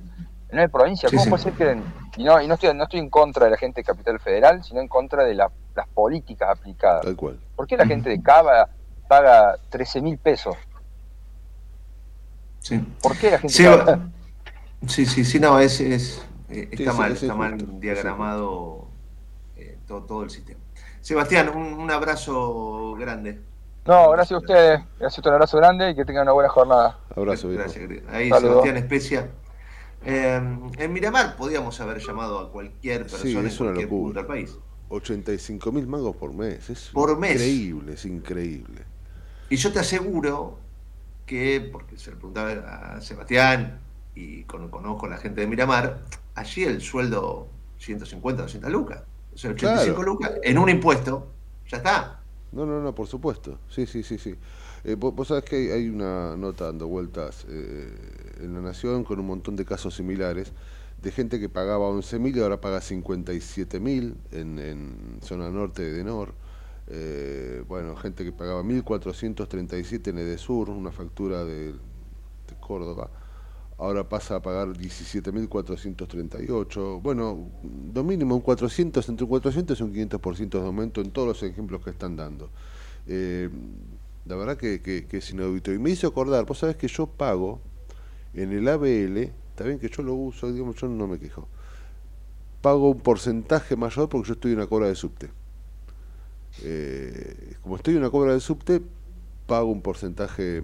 En 0.50 0.58
una 0.58 0.68
provincia, 0.68 1.10
Sí, 1.10 1.16
¿cómo 1.16 1.24
sí. 1.26 1.30
puede 1.30 1.44
ser 1.44 1.54
que.? 1.54 1.72
en- 1.72 1.84
Y 2.18 2.24
no, 2.24 2.42
y 2.42 2.48
no, 2.48 2.56
estoy, 2.56 2.74
no 2.74 2.84
estoy 2.84 3.00
en 3.00 3.10
contra 3.10 3.46
de 3.46 3.52
la 3.52 3.58
gente 3.58 3.82
de 3.82 3.86
Capital 3.86 4.20
Federal, 4.20 4.64
sino 4.64 4.82
en 4.82 4.88
contra 4.88 5.24
de 5.24 5.36
la- 5.36 5.52
las 5.76 5.88
políticas 5.90 6.50
aplicadas. 6.50 7.02
Tal 7.04 7.16
cual. 7.16 7.40
¿Por 7.56 7.68
qué 7.68 7.78
la 7.78 7.86
gente 7.86 8.10
de 8.10 8.22
Cava 8.22 8.68
paga 9.08 9.58
13 9.70 10.02
mil 10.02 10.18
pesos? 10.18 10.56
Sí. 12.60 12.80
¿Por 13.02 13.18
qué 13.18 13.32
la 13.32 13.40
gente 13.40 13.54
Sí, 13.54 13.64
de 13.64 13.70
va- 13.70 13.86
Cava- 13.86 14.10
Sí, 14.88 15.06
sí, 15.06 15.26
sí, 15.26 15.40
no, 15.40 15.60
es, 15.60 15.80
es, 15.82 16.26
eh, 16.50 16.70
está 16.72 16.92
sí, 16.94 16.98
mal, 16.98 17.12
es 17.12 17.22
está 17.22 17.36
mal 17.36 17.80
diagramado 17.82 18.88
eh, 19.58 19.78
todo, 19.88 20.04
todo 20.04 20.24
el 20.24 20.30
sistema. 20.30 20.60
Sebastián, 21.02 21.50
un, 21.56 21.74
un 21.74 21.92
abrazo 21.92 22.96
grande. 22.96 23.42
No, 23.86 24.12
gracias 24.12 24.36
a 24.36 24.38
ustedes. 24.40 24.82
Gracias, 25.00 25.26
un 25.26 25.34
abrazo 25.34 25.58
grande 25.58 25.90
y 25.92 25.96
que 25.96 26.06
tengan 26.06 26.24
una 26.24 26.34
buena 26.34 26.50
jornada. 26.50 27.00
Abrazo, 27.16 27.48
viejo. 27.48 27.64
Gracias, 27.64 27.88
querido. 27.88 28.08
Ahí. 28.12 28.30
Sebastián 28.30 28.78
Especia. 28.78 29.30
Eh, 30.06 30.42
en 30.78 30.94
Miramar 30.94 31.36
podíamos 31.36 31.80
haber 31.82 32.00
llamado 32.00 32.40
a 32.40 32.52
cualquier 32.52 33.02
persona 33.02 33.24
Sí, 33.24 33.36
en 33.38 33.48
es 33.48 33.60
una 33.60 33.70
cualquier 33.72 33.90
punto 33.90 34.20
del 34.20 34.28
país. 34.28 34.58
85 34.90 35.72
mil 35.72 35.88
mangos 35.88 36.16
por 36.16 36.34
mes. 36.34 36.70
Es 36.70 36.90
Por 36.94 37.18
mes. 37.18 37.34
increíble, 37.34 37.94
es 37.94 38.06
increíble. 38.06 38.84
Y 39.50 39.56
yo 39.56 39.72
te 39.74 39.80
aseguro 39.80 40.60
que, 41.26 41.68
porque 41.72 41.98
se 41.98 42.12
le 42.12 42.18
preguntaba 42.18 42.52
a 42.96 43.02
Sebastián 43.02 43.80
y 44.16 44.44
con- 44.44 44.70
conozco 44.70 45.06
a 45.06 45.10
la 45.10 45.18
gente 45.18 45.42
de 45.42 45.48
Miramar, 45.48 46.00
allí 46.36 46.64
el 46.64 46.82
sueldo 46.82 47.48
150, 47.78 48.44
200 48.44 48.72
lucas. 48.72 49.04
O 49.46 49.52
sea, 49.52 49.52
85 49.52 49.96
Claro. 49.96 50.04
lucas 50.04 50.32
en 50.44 50.58
un 50.58 50.70
impuesto, 50.70 51.28
ya 51.68 51.78
está. 51.78 52.24
No, 52.52 52.66
no, 52.66 52.82
no, 52.82 52.96
por 52.96 53.08
supuesto. 53.08 53.60
Sí, 53.70 53.86
sí, 53.86 54.04
sí, 54.04 54.18
sí. 54.18 54.36
Eh, 54.84 54.96
vos, 54.96 55.14
vos 55.16 55.28
sabés 55.28 55.44
que 55.46 55.56
hay, 55.56 55.68
hay 55.72 55.90
una 55.90 56.36
nota 56.36 56.66
dando 56.66 56.88
vueltas 56.88 57.46
eh, 57.50 57.94
en 58.42 58.54
La 58.54 58.62
Nación 58.62 59.04
con 59.04 59.20
un 59.20 59.28
montón 59.28 59.56
de 59.56 59.66
casos 59.66 59.96
similares 59.96 60.54
de 61.02 61.12
gente 61.12 61.40
que 61.40 61.50
pagaba 61.50 61.90
11.000 61.90 62.36
y 62.38 62.40
ahora 62.42 62.60
paga 62.60 62.80
57.000 62.82 64.16
en, 64.32 64.60
en 64.60 65.20
zona 65.22 65.50
norte 65.50 65.84
de 65.84 65.94
Denor. 65.94 66.34
Eh, 66.88 67.64
bueno, 67.68 67.96
gente 67.96 68.24
que 68.24 68.32
pagaba 68.32 68.64
1.437 68.64 70.08
en 70.10 70.18
Edesur, 70.18 70.70
una 70.72 70.92
factura 70.92 71.44
de, 71.46 71.74
de 71.74 72.56
Córdoba. 72.60 73.10
Ahora 73.80 74.08
pasa 74.10 74.36
a 74.36 74.42
pagar 74.42 74.74
17.438. 74.74 77.02
Bueno, 77.02 77.50
lo 77.94 78.04
mínimo 78.04 78.36
un 78.36 78.42
400, 78.42 79.08
entre 79.08 79.24
un 79.24 79.30
400 79.30 79.80
y 79.80 79.84
un 79.84 79.94
500% 79.94 80.50
de 80.50 80.66
aumento 80.66 81.00
en 81.00 81.12
todos 81.12 81.30
los 81.30 81.42
ejemplos 81.44 81.82
que 81.82 81.92
están 81.92 82.18
dando. 82.18 82.50
Eh, 83.08 83.50
la 84.26 84.36
verdad 84.36 84.58
que, 84.58 85.08
es 85.10 85.32
inaudito. 85.32 85.72
Y 85.72 85.80
me 85.80 85.92
hizo 85.92 86.08
acordar, 86.08 86.46
vos 86.46 86.60
sabés 86.60 86.76
que 86.76 86.90
yo 86.90 87.08
pago 87.08 87.62
en 88.34 88.52
el 88.52 88.68
ABL, 88.68 89.18
está 89.18 89.64
bien 89.64 89.80
que 89.80 89.88
yo 89.88 90.04
lo 90.04 90.14
uso, 90.14 90.52
digamos, 90.52 90.76
yo 90.76 90.90
no 90.90 91.08
me 91.08 91.18
quejo. 91.18 91.48
Pago 92.62 92.90
un 92.90 93.00
porcentaje 93.00 93.78
mayor 93.78 94.10
porque 94.10 94.28
yo 94.28 94.34
estoy 94.34 94.52
en 94.52 94.58
una 94.58 94.68
cobra 94.68 94.88
de 94.88 94.96
subte. 94.96 95.30
Eh, 96.64 97.56
como 97.62 97.78
estoy 97.78 97.94
en 97.94 98.02
una 98.02 98.10
cobra 98.10 98.34
de 98.34 98.42
subte, 98.42 98.82
pago 99.48 99.72
un 99.72 99.82
porcentaje 99.82 100.62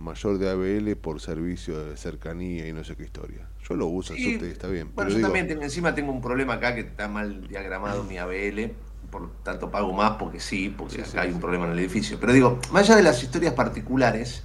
mayor 0.00 0.38
de 0.38 0.50
ABL 0.50 0.96
por 0.96 1.20
servicio 1.20 1.78
de 1.84 1.96
cercanía 1.96 2.66
y 2.66 2.72
no 2.72 2.82
sé 2.84 2.96
qué 2.96 3.04
historia. 3.04 3.46
Yo 3.68 3.74
lo 3.76 3.86
uso 3.86 4.14
Sí, 4.14 4.32
subte 4.34 4.48
y 4.48 4.50
está 4.50 4.68
bien. 4.68 4.86
Bueno, 4.94 4.96
pero 4.96 5.08
yo 5.10 5.16
digo, 5.16 5.28
también 5.28 5.46
tengo- 5.48 5.62
encima 5.62 5.94
tengo 5.94 6.12
un 6.12 6.20
problema 6.20 6.54
acá 6.54 6.74
que 6.74 6.80
está 6.80 7.08
mal 7.08 7.46
diagramado 7.46 8.02
mi 8.04 8.18
ABL, 8.18 8.74
por 9.10 9.22
lo 9.22 9.28
tanto 9.42 9.70
pago 9.70 9.92
más 9.92 10.12
porque 10.12 10.40
sí, 10.40 10.74
porque 10.76 11.02
acá 11.02 11.22
hay 11.22 11.32
un 11.32 11.40
problema 11.40 11.66
en 11.66 11.72
el 11.72 11.78
edificio. 11.78 12.18
Pero 12.18 12.32
digo, 12.32 12.58
más 12.72 12.84
allá 12.84 12.96
de 12.96 13.02
las 13.02 13.22
historias 13.22 13.54
particulares, 13.54 14.42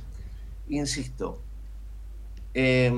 insisto, 0.69 1.41
eh, 2.53 2.94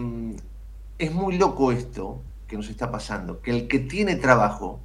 es 0.98 1.12
muy 1.14 1.38
loco 1.38 1.72
esto 1.72 2.22
que 2.48 2.56
nos 2.58 2.70
está 2.70 2.92
pasando, 2.92 3.42
que 3.42 3.52
el 3.52 3.68
que 3.68 3.80
tiene 3.80 4.16
trabajo, 4.16 4.80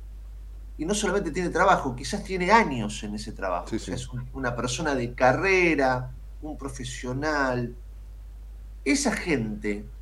y 0.78 0.84
no 0.84 0.94
solamente 0.94 1.30
tiene 1.30 1.50
trabajo, 1.50 1.94
quizás 1.94 2.24
tiene 2.24 2.50
años 2.50 3.02
en 3.04 3.14
ese 3.14 3.32
trabajo, 3.32 3.66
o 3.74 3.78
sea, 3.78 3.94
es 3.94 4.08
un- 4.08 4.28
una 4.32 4.56
persona 4.56 4.94
de 4.94 5.14
carrera, 5.14 6.10
un 6.42 6.56
profesional, 6.58 7.76
esa 8.84 9.12
gente 9.12 9.92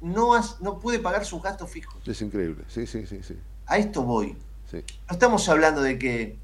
no, 0.00 0.34
has- 0.34 0.60
no 0.60 0.78
puede 0.78 0.98
pagar 0.98 1.24
sus 1.24 1.42
gastos 1.42 1.70
fijos. 1.70 2.02
Es 2.06 2.20
increíble, 2.22 2.64
sí, 2.68 2.86
sí, 2.86 3.06
sí, 3.06 3.22
sí. 3.22 3.34
A 3.66 3.78
esto 3.78 4.02
voy. 4.02 4.32
Sí. 4.70 4.78
No 5.08 5.14
estamos 5.14 5.48
hablando 5.48 5.82
de 5.82 5.98
que, 5.98 6.40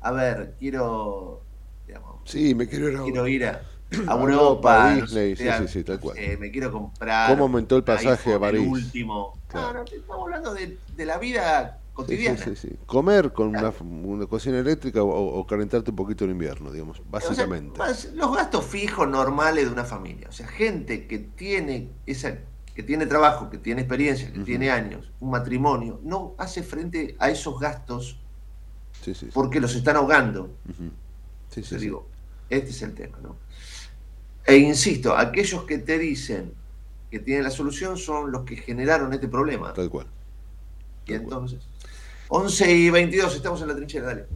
a 0.00 0.12
ver, 0.12 0.56
quiero, 0.58 1.48
digamos, 1.86 2.22
Sí, 2.24 2.54
me 2.54 2.68
quiero 2.68 2.88
ir 2.88 2.96
a, 2.96 3.02
quiero 3.04 3.28
ir 3.28 3.44
a, 3.46 3.62
Europa, 4.10 4.94
no 4.94 5.06
Disney, 5.06 5.36
sé, 5.36 5.36
sí, 5.36 5.44
sí, 5.52 5.68
sí, 5.68 5.84
tal 5.84 6.00
cual. 6.00 6.16
eh, 6.18 6.36
me 6.36 6.50
quiero 6.50 6.72
comprar. 6.72 7.30
¿Cómo 7.30 7.44
aumentó 7.44 7.76
el 7.76 7.84
pasaje 7.84 8.30
a 8.30 8.38
iPhone, 8.38 8.42
el 8.44 8.58
París? 8.58 8.68
último. 8.68 9.40
Claro. 9.48 9.72
No, 9.74 9.84
no, 9.84 9.84
estamos 9.84 10.22
hablando 10.24 10.54
de, 10.54 10.82
de 10.86 11.06
la 11.06 11.18
vida 11.18 11.85
cotidiana. 11.96 12.38
sí, 12.38 12.54
sí, 12.54 12.68
sí. 12.68 12.76
Comer 12.86 13.32
con 13.32 13.48
una, 13.48 13.72
una 13.80 14.26
cocina 14.26 14.58
eléctrica 14.58 15.02
o, 15.02 15.08
o 15.40 15.46
calentarte 15.46 15.90
un 15.90 15.96
poquito 15.96 16.24
en 16.24 16.30
invierno, 16.32 16.70
digamos, 16.70 17.00
O 17.00 17.02
sea, 17.02 17.10
básicamente. 17.10 17.80
los 18.14 18.36
gastos 18.36 18.64
fijos 18.66 19.08
normales 19.08 19.64
de 19.66 19.72
una 19.72 19.84
familia. 19.84 20.28
O 20.28 20.32
sea, 20.32 20.46
gente 20.46 21.06
que 21.06 21.18
tiene 21.18 21.90
esa 22.06 22.38
que 22.74 22.82
tiene 22.82 23.06
trabajo, 23.06 23.48
que 23.48 23.56
tiene 23.56 23.80
experiencia, 23.80 24.30
que 24.30 24.40
tiene 24.40 24.70
años, 24.70 25.10
un 25.20 25.30
matrimonio, 25.30 25.98
no 26.02 26.34
hace 26.36 26.62
frente 26.62 27.16
a 27.18 27.30
esos 27.30 27.58
gastos 27.58 28.18
Sí, 29.02 29.14
sí, 29.14 29.26
sí. 29.26 29.30
porque 29.32 29.60
los 29.60 29.74
están 29.74 29.96
ahogando. 29.96 30.50
Sí, 31.48 31.62
sí, 31.62 31.64
sí. 31.64 31.76
digo, 31.78 32.06
este 32.50 32.70
es 32.70 32.82
el 32.82 32.94
tema, 32.94 33.16
¿no? 33.22 33.36
E 34.44 34.58
insisto, 34.58 35.16
aquellos 35.16 35.64
que 35.64 35.78
te 35.78 35.98
dicen 35.98 36.52
que 37.10 37.18
tienen 37.18 37.44
la 37.44 37.50
solución 37.50 37.96
son 37.96 38.30
los 38.30 38.42
que 38.44 38.56
generaron 38.56 39.10
este 39.14 39.26
problema. 39.28 39.72
Tal 39.72 39.88
cual. 39.88 40.06
Y 41.06 41.14
entonces, 41.14 41.60
11 42.28 42.72
y 42.72 42.90
22, 42.90 43.36
estamos 43.36 43.62
en 43.62 43.68
la 43.68 43.76
trinchera, 43.76 44.06
dale. 44.06 44.26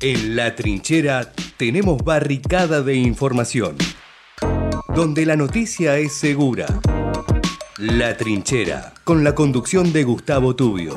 En 0.00 0.36
la 0.36 0.54
trinchera 0.54 1.32
tenemos 1.56 2.02
barricada 2.02 2.82
de 2.82 2.94
información, 2.94 3.76
donde 4.94 5.26
la 5.26 5.36
noticia 5.36 5.98
es 5.98 6.14
segura. 6.14 6.66
La 7.78 8.16
trinchera, 8.16 8.94
con 9.04 9.24
la 9.24 9.34
conducción 9.34 9.92
de 9.92 10.04
Gustavo 10.04 10.56
Tubio. 10.56 10.96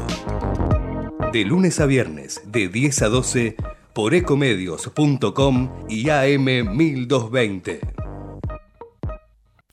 De 1.33 1.43
lunes 1.43 1.79
a 1.79 1.85
viernes, 1.85 2.41
de 2.45 2.69
10 2.69 3.01
a 3.01 3.09
12, 3.09 3.55
por 3.93 4.13
ecomedios.com 4.13 5.85
y 5.89 6.09
AM 6.09 6.75
1220. 6.75 8.06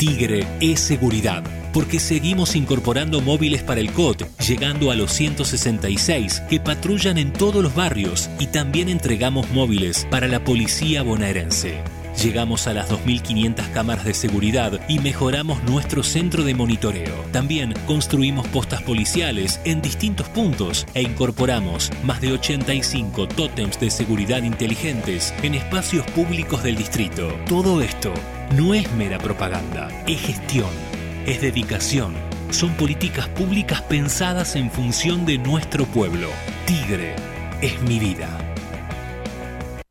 Tigre 0.06 0.46
es 0.60 0.80
seguridad, 0.80 1.42
porque 1.72 1.98
seguimos 1.98 2.56
incorporando 2.56 3.22
móviles 3.22 3.62
para 3.62 3.80
el 3.80 3.90
COT, 3.90 4.24
llegando 4.40 4.90
a 4.90 4.96
los 4.96 5.10
166 5.12 6.42
que 6.50 6.60
patrullan 6.60 7.16
en 7.16 7.32
todos 7.32 7.62
los 7.62 7.74
barrios 7.74 8.28
y 8.38 8.48
también 8.48 8.90
entregamos 8.90 9.50
móviles 9.52 10.06
para 10.10 10.28
la 10.28 10.44
policía 10.44 11.02
bonaerense. 11.02 12.03
Llegamos 12.22 12.66
a 12.66 12.72
las 12.72 12.90
2.500 12.90 13.70
cámaras 13.72 14.04
de 14.04 14.14
seguridad 14.14 14.80
y 14.88 14.98
mejoramos 14.98 15.62
nuestro 15.64 16.02
centro 16.02 16.44
de 16.44 16.54
monitoreo. 16.54 17.14
También 17.32 17.74
construimos 17.86 18.46
postas 18.48 18.82
policiales 18.82 19.60
en 19.64 19.82
distintos 19.82 20.28
puntos 20.28 20.86
e 20.94 21.02
incorporamos 21.02 21.90
más 22.04 22.20
de 22.20 22.32
85 22.32 23.28
tótems 23.28 23.78
de 23.80 23.90
seguridad 23.90 24.42
inteligentes 24.42 25.34
en 25.42 25.54
espacios 25.54 26.06
públicos 26.12 26.62
del 26.62 26.76
distrito. 26.76 27.28
Todo 27.48 27.82
esto 27.82 28.12
no 28.56 28.74
es 28.74 28.90
mera 28.92 29.18
propaganda, 29.18 29.88
es 30.06 30.20
gestión, 30.20 30.70
es 31.26 31.40
dedicación. 31.40 32.14
Son 32.50 32.72
políticas 32.74 33.28
públicas 33.28 33.82
pensadas 33.82 34.54
en 34.54 34.70
función 34.70 35.26
de 35.26 35.38
nuestro 35.38 35.84
pueblo. 35.86 36.28
Tigre 36.66 37.16
es 37.60 37.80
mi 37.82 37.98
vida. 37.98 38.53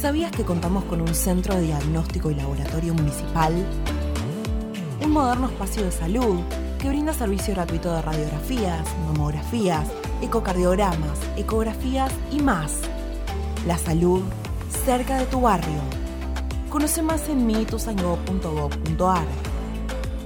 ¿Sabías 0.00 0.30
que 0.30 0.44
contamos 0.44 0.84
con 0.84 1.00
un 1.00 1.12
centro 1.12 1.56
de 1.56 1.62
diagnóstico 1.62 2.30
y 2.30 2.36
laboratorio 2.36 2.94
municipal? 2.94 3.52
Un 5.02 5.10
moderno 5.10 5.48
espacio 5.48 5.82
de 5.82 5.90
salud 5.90 6.38
que 6.80 6.88
brinda 6.88 7.12
servicio 7.12 7.52
gratuito 7.52 7.92
de 7.92 8.02
radiografías, 8.02 8.86
mamografías, 9.08 9.88
ecocardiogramas, 10.22 11.18
ecografías 11.36 12.12
y 12.30 12.40
más. 12.40 12.78
La 13.66 13.76
salud 13.76 14.22
cerca 14.84 15.18
de 15.18 15.26
tu 15.26 15.40
barrio. 15.40 15.80
Conoce 16.70 17.02
más 17.02 17.28
en 17.28 17.44
mitusango.gov.ar. 17.44 19.26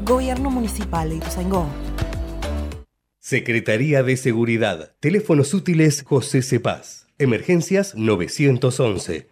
Gobierno 0.05 0.51
Municipal 0.51 1.09
de 1.09 1.17
Ituzaingó. 1.17 1.67
Secretaría 3.21 4.03
de 4.03 4.19
Seguridad. 4.19 4.93
Teléfonos 5.01 5.55
útiles 5.55 6.03
José 6.07 6.43
Cepaz. 6.43 7.07
Emergencias 7.17 7.95
911. 7.95 9.32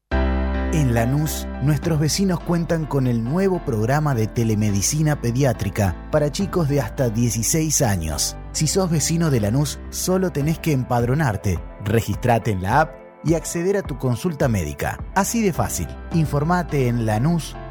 En 0.73 0.93
Lanús, 0.93 1.47
nuestros 1.61 1.99
vecinos 1.99 2.39
cuentan 2.39 2.85
con 2.85 3.05
el 3.05 3.25
nuevo 3.25 3.59
programa 3.65 4.15
de 4.15 4.27
telemedicina 4.27 5.19
pediátrica 5.19 6.07
para 6.11 6.31
chicos 6.31 6.69
de 6.69 6.79
hasta 6.79 7.09
16 7.09 7.81
años. 7.81 8.37
Si 8.53 8.67
sos 8.67 8.89
vecino 8.89 9.29
de 9.29 9.41
Lanús, 9.41 9.79
solo 9.89 10.31
tenés 10.31 10.59
que 10.59 10.71
empadronarte, 10.71 11.59
registrate 11.83 12.51
en 12.51 12.61
la 12.61 12.79
app 12.81 12.95
y 13.25 13.33
acceder 13.33 13.75
a 13.75 13.81
tu 13.81 13.97
consulta 13.97 14.47
médica. 14.47 14.97
Así 15.13 15.41
de 15.41 15.51
fácil. 15.51 15.89
Informate 16.13 16.87
en 16.87 17.05
lanús.gov.ar 17.05 17.61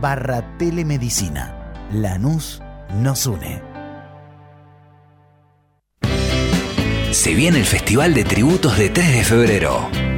barra 0.00 0.56
telemedicina. 0.56 1.74
Lanús 1.92 2.62
nos 2.94 3.26
une. 3.26 3.60
Se 7.12 7.34
viene 7.34 7.58
el 7.58 7.66
Festival 7.66 8.14
de 8.14 8.24
Tributos 8.24 8.78
de 8.78 8.88
3 8.88 9.12
de 9.12 9.24
febrero. 9.24 9.90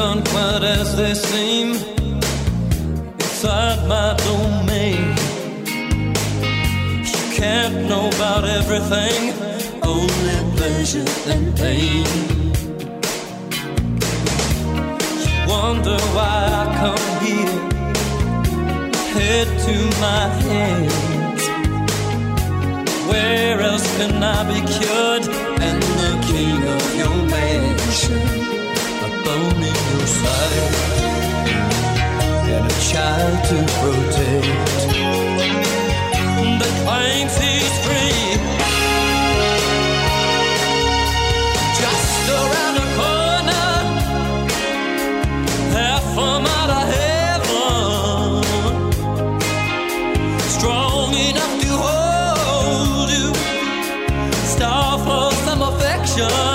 Aren't 0.00 0.28
quite 0.28 0.62
as 0.62 0.94
they 0.96 1.12
seem 1.12 1.72
inside 3.18 3.80
my 3.88 4.14
domain. 4.28 5.16
You 7.02 7.24
can't 7.34 7.88
know 7.88 8.08
about 8.14 8.44
everything, 8.44 9.34
only 9.82 10.56
pleasure 10.56 11.04
and 11.26 11.56
pain. 11.56 12.06
You 15.18 15.48
wonder 15.48 15.98
why 16.14 16.46
I 16.60 16.64
come 16.80 17.06
here, 17.26 17.58
head 19.18 19.48
to 19.66 19.76
my 20.00 20.28
hands. 20.46 21.44
Where 23.10 23.60
else 23.60 23.86
can 23.96 24.22
I 24.22 24.44
be 24.46 24.60
cured? 24.74 25.24
And 25.66 25.82
the 25.82 26.12
king 26.30 26.62
of 26.76 26.94
your 26.94 27.16
mansion 27.26 28.47
a 29.28 29.36
in 29.56 29.62
your 29.62 30.06
side 30.06 30.72
and 32.54 32.64
a 32.64 32.76
child 32.90 33.36
to 33.48 33.56
protect 33.78 34.80
that 36.60 36.74
claims 36.84 37.34
he's 37.42 37.74
free. 37.84 38.26
Just 41.80 42.24
around 42.38 42.74
the 42.80 42.86
corner, 42.98 43.68
half 45.76 46.06
a 46.16 46.30
mile 46.46 46.72
of 46.80 46.86
heaven, 46.96 48.42
strong 50.56 51.08
enough 51.28 51.54
to 51.64 51.70
hold 51.84 53.08
you, 53.16 53.28
star 54.54 54.92
for 55.06 55.26
some 55.44 55.62
affection. 55.62 56.47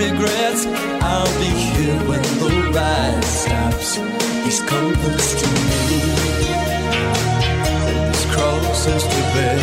Regrets, 0.00 0.64
I'll 1.04 1.32
be 1.38 1.50
here 1.76 1.98
when 2.08 2.22
the 2.40 2.50
ride 2.72 3.24
stops. 3.24 3.96
He's 4.44 4.60
close 4.62 5.28
to 5.40 5.46
me, 5.52 6.00
and 7.90 8.14
his 8.14 8.24
cross 8.32 8.86
is 8.86 9.04
to 9.04 9.20
bear. 9.34 9.60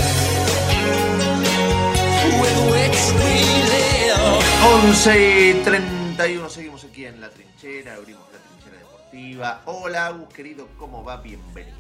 With 2.42 2.60
which 2.74 3.02
we 3.18 3.36
live. 3.74 4.44
11 4.86 5.50
y 5.50 5.64
31, 5.64 6.50
seguimos 6.50 6.84
aquí 6.84 7.06
en 7.06 7.20
la 7.22 7.30
trinchera, 7.30 7.96
abrimos 7.96 8.24
la 8.32 8.40
trinchera 8.40 8.78
deportiva. 8.80 9.62
Hola, 9.66 10.06
Agus, 10.08 10.30
querido, 10.34 10.68
¿cómo 10.78 11.04
va? 11.04 11.18
Bienvenido. 11.18 11.78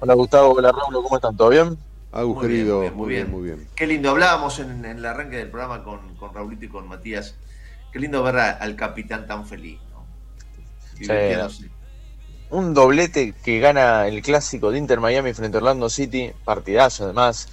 Hola 0.00 0.14
Gustavo, 0.14 0.52
hola 0.52 0.70
Raúl, 0.72 1.02
¿cómo 1.02 1.16
están? 1.16 1.36
¿Todo 1.36 1.48
bien? 1.48 1.78
Agus, 2.12 2.36
Muy 2.36 2.46
bien, 2.48 2.58
querido, 2.58 2.78
muy 2.78 2.84
bien, 2.88 2.94
muy 2.94 2.96
muy 2.96 3.08
bien, 3.08 3.26
bien. 3.26 3.30
muy 3.40 3.42
bien. 3.48 3.68
Qué 3.74 3.86
lindo, 3.86 4.10
hablábamos 4.10 4.58
en, 4.58 4.84
en 4.84 4.98
el 4.98 5.04
arranque 5.06 5.36
del 5.36 5.48
programa 5.50 5.82
con, 5.82 6.14
con 6.16 6.32
Raulito 6.34 6.64
y 6.66 6.68
con 6.68 6.86
Matías. 6.86 7.34
Qué 7.96 8.00
lindo 8.00 8.22
ver 8.22 8.36
a- 8.36 8.50
al 8.50 8.76
capitán 8.76 9.26
tan 9.26 9.46
feliz. 9.46 9.78
Un 12.50 12.74
doblete 12.74 13.32
que 13.42 13.58
gana 13.58 14.06
el 14.06 14.20
clásico 14.20 14.70
de 14.70 14.76
Inter 14.76 15.00
Miami 15.00 15.32
frente 15.32 15.56
a 15.56 15.60
Orlando 15.60 15.88
City, 15.88 16.30
partidazo 16.44 17.04
además. 17.04 17.48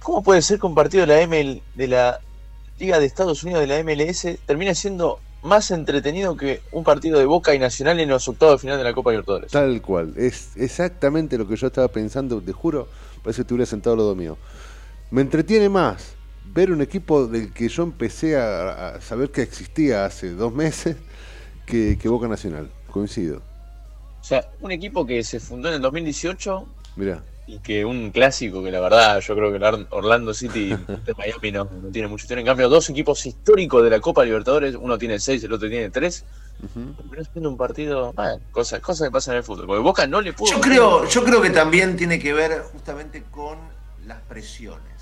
¿Cómo 0.00 0.22
puede 0.22 0.40
ser 0.42 0.60
que 0.60 0.66
un 0.66 0.76
partido 0.76 1.04
de 1.04 1.08
la 1.08 1.20
ML, 1.22 1.60
de 1.74 1.88
la 1.88 2.20
Liga 2.78 3.00
de 3.00 3.06
Estados 3.06 3.42
Unidos 3.42 3.62
de 3.62 3.66
la 3.66 3.78
MLS 3.80 4.38
termina 4.46 4.72
siendo 4.72 5.18
más 5.42 5.72
entretenido 5.72 6.36
que 6.36 6.62
un 6.70 6.84
partido 6.84 7.18
de 7.18 7.24
Boca 7.24 7.52
y 7.52 7.58
Nacional 7.58 7.98
en 7.98 8.08
los 8.10 8.28
octavos 8.28 8.54
de 8.54 8.58
final 8.60 8.78
de 8.78 8.84
la 8.84 8.92
Copa 8.94 9.10
Libertadores? 9.10 9.50
Tal 9.50 9.82
cual, 9.82 10.14
es 10.16 10.50
exactamente 10.54 11.36
lo 11.36 11.48
que 11.48 11.56
yo 11.56 11.66
estaba 11.66 11.88
pensando, 11.88 12.40
te 12.40 12.52
juro, 12.52 12.86
parece 13.24 13.38
que 13.38 13.42
estuviera 13.42 13.66
sentado 13.66 13.96
lado 13.96 14.14
mío. 14.14 14.38
Me 15.10 15.22
entretiene 15.22 15.68
más 15.68 16.14
ver 16.52 16.72
un 16.72 16.80
equipo 16.80 17.26
del 17.26 17.52
que 17.52 17.68
yo 17.68 17.82
empecé 17.82 18.36
a, 18.36 18.88
a 18.88 19.00
saber 19.00 19.30
que 19.30 19.42
existía 19.42 20.04
hace 20.04 20.30
dos 20.30 20.52
meses 20.52 20.96
que, 21.66 21.98
que 21.98 22.08
Boca 22.08 22.28
Nacional, 22.28 22.70
coincido. 22.90 23.42
O 24.20 24.24
sea, 24.24 24.50
un 24.60 24.72
equipo 24.72 25.06
que 25.06 25.22
se 25.22 25.40
fundó 25.40 25.68
en 25.68 25.74
el 25.74 25.80
2018 25.80 26.66
Mirá, 26.96 27.22
y 27.46 27.58
que 27.60 27.84
un 27.84 28.10
clásico 28.10 28.62
que 28.62 28.70
la 28.70 28.80
verdad 28.80 29.20
yo 29.20 29.34
creo 29.34 29.50
que 29.50 29.56
el 29.56 29.86
Orlando 29.90 30.34
City 30.34 30.70
Inter 30.88 31.14
Miami 31.16 31.52
no, 31.52 31.64
no 31.64 31.88
tiene 31.90 32.08
mucho 32.08 32.26
tiene 32.26 32.42
en 32.42 32.46
cambio 32.46 32.68
dos 32.68 32.90
equipos 32.90 33.24
históricos 33.24 33.82
de 33.84 33.90
la 33.90 34.00
Copa 34.00 34.24
Libertadores 34.24 34.74
uno 34.74 34.98
tiene 34.98 35.18
seis 35.18 35.42
el 35.44 35.52
otro 35.52 35.68
tiene 35.68 35.88
tres 35.90 36.24
pero 36.74 37.22
es 37.22 37.32
viendo 37.32 37.48
un 37.48 37.56
partido 37.56 38.12
bueno, 38.12 38.40
cosas 38.50 38.80
cosas 38.80 39.08
que 39.08 39.12
pasan 39.12 39.34
en 39.34 39.38
el 39.38 39.44
fútbol 39.44 39.66
porque 39.66 39.82
Boca 39.82 40.06
no 40.06 40.20
le 40.20 40.32
pudo 40.32 40.50
Yo 40.52 40.60
creo, 40.60 41.08
yo 41.08 41.24
creo 41.24 41.40
que 41.40 41.50
también 41.50 41.96
tiene 41.96 42.18
que 42.18 42.34
ver 42.34 42.62
justamente 42.72 43.22
con 43.30 43.58
las 44.06 44.20
presiones. 44.22 44.97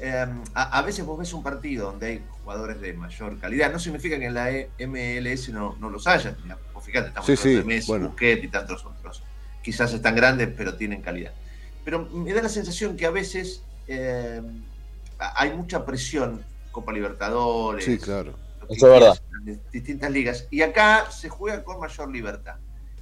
Eh, 0.00 0.26
a, 0.54 0.78
a 0.78 0.82
veces 0.82 1.04
vos 1.04 1.18
ves 1.18 1.32
un 1.32 1.42
partido 1.42 1.86
donde 1.90 2.06
hay 2.06 2.24
jugadores 2.42 2.80
de 2.80 2.92
mayor 2.92 3.38
calidad, 3.40 3.72
no 3.72 3.78
significa 3.78 4.18
que 4.18 4.26
en 4.26 4.34
la 4.34 4.50
E- 4.52 4.70
MLS 4.86 5.48
no, 5.52 5.76
no 5.80 5.90
los 5.90 6.06
haya. 6.06 6.36
Vos 6.72 6.84
fíjate, 6.84 7.08
estamos 7.08 7.26
Sí, 7.26 7.32
hablando 7.32 7.50
sí, 7.50 7.54
de 7.56 7.64
Messi, 7.64 7.88
bueno. 7.88 8.06
Busquets 8.08 8.44
y 8.44 8.48
tantos 8.48 8.84
otros. 8.84 9.22
Quizás 9.62 9.92
están 9.92 10.14
grandes, 10.14 10.48
pero 10.56 10.76
tienen 10.76 11.02
calidad. 11.02 11.32
Pero 11.84 12.06
me 12.06 12.32
da 12.32 12.42
la 12.42 12.48
sensación 12.48 12.96
que 12.96 13.06
a 13.06 13.10
veces 13.10 13.62
eh, 13.88 14.40
a- 15.18 15.42
hay 15.42 15.52
mucha 15.52 15.84
presión, 15.84 16.44
Copa 16.70 16.92
Libertadores, 16.92 17.84
sí, 17.84 17.98
claro. 17.98 18.34
Eso 18.68 18.86
es 18.94 19.00
verdad. 19.00 19.22
distintas 19.72 20.10
ligas. 20.10 20.46
Y 20.50 20.62
acá 20.62 21.10
se 21.10 21.28
juega 21.28 21.64
con 21.64 21.80
mayor 21.80 22.10
libertad. 22.10 22.56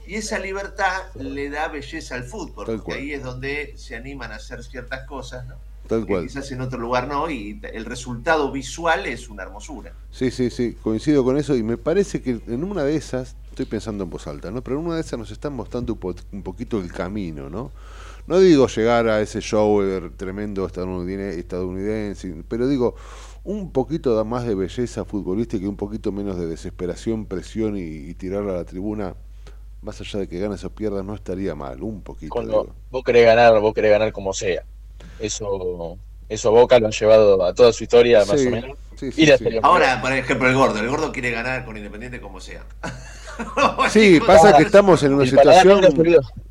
Y 0.07 0.15
esa 0.15 0.39
libertad 0.39 1.03
le 1.17 1.51
da 1.51 1.67
belleza 1.69 2.15
al 2.15 2.23
fútbol, 2.25 2.65
porque 2.67 2.81
cual. 2.83 2.99
ahí 2.99 3.13
es 3.13 3.23
donde 3.25 3.75
se 3.77 3.97
animan 3.97 4.31
a 4.33 4.37
hacer 4.37 4.63
ciertas 4.63 5.05
cosas, 5.07 5.45
¿no? 5.47 5.57
Tal 5.87 6.07
que 6.07 6.07
cual. 6.07 6.27
quizás 6.29 6.51
en 6.53 6.61
otro 6.63 6.79
lugar 6.79 7.09
no, 7.09 7.31
y 7.31 7.61
el 7.73 7.85
resultado 7.85 8.51
visual 8.53 9.07
es 9.07 9.29
una 9.29 9.43
hermosura. 9.45 9.97
Sí, 10.11 10.31
sí, 10.31 10.49
sí, 10.51 10.75
coincido 10.83 11.23
con 11.25 11.37
eso 11.37 11.55
y 11.57 11.63
me 11.63 11.77
parece 11.77 12.23
que 12.23 12.41
en 12.47 12.65
una 12.65 12.85
de 12.85 12.97
esas, 12.97 13.37
estoy 13.51 13.67
pensando 13.67 14.05
en 14.05 14.11
voz 14.11 14.27
alta, 14.27 14.51
¿no? 14.51 14.63
Pero 14.63 14.79
en 14.81 14.87
una 14.87 14.95
de 14.95 15.03
esas 15.03 15.19
nos 15.19 15.31
están 15.31 15.53
mostrando 15.53 15.93
un, 15.93 15.99
po- 15.99 16.15
un 16.33 16.43
poquito 16.43 16.79
el 16.81 16.91
camino, 16.91 17.51
¿no? 17.51 17.71
No 18.27 18.41
digo 18.41 18.67
llegar 18.69 19.09
a 19.09 19.21
ese 19.21 19.41
show 19.41 19.83
eh, 19.83 20.11
tremendo 20.17 20.67
estadounidense, 20.67 22.45
pero 22.49 22.69
digo 22.69 22.95
un 23.45 23.73
poquito 23.73 24.25
más 24.25 24.47
de 24.47 24.55
belleza 24.55 25.05
futbolística 25.05 25.65
y 25.65 25.69
un 25.69 25.77
poquito 25.77 26.13
menos 26.13 26.39
de 26.39 26.47
desesperación, 26.47 27.27
presión 27.27 27.77
y, 27.77 27.83
y 27.83 28.15
tirar 28.15 28.45
a 28.49 28.53
la 28.55 28.65
tribuna, 28.65 29.17
más 29.83 30.01
allá 30.01 30.21
de 30.21 30.29
que 30.29 30.41
ganes 30.41 30.65
o 30.65 30.71
pierdas, 30.75 31.05
no 31.05 31.15
estaría 31.15 31.55
mal, 31.55 31.83
un 31.83 32.03
poquito. 32.03 32.35
Cuando 32.35 32.53
digo. 32.53 32.75
vos 32.91 33.03
querés 33.05 33.25
ganar, 33.27 33.59
vos 33.61 33.75
querés 33.75 33.91
ganar 33.91 34.13
como 34.13 34.33
sea. 34.33 34.65
Eso, 35.19 35.99
eso 36.29 36.49
a 36.49 36.53
Boca 36.53 36.79
lo 36.79 36.87
han 36.87 36.93
llevado 36.93 37.45
a 37.45 37.55
toda 37.55 37.73
su 37.73 37.85
historia, 37.85 38.25
más 38.25 38.41
Sí, 38.41 38.47
o 38.47 38.51
menos. 38.51 38.79
sí, 38.97 39.13
sí, 39.13 39.27
Ahora, 39.63 40.01
por 40.01 40.13
ejemplo, 40.13 40.49
el 40.49 40.55
gordo. 40.55 40.79
El 40.81 40.89
gordo 40.89 41.13
quiere 41.13 41.31
ganar 41.31 41.65
con 41.65 41.77
Independiente 41.77 42.21
como 42.21 42.41
sea. 42.41 42.65
Sí, 43.91 44.19
pasa 44.27 44.57
que 44.57 44.63
estamos 44.63 45.03
en 45.03 45.13
una 45.13 45.25
El 45.25 45.29
situación. 45.31 45.83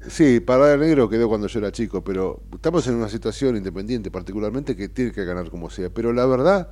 Sí, 0.08 0.40
Paladar 0.40 0.78
Negro 0.80 1.10
quedó 1.10 1.28
cuando 1.28 1.48
yo 1.48 1.60
era 1.60 1.72
chico, 1.72 2.04
pero 2.04 2.42
estamos 2.54 2.86
en 2.88 2.94
una 2.96 3.10
situación 3.10 3.58
independiente, 3.58 4.12
particularmente, 4.12 4.76
que 4.76 4.90
tiene 4.90 5.12
que 5.12 5.26
ganar 5.26 5.50
como 5.50 5.72
sea. 5.72 5.90
Pero 5.90 6.14
la 6.14 6.28
verdad, 6.28 6.70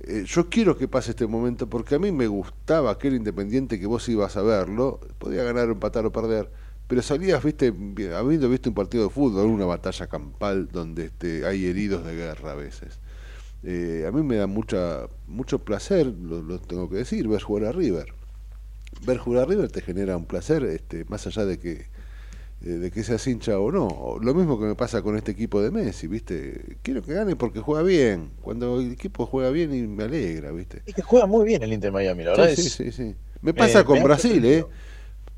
eh, 0.00 0.24
yo 0.26 0.48
quiero 0.48 0.76
que 0.76 0.88
pase 0.88 1.10
este 1.10 1.26
momento 1.26 1.68
porque 1.68 1.96
a 1.96 1.98
mí 1.98 2.12
me 2.12 2.26
gustaba 2.28 2.90
aquel 2.92 3.14
independiente 3.14 3.80
que 3.80 3.86
vos 3.86 4.08
ibas 4.08 4.36
a 4.36 4.42
verlo, 4.42 5.00
podía 5.18 5.42
ganar, 5.42 5.68
empatar 5.70 6.06
o 6.06 6.12
perder, 6.12 6.50
pero 6.88 7.02
salías, 7.02 7.42
viste, 7.44 7.72
vi- 7.72 8.06
habiendo 8.08 8.48
visto 8.48 8.68
un 8.70 8.74
partido 8.74 9.04
de 9.04 9.10
fútbol, 9.10 9.46
una 9.46 9.66
batalla 9.66 10.06
campal 10.08 10.68
donde 10.72 11.06
este, 11.06 11.46
hay 11.46 11.66
heridos 11.66 12.04
de 12.04 12.14
guerra 12.14 12.52
a 12.52 12.54
veces. 12.54 13.00
Eh, 13.64 14.04
a 14.08 14.12
mí 14.12 14.22
me 14.22 14.36
da 14.36 14.46
mucha 14.48 15.08
mucho 15.26 15.60
placer, 15.64 16.06
lo, 16.08 16.42
lo 16.42 16.60
tengo 16.60 16.90
que 16.90 16.96
decir, 16.98 17.28
ver 17.28 17.42
jugar 17.42 17.66
a 17.66 17.72
River 17.72 18.14
ver 19.06 19.18
jugar 19.18 19.42
a 19.42 19.46
River 19.46 19.70
te 19.70 19.82
genera 19.82 20.16
un 20.16 20.26
placer, 20.26 20.64
este, 20.64 21.04
más 21.06 21.26
allá 21.26 21.44
de 21.44 21.58
que 21.58 21.86
eh, 22.62 22.66
de 22.70 22.90
que 22.92 23.04
seas 23.04 23.26
hincha 23.26 23.58
o 23.60 23.72
no. 23.72 24.18
Lo 24.22 24.34
mismo 24.34 24.58
que 24.60 24.66
me 24.66 24.74
pasa 24.76 25.02
con 25.02 25.16
este 25.16 25.32
equipo 25.32 25.62
de 25.62 25.70
Messi, 25.72 26.06
¿viste? 26.08 26.78
Quiero 26.82 27.02
que 27.02 27.14
gane 27.14 27.36
porque 27.36 27.60
juega 27.60 27.82
bien. 27.84 28.32
Cuando 28.42 28.80
el 28.80 28.92
equipo 28.92 29.26
juega 29.26 29.50
bien 29.50 29.74
y 29.74 29.82
me 29.86 30.04
alegra, 30.04 30.52
¿viste? 30.52 30.84
Es 30.86 30.94
que 30.94 31.02
juega 31.02 31.26
muy 31.26 31.44
bien 31.44 31.62
el 31.62 31.72
Inter 31.72 31.92
Miami, 31.92 32.24
la 32.24 32.30
verdad 32.30 32.48
Sí, 32.48 32.48
es. 32.50 32.58
sí, 32.58 32.68
sí, 32.70 32.92
sí. 32.92 33.16
Me 33.40 33.54
pasa 33.54 33.84
con 33.84 34.02
me 34.02 34.02
Brasil, 34.02 34.44
¿eh? 34.44 34.66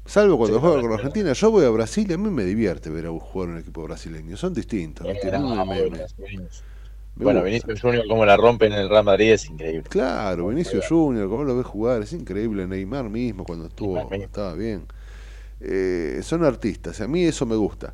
Salvo 0.08 0.38
cuando 0.38 0.56
Sí, 0.56 0.62
juego 0.62 0.80
con 0.80 0.92
Argentina, 0.94 1.34
yo 1.34 1.50
voy 1.50 1.66
a 1.66 1.68
Brasil 1.68 2.06
y 2.08 2.14
a 2.14 2.18
mí 2.18 2.30
me 2.30 2.42
divierte 2.42 2.88
ver 2.88 3.06
a 3.06 3.10
jugar 3.10 3.50
un 3.50 3.58
equipo 3.58 3.82
brasileño. 3.82 4.38
Son 4.38 4.54
distintos, 4.54 5.06
Bueno. 7.14 7.42
Vinicius 7.42 7.82
Junior, 7.82 8.06
como 8.08 8.24
la 8.24 8.38
rompe 8.38 8.66
en 8.66 8.72
el 8.72 8.88
Real 8.88 9.04
Madrid 9.04 9.32
es 9.32 9.44
increíble. 9.50 9.82
Claro, 9.90 10.48
Vinicio 10.48 10.80
Junior, 10.88 11.28
como 11.28 11.44
lo 11.44 11.58
ves 11.58 11.66
jugar, 11.66 12.00
es 12.00 12.14
increíble. 12.14 12.66
Neymar 12.66 13.10
mismo 13.10 13.44
cuando 13.44 13.66
estuvo, 13.66 14.10
estaba 14.10 14.54
bien. 14.54 14.86
Eh, 15.60 16.20
son 16.22 16.42
artistas, 16.42 17.02
a 17.02 17.08
mí 17.08 17.24
eso 17.24 17.44
me 17.44 17.56
gusta. 17.56 17.92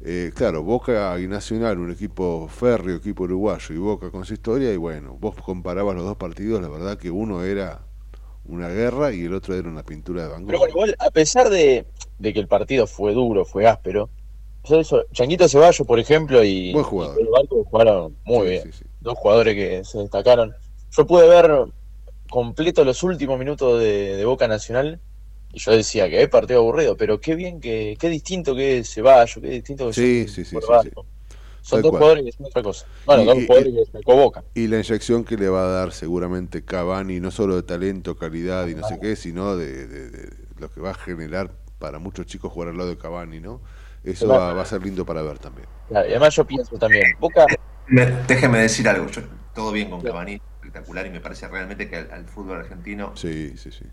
Eh, 0.00 0.30
claro, 0.36 0.62
Boca 0.62 1.18
y 1.18 1.26
Nacional, 1.26 1.78
un 1.78 1.90
equipo 1.90 2.46
férreo, 2.48 2.96
equipo 2.96 3.24
uruguayo, 3.24 3.74
y 3.74 3.78
Boca 3.78 4.10
con 4.10 4.24
su 4.24 4.34
historia, 4.34 4.72
y 4.72 4.76
bueno, 4.76 5.16
vos 5.18 5.34
comparabas 5.34 5.96
los 5.96 6.04
dos 6.04 6.16
partidos, 6.16 6.62
la 6.62 6.68
verdad 6.68 6.96
que 6.96 7.10
uno 7.10 7.42
era 7.42 7.85
una 8.48 8.68
guerra 8.68 9.12
y 9.12 9.24
el 9.24 9.34
otro 9.34 9.54
era 9.54 9.68
una 9.68 9.82
pintura 9.82 10.22
de 10.22 10.28
Van 10.28 10.42
Gogh. 10.42 10.46
Pero 10.46 10.58
bueno, 10.58 10.72
igual, 10.74 10.96
a 10.98 11.10
pesar 11.10 11.48
de, 11.50 11.86
de 12.18 12.32
que 12.32 12.40
el 12.40 12.48
partido 12.48 12.86
fue 12.86 13.12
duro, 13.12 13.44
fue 13.44 13.66
áspero, 13.66 14.10
eso, 14.68 15.04
Changuito 15.12 15.48
Ceballos, 15.48 15.86
por 15.86 15.98
ejemplo, 16.00 16.42
y, 16.42 16.72
Buen 16.72 16.84
jugador. 16.84 17.20
y 17.20 17.24
Barco 17.30 17.64
jugaron 17.64 18.16
muy 18.24 18.46
Sí, 18.46 18.50
bien. 18.50 18.62
sí, 18.64 18.72
sí. 18.80 18.84
Dos 19.00 19.16
jugadores 19.18 19.54
que 19.54 19.84
se 19.84 19.98
destacaron. 19.98 20.54
Yo 20.90 21.06
pude 21.06 21.28
ver 21.28 21.66
completo 22.28 22.84
los 22.84 23.02
últimos 23.04 23.38
minutos 23.38 23.78
de, 23.80 24.16
de 24.16 24.24
Boca 24.24 24.48
Nacional 24.48 25.00
y 25.52 25.60
yo 25.60 25.70
decía 25.70 26.08
que 26.10 26.20
es 26.20 26.28
partido 26.28 26.58
aburrido, 26.60 26.96
pero 26.96 27.20
qué 27.20 27.36
bien 27.36 27.60
que, 27.60 27.96
qué 28.00 28.08
distinto 28.08 28.54
que 28.56 28.78
es 28.78 28.92
Ceballos, 28.92 29.38
qué 29.40 29.48
distinto 29.50 29.84
que 29.84 29.90
es 29.90 29.96
sí, 29.96 30.26
sí, 30.28 30.44
sí. 30.44 30.56
Son 31.66 31.78
Tal 31.78 31.82
dos 31.82 31.98
jugadores 31.98 32.24
que 32.24 32.30
son 32.32 32.46
otra 32.46 32.62
cosa. 32.62 32.86
Bueno, 33.06 33.22
Y- 33.22 33.26
dos 33.26 33.36
y- 33.38 33.46
jugadores 33.46 33.72
que 33.74 33.80
destacó 33.80 34.14
Boca. 34.16 34.44
Y 34.54 34.68
la 34.68 34.76
inyección 34.76 35.24
que 35.24 35.36
le 35.36 35.48
va 35.48 35.64
a 35.64 35.68
dar 35.68 35.92
seguramente 35.92 36.64
Cavani, 36.64 37.18
no 37.18 37.32
solo 37.32 37.56
de 37.56 37.64
talento, 37.64 38.16
calidad 38.16 38.68
y 38.68 38.76
no 38.76 38.86
sé 38.86 39.00
qué, 39.00 39.16
sino 39.16 39.56
de, 39.56 39.88
de- 39.88 40.10
de 40.10 40.30
lo 40.58 40.70
que 40.70 40.80
va 40.80 40.90
a 40.90 40.94
generar 40.94 41.50
para 41.80 41.98
muchos 41.98 42.26
chicos 42.26 42.52
jugar 42.52 42.68
al 42.68 42.76
lado 42.76 42.90
de 42.90 42.96
Cavani, 42.98 43.40
¿no? 43.40 43.60
Eso 44.04 44.28
va, 44.28 44.52
va 44.52 44.62
a 44.62 44.64
ser 44.64 44.80
lindo 44.84 45.04
para 45.04 45.22
ver 45.22 45.40
también. 45.40 45.66
Claro, 45.88 46.06
y 46.06 46.10
además 46.12 46.36
yo 46.36 46.44
pienso 46.44 46.78
también, 46.78 47.02
Boca 47.18 47.46
Me- 47.88 48.06
déjeme 48.28 48.60
decir 48.60 48.88
algo. 48.88 49.08
Yo, 49.08 49.22
todo 49.52 49.72
bien 49.72 49.90
con 49.90 50.02
Cavani, 50.02 50.34
espectacular, 50.60 51.04
y 51.06 51.10
me 51.10 51.20
parece 51.20 51.48
realmente 51.48 51.88
que 51.90 51.96
al, 51.96 52.10
al 52.12 52.24
fútbol 52.26 52.58
argentino. 52.60 53.10
Sí, 53.16 53.54
sí, 53.56 53.72
sí. 53.72 53.84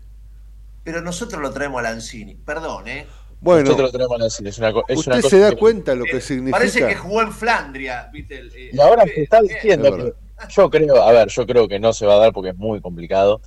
Pero 0.84 1.00
nosotros 1.00 1.40
lo 1.42 1.50
traemos 1.50 1.80
a 1.80 1.82
Lanzini. 1.82 2.34
Perdón, 2.36 2.86
¿eh? 2.88 3.06
Bueno, 3.44 3.62
nosotros 3.62 3.88
lo 3.88 3.92
tenemos 3.92 4.20
a 4.20 4.24
decir, 4.24 4.48
es 4.48 4.58
una, 4.58 4.72
co- 4.72 4.84
es 4.88 5.06
una 5.06 5.16
usted 5.16 5.22
cosa 5.22 5.28
se 5.28 5.38
da 5.38 5.46
increíble. 5.48 5.60
cuenta 5.60 5.94
lo 5.94 6.04
que 6.06 6.20
significa. 6.20 6.58
Parece 6.58 6.86
que 6.86 6.94
jugó 6.96 7.22
en 7.22 7.32
Flandria, 7.32 8.08
¿viste? 8.12 8.38
El- 8.38 8.52
eh, 8.56 8.70
Y 8.72 8.80
ahora 8.80 9.02
el- 9.04 9.10
se 9.12 9.22
está 9.22 9.40
diciendo 9.42 9.88
Es 9.88 9.94
que 9.94 10.12
yo 10.54 10.70
creo, 10.70 11.02
a 11.02 11.12
ver, 11.12 11.28
yo 11.28 11.46
creo 11.46 11.68
que 11.68 11.78
no 11.78 11.92
se 11.92 12.06
va 12.06 12.14
a 12.14 12.18
dar 12.18 12.32
porque 12.32 12.50
es 12.50 12.56
muy 12.56 12.80
complicado, 12.80 13.40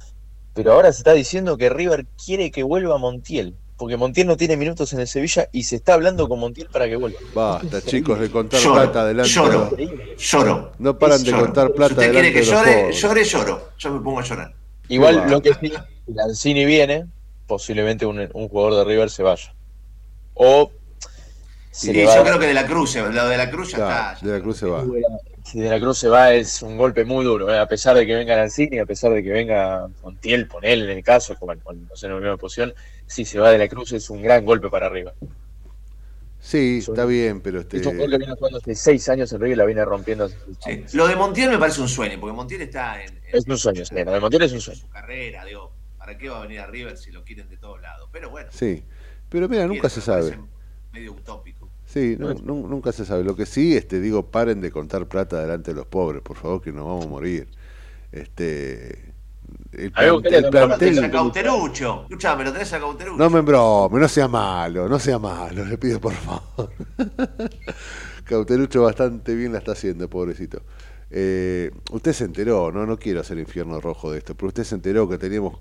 pero 0.53 0.73
ahora 0.73 0.91
se 0.93 0.99
está 0.99 1.13
diciendo 1.13 1.57
que 1.57 1.69
River 1.69 2.05
quiere 2.23 2.49
que 2.51 2.63
vuelva 2.63 2.97
Montiel, 2.97 3.55
porque 3.75 3.97
Montiel 3.97 4.25
no 4.27 4.37
tiene 4.37 4.55
minutos 4.57 4.93
en 4.93 4.99
el 5.01 5.07
Sevilla 5.07 5.49
y 5.51 5.63
se 5.63 5.75
está 5.75 5.95
hablando 5.95 6.27
con 6.29 6.39
Montiel 6.39 6.67
para 6.71 6.87
que 6.87 6.95
vuelva. 6.95 7.19
Basta, 7.33 7.81
chicos, 7.81 8.19
de 8.19 8.29
contar 8.31 8.59
Lloro, 8.61 8.75
plata 8.83 9.05
delante 9.05 9.29
lloro, 9.31 9.69
lloro. 10.17 10.71
No 10.79 10.97
paran 10.97 11.23
de 11.23 11.31
Lloro. 11.31 11.43
contar 11.45 11.67
Si 11.67 11.73
plata 11.73 11.93
usted 11.93 12.11
quiere 12.11 12.31
delante 12.31 12.39
que 12.39 12.45
llore, 12.45 12.93
llore, 12.93 13.23
lloro. 13.23 13.69
Yo 13.77 13.91
me 13.91 13.99
pongo 14.01 14.19
a 14.19 14.23
llorar. 14.23 14.53
Igual 14.89 15.29
lo 15.29 15.41
que 15.41 15.53
sí, 15.55 15.71
si 16.05 16.13
Lanzini 16.13 16.65
viene, 16.65 17.05
posiblemente 17.45 18.05
un, 18.05 18.27
un 18.33 18.47
jugador 18.49 18.75
de 18.75 18.83
River 18.85 19.09
se 19.09 19.21
vaya. 19.23 19.53
O 20.39 20.72
va 20.72 22.15
yo 22.15 22.23
creo 22.23 22.39
que 22.39 22.47
de 22.47 22.53
la 22.53 22.65
Cruz, 22.65 22.95
lo 22.95 23.27
de 23.27 23.38
la 23.38 23.49
Cruz 23.49 23.72
ya 23.72 23.77
Claro, 23.77 24.14
está. 24.15 24.26
de 24.26 24.34
la 24.38 24.41
Cruz 24.43 24.57
se 24.57 24.65
va. 24.65 24.84
si 25.43 25.59
de 25.59 25.69
la 25.69 25.80
Cruz 25.80 25.97
se 25.99 26.07
va 26.09 26.34
es 26.34 26.61
un 26.61 26.77
golpe 26.77 27.05
muy 27.05 27.23
duro, 27.23 27.53
¿eh? 27.53 27.59
a 27.59 27.68
pesar 27.68 27.95
de 27.95 28.05
que 28.05 28.15
venga 28.15 28.35
Lanzini, 28.35 28.80
a 28.80 28.85
pesar 28.85 29.11
de 29.14 29.23
que 29.23 29.30
venga 29.30 29.88
Montiel, 30.03 30.47
ponele 30.47 30.91
en 30.91 30.97
el 30.97 31.03
caso, 31.03 31.35
como 31.38 31.53
en, 31.53 31.61
no 31.88 31.95
sé, 31.95 32.07
en 32.07 32.14
la 32.14 32.19
misma 32.19 32.38
posición, 32.38 32.73
si 33.05 33.26
se 33.26 33.39
va 33.39 33.51
de 33.51 33.57
la 33.57 33.68
Cruz 33.68 33.91
es 33.93 34.09
un 34.09 34.22
gran 34.22 34.43
golpe 34.45 34.69
para 34.69 34.89
River. 34.89 35.14
Sí, 36.39 36.77
está 36.80 37.05
bien, 37.05 37.41
pero 37.41 37.61
este. 37.61 37.77
Es 37.77 37.85
un 37.85 37.97
gol 37.97 38.09
que 38.11 38.18
viene 38.18 38.34
jugando 38.35 38.59
hace 38.59 38.76
seis 38.76 39.09
años 39.09 39.31
en 39.34 39.39
River 39.39 39.53
y 39.53 39.55
la 39.57 39.65
viene 39.65 39.84
rompiendo 39.84 40.26
hace 40.26 40.35
seis 40.45 40.57
Sí. 40.64 40.69
años. 40.72 40.93
Lo 40.93 41.07
de 41.07 41.15
Montiel 41.15 41.49
me 41.49 41.57
parece 41.57 41.81
un 41.81 41.89
sueño, 41.89 42.19
porque 42.19 42.34
Montiel 42.35 42.61
está 42.61 43.03
en, 43.03 43.09
en 43.18 43.23
Es 43.34 43.45
un 43.47 43.57
sueño, 43.57 43.84
sí, 43.85 43.95
lo 44.03 44.11
de 44.11 44.19
Montiel 44.19 44.43
es 44.43 44.53
un 44.53 44.61
sueño. 44.61 44.80
su 44.80 44.88
carrera, 44.89 45.43
digo, 45.45 45.73
¿para 45.97 46.18
qué 46.18 46.30
va 46.30 46.38
a 46.39 46.41
venir 46.43 46.59
a 46.61 46.68
River 46.68 46.97
si 46.97 47.11
lo 47.11 47.23
quieren 47.23 47.49
de 47.49 47.57
todos 47.57 47.81
lados? 47.81 48.07
Pero 48.14 48.30
bueno, 48.30 48.49
Sí, 48.53 48.84
pero 49.29 49.47
mira, 49.49 49.67
nunca 49.67 49.89
se 49.89 50.01
sabe. 50.01 50.37
medio 50.93 51.11
utópico. 51.13 51.69
Sí, 51.85 52.15
no- 52.19 52.33
nunca 52.33 52.91
se 52.91 53.05
sabe. 53.05 53.23
Lo 53.23 53.35
que 53.35 53.45
sí, 53.45 53.75
este, 53.75 53.99
digo, 54.01 54.25
paren 54.29 54.59
de 54.61 54.71
contar 54.71 55.07
plata 55.07 55.39
delante 55.41 55.71
de 55.71 55.77
los 55.77 55.87
pobres, 55.87 56.21
por 56.21 56.35
favor, 56.37 56.61
que 56.61 56.71
nos 56.71 56.85
vamos 56.85 57.05
a 57.05 57.09
morir. 57.09 57.47
Este, 58.11 59.13
el, 59.71 59.89
gustaría 59.89 60.09
el 60.09 60.21
tenés 60.21 60.45
a 60.45 60.49
plantel, 60.49 61.11
Cauterucho. 61.11 62.01
Escuchame, 62.03 62.43
lo 62.43 62.51
tenés 62.51 62.73
a 62.73 62.79
Cauterucho. 62.79 63.17
no 63.17 63.29
me 63.29 63.39
embrome, 63.39 63.99
no 63.99 64.07
sea 64.09 64.27
malo, 64.27 64.89
no 64.89 64.99
sea 64.99 65.17
malo, 65.19 65.63
le 65.65 65.77
pido 65.77 65.99
por 66.01 66.13
favor. 66.13 66.71
Cauterucho 68.25 68.83
bastante 68.83 69.35
bien 69.35 69.53
la 69.53 69.59
está 69.59 69.71
haciendo, 69.73 70.09
pobrecito. 70.09 70.61
Eh, 71.09 71.71
usted 71.91 72.11
se 72.11 72.25
enteró, 72.25 72.71
no, 72.71 72.85
no 72.85 72.97
quiero 72.99 73.21
hacer 73.21 73.37
infierno 73.39 73.79
rojo 73.79 74.11
de 74.11 74.17
esto, 74.17 74.35
pero 74.35 74.49
usted 74.49 74.65
se 74.65 74.75
enteró 74.75 75.07
que 75.07 75.17
teníamos 75.17 75.59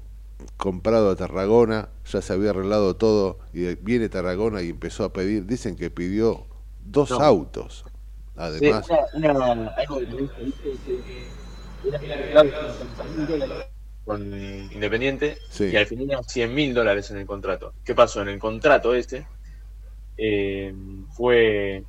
comprado 0.57 1.11
a 1.11 1.17
Tarragona, 1.17 1.89
ya 2.05 2.23
se 2.23 2.33
había 2.33 2.51
arreglado 2.51 2.97
todo, 2.97 3.39
y 3.53 3.75
viene 3.77 4.09
Tarragona 4.09 4.63
y 4.63 4.71
empezó 4.71 5.05
a 5.05 5.13
pedir, 5.13 5.47
dicen 5.47 5.77
que 5.77 5.91
pidió 5.91 6.47
dos 6.85 7.11
No. 7.11 7.21
autos, 7.21 7.85
Sí, 7.87 7.93
además. 8.37 8.87
una, 9.15 9.33
una- 9.33 9.69
algo 9.69 9.99
que 9.99 10.07
dice, 10.07 10.33
dice 10.45 10.99
que 11.83 11.89
era 11.89 12.15
arreglado 12.15 12.51
con 12.51 13.17
100.000 13.17 13.39
dólares 13.39 13.67
con 14.05 14.23
Independiente 14.73 15.39
Sí. 15.51 15.65
y 15.65 15.77
al 15.77 15.87
final 15.87 16.11
eran 16.11 16.23
100 16.25 16.55
mil 16.55 16.73
dólares 16.73 17.11
en 17.11 17.17
el 17.19 17.27
contrato. 17.27 17.73
¿Qué 17.85 17.93
pasó? 17.95 18.23
En 18.23 18.29
el 18.29 18.39
contrato 18.39 18.95
este 18.95 19.27
eh, 20.17 20.73
fue 21.13 21.83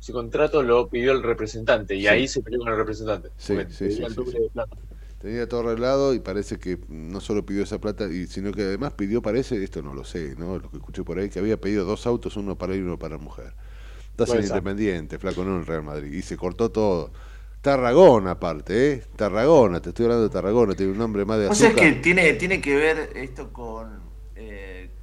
ese 0.00 0.12
contrato 0.12 0.62
lo 0.62 0.88
pidió 0.88 1.12
el 1.12 1.22
representante 1.22 1.94
y 1.94 2.00
Sí. 2.02 2.06
ahí 2.08 2.26
se 2.26 2.42
peleó 2.42 2.58
con 2.60 2.70
el 2.70 2.76
representante. 2.76 3.28
Sí, 3.36 3.54
porque 3.54 3.72
sí, 3.72 3.84
pedía 3.84 3.96
sí, 3.96 4.02
el 4.02 4.10
sí, 4.10 4.16
doble 4.16 4.32
sí. 4.32 4.38
de 4.38 4.48
plata. 4.50 4.76
Tenía 5.20 5.48
todo 5.48 5.60
arreglado 5.60 6.14
y 6.14 6.20
parece 6.20 6.58
que 6.58 6.78
no 6.88 7.20
solo 7.20 7.46
pidió 7.46 7.62
esa 7.64 7.78
plata, 7.80 8.06
y, 8.06 8.26
sino 8.26 8.52
que 8.52 8.62
además 8.62 8.94
pidió, 8.94 9.22
parece, 9.22 9.62
esto 9.62 9.82
no 9.82 9.94
lo 9.94 10.04
sé, 10.04 10.34
¿no? 10.38 10.58
lo 10.58 10.70
que 10.70 10.78
escuché 10.78 11.04
por 11.04 11.18
ahí, 11.18 11.28
que 11.30 11.38
había 11.40 11.60
pedido 11.60 11.84
dos 11.84 12.06
autos, 12.06 12.36
uno 12.38 12.56
para 12.58 12.74
él 12.74 12.80
y 12.80 12.82
uno 12.84 12.98
para 12.98 13.16
la 13.16 13.22
mujer. 13.22 13.54
Estás 14.10 14.34
en. 14.34 14.44
Independiente, 14.44 15.18
flaco, 15.18 15.44
no 15.44 15.52
en 15.54 15.60
el 15.60 15.66
Real 15.66 15.82
Madrid. 15.82 16.12
Y 16.12 16.22
se 16.22 16.36
cortó 16.36 16.70
todo. 16.70 17.12
Tarragona, 17.62 18.32
aparte, 18.32 18.92
¿eh? 18.92 19.04
Tarragona, 19.16 19.80
te 19.82 19.90
estoy 19.90 20.06
hablando 20.06 20.24
de 20.24 20.30
Tarragona, 20.30 20.74
tiene 20.74 20.92
un 20.92 20.98
nombre 20.98 21.24
más 21.24 21.38
de 21.38 21.46
O 21.46 21.54
sea, 21.54 21.68
es 21.70 21.74
azúcar. 21.74 21.76
que 21.76 21.92
tiene, 21.94 22.32
tiene 22.34 22.60
que 22.60 22.76
ver 22.76 23.10
esto 23.16 23.52
con 23.52 24.14
eh, 24.34 24.96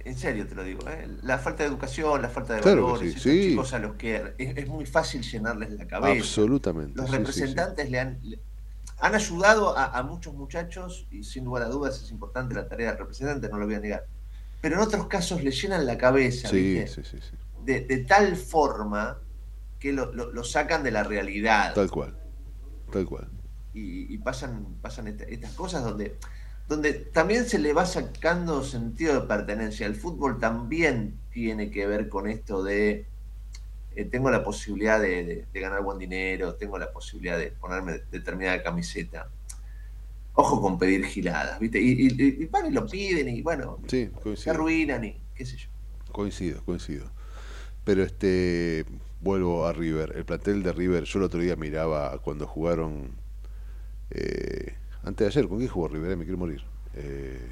en 0.00 0.16
serio 0.18 0.46
te 0.48 0.54
lo 0.54 0.64
digo, 0.64 0.88
¿eh? 0.88 1.06
la 1.22 1.38
falta 1.38 1.62
de 1.64 1.70
educación, 1.70 2.22
la 2.22 2.30
falta 2.30 2.54
de 2.54 2.62
Claro 2.62 2.62
valores, 2.62 3.12
sí, 3.12 3.14
estos 3.14 3.22
sí. 3.22 3.40
chicos 3.40 3.72
a 3.74 3.78
los 3.80 3.96
que 3.96 4.34
es, 4.38 4.56
es 4.58 4.68
muy 4.68 4.86
fácil 4.86 5.22
llenarles 5.22 5.72
la 5.72 5.86
cabeza. 5.86 6.30
Absolutamente. 6.30 6.94
Los 6.94 7.10
sí, 7.10 7.26
sí, 7.26 7.46
sí. 7.46 7.54
representantes 7.56 7.90
le 7.90 8.00
han, 8.00 8.20
le- 8.22 8.40
han 9.00 9.14
ayudado 9.14 9.76
a, 9.76 9.86
a 9.96 10.02
muchos 10.02 10.34
muchachos 10.34 11.06
y 11.10 11.22
sin 11.24 11.44
lugar 11.44 11.62
a 11.64 11.68
dudas 11.68 12.02
es 12.02 12.10
importante 12.10 12.54
la 12.54 12.68
tarea 12.68 12.90
del 12.90 12.98
representante, 12.98 13.48
no 13.48 13.58
lo 13.58 13.66
voy 13.66 13.76
a 13.76 13.80
negar. 13.80 14.06
Pero 14.60 14.76
en 14.76 14.80
otros 14.82 15.06
casos 15.06 15.42
le 15.42 15.50
llenan 15.52 15.86
la 15.86 15.96
cabeza, 15.96 16.48
Sí, 16.48 16.84
sí, 16.88 17.02
sí, 17.04 17.18
sí. 17.20 17.36
De, 17.64 17.80
de 17.82 17.98
tal 18.04 18.36
forma 18.36 19.18
que 19.78 19.92
lo, 19.92 20.12
lo- 20.12 20.32
lo 20.32 20.44
sacan 20.44 20.82
de 20.82 20.90
la 20.90 21.04
realidad. 21.04 21.74
Tal 21.74 21.90
cual. 21.90 22.16
Tal 22.92 23.04
cual. 23.06 23.28
y, 23.74 24.12
y 24.12 24.18
pasan, 24.18 24.64
pasan 24.82 25.06
esta- 25.08 25.24
estas 25.24 25.52
cosas 25.52 25.84
donde, 25.84 26.16
donde 26.66 26.92
también 26.94 27.46
se 27.46 27.58
le 27.58 27.72
va 27.72 27.86
sacando 27.86 28.64
sentido 28.64 29.14
de 29.20 29.26
pertenencia. 29.28 29.86
El 29.86 29.94
fútbol 29.94 30.40
también 30.40 31.18
tiene 31.30 31.70
que 31.70 31.86
ver 31.86 32.08
con 32.08 32.28
esto 32.28 32.62
de 32.64 33.06
eh, 34.00 34.04
tengo 34.04 34.30
la 34.30 34.42
posibilidad 34.44 35.00
de, 35.00 35.24
de- 35.24 35.44
de 35.52 35.60
ganar 35.60 35.82
buen 35.82 35.98
dinero, 35.98 36.54
tengo 36.54 36.78
la 36.78 36.90
posibilidad 36.92 37.36
de 37.38 37.50
ponerme 37.50 38.00
determinada 38.10 38.62
camiseta. 38.62 39.28
Ojo 40.34 40.60
con 40.62 40.78
pedir 40.78 41.04
giladas, 41.04 41.58
¿viste? 41.58 41.80
Y, 41.80 42.06
y- 42.06 42.42
y 42.42 42.46
van 42.46 42.66
y 42.66 42.70
lo 42.70 42.86
piden 42.86 43.28
y 43.28 43.42
bueno, 43.42 43.78
Sí, 43.88 44.08
se 44.36 44.50
arruinan 44.50 45.04
y 45.04 45.20
qué 45.34 45.44
sé 45.44 45.56
yo. 45.56 45.68
Coincido, 46.12 46.62
coincido. 46.64 47.10
Pero 47.84 48.02
este 48.04 48.84
vuelvo 49.20 49.66
a 49.66 49.72
River. 49.72 50.12
El 50.16 50.24
plantel 50.24 50.62
de 50.62 50.72
River, 50.72 51.02
yo 51.04 51.18
el 51.18 51.24
otro 51.24 51.40
día 51.40 51.56
miraba 51.56 52.18
cuando 52.22 52.46
jugaron 52.46 53.10
eh, 54.10 54.74
antes 55.02 55.24
de 55.24 55.26
ayer, 55.40 55.48
¿con 55.48 55.58
quién 55.58 55.68
jugó 55.70 55.88
River? 55.88 56.12
Eh, 56.12 56.16
Me 56.16 56.24
quiero 56.24 56.38
morir. 56.38 56.62
Eh, 56.94 57.48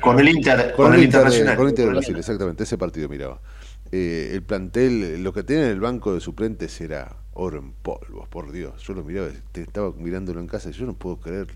Con 0.00 0.18
el 0.20 0.28
Inter, 0.28 0.72
con, 0.74 0.86
con 0.86 0.94
el 0.94 1.00
el 1.00 1.04
Inter 1.04 1.20
de- 1.20 1.26
Internacional. 1.26 1.56
con 1.56 1.64
el 1.66 1.70
Inter 1.70 1.84
de 1.86 1.90
Brasil, 1.92 2.16
exactamente, 2.16 2.62
ese 2.64 2.78
partido 2.78 3.08
miraba. 3.08 3.40
Eh, 3.92 4.30
el 4.32 4.42
plantel, 4.42 5.22
lo 5.22 5.32
que 5.34 5.42
tiene 5.42 5.64
en 5.64 5.68
el 5.70 5.80
banco 5.80 6.14
de 6.14 6.20
suplentes 6.20 6.80
era 6.80 7.14
oro 7.34 7.58
en 7.58 7.72
polvos, 7.72 8.26
por 8.28 8.50
Dios. 8.50 8.82
Yo 8.82 8.94
lo 8.94 9.04
miraba, 9.04 9.28
estaba 9.54 9.92
mirándolo 9.92 10.40
en 10.40 10.46
casa 10.46 10.70
y 10.70 10.72
yo 10.72 10.86
no 10.86 10.94
puedo 10.94 11.20
creer. 11.20 11.48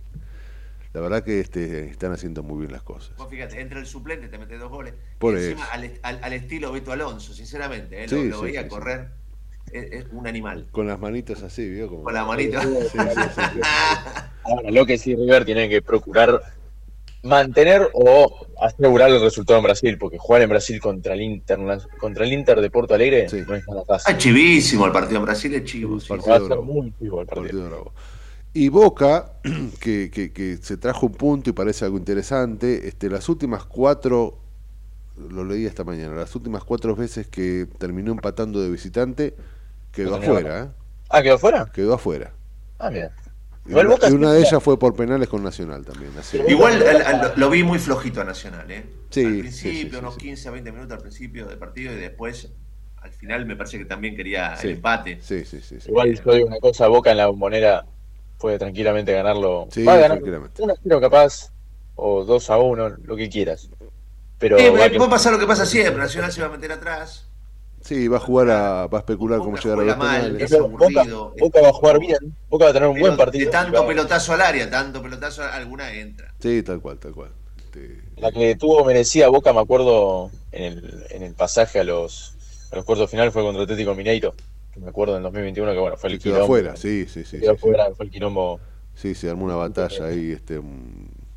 La 0.93 1.01
verdad 1.01 1.25
que 1.25 1.41
este, 1.41 1.89
están 1.89 2.13
haciendo 2.13 2.43
muy 2.43 2.61
bien 2.61 2.73
las 2.73 2.83
cosas. 2.83 3.17
Vos 3.17 3.29
fíjate, 3.31 3.61
entra 3.61 3.79
el 3.81 3.87
suplente, 3.87 4.29
te 4.29 4.39
mete 4.39 4.57
dos 4.59 4.71
goles. 4.71 4.95
Por 5.19 5.35
y 5.35 5.39
encima 5.39 5.65
al, 5.67 5.85
est- 5.85 5.99
al- 6.03 6.21
al 6.23 6.33
estilo 6.35 6.73
Beto 6.73 6.93
Alonso, 6.93 7.33
sinceramente. 7.33 8.05
¿eh? 8.05 8.09
Sí, 8.09 8.15
lo, 8.17 8.25
lo 8.25 8.39
sí, 8.39 8.45
veía 8.45 8.61
sí, 8.63 8.65
sí. 8.65 8.71
correr. 8.71 9.09
Es, 9.73 9.93
es 9.93 10.07
un 10.13 10.27
animal. 10.27 10.69
Con 10.73 10.87
las 10.87 11.01
manitos 11.01 11.43
así, 11.43 11.69
¿vio? 11.69 11.89
Como- 11.89 12.05
Con 12.05 12.15
la 12.15 12.25
manito. 12.25 12.61
Sí, 12.61 12.69
sí, 12.93 12.99
sí, 13.15 13.21
sí. 13.35 13.61
Ahora, 14.45 14.71
lo 14.71 14.87
que 14.87 14.97
sí 14.99 15.15
River 15.17 15.45
tiene 15.45 15.69
que 15.69 15.83
procurar 15.83 16.41
mantener 17.27 17.89
o 17.93 18.47
asegurar 18.61 19.11
el 19.11 19.21
resultado 19.21 19.59
en 19.59 19.65
Brasil, 19.65 19.99
porque 19.99 20.19
jugar 20.19 20.43
en 20.43 20.49
Brasil 20.51 20.81
contra 20.81 21.15
el 21.15 21.21
Inter, 21.23 21.59
contra 21.99 22.25
el 22.25 22.33
Inter 22.33 22.61
de 22.61 22.71
Porto 22.71 22.95
Alegre 22.95 23.27
no 23.47 23.55
es 23.55 23.67
nada 23.69 23.85
fácil. 23.85 24.15
Ah, 24.15 24.19
chivísimo 24.19 24.87
el 24.87 24.93
partido 24.93 25.19
en 25.19 25.25
Brasil, 25.27 25.55
es 25.55 25.65
chivo. 25.65 26.01
sí. 26.01 26.09
Va 26.13 26.37
a 26.37 26.41
ser 26.41 26.59
muy 26.59 26.93
chivo 26.99 27.21
el 27.21 27.27
partido. 27.27 27.63
Partido. 27.69 27.93
Y 28.55 28.69
Boca, 28.71 29.33
que, 29.81 30.11
que- 30.11 30.33
que 30.33 30.57
se 30.59 30.77
trajo 30.79 31.07
un 31.07 31.13
punto 31.13 31.51
y 31.51 31.53
parece 31.53 31.85
algo 31.85 31.99
interesante, 31.99 32.89
este, 32.89 33.11
las 33.11 33.29
últimas 33.29 33.65
cuatro, 33.65 34.39
lo 35.31 35.45
leí 35.45 35.67
esta 35.67 35.85
mañana, 35.85 36.15
las 36.15 36.35
últimas 36.35 36.65
cuatro 36.65 36.95
veces 36.97 37.27
que 37.27 37.67
terminó 37.79 38.13
empatando 38.13 38.61
de 38.61 38.71
visitante, 38.71 39.35
quedó 39.93 40.11
No 40.11 40.17
afuera. 40.17 40.63
¿eh? 40.65 40.69
Ah, 41.11 41.23
¿quedó 41.23 41.35
afuera? 41.35 41.71
Quedó 41.75 41.95
afuera. 41.95 42.33
Ah, 42.79 42.91
mira. 42.91 43.13
Y 43.67 43.71
Igual 43.71 43.87
una, 43.87 43.95
Boca 43.97 44.09
y 44.09 44.13
una 44.13 44.33
de 44.33 44.41
ellas 44.41 44.63
fue 44.63 44.79
por 44.79 44.95
penales 44.95 45.29
con 45.29 45.43
Nacional 45.43 45.85
también. 45.85 46.13
así. 46.19 46.41
Igual 46.47 46.87
al- 46.87 47.03
al- 47.03 47.33
lo, 47.37 47.51
vi 47.51 47.63
muy 47.63 47.79
flojito 47.79 48.21
a 48.21 48.25
Nacional, 48.25 48.71
¿eh? 48.71 48.85
Sí, 49.11 49.25
al 49.25 49.39
principio, 49.39 49.73
sí, 49.73 49.91
sí, 49.91 49.97
unos 49.97 50.15
sí. 50.15 50.21
15 50.21 50.49
a 50.49 50.51
20 50.53 50.73
minutos 50.73 50.93
al 50.97 51.01
principio 51.03 51.47
del 51.47 51.59
partido 51.59 51.93
y 51.93 51.97
después, 51.97 52.49
al 53.03 53.13
final, 53.13 53.45
me 53.47 53.57
parece 53.57 53.79
que 53.79 53.85
también 53.85 54.15
quería 54.17 54.57
Sí. 54.57 54.69
el 54.69 54.75
empate. 54.75 55.19
Sí, 55.21 55.45
sí, 55.45 55.61
sí. 55.61 55.81
sí. 55.81 55.89
Igual 55.89 56.21
yo 56.25 56.33
digo 56.35 56.47
una 56.47 56.61
cosa, 56.61 56.87
Boca 56.89 57.11
en 57.11 57.17
la 57.17 57.27
bombonera 57.27 57.85
puede 58.39 58.59
tranquilamente 58.59 59.13
ganarlo. 59.13 59.67
Sí, 59.71 59.83
va 59.85 59.95
a 59.95 59.97
ganar 59.97 60.19
tranquilamente. 60.19 60.63
1 60.63 60.73
a 60.73 60.77
0 60.83 61.01
capaz, 61.01 61.53
o 61.97 62.25
2 62.25 62.51
a 62.51 62.59
1, 62.59 62.89
lo 63.05 63.17
que 63.17 63.29
quieras. 63.29 63.69
Pero 64.39 64.59
eh, 64.59 64.71
puede 64.97 65.09
pasar 65.11 65.33
lo 65.33 65.39
que 65.39 65.47
pasa 65.47 65.65
siempre, 65.65 65.97
Nacional 65.97 66.31
se 66.31 66.41
va 66.43 66.49
a 66.49 66.51
meter 66.51 66.71
atrás. 66.73 67.26
Sí, 67.87 68.09
va 68.09 68.17
a 68.17 68.21
jugar 68.21 68.51
a, 68.51 68.87
va 68.89 68.99
a 68.99 69.01
especular 69.01 69.39
cómo 69.39 69.57
llegar 69.57 69.79
a 69.79 69.83
los 69.85 69.97
mal, 69.97 70.23
penales. 70.23 70.43
es 70.53 70.59
aburrido. 70.59 71.35
Boca 71.39 71.61
va 71.63 71.69
a 71.69 71.73
jugar 71.73 71.99
bien, 72.01 72.19
Boca 72.49 72.65
va 72.65 72.71
a 72.71 72.75
tener 72.75 72.89
un 72.89 72.95
Pero 72.95 73.07
buen 73.07 73.17
partido. 73.17 73.45
De 73.47 73.51
tanto 73.53 73.87
pelotazo 73.87 74.33
al 74.33 74.41
área, 74.41 74.69
tanto 74.69 75.01
pelotazo, 75.03 75.43
alguna 75.45 75.93
entra. 75.93 76.35
Sí, 76.41 76.63
tal 76.65 76.81
cual, 76.81 76.99
tal 76.99 77.13
cual. 77.15 77.31
Este, 77.57 78.03
La 78.17 78.33
que 78.33 78.57
tuvo 78.57 78.85
merecida 78.85 79.29
Boca, 79.29 79.53
me 79.53 79.61
acuerdo, 79.61 80.31
en 80.51 80.65
el, 80.65 81.07
en 81.11 81.23
el 81.23 81.35
pasaje 81.35 81.79
a 81.81 81.85
los, 81.85 82.35
a 82.73 82.77
los 82.77 82.85
cuartos 82.85 83.09
finales 83.11 83.33
fue 83.33 83.43
contra 83.45 83.63
Atlético 83.63 83.95
Mineiro. 83.95 84.35
que 84.73 84.81
Me 84.81 84.89
acuerdo 84.89 85.17
en 85.17 85.23
2021 85.23 85.73
que 85.73 85.79
bueno, 85.79 85.97
fue 85.97 86.11
el 86.11 86.19
quedó 86.19 86.23
quilombo. 86.35 86.45
afuera, 86.45 86.77
sí, 86.77 87.07
sí, 87.09 87.25
sí. 87.25 87.39
Quedó 87.39 87.53
sí, 87.53 87.59
sí. 87.63 87.69
afuera, 87.69 87.95
fue 87.97 88.07
el 88.07 88.11
quilombo. 88.11 88.61
Sí, 88.95 89.15
se 89.15 89.31
armó 89.31 89.45
una 89.45 89.57
batalla 89.57 90.07
ahí, 90.07 90.33
este, 90.33 90.59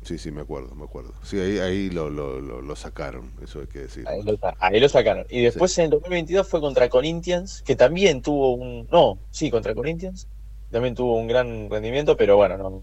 sí, 0.02 0.18
sí, 0.18 0.30
me 0.30 0.42
acuerdo, 0.42 0.74
me 0.74 0.84
acuerdo. 0.84 1.12
Sí, 1.22 1.38
ahí, 1.38 1.58
ahí 1.58 1.90
lo, 1.90 2.10
lo, 2.10 2.40
lo, 2.40 2.60
lo 2.62 2.76
sacaron, 2.76 3.32
eso 3.42 3.60
hay 3.60 3.66
que 3.66 3.80
decir. 3.80 4.06
Ahí 4.06 4.22
lo, 4.22 4.36
sa- 4.36 4.56
ahí 4.58 4.80
lo 4.80 4.88
sacaron. 4.88 5.26
Y 5.30 5.42
después 5.42 5.76
en 5.78 5.84
el 5.84 5.90
2022 5.90 6.48
fue 6.48 6.60
contra 6.60 6.88
Corinthians, 6.88 7.62
que 7.62 7.76
también 7.76 8.22
tuvo 8.22 8.54
un. 8.54 8.88
No, 8.90 9.18
sí, 9.30 9.50
contra 9.50 9.74
Corinthians. 9.74 10.26
También 10.70 10.94
tuvo 10.94 11.16
un 11.16 11.26
gran 11.26 11.68
rendimiento, 11.68 12.16
pero 12.16 12.36
bueno, 12.36 12.56
no, 12.56 12.82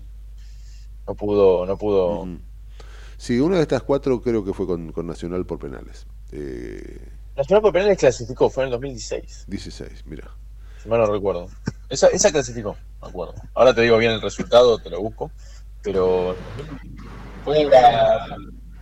no 1.07 1.15
pudo. 1.15 1.65
No 1.65 1.77
pudo 1.77 2.27
Sí, 3.17 3.39
una 3.39 3.55
de 3.57 3.63
estas 3.63 3.81
cuatro 3.81 4.21
creo 4.21 4.43
que 4.45 4.53
fue 4.53 4.67
con, 4.67 4.91
con 4.91 5.07
Nacional 5.07 5.45
por 5.45 5.57
penales. 5.57 6.05
Eh, 6.31 6.99
Nacional 7.35 7.61
por 7.61 7.73
penales 7.73 7.97
clasificó, 7.97 8.49
fue 8.49 8.63
en 8.63 8.67
el 8.67 8.71
2016, 8.73 9.45
16, 9.47 10.05
mira. 10.05 10.29
si 10.81 10.89
mal 10.89 10.99
no 10.99 11.07
recuerdo. 11.11 11.47
Esa, 11.89 12.07
esa 12.07 12.31
clasificó, 12.31 12.77
me 13.01 13.07
acuerdo. 13.07 13.33
Ahora 13.53 13.73
te 13.73 13.81
digo 13.81 13.97
bien 13.97 14.11
el 14.11 14.21
resultado, 14.21 14.77
te 14.79 14.89
lo 14.89 15.01
busco. 15.01 15.31
Pero 15.91 16.35
fue 17.45 17.65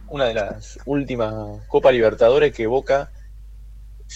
una 0.08 0.26
de 0.26 0.34
las 0.34 0.80
últimas 0.86 1.34
Copa 1.68 1.92
Libertadores 1.92 2.52
que 2.52 2.66
Boca 2.66 3.12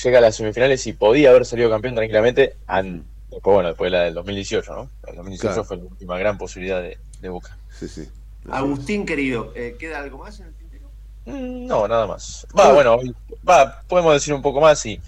llega 0.04 0.18
a 0.18 0.22
las 0.22 0.36
semifinales 0.36 0.86
y 0.88 0.94
podía 0.94 1.30
haber 1.30 1.46
salido 1.46 1.70
campeón 1.70 1.94
tranquilamente. 1.94 2.56
an- 2.66 3.06
después, 3.30 3.54
bueno, 3.54 3.70
después 3.70 3.92
de 3.92 3.98
la 3.98 4.04
del 4.06 4.16
2018, 4.16 4.74
¿no? 4.74 4.90
El 5.08 5.18
2018 5.18 5.54
Claro. 5.54 5.64
fue 5.66 5.78
la 5.78 5.84
última 5.84 6.18
gran 6.18 6.38
posibilidad 6.40 6.82
de, 6.82 6.98
de 7.20 7.30
Boca. 7.30 7.56
Sí, 7.80 7.88
sí. 7.88 8.10
Agustín, 8.50 9.06
querido, 9.06 9.52
eh, 9.56 9.76
¿queda 9.78 10.00
algo 10.00 10.18
más 10.18 10.40
en 10.40 10.48
el 10.48 10.54
tintero? 10.56 10.90
Mm, 11.26 11.68
No, 11.68 11.88
nada 11.88 12.08
más. 12.08 12.48
Va, 12.58 12.74
bueno, 12.74 12.96
hoy- 12.96 13.14
va, 13.48 13.82
podemos 13.88 14.14
decir 14.14 14.34
un 14.34 14.42
poco 14.42 14.62
más 14.62 14.84
y 14.88 15.00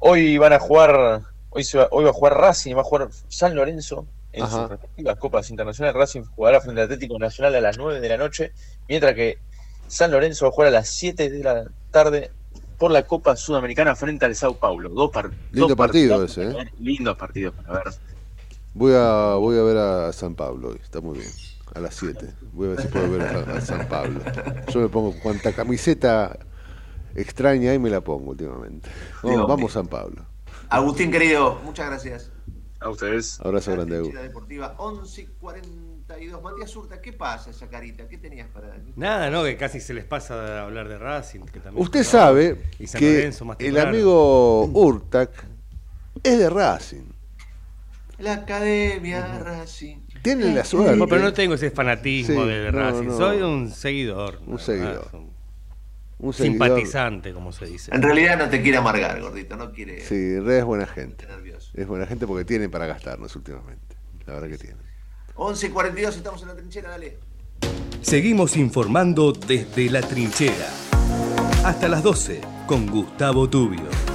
hoy 0.00 0.38
van 0.38 0.54
a 0.54 0.58
jugar, 0.58 1.22
hoy, 1.50 1.62
se 1.62 1.78
va, 1.78 1.86
hoy 1.92 2.02
va 2.02 2.10
a 2.10 2.14
jugar 2.14 2.36
Racing, 2.36 2.74
va 2.74 2.80
a 2.80 2.84
jugar 2.84 3.08
San 3.28 3.54
Lorenzo 3.54 4.06
en 4.38 4.44
Ajá. 4.44 4.60
sus 4.62 4.70
respectivas 4.70 5.16
copas 5.18 5.50
internacionales. 5.50 5.96
Racing 5.96 6.22
jugará 6.22 6.60
frente 6.60 6.80
al 6.80 6.84
Atlético 6.86 7.18
Nacional 7.18 7.54
a 7.54 7.60
las 7.60 7.76
9 7.78 8.00
de 8.00 8.08
la 8.08 8.16
noche, 8.16 8.52
mientras 8.88 9.14
que 9.14 9.38
San 9.86 10.10
Lorenzo 10.10 10.44
va 10.46 10.48
a 10.50 10.52
jugar 10.52 10.68
a 10.68 10.72
las 10.72 10.88
7 10.88 11.30
de 11.30 11.42
la 11.44 11.64
tarde 11.90 12.30
por 12.78 12.90
la 12.90 13.02
Copa 13.06 13.34
Sudamericana 13.36 13.96
frente 13.96 14.24
al 14.24 14.34
Sao 14.36 14.54
Paulo. 14.54 14.88
Dos, 14.90 15.10
par- 15.10 15.30
Lindo 15.50 15.68
dos 15.68 15.76
partido 15.76 16.18
partidos 16.18 16.38
ese, 16.38 16.60
¿eh? 16.60 16.72
Lindos 16.78 17.16
partidos 17.16 17.54
para 17.54 17.84
ver. 17.84 17.94
Voy 18.74 18.92
a, 18.94 19.34
voy 19.34 19.58
a 19.58 19.62
ver 19.62 19.76
a 19.76 20.12
San 20.12 20.34
Pablo 20.34 20.68
hoy, 20.68 20.80
está 20.82 21.00
muy 21.00 21.18
bien. 21.18 21.30
A 21.74 21.80
las 21.80 21.96
7. 21.96 22.32
Voy 22.52 22.68
a 22.68 22.70
ver 22.70 22.80
si 22.82 22.88
puedo 22.88 23.10
ver 23.10 23.22
a, 23.22 23.56
a 23.56 23.60
San 23.60 23.86
Pablo. 23.88 24.20
Yo 24.72 24.80
me 24.80 24.88
pongo 24.88 25.12
cuanta 25.20 25.52
camiseta 25.52 26.38
extraña 27.14 27.74
y 27.74 27.78
me 27.78 27.90
la 27.90 28.00
pongo 28.00 28.30
últimamente. 28.30 28.88
Vamos 29.22 29.72
San 29.72 29.86
Pablo. 29.86 30.24
Agustín, 30.70 31.10
querido, 31.10 31.56
muchas 31.64 31.86
gracias. 31.88 32.30
A 32.80 32.90
ustedes. 32.90 33.40
Abrazo 33.40 33.72
grande, 33.72 34.00
Deportiva 34.00 34.76
11.42. 34.76 36.40
Matías 36.40 36.74
Urta, 36.76 37.00
¿qué 37.00 37.12
pasa 37.12 37.50
esa 37.50 37.68
carita? 37.68 38.08
¿Qué 38.08 38.18
tenías 38.18 38.48
para 38.48 38.76
Nada, 38.96 39.30
no, 39.30 39.42
que 39.44 39.56
casi 39.56 39.80
se 39.80 39.92
les 39.94 40.04
pasa 40.04 40.60
a 40.60 40.62
hablar 40.64 40.88
de 40.88 40.96
Racing. 40.96 41.40
Que 41.40 41.60
también 41.60 41.82
Usted 41.82 42.04
sabe 42.04 42.62
y 42.78 42.86
San 42.86 43.00
que 43.00 43.14
Lorenzo 43.14 43.44
más 43.44 43.56
el 43.60 43.78
amigo 43.78 44.64
Urtac 44.66 45.30
es 46.22 46.38
de 46.38 46.48
Racing. 46.50 47.02
La 48.18 48.34
Academia 48.34 49.38
Racing. 49.38 49.98
Tiene 50.22 50.54
la 50.54 50.64
suerte. 50.64 50.96
No, 50.96 51.06
pero 51.06 51.22
no 51.22 51.32
tengo 51.32 51.54
ese 51.54 51.70
fanatismo 51.70 52.42
Sí, 52.42 52.48
de 52.48 52.72
no, 52.72 52.78
Racing. 52.78 53.06
no. 53.08 53.16
Soy 53.16 53.42
un 53.42 53.70
seguidor. 53.70 54.40
Un 54.46 54.58
seguidor. 54.58 55.08
un 56.18 56.32
seguidor. 56.32 56.34
simpatizante, 56.34 57.32
como 57.32 57.52
se 57.52 57.66
dice. 57.66 57.94
En 57.94 58.02
realidad 58.02 58.38
no 58.38 58.48
te 58.48 58.62
quiere 58.62 58.78
amargar, 58.78 59.20
gordito, 59.20 59.56
no 59.56 59.72
quiere. 59.72 60.00
Sí, 60.00 60.14
en 60.14 60.36
realidad 60.36 60.58
es 60.58 60.64
buena 60.64 60.86
gente. 60.86 61.26
Es 61.78 61.86
buena 61.86 62.06
gente 62.06 62.26
porque 62.26 62.44
tiene 62.44 62.68
para 62.68 62.86
gastarnos 62.86 63.36
últimamente. 63.36 63.96
La 64.26 64.34
verdad 64.34 64.48
que 64.48 64.58
tiene. 64.58 64.80
11.42, 65.36 66.08
estamos 66.08 66.42
en 66.42 66.48
la 66.48 66.56
trinchera, 66.56 66.90
dale. 66.90 67.18
Seguimos 68.02 68.56
informando 68.56 69.32
desde 69.32 69.88
la 69.88 70.00
trinchera. 70.00 70.68
Hasta 71.64 71.86
las 71.86 72.02
12 72.02 72.40
con 72.66 72.88
Gustavo 72.88 73.48
Tubio. 73.48 74.07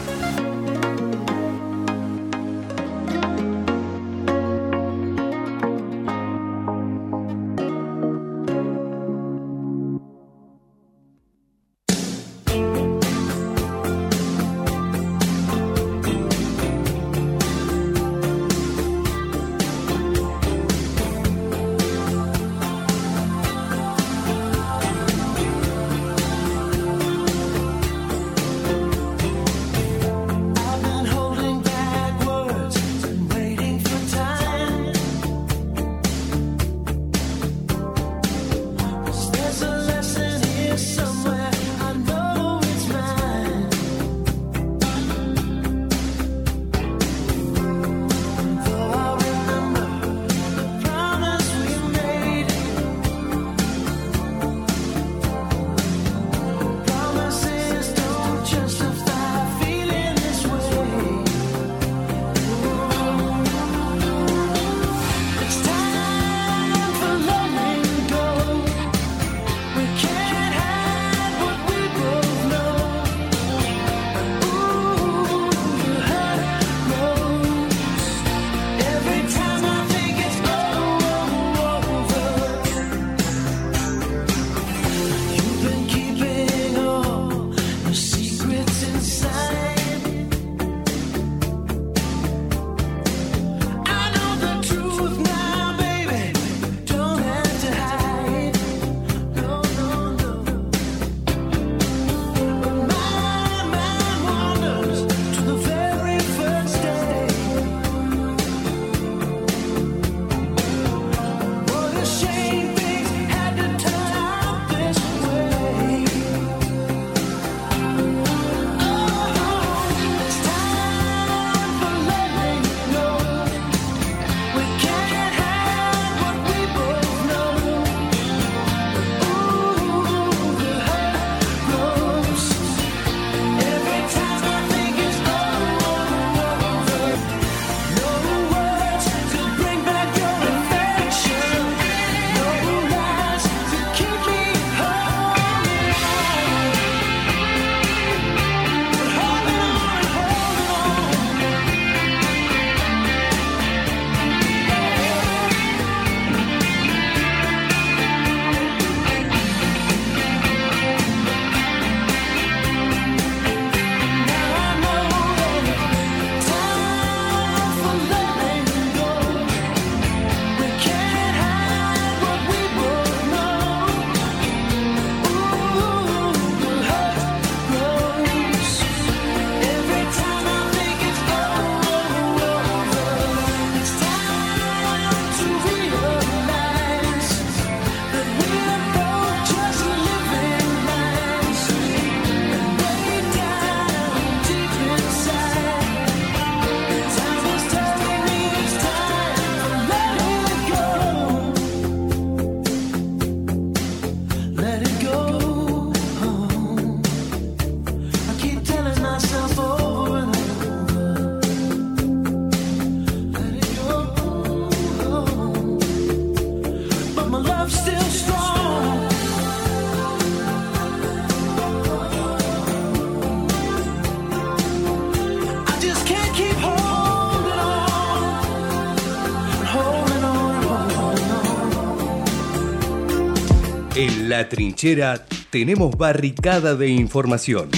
La 234.36 234.50
Trinchera 234.50 235.28
tenemos 235.52 235.96
barricada 235.96 236.74
de 236.74 236.88
información, 236.88 237.70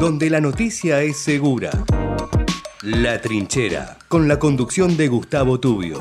donde 0.00 0.30
la 0.30 0.40
noticia 0.40 1.02
es 1.02 1.18
segura. 1.18 1.70
La 2.80 3.20
Trinchera, 3.20 3.98
con 4.08 4.26
la 4.26 4.38
conducción 4.38 4.96
de 4.96 5.08
Gustavo 5.08 5.60
Tubio. 5.60 6.00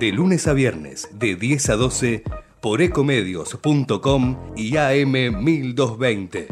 De 0.00 0.10
lunes 0.10 0.48
a 0.48 0.54
viernes, 0.54 1.08
de 1.12 1.36
10 1.36 1.70
a 1.70 1.76
12, 1.76 2.24
por 2.60 2.82
ecomedios.com 2.82 4.54
y 4.56 4.76
AM 4.76 5.44
1220. 5.44 6.48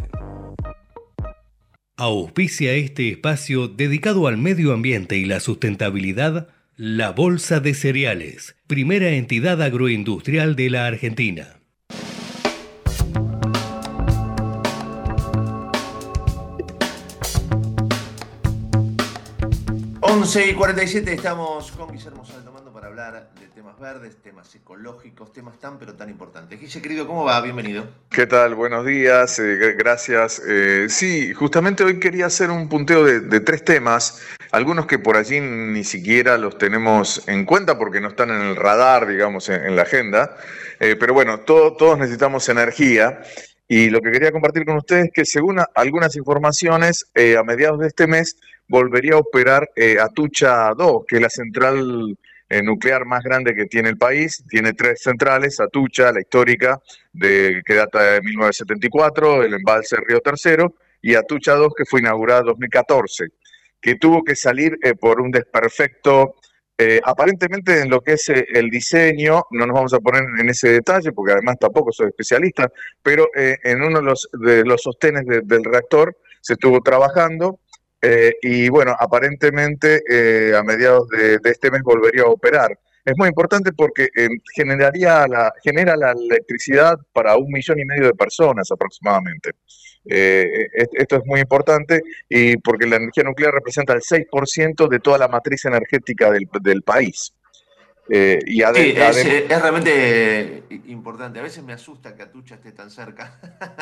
Auspicia 1.97 2.75
este 2.75 3.09
espacio 3.09 3.67
dedicado 3.67 4.29
al 4.29 4.37
medio 4.37 4.73
ambiente 4.73 5.17
y 5.17 5.25
la 5.25 5.41
sustentabilidad, 5.41 6.51
la 6.81 7.11
Bolsa 7.11 7.59
de 7.59 7.75
Cereales, 7.75 8.55
primera 8.69 9.09
entidad 9.09 9.61
agroindustrial 9.61 10.55
de 10.55 10.71
la 10.71 10.87
Argentina. 10.87 11.59
11 20.03 20.51
y 20.51 20.55
47 20.55 21.15
estamos 21.15 21.73
con 21.73 21.91
Guillermo 21.91 22.25
Saltomando 22.25 22.73
para 22.73 22.87
hablar 22.87 23.33
temas 23.59 23.81
verdes, 23.81 24.17
temas 24.23 24.55
ecológicos, 24.55 25.33
temas 25.33 25.59
tan 25.59 25.81
pero 25.81 25.93
tan 25.95 26.09
importantes. 26.09 26.61
Guille, 26.61 26.81
querido, 26.81 27.09
¿cómo 27.09 27.25
va? 27.25 27.41
Bienvenido. 27.41 27.89
¿Qué 28.09 28.25
tal? 28.25 28.55
Buenos 28.55 28.87
días, 28.87 29.37
eh, 29.41 29.59
gr- 29.59 29.77
gracias. 29.77 30.41
Eh, 30.47 30.87
sí, 30.89 31.35
justamente 31.35 31.83
hoy 31.83 31.99
quería 31.99 32.27
hacer 32.27 32.51
un 32.53 32.69
punteo 32.69 33.03
de, 33.05 33.41
tres 33.41 33.65
temas, 33.65 34.23
algunos 34.53 34.87
que 34.87 35.01
por 35.01 35.17
allí 35.17 35.41
ni 35.41 35.83
siquiera 35.83 36.39
los 36.39 36.57
tenemos 36.57 37.27
en 37.27 37.45
cuenta 37.45 37.77
porque 37.77 38.01
no 38.01 38.07
están 38.11 38.31
en 38.31 38.43
el 38.43 38.55
radar, 38.55 39.09
digamos, 39.09 39.49
en, 39.49 39.75
la 39.75 39.83
agenda. 39.83 40.37
Eh, 40.79 40.95
pero 40.95 41.13
bueno, 41.13 41.41
todo- 41.41 41.77
todos 41.77 41.99
necesitamos 41.99 42.49
energía. 42.49 43.23
Y 43.67 43.91
lo 43.91 44.01
que 44.01 44.13
quería 44.13 44.31
compartir 44.31 44.65
con 44.67 44.77
ustedes 44.77 45.07
es 45.07 45.11
que 45.13 45.25
según 45.25 45.59
algunas 45.75 46.15
informaciones, 46.15 47.07
a 47.37 47.43
mediados 47.43 47.81
de 47.81 47.89
este 47.89 48.07
mes 48.07 48.37
volvería 48.69 49.15
a 49.15 49.19
operar 49.19 49.69
Atucha 50.01 50.73
2, 50.75 51.05
que 51.09 51.17
es 51.17 51.23
la 51.23 51.29
central 51.29 52.17
nuclear 52.63 53.05
más 53.05 53.23
grande 53.23 53.55
que 53.55 53.67
tiene 53.67 53.91
el 53.91 53.99
país. 53.99 54.43
Tiene 54.49 54.73
tres 54.73 55.03
centrales, 55.03 55.61
Atucha, 55.61 56.13
la 56.13 56.21
histórica, 56.21 56.81
que 57.21 57.75
data 57.75 58.03
de 58.15 58.21
1974, 58.23 59.43
el 59.45 59.55
embalse 59.55 59.97
Río 60.07 60.21
Tercero, 60.21 60.75
y 61.03 61.15
Atucha 61.15 61.55
2, 61.55 61.73
que 61.77 61.85
fue 61.85 62.01
inaugurada 62.01 62.41
en 62.41 62.47
2014, 62.47 63.27
que 63.81 63.95
tuvo 63.97 64.23
que 64.25 64.35
salir 64.35 64.77
eh, 64.83 64.95
por 64.95 65.21
un 65.21 65.31
desperfecto. 65.31 66.35
eh, 66.81 67.01
aparentemente 67.05 67.81
en 67.83 67.91
lo 67.91 68.01
que 68.01 68.13
es 68.13 68.29
eh, 68.29 68.47
el 68.55 68.71
diseño, 68.71 69.43
no 69.51 69.67
nos 69.67 69.75
vamos 69.75 69.95
a 69.95 69.99
poner 70.01 70.23
en 70.41 70.49
ese 70.49 70.69
detalle 70.71 71.11
porque 71.13 71.33
además 71.33 71.57
tampoco 71.61 71.91
soy 71.93 72.09
especialista, 72.09 72.71
pero 73.03 73.29
en 73.35 73.83
uno 73.83 73.99
de 73.99 74.05
los, 74.05 74.29
de 74.33 74.65
los 74.65 74.81
sostenes 74.83 75.27
de- 75.27 75.41
del 75.43 75.65
reactor 75.65 76.17
se 76.41 76.53
estuvo 76.55 76.81
trabajando 76.81 77.59
eh, 78.03 78.35
y 78.43 78.69
bueno, 78.69 78.95
aparentemente 78.99 80.03
eh, 80.09 80.55
a 80.57 80.63
mediados 80.63 81.09
de, 81.09 81.39
de 81.39 81.51
este 81.51 81.71
mes 81.71 81.83
volvería 81.83 82.23
a 82.23 82.29
operar. 82.29 82.79
Es 83.05 83.15
muy 83.17 83.29
importante 83.29 83.73
porque 83.73 84.09
eh, 84.17 84.29
generaría 84.55 85.27
la, 85.27 85.53
genera 85.65 85.97
la 85.97 86.13
electricidad 86.13 86.99
para 87.13 87.37
un 87.37 87.51
millón 87.51 87.79
y 87.79 87.85
medio 87.87 88.07
de 88.07 88.15
personas 88.15 88.71
aproximadamente. 88.71 89.53
Eh, 90.05 90.67
es- 90.75 90.89
esto 90.93 91.17
es 91.17 91.23
muy 91.25 91.41
importante 91.41 92.01
y 92.29 92.57
porque 92.59 92.87
la 92.87 92.97
energía 92.97 93.25
nuclear 93.25 93.53
representa 93.55 93.95
el 93.95 94.03
6% 94.03 94.89
de 94.89 95.01
toda 95.01 95.19
la 95.19 95.29
matriz 95.29 95.65
energética 95.65 96.31
del, 96.31 96.49
del 96.61 96.83
país. 96.83 97.33
Eh, 98.11 98.39
y 98.47 98.61
Sí, 98.61 98.65
es, 98.97 99.49
realmente 99.61 100.65
importante. 100.87 101.39
A 101.41 101.43
veces 101.43 101.63
me 101.63 101.75
asusta 101.75 102.15
que 102.15 102.23
Atucha 102.23 102.55
esté 102.57 102.73
tan 102.73 102.91
cerca. 102.91 103.39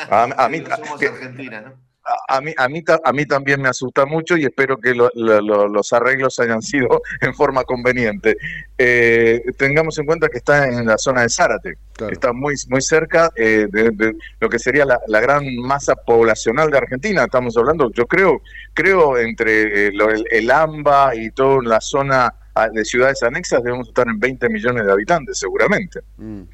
a, 0.09 0.23
a 0.23 0.49
mí, 0.49 0.61
somos 0.75 0.99
que- 0.99 1.07
Argentina, 1.07 1.61
¿no? 1.61 1.86
A, 2.27 2.41
mí, 2.41 2.53
a, 2.57 2.67
mí, 2.69 2.83
a 3.03 3.11
mí 3.13 3.25
también 3.25 3.61
me 3.61 3.69
asusta 3.69 4.05
mucho 4.05 4.37
y 4.37 4.45
espero 4.45 4.77
que 4.77 4.93
lo- 4.95 5.11
lo- 5.15 5.41
lo- 5.41 5.67
los 5.67 5.91
arreglos 5.93 6.39
hayan 6.39 6.61
sido 6.61 7.01
en 7.21 7.33
forma 7.33 7.63
conveniente. 7.63 8.37
Eh, 8.77 9.41
tengamos 9.57 9.97
en 9.99 10.05
cuenta 10.05 10.29
que 10.29 10.37
está 10.37 10.67
en 10.67 10.85
la 10.85 10.97
zona 10.97 11.21
de 11.23 11.29
Zárate, 11.29 11.77
está 12.11 12.31
muy, 12.33 12.55
muy 12.69 12.81
cerca 12.81 13.31
eh, 13.35 13.67
de, 13.71 13.89
de 13.91 14.15
lo 14.39 14.49
que 14.49 14.59
sería 14.59 14.85
la, 14.85 14.99
la 15.07 15.19
gran 15.19 15.43
masa 15.57 15.95
poblacional 15.95 16.69
de 16.71 16.77
Argentina. 16.77 17.23
Estamos 17.23 17.57
hablando, 17.57 17.91
yo 17.91 18.05
creo, 18.05 18.41
creo 18.73 19.17
entre 19.17 19.87
eh, 19.87 19.87
el, 19.87 20.25
el 20.29 20.51
AMBA 20.51 21.15
y 21.15 21.31
toda 21.31 21.61
la 21.63 21.81
zona 21.81 22.33
ah, 22.55 22.69
de 22.69 22.85
ciudades 22.85 23.21
anexas 23.23 23.63
debemos 23.63 23.87
estar 23.89 24.07
en 24.07 24.19
20 24.19 24.49
millones 24.49 24.85
de 24.85 24.91
habitantes 24.91 25.39
seguramente. 25.39 25.99
Eh, 25.99 26.45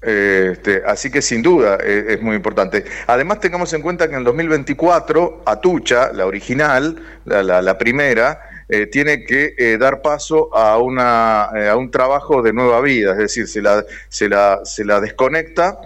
Este, 0.00 0.82
así 0.86 1.10
que 1.10 1.20
sin 1.22 1.42
duda 1.42 1.78
eh, 1.82 2.04
es 2.10 2.22
muy 2.22 2.36
importante. 2.36 2.84
Además 3.06 3.40
tengamos 3.40 3.72
en 3.72 3.82
cuenta 3.82 4.06
que 4.06 4.12
en 4.14 4.20
el 4.20 4.24
2024 4.24 5.42
Atucha, 5.44 6.12
la 6.12 6.26
original, 6.26 7.02
la, 7.24 7.42
la- 7.42 7.62
la 7.62 7.78
primera, 7.78 8.40
eh, 8.68 8.86
tiene 8.86 9.24
que 9.24 9.54
eh, 9.58 9.76
dar 9.78 10.02
paso 10.02 10.54
a, 10.54 10.78
una, 10.78 11.44
a 11.44 11.76
un 11.76 11.90
trabajo 11.90 12.42
de 12.42 12.52
nueva 12.52 12.80
vida, 12.80 13.12
es 13.12 13.18
decir, 13.18 13.48
se 13.48 13.60
la, 13.62 13.84
se 14.08 14.28
la, 14.28 14.60
se 14.64 14.84
la 14.84 15.00
desconecta 15.00 15.78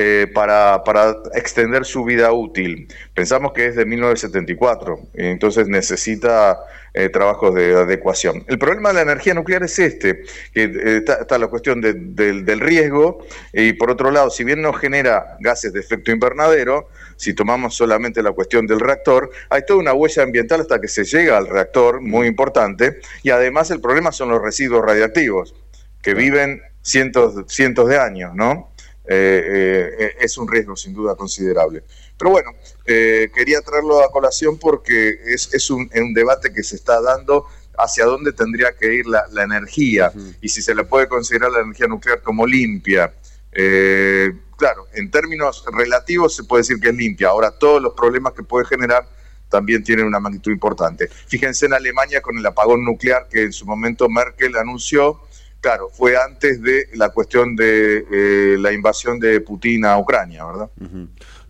eh, 0.00 0.28
para, 0.32 0.84
para 0.84 1.16
extender 1.34 1.84
su 1.84 2.04
vida 2.04 2.32
útil. 2.32 2.86
Pensamos 3.14 3.52
que 3.52 3.66
es 3.66 3.74
de 3.74 3.84
1974, 3.84 5.00
entonces 5.14 5.66
necesita 5.66 6.56
eh, 6.94 7.08
trabajos 7.08 7.52
de 7.56 7.74
adecuación. 7.74 8.44
El 8.46 8.58
problema 8.60 8.90
de 8.90 8.94
la 8.94 9.02
energía 9.02 9.34
nuclear 9.34 9.64
es 9.64 9.76
este, 9.80 10.22
que 10.54 10.62
eh, 10.64 10.96
está, 10.98 11.14
está 11.14 11.36
la 11.36 11.48
cuestión 11.48 11.80
de- 11.80 11.94
del, 11.94 12.44
del 12.44 12.60
riesgo 12.60 13.26
y 13.52 13.72
por 13.72 13.90
otro 13.90 14.12
lado, 14.12 14.30
si 14.30 14.44
bien 14.44 14.62
no 14.62 14.72
genera 14.72 15.36
gases 15.40 15.72
de 15.72 15.80
efecto 15.80 16.12
invernadero, 16.12 16.88
si 17.16 17.34
tomamos 17.34 17.74
solamente 17.74 18.22
la 18.22 18.30
cuestión 18.30 18.68
del 18.68 18.78
reactor, 18.78 19.30
hay 19.50 19.62
toda 19.66 19.80
una 19.80 19.94
huella 19.94 20.22
ambiental 20.22 20.60
hasta 20.60 20.80
que 20.80 20.86
se 20.86 21.02
llega 21.04 21.36
al 21.36 21.48
reactor, 21.48 22.00
muy 22.00 22.28
importante, 22.28 23.00
y 23.24 23.30
además 23.30 23.72
el 23.72 23.80
problema 23.80 24.12
son 24.12 24.28
los 24.28 24.40
residuos 24.40 24.84
radiactivos, 24.84 25.56
que 26.02 26.14
viven 26.14 26.62
cientos, 26.82 27.34
cientos 27.48 27.88
de 27.88 27.98
años, 27.98 28.32
¿no? 28.36 28.72
Eh, 29.10 29.94
eh, 29.98 30.16
es 30.20 30.36
un 30.36 30.46
riesgo 30.46 30.76
sin 30.76 30.92
duda 30.92 31.16
considerable. 31.16 31.82
Pero 32.18 32.30
bueno, 32.30 32.50
eh, 32.84 33.30
quería 33.34 33.62
traerlo 33.62 34.04
a 34.04 34.10
colación 34.10 34.58
porque 34.58 35.18
es, 35.24 35.54
es 35.54 35.70
un, 35.70 35.90
un 35.94 36.12
debate 36.12 36.52
que 36.52 36.62
se 36.62 36.76
está 36.76 37.00
dando 37.00 37.46
hacia 37.78 38.04
dónde 38.04 38.32
tendría 38.32 38.76
que 38.76 38.92
ir 38.92 39.06
la, 39.06 39.24
la 39.30 39.44
energía 39.44 40.12
y 40.42 40.48
si 40.48 40.60
se 40.60 40.74
le 40.74 40.84
puede 40.84 41.08
considerar 41.08 41.50
la 41.52 41.60
energía 41.60 41.86
nuclear 41.86 42.20
como 42.20 42.46
limpia. 42.46 43.14
Eh, 43.52 44.30
claro, 44.56 44.86
en 44.92 45.10
términos 45.10 45.64
relativos 45.72 46.34
se 46.36 46.44
puede 46.44 46.62
decir 46.62 46.78
que 46.80 46.88
es 46.88 46.94
limpia. 46.94 47.28
Ahora, 47.28 47.52
todos 47.52 47.80
los 47.80 47.94
problemas 47.94 48.34
que 48.34 48.42
puede 48.42 48.66
generar 48.66 49.08
también 49.48 49.82
tienen 49.82 50.06
una 50.06 50.20
magnitud 50.20 50.52
importante. 50.52 51.08
Fíjense 51.08 51.66
en 51.66 51.72
Alemania 51.72 52.20
con 52.20 52.36
el 52.36 52.44
apagón 52.44 52.84
nuclear 52.84 53.28
que 53.30 53.44
en 53.44 53.52
su 53.52 53.64
momento 53.64 54.08
Merkel 54.08 54.56
anunció. 54.56 55.22
Claro, 55.60 55.88
fue 55.92 56.16
antes 56.16 56.62
de 56.62 56.86
la 56.94 57.08
cuestión 57.10 57.56
de 57.56 58.04
eh, 58.10 58.56
la 58.58 58.72
invasión 58.72 59.18
de 59.18 59.40
Putin 59.40 59.84
a 59.84 59.98
Ucrania, 59.98 60.44
¿verdad? 60.44 60.70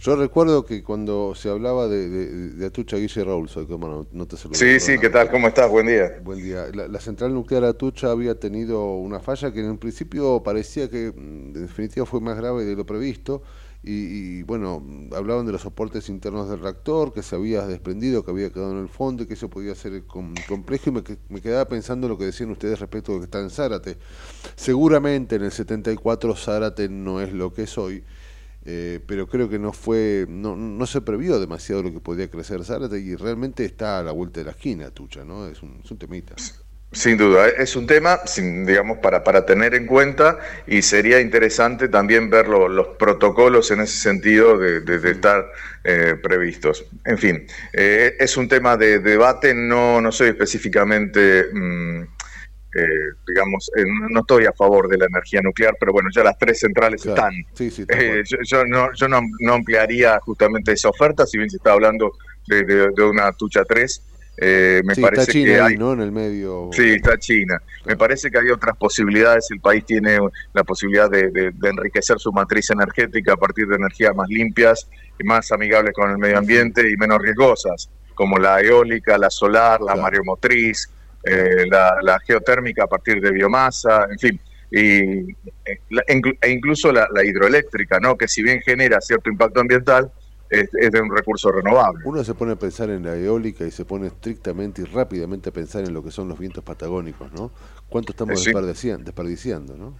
Yo 0.00 0.16
recuerdo 0.16 0.64
que 0.64 0.82
cuando 0.82 1.34
se 1.34 1.50
hablaba 1.50 1.88
de, 1.88 2.08
de, 2.08 2.26
de 2.50 2.66
Atucha 2.66 2.96
Guille 2.96 3.24
Raúl, 3.24 3.48
soy 3.48 3.66
como 3.66 4.06
no, 4.10 4.26
te 4.26 4.36
saludo. 4.36 4.56
Sí, 4.56 4.80
sí, 4.80 4.98
¿qué 4.98 5.10
tal? 5.10 5.30
¿Cómo 5.30 5.48
estás? 5.48 5.68
Buen 5.68 5.88
día. 5.88 6.20
Buen 6.22 6.42
día. 6.42 6.66
La, 6.72 6.88
la 6.88 7.00
central 7.00 7.34
nuclear 7.34 7.64
Atucha 7.64 8.10
había 8.10 8.38
tenido 8.38 8.94
una 8.94 9.20
falla 9.20 9.52
que 9.52 9.60
en 9.60 9.70
un 9.70 9.78
principio 9.78 10.42
parecía 10.42 10.88
que 10.88 11.12
mm, 11.14 11.56
en 11.56 11.66
definitiva 11.66 12.06
fue 12.06 12.20
más 12.20 12.36
grave 12.36 12.64
de 12.64 12.76
lo 12.76 12.86
previsto. 12.86 13.42
Y, 13.90 14.42
bueno, 14.42 14.84
hablaban 15.16 15.46
de 15.46 15.52
los 15.52 15.62
soportes 15.62 16.08
internos 16.10 16.50
del 16.50 16.60
reactor, 16.60 17.12
que 17.12 17.22
se 17.22 17.36
había 17.36 17.66
desprendido, 17.66 18.24
que 18.24 18.30
había 18.30 18.50
quedado 18.50 18.72
en 18.72 18.78
el 18.82 18.88
fondo 18.88 19.22
y 19.22 19.26
que 19.26 19.34
eso 19.34 19.48
podía 19.48 19.74
ser 19.74 20.04
com- 20.04 20.34
complejo. 20.46 20.90
Y 20.90 20.92
me, 20.92 21.02
que- 21.02 21.16
me 21.30 21.40
quedaba 21.40 21.66
pensando 21.68 22.06
en 22.06 22.10
lo 22.12 22.18
que 22.18 22.26
decían 22.26 22.50
ustedes 22.50 22.80
respecto 22.80 23.12
de 23.12 23.18
que 23.20 23.24
está 23.24 23.40
en 23.40 23.48
Zárate. 23.50 23.96
Seguramente 24.56 25.36
en 25.36 25.44
el 25.44 25.52
74 25.52 26.34
Zárate 26.36 26.88
no 26.88 27.20
es 27.20 27.32
lo 27.32 27.52
que 27.52 27.62
es 27.62 27.78
hoy. 27.78 28.04
eh, 28.64 29.00
pero 29.06 29.26
creo 29.28 29.48
que 29.48 29.58
no 29.58 29.72
fue, 29.72 30.26
no, 30.28 30.54
no 30.56 30.86
se 30.86 31.00
previó 31.00 31.40
demasiado 31.40 31.82
lo 31.82 31.90
que 31.92 32.00
podía 32.00 32.28
crecer 32.30 32.62
Zárate 32.64 32.98
y 33.00 33.14
realmente 33.16 33.64
está 33.64 34.00
a 34.00 34.02
la 34.02 34.12
vuelta 34.12 34.40
de 34.40 34.44
la 34.46 34.50
esquina, 34.50 34.90
Tucha, 34.90 35.24
¿no? 35.24 35.46
Es 35.46 35.62
un, 35.62 35.80
es 35.82 35.90
un 35.90 35.96
temita. 35.96 36.34
Sin 36.90 37.18
duda, 37.18 37.48
es 37.48 37.76
un 37.76 37.86
tema, 37.86 38.20
sin- 38.24 38.64
digamos, 38.64 38.96
para, 38.98 39.22
para 39.22 39.44
tener 39.44 39.74
en 39.74 39.86
cuenta 39.86 40.38
y 40.66 40.80
sería 40.80 41.20
interesante 41.20 41.88
también 41.88 42.30
ver 42.30 42.48
lo- 42.48 42.66
los 42.66 42.88
protocolos 42.98 43.70
en 43.70 43.80
ese 43.82 43.98
sentido 43.98 44.56
de, 44.56 44.80
de- 44.80 44.98
de 44.98 45.10
estar 45.10 45.52
eh, 45.84 46.14
previstos. 46.22 46.86
En 47.04 47.18
fin, 47.18 47.46
eh, 47.74 48.16
es 48.18 48.36
un 48.38 48.48
tema 48.48 48.76
de 48.78 49.00
debate, 49.00 49.52
no, 49.54 50.00
no 50.00 50.10
soy 50.10 50.28
específicamente, 50.30 51.46
mm, 51.52 52.02
eh, 52.74 52.86
digamos, 53.26 53.70
eh, 53.76 53.84
no 54.10 54.20
estoy 54.20 54.46
a 54.46 54.52
favor 54.52 54.88
de 54.88 54.98
la 54.98 55.06
energía 55.06 55.40
nuclear, 55.42 55.74
pero 55.80 55.92
bueno, 55.92 56.08
ya 56.14 56.22
las 56.24 56.38
tres 56.38 56.60
centrales 56.60 57.04
están. 57.04 57.32
Sí, 57.54 57.70
sí, 57.70 57.84
Eh, 57.88 58.22
yo 58.26 58.38
yo 58.44 58.64
no, 58.66 58.88
yo 58.94 59.08
no, 59.08 59.20
no 59.40 59.54
ampliaría 59.54 60.18
justamente 60.20 60.72
esa 60.72 60.88
oferta, 60.90 61.26
si 61.26 61.38
bien 61.38 61.50
se 61.50 61.56
está 61.56 61.72
hablando 61.72 62.12
de, 62.46 62.62
de- 62.64 62.88
de 62.96 63.02
una 63.04 63.32
tucha 63.32 63.64
3, 63.64 64.02
Eh, 64.40 64.82
me 64.84 64.94
Sí, 64.94 65.00
parece 65.02 65.22
está 65.22 65.32
China 65.32 65.46
que 65.46 65.60
ahí, 65.60 65.72
hay, 65.72 65.76
¿no? 65.76 65.92
En 65.94 66.00
el 66.00 66.12
medio. 66.12 66.70
Sí, 66.72 66.90
está 66.90 67.18
China. 67.18 67.60
Me 67.84 67.96
parece 67.96 68.30
que 68.30 68.38
hay 68.38 68.50
otras 68.50 68.76
posibilidades. 68.76 69.50
El 69.50 69.60
país 69.60 69.84
tiene 69.84 70.18
la 70.52 70.62
posibilidad 70.64 71.10
de, 71.10 71.30
de- 71.30 71.50
de 71.52 71.68
enriquecer 71.68 72.18
su 72.20 72.32
matriz 72.32 72.70
energética 72.70 73.32
a 73.32 73.36
partir 73.36 73.66
de 73.66 73.76
energías 73.76 74.14
más 74.14 74.28
limpias 74.28 74.88
y 75.18 75.24
más 75.24 75.50
amigables 75.50 75.92
con 75.92 76.10
el 76.10 76.18
medio 76.18 76.38
ambiente 76.38 76.88
y 76.88 76.96
menos 76.96 77.18
riesgosas, 77.20 77.90
como 78.14 78.38
la 78.38 78.60
eólica, 78.60 79.18
la 79.18 79.28
solar, 79.30 79.80
la 79.80 79.96
mareomotriz, 79.96 80.88
eh, 81.24 81.66
la, 81.68 81.96
la 82.02 82.20
geotérmica 82.20 82.84
a 82.84 82.86
partir 82.86 83.20
de 83.20 83.32
biomasa, 83.32 84.06
en 84.10 84.18
fin. 84.18 84.40
Y, 84.70 85.30
eh, 85.30 85.80
e 86.06 86.20
e 86.42 86.50
incluso 86.50 86.92
la, 86.92 87.08
la 87.12 87.24
hidroeléctrica, 87.24 87.98
¿no? 88.00 88.16
que 88.16 88.28
si 88.28 88.42
bien 88.42 88.60
genera 88.60 89.00
cierto 89.00 89.30
impacto 89.30 89.60
ambiental, 89.60 90.12
es, 90.50 90.68
es 90.74 90.90
de 90.90 91.00
un 91.00 91.14
recurso 91.14 91.50
renovable. 91.52 92.02
Uno 92.04 92.24
se 92.24 92.34
pone 92.34 92.52
a 92.52 92.56
pensar 92.56 92.90
en 92.90 93.04
la 93.04 93.14
eólica 93.16 93.64
y 93.64 93.70
se 93.70 93.84
pone 93.84 94.06
estrictamente 94.08 94.82
y 94.82 94.84
rápidamente 94.86 95.50
a 95.50 95.52
pensar 95.52 95.84
en 95.84 95.94
lo 95.94 96.02
que 96.02 96.10
son 96.10 96.28
los 96.28 96.38
vientos 96.38 96.64
patagónicos, 96.64 97.32
¿no? 97.32 97.50
¿Cuánto 97.88 98.12
estamos 98.12 98.40
Sí. 98.40 98.46
desperdiciando, 98.46 99.04
desperdiciando, 99.04 99.76
no? 99.76 99.94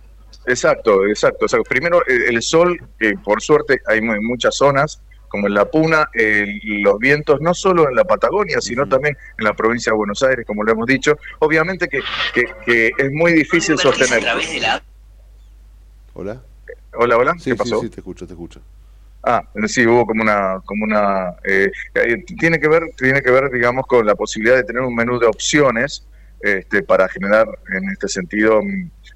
Exacto, 0.47 1.07
exacto. 1.07 1.45
O 1.47 1.49
sea, 1.49 1.61
primero, 1.61 2.01
eh, 2.07 2.27
el 2.29 2.41
sol, 2.43 2.79
que 2.99 3.15
por 3.25 3.43
suerte 3.43 3.81
hay 3.87 3.99
en 3.99 4.25
muchas 4.25 4.55
zonas, 4.57 5.01
como 5.29 5.47
en 5.47 5.53
La 5.55 5.71
Puna, 5.71 6.09
eh, 6.15 6.47
los 6.83 6.99
vientos 6.99 7.39
no 7.43 7.53
solo 7.53 7.87
en 7.87 7.95
la 7.95 8.05
Patagonia, 8.05 8.61
sino 8.63 8.89
también 8.89 9.15
en 9.37 9.45
la 9.45 9.55
provincia 9.55 9.93
de 9.93 9.97
Buenos 9.99 10.23
Aires, 10.23 10.47
como 10.47 10.63
lo 10.65 10.73
hemos 10.73 10.87
dicho. 10.87 11.19
Obviamente 11.41 11.87
que, 11.89 12.01
que, 12.33 12.45
que 12.65 12.87
es 12.97 13.13
muy 13.13 13.33
difícil 13.33 13.77
sostener. 13.79 14.23
¿Hola? 16.15 16.43
Hola, 16.95 17.17
hola, 17.19 17.33
Sí, 17.39 17.51
¿qué 17.51 17.51
sí, 17.51 17.57
pasó? 17.57 17.81
sí, 17.83 17.91
te 17.91 18.01
escucho, 18.01 18.27
te 18.27 18.33
escucho. 18.33 18.61
Ah, 19.23 19.43
sí, 19.67 19.87
hubo 19.87 20.07
como 20.07 20.23
una, 20.23 20.61
como 20.65 20.85
una, 20.85 21.35
eh, 21.45 21.71
eh, 21.95 22.25
tiene 22.39 22.59
que 22.61 22.69
ver, 22.69 22.85
tiene 22.97 23.21
que 23.21 23.31
ver, 23.31 23.51
digamos, 23.51 23.87
con 23.87 24.07
la 24.07 24.15
posibilidad 24.15 24.57
de 24.57 24.65
tener 24.65 24.83
un 24.83 24.95
menú 24.95 25.19
de 25.19 25.27
opciones, 25.27 26.07
este, 26.41 26.83
para 26.83 27.09
generar, 27.09 27.49
en 27.75 27.91
este 27.91 28.07
sentido, 28.09 28.61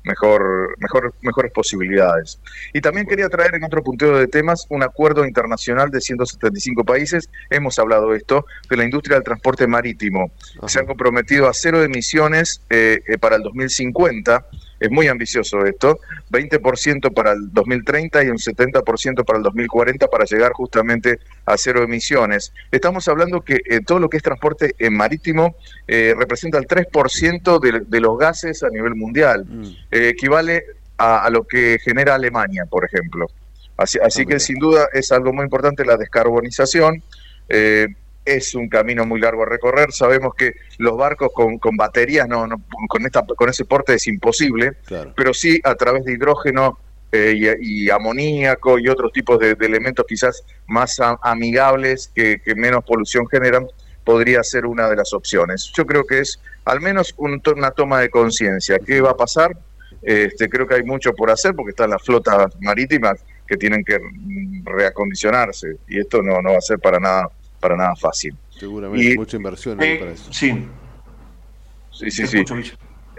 mejor, 0.04 0.74
mejor, 0.78 1.14
mejores 1.22 1.52
posibilidades. 1.52 2.40
Y 2.72 2.80
también 2.80 3.06
quería 3.06 3.28
traer 3.28 3.54
en 3.54 3.64
otro 3.64 3.82
punteo 3.82 4.18
de 4.18 4.26
temas 4.26 4.66
un 4.68 4.82
acuerdo 4.82 5.24
internacional 5.24 5.90
de 5.90 6.00
175 6.00 6.84
países. 6.84 7.28
Hemos 7.50 7.78
hablado 7.78 8.10
de 8.10 8.18
esto, 8.18 8.46
de 8.68 8.76
la 8.76 8.84
industria 8.84 9.16
del 9.16 9.24
transporte 9.24 9.66
marítimo. 9.66 10.32
Se 10.66 10.80
han 10.80 10.86
comprometido 10.86 11.48
a 11.48 11.54
cero 11.54 11.82
emisiones 11.82 12.62
eh, 12.70 13.02
eh, 13.06 13.18
para 13.18 13.36
el 13.36 13.42
2050. 13.42 14.46
Es 14.82 14.90
muy 14.90 15.06
ambicioso 15.06 15.64
esto. 15.64 16.00
20% 16.32 17.14
para 17.14 17.32
el 17.32 17.52
2030 17.52 18.24
y 18.24 18.28
un 18.28 18.36
70% 18.36 19.24
para 19.24 19.38
el 19.38 19.44
2040 19.44 20.09
para 20.09 20.24
llegar 20.24 20.52
justamente 20.52 21.20
a 21.46 21.56
cero 21.56 21.84
emisiones. 21.84 22.52
Estamos 22.72 23.06
hablando 23.06 23.42
que 23.42 23.60
eh, 23.64 23.80
todo 23.86 24.00
lo 24.00 24.09
que 24.09 24.16
es 24.16 24.24
transporte 24.24 24.74
eh, 24.76 24.90
marítimo 24.90 25.54
eh, 25.86 26.16
representa 26.18 26.59
el 26.59 26.66
3% 26.66 27.60
de, 27.60 27.84
de 27.86 28.00
los 28.00 28.18
gases 28.18 28.64
a 28.64 28.70
nivel 28.70 28.96
mundial. 28.96 29.46
Eh, 29.92 30.09
equivale 30.09 30.64
a, 30.96 31.26
a 31.26 31.30
lo 31.30 31.44
que 31.44 31.78
genera 31.80 32.16
Alemania, 32.16 32.64
por 32.68 32.84
ejemplo. 32.84 33.28
Así, 33.76 34.00
así 34.04 34.26
que 34.26 34.40
sin 34.40 34.59
duda 34.59 34.88
es 34.92 35.12
algo 35.12 35.32
muy 35.32 35.44
importante 35.44 35.84
la 35.84 35.96
descarbonización. 35.96 37.04
Es 38.24 38.55
un 38.55 38.69
camino 38.69 39.05
muy 39.05 39.20
largo 39.20 39.43
a 39.43 39.47
recorrer. 39.47 39.93
Sabemos 39.93 40.35
que 40.35 40.55
los 40.78 40.97
barcos 40.97 41.31
con, 41.35 41.59
con 41.59 41.77
baterías, 41.77 42.28
no, 42.28 42.47
no- 42.47 42.62
con, 42.89 43.05
esta, 43.05 43.23
con 43.27 43.49
ese 43.49 43.65
porte 43.65 43.94
es 43.94 44.07
imposible, 44.07 44.73
pero 45.16 45.35
sí 45.35 45.61
a 45.65 45.74
través 45.74 46.05
de 46.05 46.12
hidrógeno 46.12 46.78
eh, 47.11 47.57
y, 47.61 47.85
y 47.86 47.90
amoníaco 47.90 48.78
y 48.78 48.89
otros 48.89 49.12
tipos 49.12 49.39
de, 49.39 49.55
de 49.55 49.66
elementos 49.66 50.07
quizás 50.09 50.44
más 50.66 50.99
a- 51.01 51.19
amigables 51.23 52.11
que, 52.15 52.40
que 52.44 52.55
menos 52.55 52.85
polución 52.85 53.27
generan, 53.28 53.66
podría 54.05 54.43
ser 54.43 54.66
una 54.66 54.89
de 54.89 54.97
las 54.97 55.12
opciones. 55.12 55.70
Yo 55.77 55.85
creo 55.85 56.05
que 56.07 56.20
es 56.20 56.40
al 56.65 56.81
menos 56.81 57.15
un 57.19 57.43
una 57.55 57.70
toma 57.73 58.01
de 58.01 58.09
conciencia. 58.09 58.78
¿Qué 58.78 59.01
va 59.01 59.11
a 59.11 59.16
pasar? 59.16 59.57
Este, 60.01 60.49
creo 60.49 60.66
que 60.66 60.74
hay 60.77 60.82
mucho 60.85 61.12
por 61.12 61.31
hacer 61.31 61.55
porque 61.55 61.70
están 61.70 61.90
las 61.90 62.03
flotas 62.03 62.53
marítimas 62.61 63.20
que 63.47 63.57
tienen 63.57 63.85
que 63.85 63.99
reacondicionarse 64.65 65.77
y 65.89 66.01
esto 66.01 66.23
no, 66.23 66.40
no 66.43 66.53
va 66.53 66.59
a 66.59 66.62
ser 66.62 66.78
para 66.78 66.99
nada, 66.99 67.28
para 67.62 67.76
nada 67.76 67.94
fácil. 67.97 68.36
Seguramente 68.59 69.12
Y- 69.12 69.16
mucha 69.16 69.36
inversión 69.36 69.80
ahí 69.80 69.90
Eh, 69.93 69.97
para 69.98 70.10
eso. 70.12 70.32
Sí. 70.32 70.68
Sí, 71.90 72.10
sí, 72.10 72.26
sí. 72.26 72.44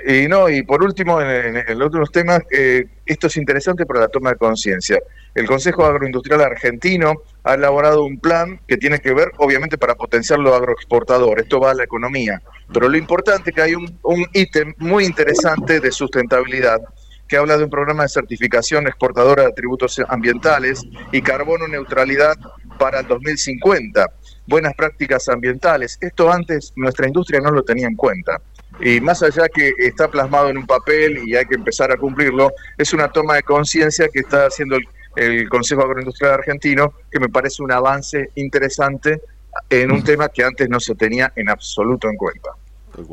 Y 0.05 0.27
no, 0.27 0.49
y 0.49 0.63
por 0.63 0.83
último, 0.83 1.21
en, 1.21 1.55
en- 1.57 1.63
en 1.69 1.79
los 1.79 1.87
otros 1.87 2.11
temas, 2.11 2.41
eh, 2.51 2.83
esto 3.05 3.27
es 3.27 3.37
interesante 3.37 3.85
para 3.85 4.01
la 4.01 4.07
toma 4.09 4.31
de 4.31 4.35
conciencia. 4.35 4.99
El 5.33 5.47
Consejo 5.47 5.85
Agroindustrial 5.85 6.41
Argentino 6.41 7.13
ha 7.43 7.53
elaborado 7.53 8.03
un 8.03 8.19
plan 8.19 8.59
que 8.67 8.75
tiene 8.77 8.99
que 8.99 9.13
ver, 9.13 9.31
obviamente, 9.37 9.77
para 9.77 9.95
potenciar 9.95 10.39
lo 10.39 10.53
agroexportador. 10.55 11.39
Esto 11.39 11.59
va 11.59 11.71
a 11.71 11.73
la 11.73 11.85
economía. 11.85 12.41
Pero 12.73 12.89
lo 12.89 12.97
importante 12.97 13.51
es 13.51 13.55
que 13.55 13.61
hay 13.61 13.75
un, 13.75 13.97
un 14.03 14.25
ítem 14.33 14.73
muy 14.77 15.05
interesante 15.05 15.79
de 15.79 15.91
sustentabilidad 15.91 16.79
que 17.27 17.37
habla 17.37 17.57
de 17.57 17.63
un 17.63 17.69
programa 17.69 18.03
de 18.03 18.09
certificación 18.09 18.85
exportadora 18.87 19.43
de 19.43 19.49
atributos 19.49 19.99
ambientales 20.09 20.83
y 21.13 21.21
carbono 21.21 21.67
neutralidad 21.67 22.35
para 22.77 22.99
el 23.01 23.07
2050. 23.07 24.05
Buenas 24.47 24.73
prácticas 24.75 25.27
ambientales. 25.29 25.97
Esto 26.01 26.31
antes 26.31 26.73
nuestra 26.75 27.07
industria 27.07 27.39
no 27.39 27.51
lo 27.51 27.63
tenía 27.63 27.87
en 27.87 27.95
cuenta. 27.95 28.41
Y 28.79 28.99
más 29.01 29.21
allá 29.23 29.47
que 29.49 29.73
está 29.77 30.07
plasmado 30.09 30.49
en 30.49 30.57
un 30.57 30.65
papel 30.65 31.19
y 31.27 31.35
hay 31.35 31.45
que 31.45 31.55
empezar 31.55 31.91
a 31.91 31.97
cumplirlo, 31.97 32.51
es 32.77 32.91
una 32.93 33.07
toma 33.07 33.35
de 33.35 33.43
conciencia 33.43 34.07
que 34.11 34.19
está 34.21 34.47
haciendo 34.47 34.75
el, 34.75 34.83
el 35.15 35.47
Consejo 35.49 35.83
Agroindustrial 35.83 36.33
Argentino, 36.33 36.93
que 37.11 37.19
me 37.19 37.29
parece 37.29 37.61
un 37.61 37.71
avance 37.71 38.31
interesante 38.35 39.21
en 39.69 39.91
un 39.91 40.03
tema 40.03 40.27
que 40.29 40.43
antes 40.43 40.67
no 40.67 40.79
se 40.79 40.95
tenía 40.95 41.31
en 41.35 41.49
absoluto 41.49 42.09
en 42.09 42.15
cuenta. 42.17 42.49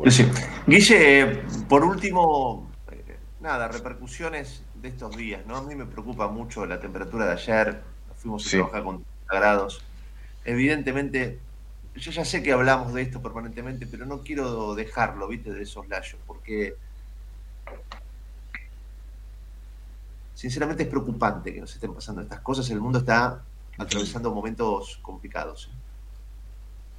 Sí. 0.09 0.27
Guille, 0.67 1.43
por 1.69 1.83
último, 1.83 2.71
eh, 2.91 3.17
nada, 3.39 3.67
repercusiones 3.67 4.63
de 4.75 4.89
estos 4.89 5.15
días, 5.15 5.45
¿no? 5.45 5.57
A 5.57 5.61
mí 5.61 5.75
me 5.75 5.85
preocupa 5.85 6.27
mucho 6.27 6.65
la 6.65 6.79
temperatura 6.79 7.25
de 7.27 7.33
ayer, 7.33 7.81
fuimos 8.17 8.45
a 8.45 8.49
Sí. 8.49 8.57
trabajar 8.57 8.83
con 8.83 9.05
30 9.31 9.39
grados. 9.39 9.81
Evidentemente, 10.45 11.39
yo 11.95 12.11
ya 12.11 12.25
sé 12.25 12.43
que 12.43 12.51
hablamos 12.51 12.93
de 12.93 13.01
esto 13.03 13.21
permanentemente, 13.21 13.87
pero 13.87 14.05
no 14.05 14.21
quiero 14.21 14.75
dejarlo, 14.75 15.27
viste, 15.27 15.51
de 15.51 15.63
esos 15.63 15.87
layos, 15.87 16.17
porque 16.27 16.75
sinceramente 20.33 20.83
es 20.83 20.89
preocupante 20.89 21.53
que 21.53 21.61
nos 21.61 21.73
estén 21.73 21.93
pasando 21.93 22.21
estas 22.21 22.41
cosas. 22.41 22.69
El 22.69 22.81
mundo 22.81 22.99
está 22.99 23.43
atravesando 23.77 24.33
momentos 24.33 24.99
complicados. 25.01 25.69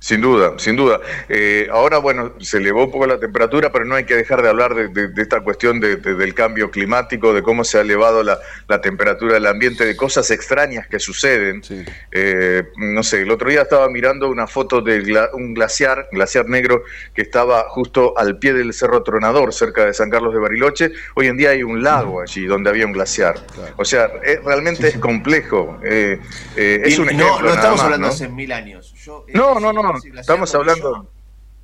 Sin 0.03 0.21
duda, 0.21 0.55
sin 0.59 0.75
duda. 0.75 1.01
Eh, 1.29 1.69
ahora, 1.71 1.99
bueno, 1.99 2.33
se 2.41 2.57
elevó 2.57 2.87
un 2.87 2.91
poco 2.91 3.07
la 3.07 3.21
temperatura, 3.21 3.71
pero 3.71 3.85
no 3.85 3.95
hay 3.95 4.03
que 4.05 4.17
dejar 4.17 4.43
de 4.43 4.49
hablar 4.49 4.75
de, 4.75 4.89
de- 4.89 5.07
de 5.09 5.23
esta 5.23 5.41
cuestión 5.43 5.79
de- 5.79 5.95
de- 5.95 6.15
del 6.17 6.35
cambio 6.35 6.73
climático, 6.73 7.33
de 7.33 7.41
cómo 7.41 7.63
se 7.63 7.79
ha 7.79 7.83
elevado 7.83 8.25
la, 8.25 8.41
la 8.67 8.81
temperatura 8.81 9.35
del 9.35 9.47
ambiente, 9.47 9.85
de 9.85 9.95
cosas 9.95 10.29
extrañas 10.33 10.89
que 10.89 10.99
suceden. 10.99 11.63
Eh, 12.11 12.65
no 12.79 13.05
sé, 13.05 13.23
el 13.23 13.31
otro 13.31 13.49
día 13.49 13.63
estaba 13.63 13.89
mirando 13.91 14.29
una 14.29 14.49
foto 14.49 14.81
de 14.81 15.03
gla- 15.05 15.31
un 15.35 15.55
glaciar, 15.55 16.09
glaciar 16.11 16.49
negro, 16.49 16.83
que 17.15 17.23
estaba 17.23 17.69
justo 17.69 18.19
al 18.19 18.41
pie 18.41 18.55
del 18.55 18.75
Cerro 18.75 19.05
Tronador, 19.05 19.55
cerca 19.55 19.85
de 19.87 19.95
San 19.95 20.11
Carlos 20.11 20.35
de 20.35 20.41
Bariloche. 20.41 20.91
Hoy 21.15 21.29
en 21.29 21.37
día 21.37 21.51
hay 21.51 21.63
un 21.63 21.81
lago 21.85 22.21
allí 22.21 22.47
donde 22.47 22.71
había 22.71 22.87
un 22.87 22.93
glaciar. 22.93 23.37
O 23.77 23.85
sea, 23.85 24.11
es- 24.25 24.43
realmente 24.43 24.89
es 24.89 24.99
complejo. 24.99 25.79
Eh, 25.85 26.19
eh, 26.57 26.81
es 26.87 26.99
Y 26.99 27.01
un 27.03 27.07
no, 27.07 27.13
ejemplo. 27.13 27.49
no 27.49 27.55
estamos 27.55 27.77
más, 27.77 27.85
hablando 27.85 28.07
¿no? 28.09 28.13
hace 28.13 28.29
mil 28.29 28.51
años. 28.51 28.93
Yo, 29.05 29.25
eh, 29.29 29.33
No, 29.35 29.61
no, 29.61 29.92
no, 29.93 30.21
estamos 30.21 30.55
hablando. 30.55 31.11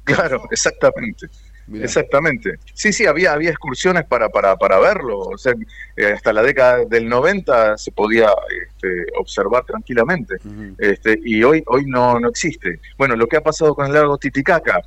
Claro, 0.04 0.42
exactamente. 0.50 1.26
Exactamente. 1.82 2.58
Sí, 2.72 2.94
sí, 2.94 3.04
había, 3.04 3.32
había 3.34 3.50
excursiones 3.50 4.04
para, 4.06 4.30
para, 4.30 4.56
para 4.56 4.78
verlo. 4.78 5.18
O 5.18 5.36
sea, 5.36 5.52
eh, 5.96 6.12
hasta 6.14 6.32
la 6.32 6.42
década 6.42 6.86
del 6.86 7.06
90 7.06 7.76
se 7.76 7.92
podía 7.92 8.30
este, 8.66 8.88
observar 9.18 9.64
tranquilamente. 9.66 10.36
este, 10.78 11.18
y 11.22 11.42
hoy, 11.42 11.62
hoy 11.66 11.84
no, 11.86 12.18
no 12.18 12.30
existe. 12.30 12.80
Bueno, 12.96 13.16
lo 13.16 13.26
que 13.26 13.36
ha 13.36 13.42
pasado 13.42 13.74
con 13.74 13.84
el 13.86 13.92
lago 13.92 14.16
Titicaca, 14.16 14.80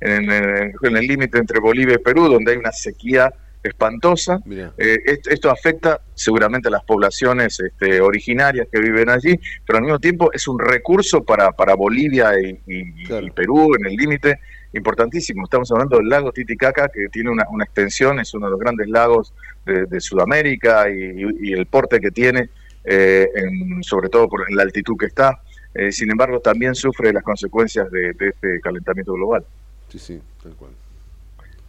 en, 0.00 0.30
en- 0.30 0.72
en 0.82 0.96
el 0.96 1.04
límite 1.06 1.38
entre 1.38 1.58
Bolivia 1.58 1.96
y 1.96 1.98
Perú, 1.98 2.28
donde 2.28 2.52
hay 2.52 2.58
una 2.58 2.70
sequía 2.72 3.32
espantosa. 3.62 4.40
Eh, 4.78 4.98
est- 5.04 5.26
esto 5.28 5.50
afecta 5.50 6.00
seguramente 6.14 6.68
a 6.68 6.70
las 6.70 6.84
poblaciones 6.84 7.60
este, 7.60 8.00
originarias 8.00 8.68
que 8.70 8.80
viven 8.80 9.08
allí, 9.10 9.38
pero 9.66 9.78
al 9.78 9.84
mismo 9.84 9.98
tiempo 9.98 10.30
es 10.32 10.46
un 10.48 10.58
recurso 10.58 11.22
para, 11.24 11.52
para 11.52 11.74
Bolivia 11.74 12.32
y, 12.40 12.58
y- 12.66 13.04
y 13.26 13.30
Perú 13.30 13.74
en 13.78 13.86
el 13.86 13.94
límite 13.96 14.40
importantísimo. 14.72 15.44
Estamos 15.44 15.70
hablando 15.72 15.98
del 15.98 16.08
lago 16.08 16.32
Titicaca, 16.32 16.88
que 16.88 17.08
tiene 17.08 17.30
una, 17.30 17.44
una 17.50 17.64
extensión, 17.64 18.20
es 18.20 18.32
uno 18.34 18.46
de 18.46 18.50
los 18.52 18.60
grandes 18.60 18.88
lagos 18.88 19.32
de, 19.66 19.84
de 19.86 20.00
Sudamérica 20.00 20.88
y, 20.90 21.24
y 21.40 21.52
el 21.52 21.66
porte 21.66 21.98
que 22.00 22.10
tiene, 22.10 22.48
eh, 22.84 23.28
en- 23.34 23.82
sobre 23.82 24.08
todo 24.08 24.28
por 24.28 24.50
la 24.52 24.62
altitud 24.62 24.96
que 24.96 25.06
está. 25.06 25.40
Eh, 25.74 25.92
sin 25.92 26.10
embargo, 26.10 26.40
también 26.40 26.74
sufre 26.74 27.12
las 27.12 27.22
consecuencias 27.22 27.90
de, 27.92 28.12
de 28.14 28.28
este 28.30 28.60
calentamiento 28.60 29.12
global. 29.12 29.44
Sí, 29.88 29.98
sí, 29.98 30.20
tal 30.42 30.52
cual. 30.54 30.70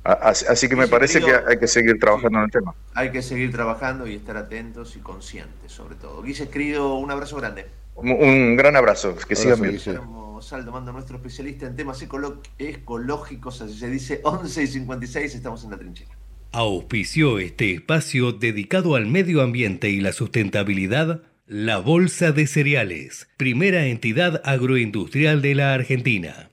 Así, 0.04 0.46
así 0.50 0.68
que 0.68 0.76
me 0.76 0.86
Sí, 0.86 0.92
parece 0.92 1.22
que 1.22 1.32
hay 1.48 1.60
que 1.60 1.68
seguir 1.68 2.00
trabajando 2.00 2.40
en 2.40 2.46
el 2.46 2.52
tema. 2.52 2.74
Hay 2.94 3.12
que 3.12 3.22
seguir 3.22 3.52
trabajando 3.52 4.08
y 4.08 4.16
estar 4.16 4.36
atentos 4.38 4.96
y 4.96 5.00
conscientes, 5.00 5.72
sobre 5.72 5.96
todo. 5.96 6.24
Guille, 6.24 6.50
querido, 6.50 6.96
un 6.96 7.12
abrazo 7.12 7.38
grande. 7.38 7.68
Un, 7.96 8.12
un 8.12 8.56
gran 8.56 8.76
abrazo, 8.76 9.16
que 9.16 9.36
sigan 9.36 9.62
bien. 9.62 9.74
Guillermo 9.74 10.22
Saldo 10.42 10.72
manda 10.72 10.92
nuestro 10.92 11.18
especialista 11.18 11.68
en 11.68 11.76
temas 11.76 12.02
ecológicos, 12.02 13.62
así 13.62 13.78
se 13.78 13.90
dice, 13.90 14.22
11 14.24 14.64
y 14.64 14.68
56, 14.68 15.36
estamos 15.36 15.64
en 15.64 15.72
la 15.72 15.78
trinchera. 15.78 16.12
Auspició 16.52 17.40
este 17.40 17.72
espacio 17.74 18.34
dedicado 18.34 18.96
al 18.96 19.08
medio 19.08 19.42
ambiente 19.42 19.90
y 19.90 20.02
la 20.02 20.12
sustentabilidad, 20.12 21.22
la 21.46 21.78
Bolsa 21.78 22.32
de 22.32 22.48
Cereales, 22.48 23.30
primera 23.38 23.86
entidad 23.86 24.42
agroindustrial 24.44 25.42
de 25.42 25.56
la 25.56 25.74
Argentina. 25.74 26.50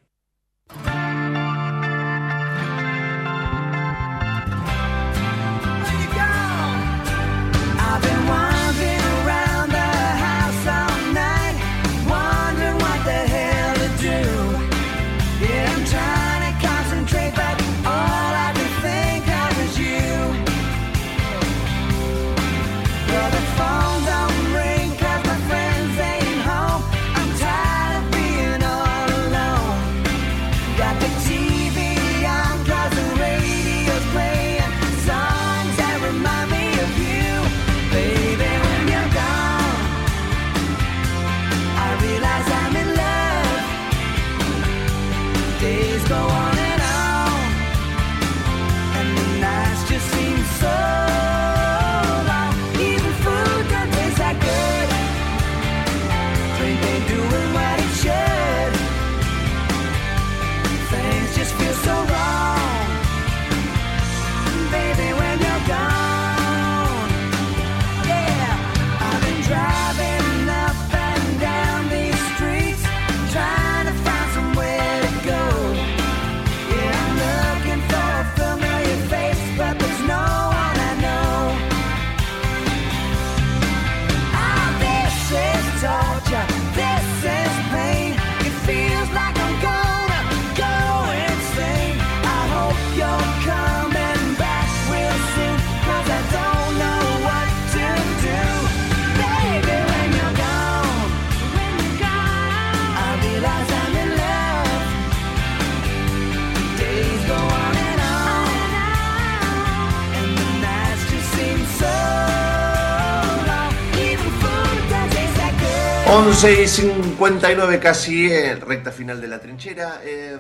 11 116.40 116.62
y 116.62 116.69
59 116.69 117.81
casi, 117.81 118.31
en 118.32 118.60
recta 118.60 118.93
final 118.93 119.20
de 119.20 119.27
la 119.27 119.40
trinchera. 119.40 120.01
Eh, 120.05 120.36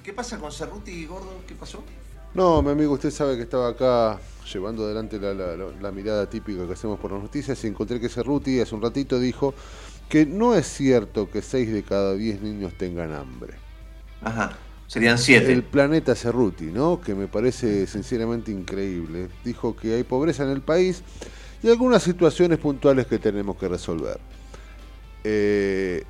¿Qué 0.00 0.12
pasa 0.12 0.38
con 0.38 0.52
Cerruti, 0.52 1.04
Gordo? 1.06 1.42
¿Qué 1.44 1.56
pasó? 1.56 1.82
No, 2.34 2.62
mi 2.62 2.70
amigo, 2.70 2.92
usted 2.92 3.10
sabe 3.10 3.34
que 3.36 3.42
estaba 3.42 3.70
acá 3.70 4.20
llevando 4.52 4.84
adelante 4.84 5.18
la, 5.18 5.34
la- 5.34 5.56
la- 5.56 5.72
la 5.80 5.90
mirada 5.90 6.30
típica 6.30 6.64
que 6.68 6.74
hacemos 6.74 7.00
por 7.00 7.10
las 7.10 7.20
noticias 7.20 7.64
y 7.64 7.66
encontré 7.66 7.98
que 7.98 8.08
Cerruti 8.08 8.60
hace 8.60 8.76
un 8.76 8.80
ratito 8.82 9.18
dijo 9.18 9.52
que 10.08 10.24
no 10.24 10.54
es 10.54 10.68
cierto 10.68 11.28
que 11.28 11.42
6 11.42 11.72
de 11.72 11.82
cada 11.82 12.14
10 12.14 12.40
niños 12.42 12.72
tengan 12.78 13.12
hambre. 13.12 13.54
Ajá, 14.22 14.56
serían 14.86 15.18
7. 15.18 15.52
El 15.52 15.64
planeta 15.64 16.14
Cerruti, 16.14 16.66
¿no? 16.66 17.00
Que 17.00 17.16
me 17.16 17.26
parece 17.26 17.88
sinceramente 17.88 18.52
increíble. 18.52 19.28
Dijo 19.44 19.74
que 19.74 19.94
hay 19.94 20.04
pobreza 20.04 20.44
en 20.44 20.50
el 20.50 20.60
país 20.60 21.02
y 21.60 21.68
algunas 21.70 22.04
situaciones 22.04 22.60
puntuales 22.60 23.08
que 23.08 23.18
tenemos 23.18 23.56
que 23.56 23.66
resolver. 23.66 24.20
Eh, 25.24 26.04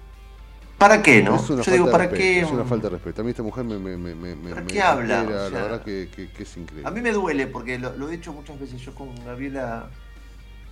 ¿Para 0.78 1.02
qué, 1.02 1.22
no? 1.22 1.36
Es 1.36 1.50
una 1.50 1.62
Yo 1.62 1.72
digo, 1.72 1.86
de 1.86 1.92
¿para 1.92 2.04
respeto, 2.04 2.22
qué? 2.22 2.40
Es 2.40 2.50
una 2.50 2.64
falta 2.64 2.86
de 2.88 2.90
respeto. 2.94 3.20
A 3.20 3.24
mí 3.24 3.30
esta 3.30 3.42
mujer 3.42 3.64
me, 3.64 3.78
me, 3.78 3.96
me, 3.96 4.14
me, 4.14 4.34
me- 4.34 4.50
¿Para 4.50 4.66
qué 4.66 4.80
habla? 4.80 5.22
desespera, 5.22 5.44
O 5.46 5.50
sea, 5.50 5.58
la 5.58 5.62
verdad 5.66 5.82
que, 5.84 6.08
que- 6.14 6.28
que 6.30 6.42
es 6.42 6.56
increíble. 6.56 6.88
A 6.88 6.90
mí 6.90 7.00
me 7.02 7.12
duele 7.12 7.46
porque 7.46 7.78
lo, 7.78 7.94
lo 7.96 8.08
he 8.08 8.12
dicho 8.12 8.32
muchas 8.32 8.58
veces. 8.58 8.80
Yo 8.80 8.94
con 8.94 9.14
Gabriela 9.24 9.90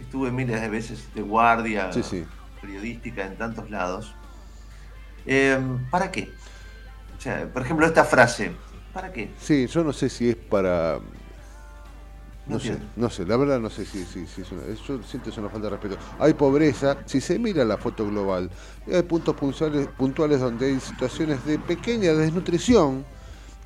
estuve 0.01 0.31
miles 0.31 0.61
de 0.61 0.69
veces 0.69 1.13
de 1.15 1.21
guardia 1.23 1.93
Sí, 1.93 2.03
sí. 2.03 2.25
periodística 2.63 3.27
en 3.27 3.37
tantos 3.37 3.69
lados. 3.71 4.15
Eh, 5.27 5.59
¿Para 5.91 6.11
qué? 6.11 6.33
O 7.19 7.21
sea, 7.21 7.47
por 7.53 7.63
ejemplo, 7.63 7.85
esta 7.87 8.05
frase. 8.05 8.53
¿Para 8.95 9.13
qué? 9.13 9.31
Sí, 9.41 9.67
yo 9.67 9.85
no 9.85 9.93
sé 9.93 10.09
si 10.09 10.31
es 10.31 10.37
para. 10.37 10.99
No, 12.49 12.55
No 12.55 12.61
sé, 12.61 12.79
no 12.97 13.11
sé, 13.11 13.27
la 13.27 13.37
verdad 13.37 13.61
no 13.61 13.69
sé 13.69 13.85
si, 13.85 14.07
si, 14.07 14.27
si 14.27 14.41
es 14.41 14.53
una, 14.53 14.63
yo 14.67 15.03
siento 15.03 15.25
que 15.25 15.31
es 15.31 15.37
una 15.39 15.51
falta 15.51 15.67
de 15.69 15.71
respeto. 15.77 15.99
Hay 16.19 16.33
pobreza, 16.33 16.99
si 17.05 17.21
se 17.21 17.39
mira 17.39 17.63
la 17.65 17.77
foto 17.77 18.07
global, 18.07 18.51
hay 18.91 19.03
puntos 19.03 19.35
puntuales, 19.35 19.87
puntuales 19.89 20.41
donde 20.41 20.67
hay 20.67 20.81
situaciones 20.81 21.45
de 21.45 21.59
pequeña 21.59 22.15
desnutrición 22.15 23.05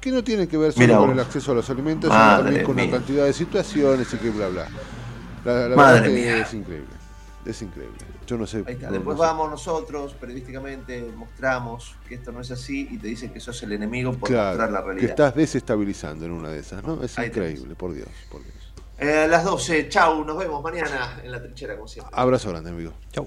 que 0.00 0.10
no 0.10 0.24
tienen 0.24 0.48
que 0.48 0.56
ver 0.56 0.72
solo 0.72 0.96
con 0.98 1.10
el 1.10 1.20
acceso 1.20 1.52
a 1.52 1.54
los 1.54 1.70
alimentos, 1.70 2.10
Madre 2.10 2.34
sino 2.34 2.36
también 2.42 2.62
con 2.62 2.76
mía. 2.76 2.84
una 2.84 2.90
cantidad 2.98 3.24
de 3.24 3.32
situaciones 3.32 4.12
y 4.12 4.16
que 4.18 4.30
bla 4.30 4.48
bla. 4.48 4.66
La, 5.44 5.68
la 5.68 5.76
Madre 5.76 6.00
verdad 6.00 6.14
que 6.14 6.14
mía. 6.14 6.40
es 6.40 6.54
increíble, 6.54 6.94
es 7.44 7.62
increíble. 7.62 7.98
Yo 8.26 8.36
no 8.38 8.46
sé. 8.46 8.64
Ahí 8.66 8.74
está. 8.74 8.86
no- 8.88 8.92
Después 8.94 9.16
no 9.16 9.22
sé. 9.22 9.28
vamos 9.28 9.50
nosotros, 9.50 10.14
periodísticamente, 10.14 11.12
mostramos 11.12 11.96
que 12.06 12.14
esto 12.16 12.32
no 12.32 12.40
es 12.40 12.50
así 12.50 12.88
y 12.90 12.98
te 12.98 13.08
dicen 13.08 13.32
que 13.32 13.40
sos 13.40 13.62
el 13.62 13.72
enemigo 13.72 14.12
por 14.12 14.30
Claro, 14.30 14.50
mostrar 14.50 14.70
la 14.72 14.80
que 14.80 14.86
realidad. 14.86 15.10
estás 15.10 15.34
desestabilizando 15.34 16.24
en 16.24 16.32
una 16.32 16.50
de 16.50 16.60
esas, 16.60 16.82
¿no? 16.84 17.02
Es 17.02 17.18
Ahí 17.18 17.30
tenés. 17.30 17.52
increíble, 17.54 17.74
por 17.74 17.92
Dios, 17.92 18.08
por 18.30 18.42
Dios. 18.42 18.61
Eh, 19.02 19.24
a 19.24 19.26
las 19.26 19.44
12, 19.44 19.88
chau, 19.88 20.24
nos 20.24 20.38
vemos 20.38 20.62
mañana 20.62 21.20
en 21.24 21.32
la 21.32 21.40
trinchera, 21.40 21.74
como 21.74 21.88
siempre. 21.88 22.14
Abrazo 22.16 22.50
grande, 22.50 22.70
amigo. 22.70 22.92
Chau. 23.12 23.26